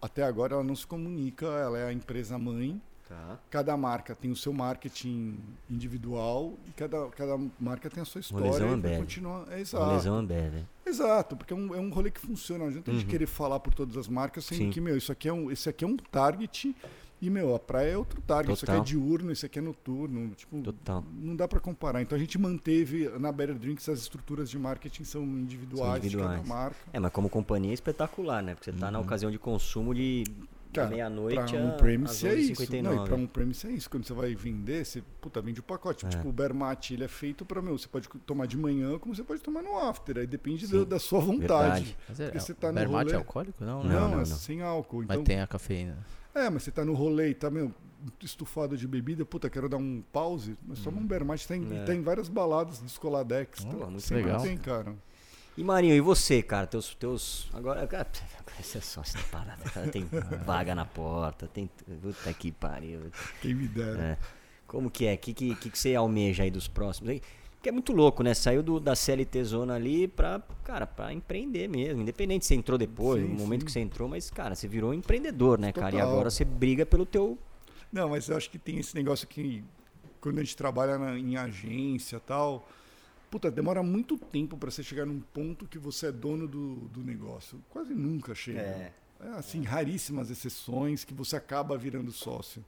até 0.00 0.22
agora 0.22 0.54
ela 0.54 0.64
não 0.64 0.76
se 0.76 0.86
comunica, 0.86 1.46
ela 1.46 1.78
é 1.78 1.86
a 1.86 1.92
empresa 1.92 2.38
mãe. 2.38 2.80
Tá. 3.12 3.38
Cada 3.50 3.76
marca 3.76 4.14
tem 4.14 4.30
o 4.30 4.36
seu 4.36 4.54
marketing 4.54 5.38
individual 5.70 6.54
e 6.66 6.70
cada, 6.72 7.08
cada 7.10 7.38
marca 7.60 7.90
tem 7.90 8.02
a 8.02 8.06
sua 8.06 8.20
história. 8.22 8.64
Ambev. 8.64 8.98
continuar. 9.00 9.42
É, 9.48 9.54
Uma 9.54 9.58
exato. 9.60 9.92
lesão 9.92 10.14
Ambev. 10.16 10.54
né? 10.54 10.64
Exato, 10.86 11.36
porque 11.36 11.52
é 11.52 11.56
um, 11.56 11.74
é 11.74 11.78
um 11.78 11.90
rolê 11.90 12.10
que 12.10 12.20
funciona. 12.20 12.60
Não 12.64 12.68
adianta 12.70 12.90
a 12.90 12.94
gente 12.94 13.04
Uhum. 13.04 13.10
querer 13.10 13.26
falar 13.26 13.60
por 13.60 13.74
todas 13.74 13.96
as 13.98 14.08
marcas, 14.08 14.46
sendo 14.46 14.58
Sim. 14.58 14.70
que, 14.70 14.80
meu, 14.80 14.96
isso 14.96 15.12
aqui 15.12 15.28
é 15.28 15.32
um, 15.32 15.50
esse 15.50 15.68
aqui 15.68 15.84
é 15.84 15.88
um 15.88 15.96
target 15.96 16.74
e, 17.20 17.28
meu, 17.30 17.54
a 17.54 17.58
praia 17.58 17.92
é 17.92 17.96
outro 17.98 18.20
target. 18.22 18.54
Isso 18.54 18.64
aqui 18.64 18.72
é 18.72 18.76
Total. 18.76 18.84
diurno, 18.86 19.30
isso 19.30 19.44
aqui 19.46 19.58
é 19.58 19.62
noturno. 19.62 20.30
Tipo, 20.34 20.60
Total. 20.62 21.04
não 21.12 21.36
dá 21.36 21.46
para 21.46 21.60
comparar. 21.60 22.00
Então 22.02 22.16
a 22.16 22.18
gente 22.18 22.38
manteve 22.38 23.08
na 23.18 23.30
Better 23.30 23.56
Drinks 23.58 23.88
as 23.90 24.00
estruturas 24.00 24.48
de 24.50 24.58
marketing 24.58 25.04
são 25.04 25.22
individuais, 25.22 25.88
São 25.88 25.96
individuais. 25.98 26.40
de 26.42 26.48
cada 26.48 26.48
marca. 26.60 26.76
É, 26.92 26.98
mas 26.98 27.12
como 27.12 27.28
companhia 27.28 27.72
é 27.72 27.74
espetacular, 27.74 28.42
né? 28.42 28.54
Porque 28.54 28.70
você 28.72 28.76
tá 28.78 28.90
na 28.90 28.98
ocasião 28.98 29.30
de 29.30 29.38
consumo 29.38 29.94
de 29.94 30.24
Cara, 30.72 30.88
meia-noite 30.88 31.52
Pra 31.52 31.60
um 31.60 31.68
a- 31.68 31.72
premise 31.72 32.26
é 32.26 32.34
isso. 32.34 32.62
11h59. 32.62 32.82
Não, 32.82 33.04
e 33.04 33.06
pra 33.08 33.14
um 33.16 33.26
premise 33.26 33.66
é 33.66 33.70
isso. 33.70 33.90
Quando 33.90 34.04
você 34.06 34.12
vai 34.14 34.34
vender, 34.34 34.84
você 34.86 35.02
puta, 35.20 35.40
vende 35.42 35.60
o 35.60 35.62
pacote. 35.62 36.06
É. 36.06 36.08
Tipo, 36.08 36.28
o 36.28 36.32
Bear 36.32 36.54
Mate, 36.54 36.94
ele 36.94 37.04
é 37.04 37.08
feito 37.08 37.44
pra, 37.44 37.60
meu, 37.60 37.76
você 37.76 37.86
pode 37.88 38.08
tomar 38.26 38.46
de 38.46 38.56
manhã 38.56 38.98
como 38.98 39.14
você 39.14 39.22
pode 39.22 39.40
tomar 39.42 39.62
no 39.62 39.76
after. 39.78 40.18
Aí 40.18 40.26
depende 40.26 40.66
da, 40.66 40.84
da 40.84 40.98
sua 40.98 41.20
vontade. 41.20 41.84
verdade. 41.84 41.96
Mas 42.08 42.20
é, 42.20 42.52
o 42.52 42.54
tá 42.56 42.72
Bermate 42.72 43.04
rolê- 43.04 43.12
é 43.12 43.16
alcoólico? 43.16 43.64
Não, 43.64 43.82
Não? 43.84 43.90
Não, 43.92 44.00
não, 44.08 44.14
é 44.14 44.16
não. 44.18 44.24
sem 44.26 44.62
álcool. 44.62 44.98
Mas 45.06 45.10
Então, 45.10 45.24
tem 45.24 45.40
a 45.40 45.46
cafeína. 45.46 45.98
É, 46.34 46.48
mas 46.48 46.62
você 46.62 46.70
tá 46.70 46.84
no 46.84 46.94
rolê 46.94 47.28
e 47.30 47.34
tá, 47.34 47.50
meu, 47.50 47.70
estufado 48.22 48.76
de 48.76 48.88
bebida, 48.88 49.24
puta, 49.24 49.50
quero 49.50 49.68
dar 49.68 49.76
um 49.76 50.02
pause, 50.12 50.56
mas 50.66 50.78
toma 50.80 50.98
um 50.98 51.06
Bermate, 51.06 51.46
tá 51.46 51.56
em, 51.56 51.76
É. 51.76 51.84
tá 51.84 51.94
em 51.94 52.00
várias 52.02 52.28
baladas 52.28 52.78
dos 52.80 52.96
Coladex. 52.98 53.64
Oh, 53.68 53.76
tá, 53.76 53.86
muito 53.86 54.00
sempre 54.00 54.24
legal. 54.24 54.40
tem, 54.42 54.56
cara. 54.56 54.94
E 55.56 55.62
Marinho, 55.62 55.94
e 55.94 56.00
você, 56.00 56.42
cara? 56.42 56.66
Teus. 56.66 56.94
teus 56.94 57.48
agora, 57.52 57.86
cara, 57.86 58.08
essa 58.58 58.78
é 58.78 58.80
só 58.80 59.02
essa 59.02 59.18
parada. 59.30 59.62
cara. 59.70 59.88
Tem 59.88 60.04
vaga 60.46 60.74
na 60.74 60.84
porta, 60.84 61.46
tem. 61.46 61.68
Puta 62.00 62.32
que 62.32 62.50
pariu. 62.50 63.00
Quem 63.40 63.54
me 63.54 63.68
dera. 63.68 64.02
É. 64.02 64.18
Como 64.66 64.90
que 64.90 65.04
é? 65.06 65.14
O 65.14 65.18
que, 65.18 65.34
que, 65.34 65.54
que 65.54 65.78
você 65.78 65.94
almeja 65.94 66.42
aí 66.44 66.50
dos 66.50 66.66
próximos? 66.68 67.20
Que 67.60 67.68
é 67.68 67.72
muito 67.72 67.92
louco, 67.92 68.22
né? 68.22 68.32
Saiu 68.34 68.62
do, 68.62 68.80
da 68.80 68.96
CLT 68.96 69.44
Zona 69.44 69.74
ali 69.74 70.08
pra, 70.08 70.42
cara, 70.64 70.86
pra 70.86 71.12
empreender 71.12 71.68
mesmo. 71.68 72.00
Independente 72.02 72.44
se 72.44 72.48
você 72.48 72.54
entrou 72.54 72.76
depois, 72.78 73.22
Sim, 73.22 73.28
no 73.28 73.34
momento 73.38 73.60
sim. 73.60 73.66
que 73.66 73.72
você 73.72 73.80
entrou, 73.80 74.08
mas, 74.08 74.30
cara, 74.30 74.54
você 74.54 74.66
virou 74.66 74.92
empreendedor, 74.94 75.58
né, 75.58 75.70
cara? 75.70 75.90
E 75.94 75.98
Total. 75.98 76.08
agora 76.10 76.30
você 76.30 76.44
briga 76.44 76.84
pelo 76.86 77.04
teu. 77.06 77.38
Não, 77.92 78.08
mas 78.08 78.28
eu 78.28 78.36
acho 78.36 78.50
que 78.50 78.58
tem 78.58 78.78
esse 78.78 78.94
negócio 78.96 79.28
que 79.28 79.62
quando 80.20 80.38
a 80.38 80.42
gente 80.42 80.56
trabalha 80.56 80.98
na- 80.98 81.16
em 81.18 81.36
agência 81.36 82.16
e 82.16 82.20
tal, 82.20 82.66
puta, 83.32 83.50
demora 83.50 83.82
muito 83.82 84.18
tempo 84.18 84.58
pra 84.58 84.70
você 84.70 84.82
chegar 84.82 85.06
num 85.06 85.20
ponto 85.20 85.66
que 85.66 85.78
você 85.78 86.08
é 86.08 86.12
dono 86.12 86.46
do, 86.46 86.74
do 86.88 87.00
negócio. 87.02 87.58
Quase 87.70 87.94
nunca 87.94 88.34
chega. 88.34 88.60
É. 88.60 88.92
É, 89.20 89.28
assim, 89.38 89.62
raríssimas 89.62 90.30
exceções 90.30 91.02
que 91.04 91.14
você 91.14 91.36
acaba 91.36 91.78
virando 91.78 92.12
sócio. 92.12 92.62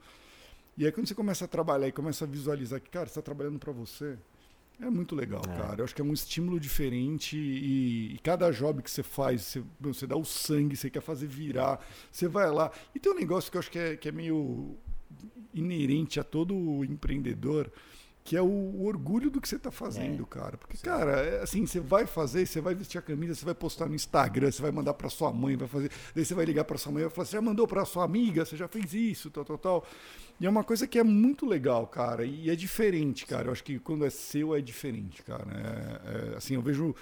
E 0.79 0.87
aí 0.87 0.91
quando 0.93 1.07
você 1.07 1.15
começa 1.15 1.45
a 1.45 1.49
trabalhar 1.49 1.87
e 1.87 1.93
começa 1.93 2.25
a 2.25 2.29
visualizar 2.29 2.81
que, 2.81 2.89
cara, 2.89 3.07
você 3.07 3.11
está 3.11 3.23
trabalhando 3.23 3.59
para 3.59 3.73
você, 3.73 4.17
É 4.81 4.91
muito 4.91 5.15
legal, 5.15 5.43
É. 5.49 5.57
cara. 5.57 5.81
Eu 5.81 5.85
acho 5.85 5.95
que 5.95 6.01
é 6.03 6.05
um 6.05 6.13
estímulo 6.13 6.59
diferente 6.59 7.37
e, 7.37 8.15
e 8.15 8.19
cada 8.25 8.51
job 8.51 8.83
que 8.83 8.91
você 8.91 9.05
faz, 9.05 9.43
você, 9.43 9.63
você 9.81 10.05
dá 10.05 10.17
o 10.17 10.25
sangue, 10.25 10.77
você 10.77 10.91
quer 10.91 11.01
fazer 11.01 11.29
virar, 11.29 11.79
você 12.11 12.27
vai 12.27 12.51
lá. 12.51 12.73
E 12.93 12.99
tem 12.99 13.13
um 13.13 13.15
negócio 13.15 13.51
que 13.53 13.57
eu 13.57 13.61
acho 13.61 13.71
que 13.71 13.79
é, 13.79 13.97
que 13.97 14.09
é 14.09 14.13
meio 14.13 14.77
inerente 15.53 16.19
a 16.19 16.25
todo 16.25 16.85
empreendedor, 16.85 17.71
que 18.25 18.35
é 18.35 18.41
o, 18.41 18.47
o 18.47 18.87
orgulho 18.87 19.31
do 19.31 19.39
que 19.39 19.47
você 19.47 19.57
está 19.57 19.71
fazendo, 19.71 20.27
cara. 20.27 20.57
Porque, 20.57 20.79
cara, 20.79 21.13
é 21.21 21.43
assim, 21.43 21.67
você 21.67 21.79
vai 21.79 22.07
fazer, 22.07 22.47
você 22.47 22.59
vai 22.59 22.75
vestir 22.75 22.97
a 22.97 23.03
camisa, 23.03 23.35
você 23.35 23.45
vai 23.45 23.55
postar 23.55 23.87
no 23.87 23.95
Instagram, 23.95 24.51
você 24.51 24.63
vai 24.63 24.71
mandar 24.71 24.95
para 24.95 25.11
sua 25.11 25.31
mãe, 25.31 25.57
vai 25.57 25.69
fazer. 25.69 25.91
Daí 26.15 26.25
você 26.25 26.33
vai 26.33 26.47
ligar 26.47 26.65
para 26.65 26.79
sua 26.79 26.91
mãe 26.91 27.03
e 27.03 27.05
vai 27.05 27.15
falar: 27.15 27.27
você 27.27 27.37
já 27.37 27.43
mandou 27.43 27.69
para 27.69 27.85
sua 27.85 28.03
amiga, 28.03 28.47
você 28.47 28.57
já 28.57 28.67
fez 28.67 28.95
isso, 28.95 29.31
tal, 29.31 29.45
tal, 29.45 29.59
tal. 29.59 29.87
E 30.41 30.47
é 30.47 30.49
uma 30.49 30.65
coisa 30.65 30.87
que 30.87 30.99
é 30.99 31.05
muito 31.05 31.45
legal, 31.45 31.87
cara. 31.87 32.25
E 32.25 32.49
é 32.49 32.57
diferente, 32.57 33.27
cara. 33.27 33.49
Eu 33.49 33.53
acho 33.53 33.63
que 33.63 33.79
quando 33.79 34.07
é 34.07 34.11
seu 34.11 34.55
é 34.55 34.61
diferente, 34.63 35.23
cara. 35.23 35.45
É, 35.53 36.33
é, 36.33 36.37
assim, 36.37 36.55
eu 36.55 36.63
vejo. 36.63 36.97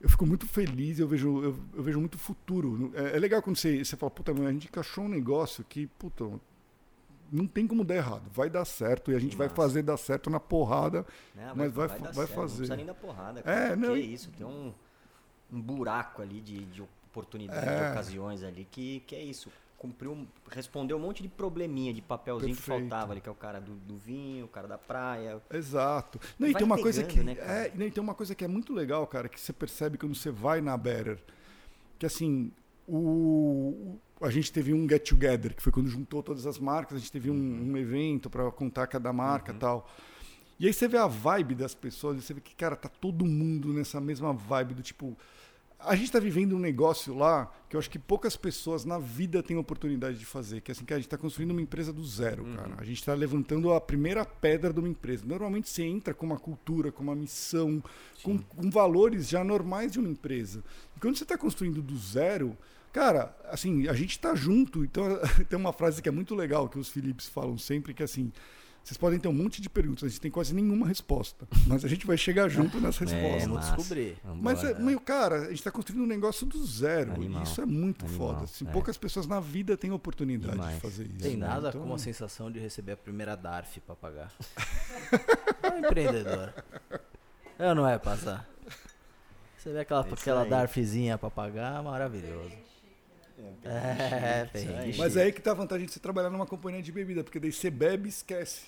Eu 0.00 0.08
fico 0.08 0.24
muito 0.26 0.46
feliz, 0.46 0.98
eu 0.98 1.08
vejo, 1.08 1.42
eu, 1.42 1.56
eu 1.74 1.82
vejo 1.82 1.98
muito 1.98 2.16
futuro. 2.16 2.92
É, 2.94 3.16
é 3.16 3.18
legal 3.18 3.42
quando 3.42 3.56
você, 3.56 3.82
você 3.84 3.96
fala, 3.96 4.10
puta, 4.10 4.30
a 4.30 4.52
gente 4.52 4.68
encaixou 4.68 5.04
um 5.04 5.08
negócio 5.08 5.64
que, 5.66 5.86
puta, 5.86 6.30
não 7.32 7.46
tem 7.46 7.66
como 7.66 7.84
dar 7.84 7.96
errado. 7.96 8.22
Vai 8.32 8.48
dar 8.50 8.64
certo 8.64 9.10
e 9.10 9.14
a 9.16 9.18
gente 9.18 9.32
Que 9.32 9.36
vai 9.36 9.46
massa. 9.48 9.56
fazer 9.56 9.82
dar 9.82 9.96
certo 9.96 10.30
na 10.30 10.38
porrada. 10.40 11.04
Não, 11.34 11.56
Mas 11.56 11.72
vai 11.72 11.88
dar 11.88 11.94
fa- 11.96 12.04
vai 12.04 12.12
certo, 12.14 12.28
Não 12.30 12.36
fazer. 12.36 12.56
precisa 12.56 12.76
nem 12.76 12.86
dar 12.86 12.94
porrada. 12.94 13.40
É, 13.40 13.42
Cara. 13.42 13.76
não, 13.76 13.94
Que 13.94 14.00
e- 14.00 14.12
isso, 14.14 14.30
tem 14.30 14.46
um, 14.46 14.72
um 15.52 15.60
buraco 15.60 16.22
ali 16.22 16.40
de, 16.40 16.64
de 16.66 16.82
oportunidade, 16.82 17.66
É. 17.68 17.84
de 17.86 17.90
ocasiões 17.92 18.42
ali, 18.42 18.66
que, 18.70 19.00
que 19.06 19.14
é 19.16 19.22
isso. 19.22 19.50
Cumpriu, 19.78 20.26
respondeu 20.50 20.96
um 20.96 21.00
monte 21.00 21.22
de 21.22 21.28
probleminha, 21.28 21.92
de 21.92 22.00
papelzinho 22.00 22.54
que 22.56 22.62
Perfeito. 22.62 22.88
faltava 22.88 23.12
ali, 23.12 23.20
que 23.20 23.28
é 23.28 23.32
o 23.32 23.34
cara 23.34 23.60
do, 23.60 23.74
do 23.74 23.98
vinho, 23.98 24.46
o 24.46 24.48
cara 24.48 24.66
da 24.66 24.78
praia. 24.78 25.42
Exato. 25.52 26.18
Não, 26.38 26.48
e 26.48 26.52
Vai 26.52 26.58
tem 26.60 26.64
uma 26.66 26.78
coisa 26.80 27.04
que 27.04 27.20
né, 27.22 27.32
é, 27.38 27.70
não, 27.74 27.84
e 27.86 27.90
tem 27.90 28.02
uma 28.02 28.14
coisa 28.14 28.34
que 28.34 28.42
é 28.44 28.48
muito 28.48 28.72
legal, 28.72 29.06
cara, 29.06 29.28
que 29.28 29.38
você 29.38 29.52
percebe 29.52 29.98
quando 29.98 30.14
você 30.14 30.30
vai 30.30 30.62
na 30.62 30.74
Better, 30.74 31.22
que 31.98 32.06
assim, 32.06 32.50
o, 32.86 33.98
a 34.20 34.30
gente 34.30 34.52
teve 34.52 34.72
um 34.72 34.88
get 34.88 35.08
together, 35.08 35.54
que 35.54 35.62
foi 35.62 35.72
quando 35.72 35.88
juntou 35.88 36.22
todas 36.22 36.46
as 36.46 36.58
marcas, 36.58 36.96
a 36.96 37.00
gente 37.00 37.12
teve 37.12 37.30
um, 37.30 37.34
Uhum. 37.34 37.72
um 37.72 37.76
evento 37.76 38.30
para 38.30 38.50
contar 38.50 38.86
cada 38.86 39.12
marca, 39.12 39.52
e 39.52 39.54
tal. 39.56 39.88
E 40.58 40.66
aí 40.66 40.72
você 40.72 40.86
vê 40.86 40.98
a 40.98 41.06
vibe 41.06 41.54
das 41.54 41.74
pessoas, 41.74 42.22
você 42.22 42.32
vê 42.34 42.40
que 42.40 42.54
cara, 42.54 42.76
tá 42.76 42.88
todo 42.88 43.24
mundo 43.26 43.72
nessa 43.72 44.00
mesma 44.00 44.32
vibe 44.32 44.74
do 44.74 44.82
tipo 44.82 45.16
a 45.86 45.94
gente 45.94 46.06
está 46.06 46.18
vivendo 46.18 46.56
um 46.56 46.58
negócio 46.58 47.14
lá 47.14 47.52
que 47.68 47.76
eu 47.76 47.80
acho 47.80 47.90
que 47.90 47.98
poucas 47.98 48.36
pessoas 48.36 48.84
na 48.84 48.98
vida 48.98 49.42
têm 49.42 49.56
oportunidade 49.56 50.18
de 50.18 50.24
fazer, 50.24 50.60
que 50.60 50.70
é 50.70 50.72
assim, 50.72 50.84
que 50.84 50.92
a 50.92 50.96
gente 50.96 51.06
está 51.06 51.18
construindo 51.18 51.50
uma 51.50 51.60
empresa 51.60 51.92
do 51.92 52.04
zero, 52.04 52.44
cara. 52.56 52.74
A 52.78 52.84
gente 52.84 52.98
está 52.98 53.14
levantando 53.14 53.72
a 53.72 53.80
primeira 53.80 54.24
pedra 54.24 54.72
de 54.72 54.78
uma 54.78 54.88
empresa. 54.88 55.24
Normalmente 55.26 55.68
você 55.68 55.82
entra 55.82 56.14
com 56.14 56.26
uma 56.26 56.38
cultura, 56.38 56.92
com 56.92 57.02
uma 57.02 57.14
missão, 57.14 57.82
com, 58.22 58.38
com 58.38 58.70
valores 58.70 59.28
já 59.28 59.42
normais 59.42 59.92
de 59.92 59.98
uma 59.98 60.08
empresa. 60.08 60.62
E 60.96 61.00
quando 61.00 61.16
você 61.16 61.24
está 61.24 61.36
construindo 61.36 61.82
do 61.82 61.96
zero, 61.96 62.56
cara, 62.92 63.36
assim, 63.50 63.88
a 63.88 63.92
gente 63.92 64.12
está 64.12 64.34
junto. 64.34 64.84
Então 64.84 65.04
tem 65.48 65.58
uma 65.58 65.72
frase 65.72 66.00
que 66.00 66.08
é 66.08 66.12
muito 66.12 66.34
legal 66.34 66.68
que 66.68 66.78
os 66.78 66.88
Philips 66.88 67.28
falam 67.28 67.58
sempre, 67.58 67.92
que 67.92 68.02
é 68.02 68.04
assim. 68.04 68.32
Vocês 68.84 68.98
podem 68.98 69.18
ter 69.18 69.28
um 69.28 69.32
monte 69.32 69.62
de 69.62 69.70
perguntas, 69.70 70.04
a 70.04 70.08
gente 70.08 70.20
tem 70.20 70.30
quase 70.30 70.54
nenhuma 70.54 70.86
resposta. 70.86 71.48
Mas 71.66 71.86
a 71.86 71.88
gente 71.88 72.06
vai 72.06 72.18
chegar 72.18 72.50
junto 72.50 72.78
nas 72.78 72.98
respostas. 72.98 73.42
vamos 73.42 73.56
massa. 73.56 73.76
descobrir. 73.76 74.16
Mas, 74.42 74.62
é, 74.62 74.78
meu, 74.78 75.00
cara, 75.00 75.36
a 75.36 75.44
gente 75.48 75.54
está 75.54 75.70
construindo 75.70 76.02
um 76.02 76.06
negócio 76.06 76.46
do 76.46 76.62
zero. 76.66 77.12
Animal. 77.12 77.40
E 77.40 77.44
isso 77.44 77.62
é 77.62 77.64
muito 77.64 78.04
Animal, 78.04 78.28
foda. 78.28 78.44
Assim, 78.44 78.66
é. 78.68 78.70
Poucas 78.70 78.98
pessoas 78.98 79.26
na 79.26 79.40
vida 79.40 79.74
têm 79.74 79.90
oportunidade 79.90 80.52
Demais. 80.52 80.74
de 80.74 80.80
fazer 80.82 81.06
isso. 81.06 81.18
Tem 81.18 81.34
né? 81.34 81.46
nada 81.46 81.70
Então, 81.70 81.80
como 81.80 81.94
a 81.94 81.98
sensação 81.98 82.52
de 82.52 82.58
receber 82.58 82.92
a 82.92 82.96
primeira 82.98 83.34
DARF 83.34 83.80
pra 83.80 83.96
pagar. 83.96 84.30
é 85.62 85.70
um 85.70 85.78
empreendedor. 85.78 86.52
É 87.58 87.68
ou 87.70 87.74
não 87.74 87.88
é, 87.88 87.98
passar? 87.98 88.46
Você 89.56 89.72
vê 89.72 89.80
aquela, 89.80 90.06
É 90.06 90.12
aquela. 90.12 90.44
DARFzinha 90.44 91.16
pra 91.16 91.30
pagar, 91.30 91.82
maravilhoso. 91.82 92.52
É, 93.64 94.48
Isso 94.54 94.68
aí. 94.68 94.90
bem. 94.90 94.96
Mas 94.98 95.16
é 95.16 95.22
aí 95.24 95.32
que 95.32 95.40
tá 95.40 95.50
a 95.52 95.54
vantagem 95.54 95.86
de 95.86 95.92
você 95.92 96.00
trabalhar 96.00 96.30
numa 96.30 96.46
companhia 96.46 96.82
de 96.82 96.90
bebida, 96.92 97.22
porque 97.24 97.38
daí 97.40 97.52
você 97.52 97.70
bebe 97.70 98.06
e 98.06 98.10
esquece. 98.10 98.62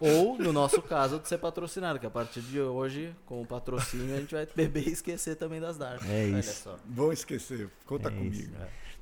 Ou, 0.00 0.36
no 0.38 0.52
nosso 0.52 0.82
caso, 0.82 1.18
de 1.18 1.28
ser 1.28 1.38
patrocinado, 1.38 1.98
que 1.98 2.06
a 2.06 2.10
partir 2.10 2.40
de 2.40 2.60
hoje, 2.60 3.14
com 3.26 3.40
o 3.42 3.46
patrocínio, 3.46 4.14
a 4.16 4.20
gente 4.20 4.34
vai 4.34 4.46
beber 4.54 4.86
e 4.88 4.92
esquecer 4.92 5.36
também 5.36 5.60
das 5.60 5.76
DARF. 5.78 6.04
É 6.10 6.24
Olha 6.24 6.40
isso. 6.40 6.62
só. 6.64 6.78
Vão 6.86 7.12
esquecer, 7.12 7.68
conta 7.86 8.08
É 8.08 8.10
comigo. 8.12 8.34
isso. 8.34 8.50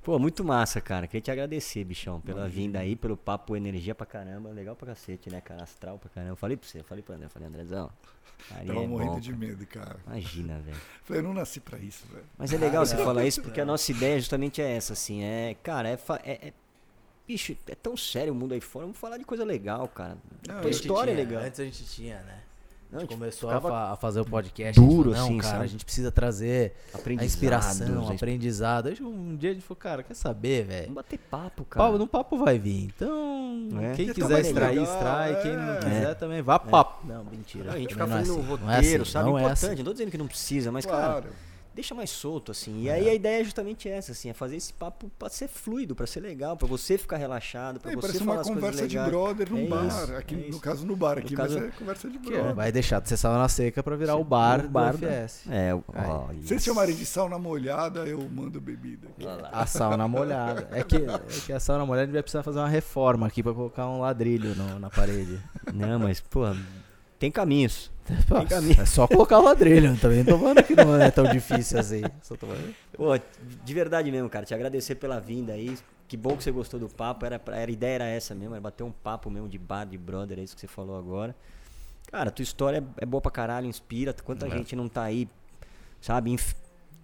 Pô, 0.02 0.18
muito 0.18 0.42
massa, 0.44 0.80
cara. 0.80 1.06
Queria 1.06 1.20
te 1.20 1.30
agradecer, 1.30 1.84
bichão, 1.84 2.20
pela 2.20 2.48
vinda 2.48 2.80
aí, 2.80 2.96
pelo 2.96 3.16
papo 3.16 3.56
energia 3.56 3.94
pra 3.94 4.04
caramba. 4.04 4.50
Legal 4.50 4.74
pra 4.74 4.88
cacete, 4.88 5.30
né, 5.30 5.40
cara? 5.40 5.62
Astral 5.62 5.96
pra 5.98 6.10
caramba. 6.10 6.32
Eu 6.32 6.36
falei 6.36 6.56
pra 6.56 6.68
você, 6.68 6.80
eu 6.80 6.84
falei 6.84 7.02
pro 7.04 7.14
André, 7.14 7.26
eu 7.26 7.30
falei, 7.30 7.48
Andrezão. 7.48 7.88
Tava 8.48 8.62
é 8.62 8.86
morrendo 8.86 9.12
bom, 9.12 9.20
de 9.20 9.32
medo, 9.32 9.64
cara. 9.66 9.96
Imagina, 10.04 10.58
velho. 10.58 10.76
Falei, 11.04 11.20
eu 11.20 11.24
não 11.24 11.32
nasci 11.32 11.60
pra 11.60 11.78
isso, 11.78 12.04
velho. 12.12 12.24
Mas 12.36 12.52
é 12.52 12.56
legal 12.58 12.84
você 12.84 12.96
falar 12.96 13.24
isso, 13.24 13.40
porque 13.40 13.60
a 13.60 13.64
nossa 13.66 13.92
ideia 13.92 14.18
justamente 14.18 14.60
é 14.60 14.74
essa, 14.76 14.94
assim. 14.94 15.22
É, 15.22 15.54
cara, 15.62 15.88
é. 15.88 15.98
é- 16.24 16.48
é- 16.48 16.52
bicho, 17.26 17.56
é 17.68 17.74
tão 17.76 17.96
sério 17.96 18.32
o 18.32 18.36
mundo 18.36 18.52
aí 18.52 18.60
fora. 18.60 18.84
Vamos 18.86 18.98
falar 18.98 19.16
de 19.18 19.24
coisa 19.24 19.44
legal, 19.44 19.86
cara. 19.86 20.18
Não, 20.48 20.56
Tua 20.56 20.64
eu- 20.64 20.70
história 20.70 21.12
é 21.12 21.14
Tinha, 21.14 21.24
legal. 21.28 21.42
Antes 21.44 21.60
a 21.60 21.64
gente 21.64 21.84
tinha, 21.84 22.20
né? 22.22 22.42
Não, 22.92 22.98
A 22.98 23.00
gente 23.00 23.14
começou 23.14 23.48
a, 23.50 23.58
fa- 23.58 23.92
a 23.92 23.96
fazer 23.96 24.20
o 24.20 24.24
podcast. 24.26 24.78
duro, 24.78 25.10
gente 25.10 25.14
falou, 25.14 25.24
assim, 25.24 25.38
cara, 25.38 25.52
sabe? 25.54 25.64
a 25.64 25.66
gente 25.66 25.84
precisa 25.84 26.12
trazer 26.12 26.74
a 27.18 27.24
inspiração, 27.24 28.08
a- 28.08 28.12
aprendizado. 28.12 28.88
Aí 28.88 28.96
um 29.02 29.34
dia 29.34 29.50
a 29.50 29.54
gente 29.54 29.62
falou, 29.64 29.78
cara, 29.80 30.02
quer 30.02 30.12
saber, 30.14 30.64
velho? 30.66 30.82
Vamos 30.82 30.96
bater 30.96 31.18
papo, 31.18 31.64
cara. 31.64 31.86
Papo, 31.86 31.98
no 31.98 32.06
papo 32.06 32.36
vai 32.36 32.58
vir. 32.58 32.92
Então, 32.94 33.68
É. 33.80 33.94
quem 33.94 34.06
Porque 34.06 34.20
quiser 34.20 34.40
extrair, 34.40 34.78
legal, 34.78 34.94
extrai. 34.94 35.42
Quem 35.42 35.50
é. 35.52 35.56
não 35.56 35.76
quiser 35.80 36.14
também, 36.16 36.42
vá 36.42 36.58
papo. 36.58 37.06
Não, 37.06 37.24
mentira. 37.24 37.64
Não, 37.64 37.72
a 37.72 37.78
gente 37.78 37.94
fica 37.94 38.06
não 38.06 38.14
é 38.14 38.18
fazendo 38.18 38.32
assim, 38.32 38.40
um 38.40 38.56
não 38.58 38.70
é 38.70 38.74
roteiro, 38.76 39.02
assim, 39.04 39.12
sabe? 39.12 39.24
não 39.30 39.38
é 39.38 39.40
Importante. 39.42 39.64
assim. 39.66 39.76
Não 39.76 39.84
tô 39.84 39.92
dizendo 39.92 40.10
que 40.10 40.18
não 40.18 40.26
precisa, 40.28 40.70
mas, 40.70 40.84
cara, 40.84 40.98
Claro. 41.20 41.26
Deixa 41.74 41.94
mais 41.94 42.10
solto, 42.10 42.52
assim. 42.52 42.82
E 42.82 42.90
aí 42.90 43.08
a 43.08 43.14
ideia 43.14 43.40
é 43.40 43.44
justamente 43.44 43.88
essa, 43.88 44.12
assim, 44.12 44.30
é 44.30 44.32
fazer 44.34 44.56
esse 44.56 44.72
papo 44.72 45.10
pra 45.18 45.28
ser 45.28 45.48
fluido, 45.48 45.94
pra 45.94 46.06
ser 46.06 46.20
legal, 46.20 46.56
pra 46.56 46.66
você 46.68 46.98
ficar 46.98 47.16
relaxado, 47.16 47.80
pra 47.80 47.90
É, 47.90 47.94
você 47.94 48.00
parece 48.02 48.18
falar 48.20 48.32
uma 48.32 48.40
as 48.40 48.46
coisas 48.46 48.62
conversa 48.64 48.88
de 48.88 48.96
legais. 48.96 49.10
brother 49.10 49.50
num 49.50 49.58
É 49.64 49.66
bar. 49.66 49.86
isso, 49.86 50.12
aqui, 50.14 50.34
é 50.34 50.38
no 50.38 50.44
isso. 50.48 50.60
caso, 50.60 50.86
no 50.86 50.96
bar 50.96 51.18
aqui, 51.18 51.34
caso- 51.34 51.58
mas 51.58 51.68
é 51.68 51.70
conversa 51.78 52.10
de 52.10 52.18
brother. 52.18 52.54
vai 52.54 52.72
deixar 52.72 53.00
de 53.00 53.08
ser 53.08 53.16
sal 53.16 53.34
na 53.34 53.48
seca 53.48 53.82
pra 53.82 53.96
virar 53.96 54.16
o 54.16 54.24
bar, 54.24 54.64
O 54.64 54.68
bar 54.68 54.92
do 54.92 54.98
da- 54.98 55.08
FS. 55.08 55.48
É, 55.50 55.74
o- 55.74 55.84
Aí. 55.94 56.06
ó, 56.10 56.28
Se 56.40 56.48
vocês 56.48 56.62
chamarem 56.64 56.94
de 56.94 57.06
sauna 57.06 57.38
molhada, 57.38 58.00
eu 58.06 58.20
mando 58.30 58.60
bebida. 58.60 59.08
A 59.52 59.66
sauna 59.66 60.06
molhada. 60.08 60.68
É 60.72 60.82
que, 60.82 60.96
é 60.96 61.18
que 61.46 61.52
a 61.52 61.60
sauna 61.60 61.84
molhada 61.86 62.02
a 62.04 62.06
gente 62.06 62.14
vai 62.14 62.22
precisar 62.22 62.42
fazer 62.42 62.58
uma 62.58 62.68
reforma 62.68 63.26
aqui 63.26 63.42
pra 63.42 63.52
colocar 63.52 63.88
um 63.88 64.00
ladrilho 64.00 64.54
no- 64.54 64.78
na 64.78 64.90
parede. 64.90 65.40
Não, 65.72 65.98
mas, 65.98 66.20
pô, 66.20 66.42
tem 67.22 67.30
caminhos. 67.30 67.88
Pô, 68.28 68.34
Tem 68.40 68.46
caminho. 68.48 68.80
é 68.80 68.84
só 68.84 69.06
colocar 69.06 69.38
o 69.38 69.42
ladrilho. 69.44 69.96
Também 69.98 70.24
tô 70.24 70.36
falando 70.36 70.60
que 70.64 70.74
não 70.74 71.00
é 71.00 71.08
tão 71.10 71.24
difícil 71.30 71.78
assim. 71.78 72.02
Só 72.20 72.34
tô 72.36 72.48
falando. 72.48 72.74
Pô, 72.94 73.16
de 73.64 73.74
verdade 73.74 74.10
mesmo, 74.10 74.28
cara, 74.28 74.44
te 74.44 74.52
agradecer 74.52 74.96
pela 74.96 75.20
vinda 75.20 75.52
aí. 75.52 75.76
Que 76.08 76.16
bom 76.16 76.36
que 76.36 76.42
você 76.42 76.50
gostou 76.50 76.80
do 76.80 76.88
papo. 76.88 77.24
Era, 77.24 77.40
a 77.46 77.70
ideia 77.70 77.94
era 77.94 78.04
essa 78.06 78.34
mesmo, 78.34 78.54
era 78.54 78.60
bater 78.60 78.82
um 78.82 78.90
papo 78.90 79.30
mesmo 79.30 79.48
de 79.48 79.56
bar, 79.56 79.84
de 79.86 79.96
brother, 79.96 80.38
é 80.38 80.42
isso 80.42 80.54
que 80.56 80.60
você 80.60 80.66
falou 80.66 80.98
agora. 80.98 81.34
Cara, 82.10 82.30
tua 82.32 82.42
história 82.42 82.78
é, 82.98 83.02
é 83.04 83.06
boa 83.06 83.20
pra 83.20 83.30
caralho, 83.30 83.66
inspira. 83.68 84.12
Quanta 84.24 84.50
gente 84.50 84.74
não 84.74 84.88
tá 84.88 85.04
aí, 85.04 85.28
sabe, 86.00 86.30
inf- 86.32 86.54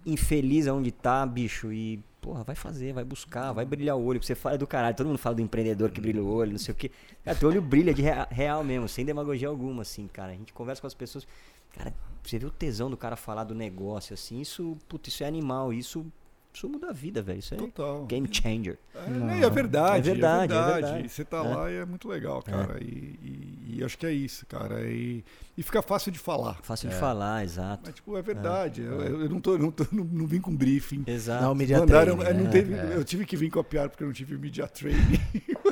infeliz 0.05 0.67
aonde 0.67 0.91
tá, 0.91 1.25
bicho. 1.25 1.71
E, 1.71 2.03
porra, 2.21 2.43
vai 2.43 2.55
fazer, 2.55 2.93
vai 2.93 3.03
buscar, 3.03 3.51
vai 3.51 3.65
brilhar 3.65 3.95
o 3.95 4.03
olho. 4.03 4.21
Você 4.21 4.35
fala 4.35 4.57
do 4.57 4.67
caralho, 4.67 4.95
todo 4.95 5.07
mundo 5.07 5.17
fala 5.17 5.35
do 5.35 5.41
empreendedor 5.41 5.91
que 5.91 6.01
brilha 6.01 6.21
o 6.23 6.27
olho, 6.31 6.51
não 6.51 6.59
sei 6.59 6.71
o 6.73 6.75
quê. 6.75 6.91
Cara, 7.23 7.37
teu 7.37 7.49
olho 7.49 7.61
brilha 7.61 7.93
de 7.93 8.01
rea- 8.01 8.27
real 8.29 8.63
mesmo, 8.63 8.87
sem 8.87 9.05
demagogia 9.05 9.47
alguma, 9.47 9.81
assim, 9.81 10.07
cara. 10.07 10.31
A 10.31 10.35
gente 10.35 10.53
conversa 10.53 10.81
com 10.81 10.87
as 10.87 10.93
pessoas. 10.93 11.27
Cara, 11.73 11.93
você 12.23 12.37
vê 12.39 12.45
o 12.45 12.51
tesão 12.51 12.89
do 12.89 12.97
cara 12.97 13.15
falar 13.15 13.43
do 13.43 13.53
negócio, 13.55 14.13
assim, 14.13 14.41
isso, 14.41 14.77
puta, 14.87 15.09
isso 15.09 15.23
é 15.23 15.27
animal, 15.27 15.71
isso, 15.71 16.05
isso 16.53 16.67
muda 16.67 16.89
a 16.89 16.93
vida, 16.93 17.21
velho. 17.21 17.39
Isso 17.39 17.53
é 17.53 17.57
Total. 17.57 18.05
game 18.05 18.27
changer. 18.31 18.77
É, 18.95 19.09
né, 19.09 19.39
e 19.39 19.43
é 19.43 19.49
verdade, 19.49 20.09
É 20.09 20.11
é 20.11 20.13
verdade, 20.15 20.53
verdade. 20.53 20.71
é 20.71 20.81
verdade. 20.87 21.09
Você 21.09 21.23
tá 21.23 21.37
É. 21.37 21.41
lá 21.55 21.71
e 21.71 21.75
é 21.75 21.85
muito 21.85 22.07
legal, 22.07 22.41
cara. 22.43 22.77
E, 22.83 22.85
e- 22.85 23.75
e 23.77 23.83
acho 23.83 23.97
que 23.97 24.05
é 24.05 24.11
isso, 24.11 24.45
cara. 24.45 24.81
E, 24.89 25.23
e 25.57 25.63
fica 25.63 25.81
fácil 25.81 26.11
de 26.11 26.19
falar. 26.19 26.55
Fácil 26.63 26.89
de 26.89 26.95
falar, 26.95 27.43
exato. 27.45 27.83
Mas, 27.85 27.95
tipo, 27.95 28.17
é 28.17 28.21
verdade. 28.21 28.81
Eu, 28.81 29.01
eu 29.01 29.29
não, 29.29 29.39
tô, 29.39 29.57
não, 29.57 29.71
tô, 29.71 29.85
não, 29.91 30.03
não 30.03 30.27
vim 30.27 30.41
com 30.41 30.53
briefing. 30.55 31.03
Exato. 31.07 31.43
Não, 31.43 31.55
media 31.55 31.79
Mandaram, 31.79 32.17
training, 32.17 32.31
é, 32.31 32.37
não 32.37 32.43
né? 32.45 32.49
teve, 32.49 32.73
É. 32.73 32.95
Eu 32.95 33.03
tive 33.05 33.25
que 33.25 33.37
vir 33.37 33.49
copiar 33.49 33.87
porque 33.89 34.03
eu 34.03 34.07
não 34.07 34.13
tive 34.13 34.37
media 34.37 34.67
training. 34.67 35.19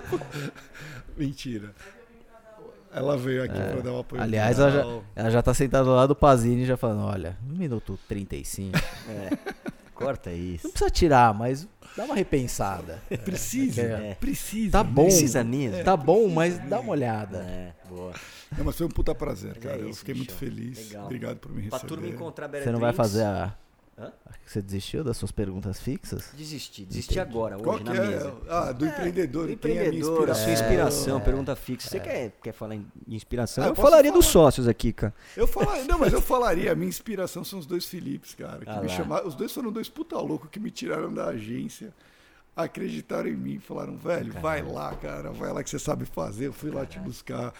Mentira. 1.17 1.73
Ela 2.91 3.17
veio 3.17 3.43
aqui 3.43 3.53
pra 3.53 3.81
dar 3.81 3.91
uma 3.91 4.01
apoio. 4.01 4.21
Aliás, 4.21 4.57
ela 4.59 4.71
já, 4.71 4.83
ela 5.15 5.29
já 5.29 5.41
tá 5.41 5.53
sentada 5.53 5.83
do 5.83 5.91
lado 5.91 6.09
do 6.09 6.15
Pazini 6.15 6.65
já 6.65 6.77
falando, 6.77 7.01
olha, 7.03 7.37
no 7.45 7.55
minuto 7.55 7.99
35. 8.07 8.77
É. 9.09 9.37
Corta 10.05 10.29
Não 10.29 10.37
isso. 10.37 10.69
precisa 10.69 10.89
tirar, 10.89 11.33
mas 11.33 11.67
dá 11.95 12.05
uma 12.05 12.15
repensada. 12.15 13.01
Precisa, 13.25 13.81
É. 13.81 14.15
precisa. 14.15 14.71
Tá 14.71 14.83
bom. 14.83 15.03
Precisa 15.05 15.43
mesmo. 15.43 15.83
Tá 15.83 15.97
bom, 15.97 16.27
mas 16.29 16.57
dá 16.69 16.79
uma 16.79 16.91
olhada. 16.91 17.39
É, 17.39 17.73
boa. 17.89 18.13
Não, 18.57 18.63
mas 18.65 18.75
foi 18.77 18.85
um 18.85 18.89
puta 18.89 19.13
prazer, 19.15 19.53
Mas 19.55 19.63
cara. 19.63 19.77
é 19.77 19.81
eu 19.83 19.89
isso, 19.89 19.99
fiquei 19.99 20.15
muito 20.15 20.33
bichão. 20.33 20.39
feliz. 20.39 20.87
Legal. 20.89 21.05
Obrigado 21.05 21.37
por 21.37 21.51
me 21.51 21.67
Pra 21.67 21.77
receber. 21.77 21.87
turma 21.93 22.07
encontrar 22.07 22.47
Você 22.49 22.71
não 22.71 22.79
vai 22.79 22.93
fazer 22.93 23.23
a. 23.23 23.53
Hã? 23.99 24.11
Você 24.45 24.61
desistiu 24.61 25.03
das 25.03 25.17
suas 25.17 25.31
perguntas 25.31 25.79
fixas? 25.79 26.29
Desisti, 26.37 26.85
desisti 26.85 27.19
agora, 27.19 27.55
hoje, 27.55 27.63
Qual 27.63 27.79
na 27.79 27.91
que 27.91 27.97
é? 27.97 28.01
mesa. 28.07 28.33
Ah, 28.47 28.71
do 28.71 28.85
empreendedor. 28.85 29.47
Do 29.47 29.57
quem 29.57 29.71
é 29.71 29.73
a 29.73 29.77
minha 29.77 29.87
empreendedor, 29.87 30.29
a 30.29 30.35
sua 30.35 30.51
inspiração, 30.51 31.17
É. 31.17 31.19
pergunta 31.21 31.55
fixa. 31.55 31.89
Você 31.89 31.99
quer, 31.99 32.31
quer 32.43 32.51
falar 32.53 32.75
em 32.75 32.85
inspiração? 33.07 33.63
Ah, 33.63 33.67
eu 33.69 33.75
falaria 33.75 34.11
falar. 34.11 34.21
dos 34.21 34.27
sócios 34.27 34.67
aqui, 34.67 34.93
cara. 34.93 35.13
Eu 35.35 35.47
falaria, 35.47 35.83
não, 35.85 35.97
mas 35.97 36.13
eu 36.13 36.21
falaria, 36.21 36.71
a 36.71 36.75
minha 36.75 36.87
inspiração 36.87 37.43
são 37.43 37.57
os 37.57 37.65
dois 37.65 37.85
Philips, 37.85 38.35
cara, 38.35 38.63
que 38.63 38.69
Ah 38.69 38.81
me 38.81 38.87
chamaram, 38.87 39.27
os 39.27 39.33
dois 39.33 39.51
foram 39.51 39.71
dois 39.71 39.89
puta 39.89 40.15
loucos 40.19 40.49
que 40.51 40.59
me 40.59 40.69
tiraram 40.69 41.11
da 41.11 41.25
agência, 41.29 41.91
acreditaram 42.55 43.27
em 43.27 43.35
mim, 43.35 43.59
falaram, 43.59 43.97
velho, 43.97 44.31
vai 44.33 44.61
lá, 44.61 44.95
cara, 44.95 45.31
vai 45.31 45.51
lá 45.51 45.63
que 45.63 45.69
você 45.71 45.79
sabe 45.79 46.05
fazer, 46.05 46.45
eu 46.47 46.53
fui 46.53 46.69
lá 46.69 46.85
te 46.85 46.99
buscar. 46.99 47.51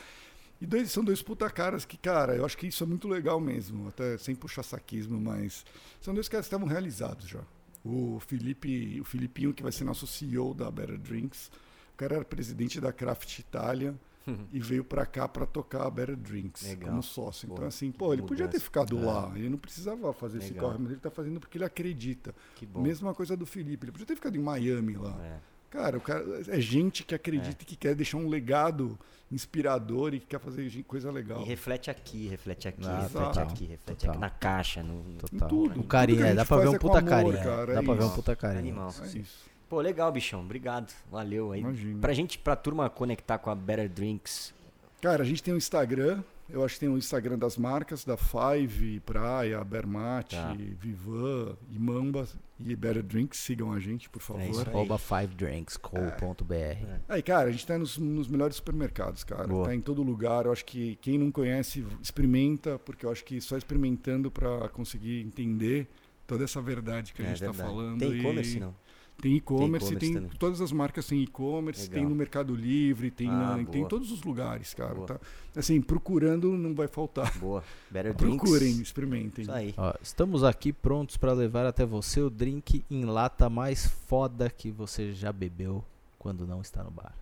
E 0.59 0.65
dois, 0.65 0.91
são 0.91 1.03
dois 1.03 1.21
puta 1.21 1.49
caras 1.49 1.85
que, 1.85 1.97
cara, 1.97 2.35
eu 2.35 2.45
acho 2.45 2.57
que 2.57 2.67
isso 2.67 2.83
é 2.83 2.87
muito 2.87 3.07
legal 3.07 3.39
mesmo, 3.39 3.87
até 3.87 4.17
sem 4.17 4.33
puxar 4.35 4.63
saquismo, 4.63 5.19
mas 5.19 5.63
são 6.01 6.13
dois 6.13 6.27
caras 6.27 6.45
que 6.45 6.47
estavam 6.47 6.67
realizados 6.67 7.27
já. 7.27 7.41
O 7.85 8.19
Felipe, 8.19 8.99
o 8.99 9.03
Filipinho, 9.03 9.53
que 9.53 9.61
vai 9.63 9.71
ser 9.71 9.83
nosso 9.83 10.07
CEO 10.07 10.53
da 10.53 10.69
Better 10.71 10.97
Drinks, 10.97 11.51
o 11.93 11.97
cara 11.97 12.15
era 12.15 12.25
presidente 12.25 12.81
da 12.81 12.91
Craft 12.91 13.39
Itália 13.39 13.95
e 14.51 14.59
veio 14.59 14.83
pra 14.83 15.05
cá 15.05 15.27
pra 15.27 15.45
tocar 15.45 15.85
a 15.85 15.89
Better 15.91 16.17
Drinks 16.17 16.63
Legal. 16.63 16.89
como 16.89 17.03
sócio. 17.03 17.45
Então, 17.45 17.57
Boa. 17.57 17.67
assim, 17.67 17.91
pô, 17.91 18.11
ele 18.11 18.23
podia 18.23 18.45
ter 18.45 18.57
Mudança. 18.57 18.63
ficado 18.65 18.99
lá, 18.99 19.31
ele 19.35 19.49
não 19.49 19.57
precisava 19.57 20.11
fazer 20.11 20.39
esse 20.39 20.53
Legal. 20.53 20.69
corre, 20.71 20.79
mas 20.81 20.91
ele 20.91 20.99
tá 20.99 21.11
fazendo 21.11 21.39
porque 21.39 21.57
ele 21.57 21.65
acredita. 21.65 22.33
Que 22.55 22.65
bom. 22.65 22.81
Mesma 22.81 23.13
coisa 23.13 23.37
do 23.37 23.45
Felipe, 23.45 23.85
ele 23.85 23.91
podia 23.91 24.07
ter 24.07 24.15
ficado 24.15 24.35
em 24.35 24.41
Miami 24.41 24.95
lá. 24.95 25.15
É. 25.23 25.39
Cara, 25.70 25.97
o 25.97 26.01
cara 26.01 26.24
é 26.47 26.59
gente 26.61 27.03
que 27.03 27.13
acredita 27.13 27.61
e 27.61 27.65
que 27.65 27.76
quer 27.76 27.93
deixar 27.93 28.18
um 28.18 28.28
legado 28.30 28.97
inspirador 29.32 30.13
e 30.13 30.20
que 30.20 30.26
quer 30.26 30.39
fazer 30.39 30.84
coisa 30.84 31.11
legal. 31.11 31.41
E 31.41 31.45
reflete 31.45 31.91
aqui, 31.91 32.28
reflete 32.28 32.68
aqui, 32.68 32.86
Ah, 32.88 33.01
reflete 33.01 33.26
total, 33.26 33.43
aqui, 33.43 33.65
reflete 33.65 33.97
total. 33.99 34.11
aqui 34.11 34.20
na 34.20 34.30
caixa, 34.30 34.82
no, 34.84 35.01
Em 35.09 35.18
Total. 35.18 35.49
tudo. 35.49 35.80
Um 35.80 35.84
carinho, 35.84 36.18
Tudo 36.20 36.24
que 36.26 36.30
a 36.30 36.32
é, 36.32 36.36
dá 36.36 36.45
pra 36.45 36.57
ver 36.57 36.70
um 36.70 36.76
é 36.76 36.80
puta 36.80 36.97
amor, 36.99 37.34
cara, 37.38 37.74
dá 37.74 37.80
é 37.82 37.84
pra 37.84 37.93
ver 37.93 38.03
um 38.03 38.09
puta 38.09 38.36
carinho. 38.36 38.59
Animal. 38.59 38.93
É 39.01 39.18
isso. 39.18 39.45
Pô, 39.70 39.82
legal, 39.82 40.09
bichão. 40.11 40.39
Obrigado. 40.41 40.93
Valeu 41.11 41.51
aí. 41.51 41.59
Imagina. 41.59 41.99
Pra 41.99 42.13
gente, 42.13 42.39
pra 42.39 42.55
turma 42.55 42.89
conectar 42.89 43.38
com 43.38 43.49
a 43.49 43.55
Better 43.55 43.89
Drinks. 43.89 44.53
Cara, 45.01 45.24
a 45.24 45.26
gente 45.26 45.43
tem 45.43 45.53
um 45.53 45.57
Instagram. 45.57 46.24
Eu 46.49 46.63
acho 46.63 46.76
que 46.76 46.80
tem 46.80 46.88
o 46.89 46.97
Instagram 46.97 47.38
das 47.38 47.57
marcas, 47.57 48.05
da 48.05 48.15
Five, 48.15 49.01
Praia, 49.01 49.61
Bermate, 49.65 50.38
Tá. 50.38 50.55
Vivan, 50.80 51.57
Imamba 51.70 52.26
e 52.59 52.75
Better 52.75 53.03
Drinks. 53.03 53.39
Sigam 53.39 53.71
a 53.71 53.79
gente, 53.79 54.09
por 54.09 54.21
favor. 54.21 54.41
É 54.41 54.49
isso 54.49 54.61
aí. 54.61 54.67
Arroba 54.67 54.97
5drinksco.br. 54.97 57.01
Aí, 57.07 57.21
cara, 57.21 57.49
a 57.49 57.51
gente 57.51 57.65
tá 57.65 57.77
nos, 57.77 57.97
nos 57.97 58.27
melhores 58.27 58.55
supermercados, 58.57 59.23
cara. 59.23 59.47
Boa. 59.47 59.67
Tá 59.67 59.75
em 59.75 59.81
todo 59.81 60.01
lugar. 60.03 60.45
Eu 60.45 60.51
acho 60.51 60.65
que 60.65 60.97
quem 61.01 61.17
não 61.17 61.31
conhece, 61.31 61.85
experimenta, 62.01 62.79
porque 62.79 63.05
eu 63.05 63.11
acho 63.11 63.23
que 63.23 63.39
só 63.41 63.57
experimentando 63.57 64.31
pra 64.31 64.69
conseguir 64.69 65.21
entender 65.21 65.87
toda 66.25 66.43
essa 66.43 66.61
verdade 66.61 67.13
que 67.13 67.21
a 67.21 67.25
É 67.25 67.29
gente 67.29 67.39
tá 67.39 67.51
verdade. 67.51 67.69
falando. 67.69 67.99
Tem 67.99 68.11
e- 68.11 68.19
e-commerce, 68.19 68.59
não? 68.59 68.75
Tem 69.20 69.36
e-commerce, 69.36 69.95
Tem 69.95 70.13
tem, 70.13 70.30
todas 70.38 70.61
as 70.61 70.72
marcas 70.72 71.07
têm 71.07 71.24
e-commerce, 71.24 71.82
Legal. 71.84 71.95
tem 71.95 72.05
no 72.07 72.13
Mercado 72.15 72.53
Livre, 72.55 73.09
tem, 73.09 73.28
Ah, 73.28 73.57
na- 73.57 73.65
tem 73.65 73.82
em 73.82 73.88
todos 73.88 74.11
os 74.11 74.22
lugares, 74.22 74.76
cara. 74.76 74.93
Boa. 74.93 75.07
Tá? 75.07 75.20
Assim, 75.55 75.82
procurando 75.82 76.51
não 76.55 76.76
vai 76.76 76.88
faltar. 76.88 77.36
Boa. 77.39 77.63
Better 77.89 78.13
Drinks. 78.13 78.38
Procurem, 78.38 78.72
experimentem. 78.80 79.41
Isso 79.41 79.51
aí. 79.51 79.74
Ó, 79.76 79.93
estamos 80.03 80.43
aqui 80.43 80.72
prontos 80.72 81.18
para 81.18 81.34
levar 81.34 81.65
até 81.65 81.84
você 81.84 82.22
o 82.22 82.30
drink 82.30 82.86
em 82.91 83.05
lata 83.05 83.49
mais 83.49 83.88
foda 83.88 84.51
que 84.51 84.70
você 84.70 85.11
já 85.13 85.32
bebeu 85.34 85.84
quando 86.20 86.45
não 86.45 86.61
está 86.61 86.84
no 86.84 86.91
bar. 86.91 87.15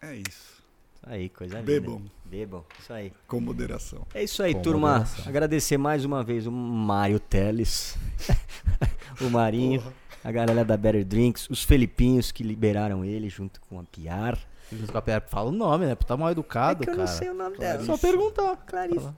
É 0.00 0.14
isso. 0.14 0.60
Isso 0.94 1.02
aí, 1.02 1.28
coisa 1.30 1.54
linda. 1.58 1.66
Bebam 1.66 2.02
Bebam. 2.26 2.64
Isso 2.78 2.92
aí. 2.92 3.12
com 3.26 3.40
moderação. 3.40 4.06
É 4.14 4.22
isso 4.22 4.40
aí, 4.40 4.54
Com 4.54 4.62
turma. 4.62 4.88
moderação. 4.98 5.24
Agradecer 5.28 5.78
mais 5.78 6.04
uma 6.04 6.22
vez 6.22 6.46
o 6.46 6.52
Mário 6.52 7.18
Teles, 7.18 7.96
o 9.20 9.28
Marinho, 9.30 9.82
a 10.22 10.30
galera 10.32 10.64
da 10.64 10.76
Better 10.76 11.04
Drinks, 11.04 11.48
os 11.50 11.62
Felipinhos 11.64 12.30
que 12.32 12.42
liberaram 12.42 13.04
ele 13.04 13.28
junto 13.28 13.60
com 13.62 13.78
a 13.80 13.84
Piar. 13.84 14.38
Junto 14.72 14.92
com 14.92 14.98
a 14.98 15.02
Pia- 15.02 15.20
Fala 15.20 15.48
o 15.48 15.52
nome, 15.52 15.86
né? 15.86 15.94
Tá 15.96 16.16
mal 16.16 16.30
educado, 16.30 16.82
é 16.82 16.86
que 16.86 16.90
eu 16.90 16.96
cara. 16.96 17.08
não 17.08 17.18
sei 17.18 17.28
o 17.30 17.34
nome 17.34 17.56
Clarice. 17.56 17.84
dela. 17.86 17.96
Só 17.98 18.06
perguntar. 18.06 18.56
Clarice. 18.66 19.08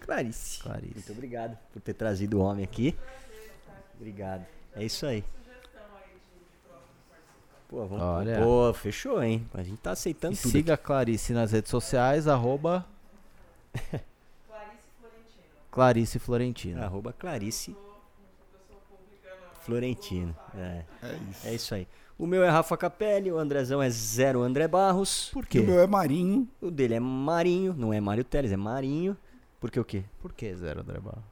Clarice. 0.00 0.60
Clarice. 0.62 0.94
Muito 0.94 1.12
obrigado 1.12 1.56
por 1.72 1.80
ter 1.80 1.94
trazido 1.94 2.38
o 2.38 2.40
homem 2.42 2.64
aqui. 2.64 2.96
Obrigado. 3.96 4.44
É 4.74 4.84
isso 4.84 5.06
aí. 5.06 5.22
Pô, 7.68 7.86
vamos. 7.86 8.02
Olha. 8.04 8.38
Pô, 8.38 8.72
fechou, 8.74 9.22
hein? 9.22 9.46
A 9.54 9.62
gente 9.62 9.78
tá 9.78 9.90
E 9.90 9.92
aceitando 9.92 10.36
tudo. 10.36 10.50
siga 10.50 10.74
a 10.74 10.76
Clarice 10.76 11.32
nas 11.32 11.52
redes 11.52 11.70
sociais, 11.70 12.26
arroba 12.26 12.84
Clarice 15.70 16.18
Florentino. 16.18 16.76
aqui. 16.76 16.84
Arroba 16.84 17.12
Clarice 17.12 17.76
Florentino. 19.62 20.34
É, 20.54 20.82
É 21.02 21.18
isso. 21.30 21.46
é 21.48 21.54
isso 21.54 21.74
aí. 21.74 21.88
O 22.18 22.26
meu 22.26 22.44
é 22.44 22.48
Rafa 22.48 22.76
Capelli, 22.76 23.32
o 23.32 23.38
Andrezão 23.38 23.82
é 23.82 23.88
Zero 23.90 24.42
André 24.42 24.68
Barros. 24.68 25.30
Por 25.32 25.46
quê? 25.46 25.60
o 25.60 25.64
meu 25.66 25.80
é 25.80 25.86
Marinho. 25.86 26.46
O 26.60 26.70
dele 26.70 26.94
é 26.94 27.00
Marinho, 27.00 27.74
não 27.76 27.92
é 27.92 28.00
Mário 28.00 28.22
Teles, 28.22 28.52
é 28.52 28.56
Marinho. 28.56 29.16
Porque 29.60 29.80
o 29.80 29.84
quê? 29.84 30.04
Por 30.20 30.32
que 30.32 30.54
zero, 30.54 30.80
André 30.80 30.98
Barros? 31.00 31.22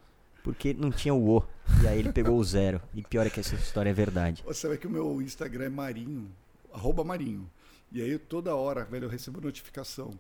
Porque 0.43 0.73
não 0.73 0.91
tinha 0.91 1.13
o 1.13 1.37
O. 1.37 1.43
E 1.83 1.87
aí 1.87 1.99
ele 1.99 2.13
pegou 2.13 2.37
o 2.39 2.45
zero. 2.45 2.81
E 2.95 3.03
pior 3.03 3.27
é 3.27 3.31
que 3.31 3.41
essa 3.41 3.55
história 3.55 3.91
é 3.91 3.93
verdade. 3.93 4.43
Você 4.47 4.69
vê 4.69 4.77
que 4.79 4.87
o 4.87 4.91
meu 4.91 5.21
Instagram 5.21 5.67
é 5.67 5.69
Marinho, 5.69 6.29
arroba 6.73 7.05
Marinho. 7.05 7.49
E 7.93 8.01
aí 8.01 8.19
toda 8.19 8.55
hora, 8.55 8.85
velho, 8.85 9.05
eu 9.07 9.09
recebo 9.09 9.41
notificação. 9.41 10.11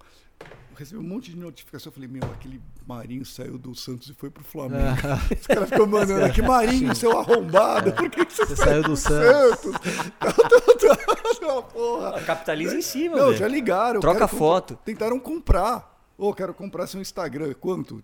Eu 0.40 0.76
recebi 0.76 0.98
um 0.98 1.02
monte 1.06 1.30
de 1.30 1.36
notificação. 1.36 1.90
Eu 1.90 1.94
falei, 1.94 2.08
meu, 2.08 2.22
aquele 2.24 2.60
Marinho 2.86 3.24
saiu 3.24 3.58
do 3.58 3.74
Santos 3.74 4.08
e 4.08 4.14
foi 4.14 4.30
pro 4.30 4.42
Flamengo. 4.42 4.96
Os 5.38 5.46
caras 5.46 5.68
ficam 5.68 5.86
mandando, 5.86 6.32
que 6.32 6.42
Marinho, 6.42 6.94
seu 6.96 7.16
arrombado, 7.18 7.92
por 7.92 8.10
que, 8.10 8.24
que 8.24 8.32
você, 8.32 8.46
Você 8.46 8.56
saiu 8.56 8.82
do 8.82 8.96
Santos? 8.96 9.60
Santos. 9.60 9.80
Não, 11.40 11.62
porra. 11.62 12.20
Capitaliza 12.22 12.76
em 12.76 12.82
cima, 12.82 13.16
Não, 13.16 13.26
velho. 13.26 13.38
já 13.38 13.48
ligaram. 13.48 14.00
Troca 14.00 14.20
comprar- 14.20 14.38
foto. 14.38 14.78
Tentaram 14.84 15.18
comprar. 15.20 15.98
Ô, 16.18 16.34
quero 16.34 16.52
comprar 16.54 16.86
seu 16.86 17.00
Instagram. 17.00 17.54
Quanto? 17.54 18.02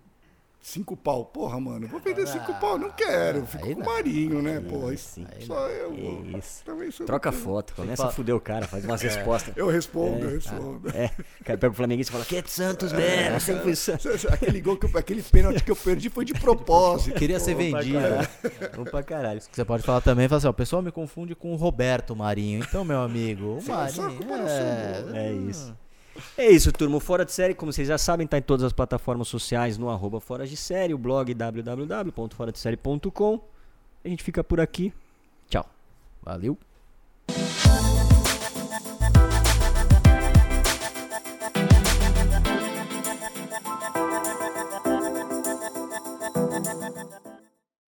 Cinco 0.59 0.97
pau. 0.97 1.23
Porra, 1.23 1.59
mano, 1.61 1.87
vou 1.87 1.99
vender 1.99 2.27
cinco 2.27 2.53
pau. 2.55 2.77
Não 2.77 2.89
quero. 2.89 3.45
Fico 3.45 3.65
aí 3.67 3.73
com 3.75 3.81
o. 3.81 3.85
Marinho, 3.85 4.41
né? 4.41 4.59
Porra, 4.59 4.93
isso 4.93 5.11
sim. 5.13 5.25
só 5.45 5.67
eu. 5.69 5.91
Que 5.91 6.01
vou. 6.01 6.39
isso. 6.39 6.63
Também 6.65 6.91
sou 6.91 7.05
Troca 7.05 7.31
do- 7.31 7.37
foto, 7.37 7.73
começa 7.73 8.05
a 8.07 8.11
fuder 8.11 8.35
o 8.35 8.39
cara, 8.41 8.67
faz 8.67 8.83
umas 8.83 9.01
respostas. 9.01 9.53
Eu 9.55 9.69
respondo, 9.69 10.25
eu 10.25 10.31
respondo. 10.31 10.89
É, 10.93 11.05
o 11.39 11.43
cara 11.45 11.57
pega 11.57 11.69
o 11.71 11.73
Flamenguista 11.73 12.11
e 12.11 12.13
fala, 12.13 12.25
que 12.25 12.35
é 12.35 12.41
de 12.41 12.49
Santos 12.51 12.91
mesmo, 12.91 13.39
sempre 13.39 13.63
fui 13.63 13.75
Santos. 13.75 14.25
Aquele 14.25 14.59
gol, 14.59 14.75
que 14.75 14.85
eu, 14.87 14.99
aquele 14.99 15.23
pênalti 15.23 15.63
que 15.63 15.71
eu 15.71 15.75
perdi 15.75 16.09
foi 16.09 16.25
de 16.25 16.33
propósito. 16.39 17.15
Queria 17.17 17.39
ser 17.39 17.53
Vamos 17.55 17.71
pra 17.71 17.79
vendido. 17.79 17.99
caralho. 18.01 18.27
Vamos 18.75 18.91
pra 18.91 19.03
caralho. 19.03 19.41
Você 19.49 19.63
pode 19.63 19.83
falar 19.83 20.01
também, 20.01 20.27
fala 20.27 20.37
assim, 20.39 20.47
ó, 20.47 20.51
o 20.51 20.53
pessoal 20.53 20.81
me 20.81 20.91
confunde 20.91 21.33
com 21.33 21.53
o 21.53 21.55
Roberto 21.55 22.13
Marinho. 22.13 22.61
Então, 22.67 22.83
meu 22.83 22.99
amigo, 22.99 23.59
o 23.59 23.63
Marinho. 23.69 24.17
É, 24.47 25.01
boa. 25.03 25.17
É 25.17 25.31
isso. 25.31 25.73
É 26.37 26.49
isso, 26.49 26.71
turma. 26.71 26.99
Fora 26.99 27.25
de 27.25 27.31
Série, 27.31 27.53
como 27.53 27.71
vocês 27.71 27.87
já 27.87 27.97
sabem, 27.97 28.27
tá 28.27 28.37
em 28.37 28.41
todas 28.41 28.63
as 28.63 28.73
plataformas 28.73 29.27
sociais 29.27 29.77
no 29.77 29.89
arroba 29.89 30.19
Fora 30.19 30.45
de 30.45 30.57
Série, 30.57 30.93
o 30.93 30.97
blog 30.97 31.33
www.foradesérie.com. 31.33 33.39
A 34.03 34.07
gente 34.07 34.23
fica 34.23 34.43
por 34.43 34.59
aqui. 34.59 34.93
Tchau. 35.49 35.65
Valeu. 36.21 36.57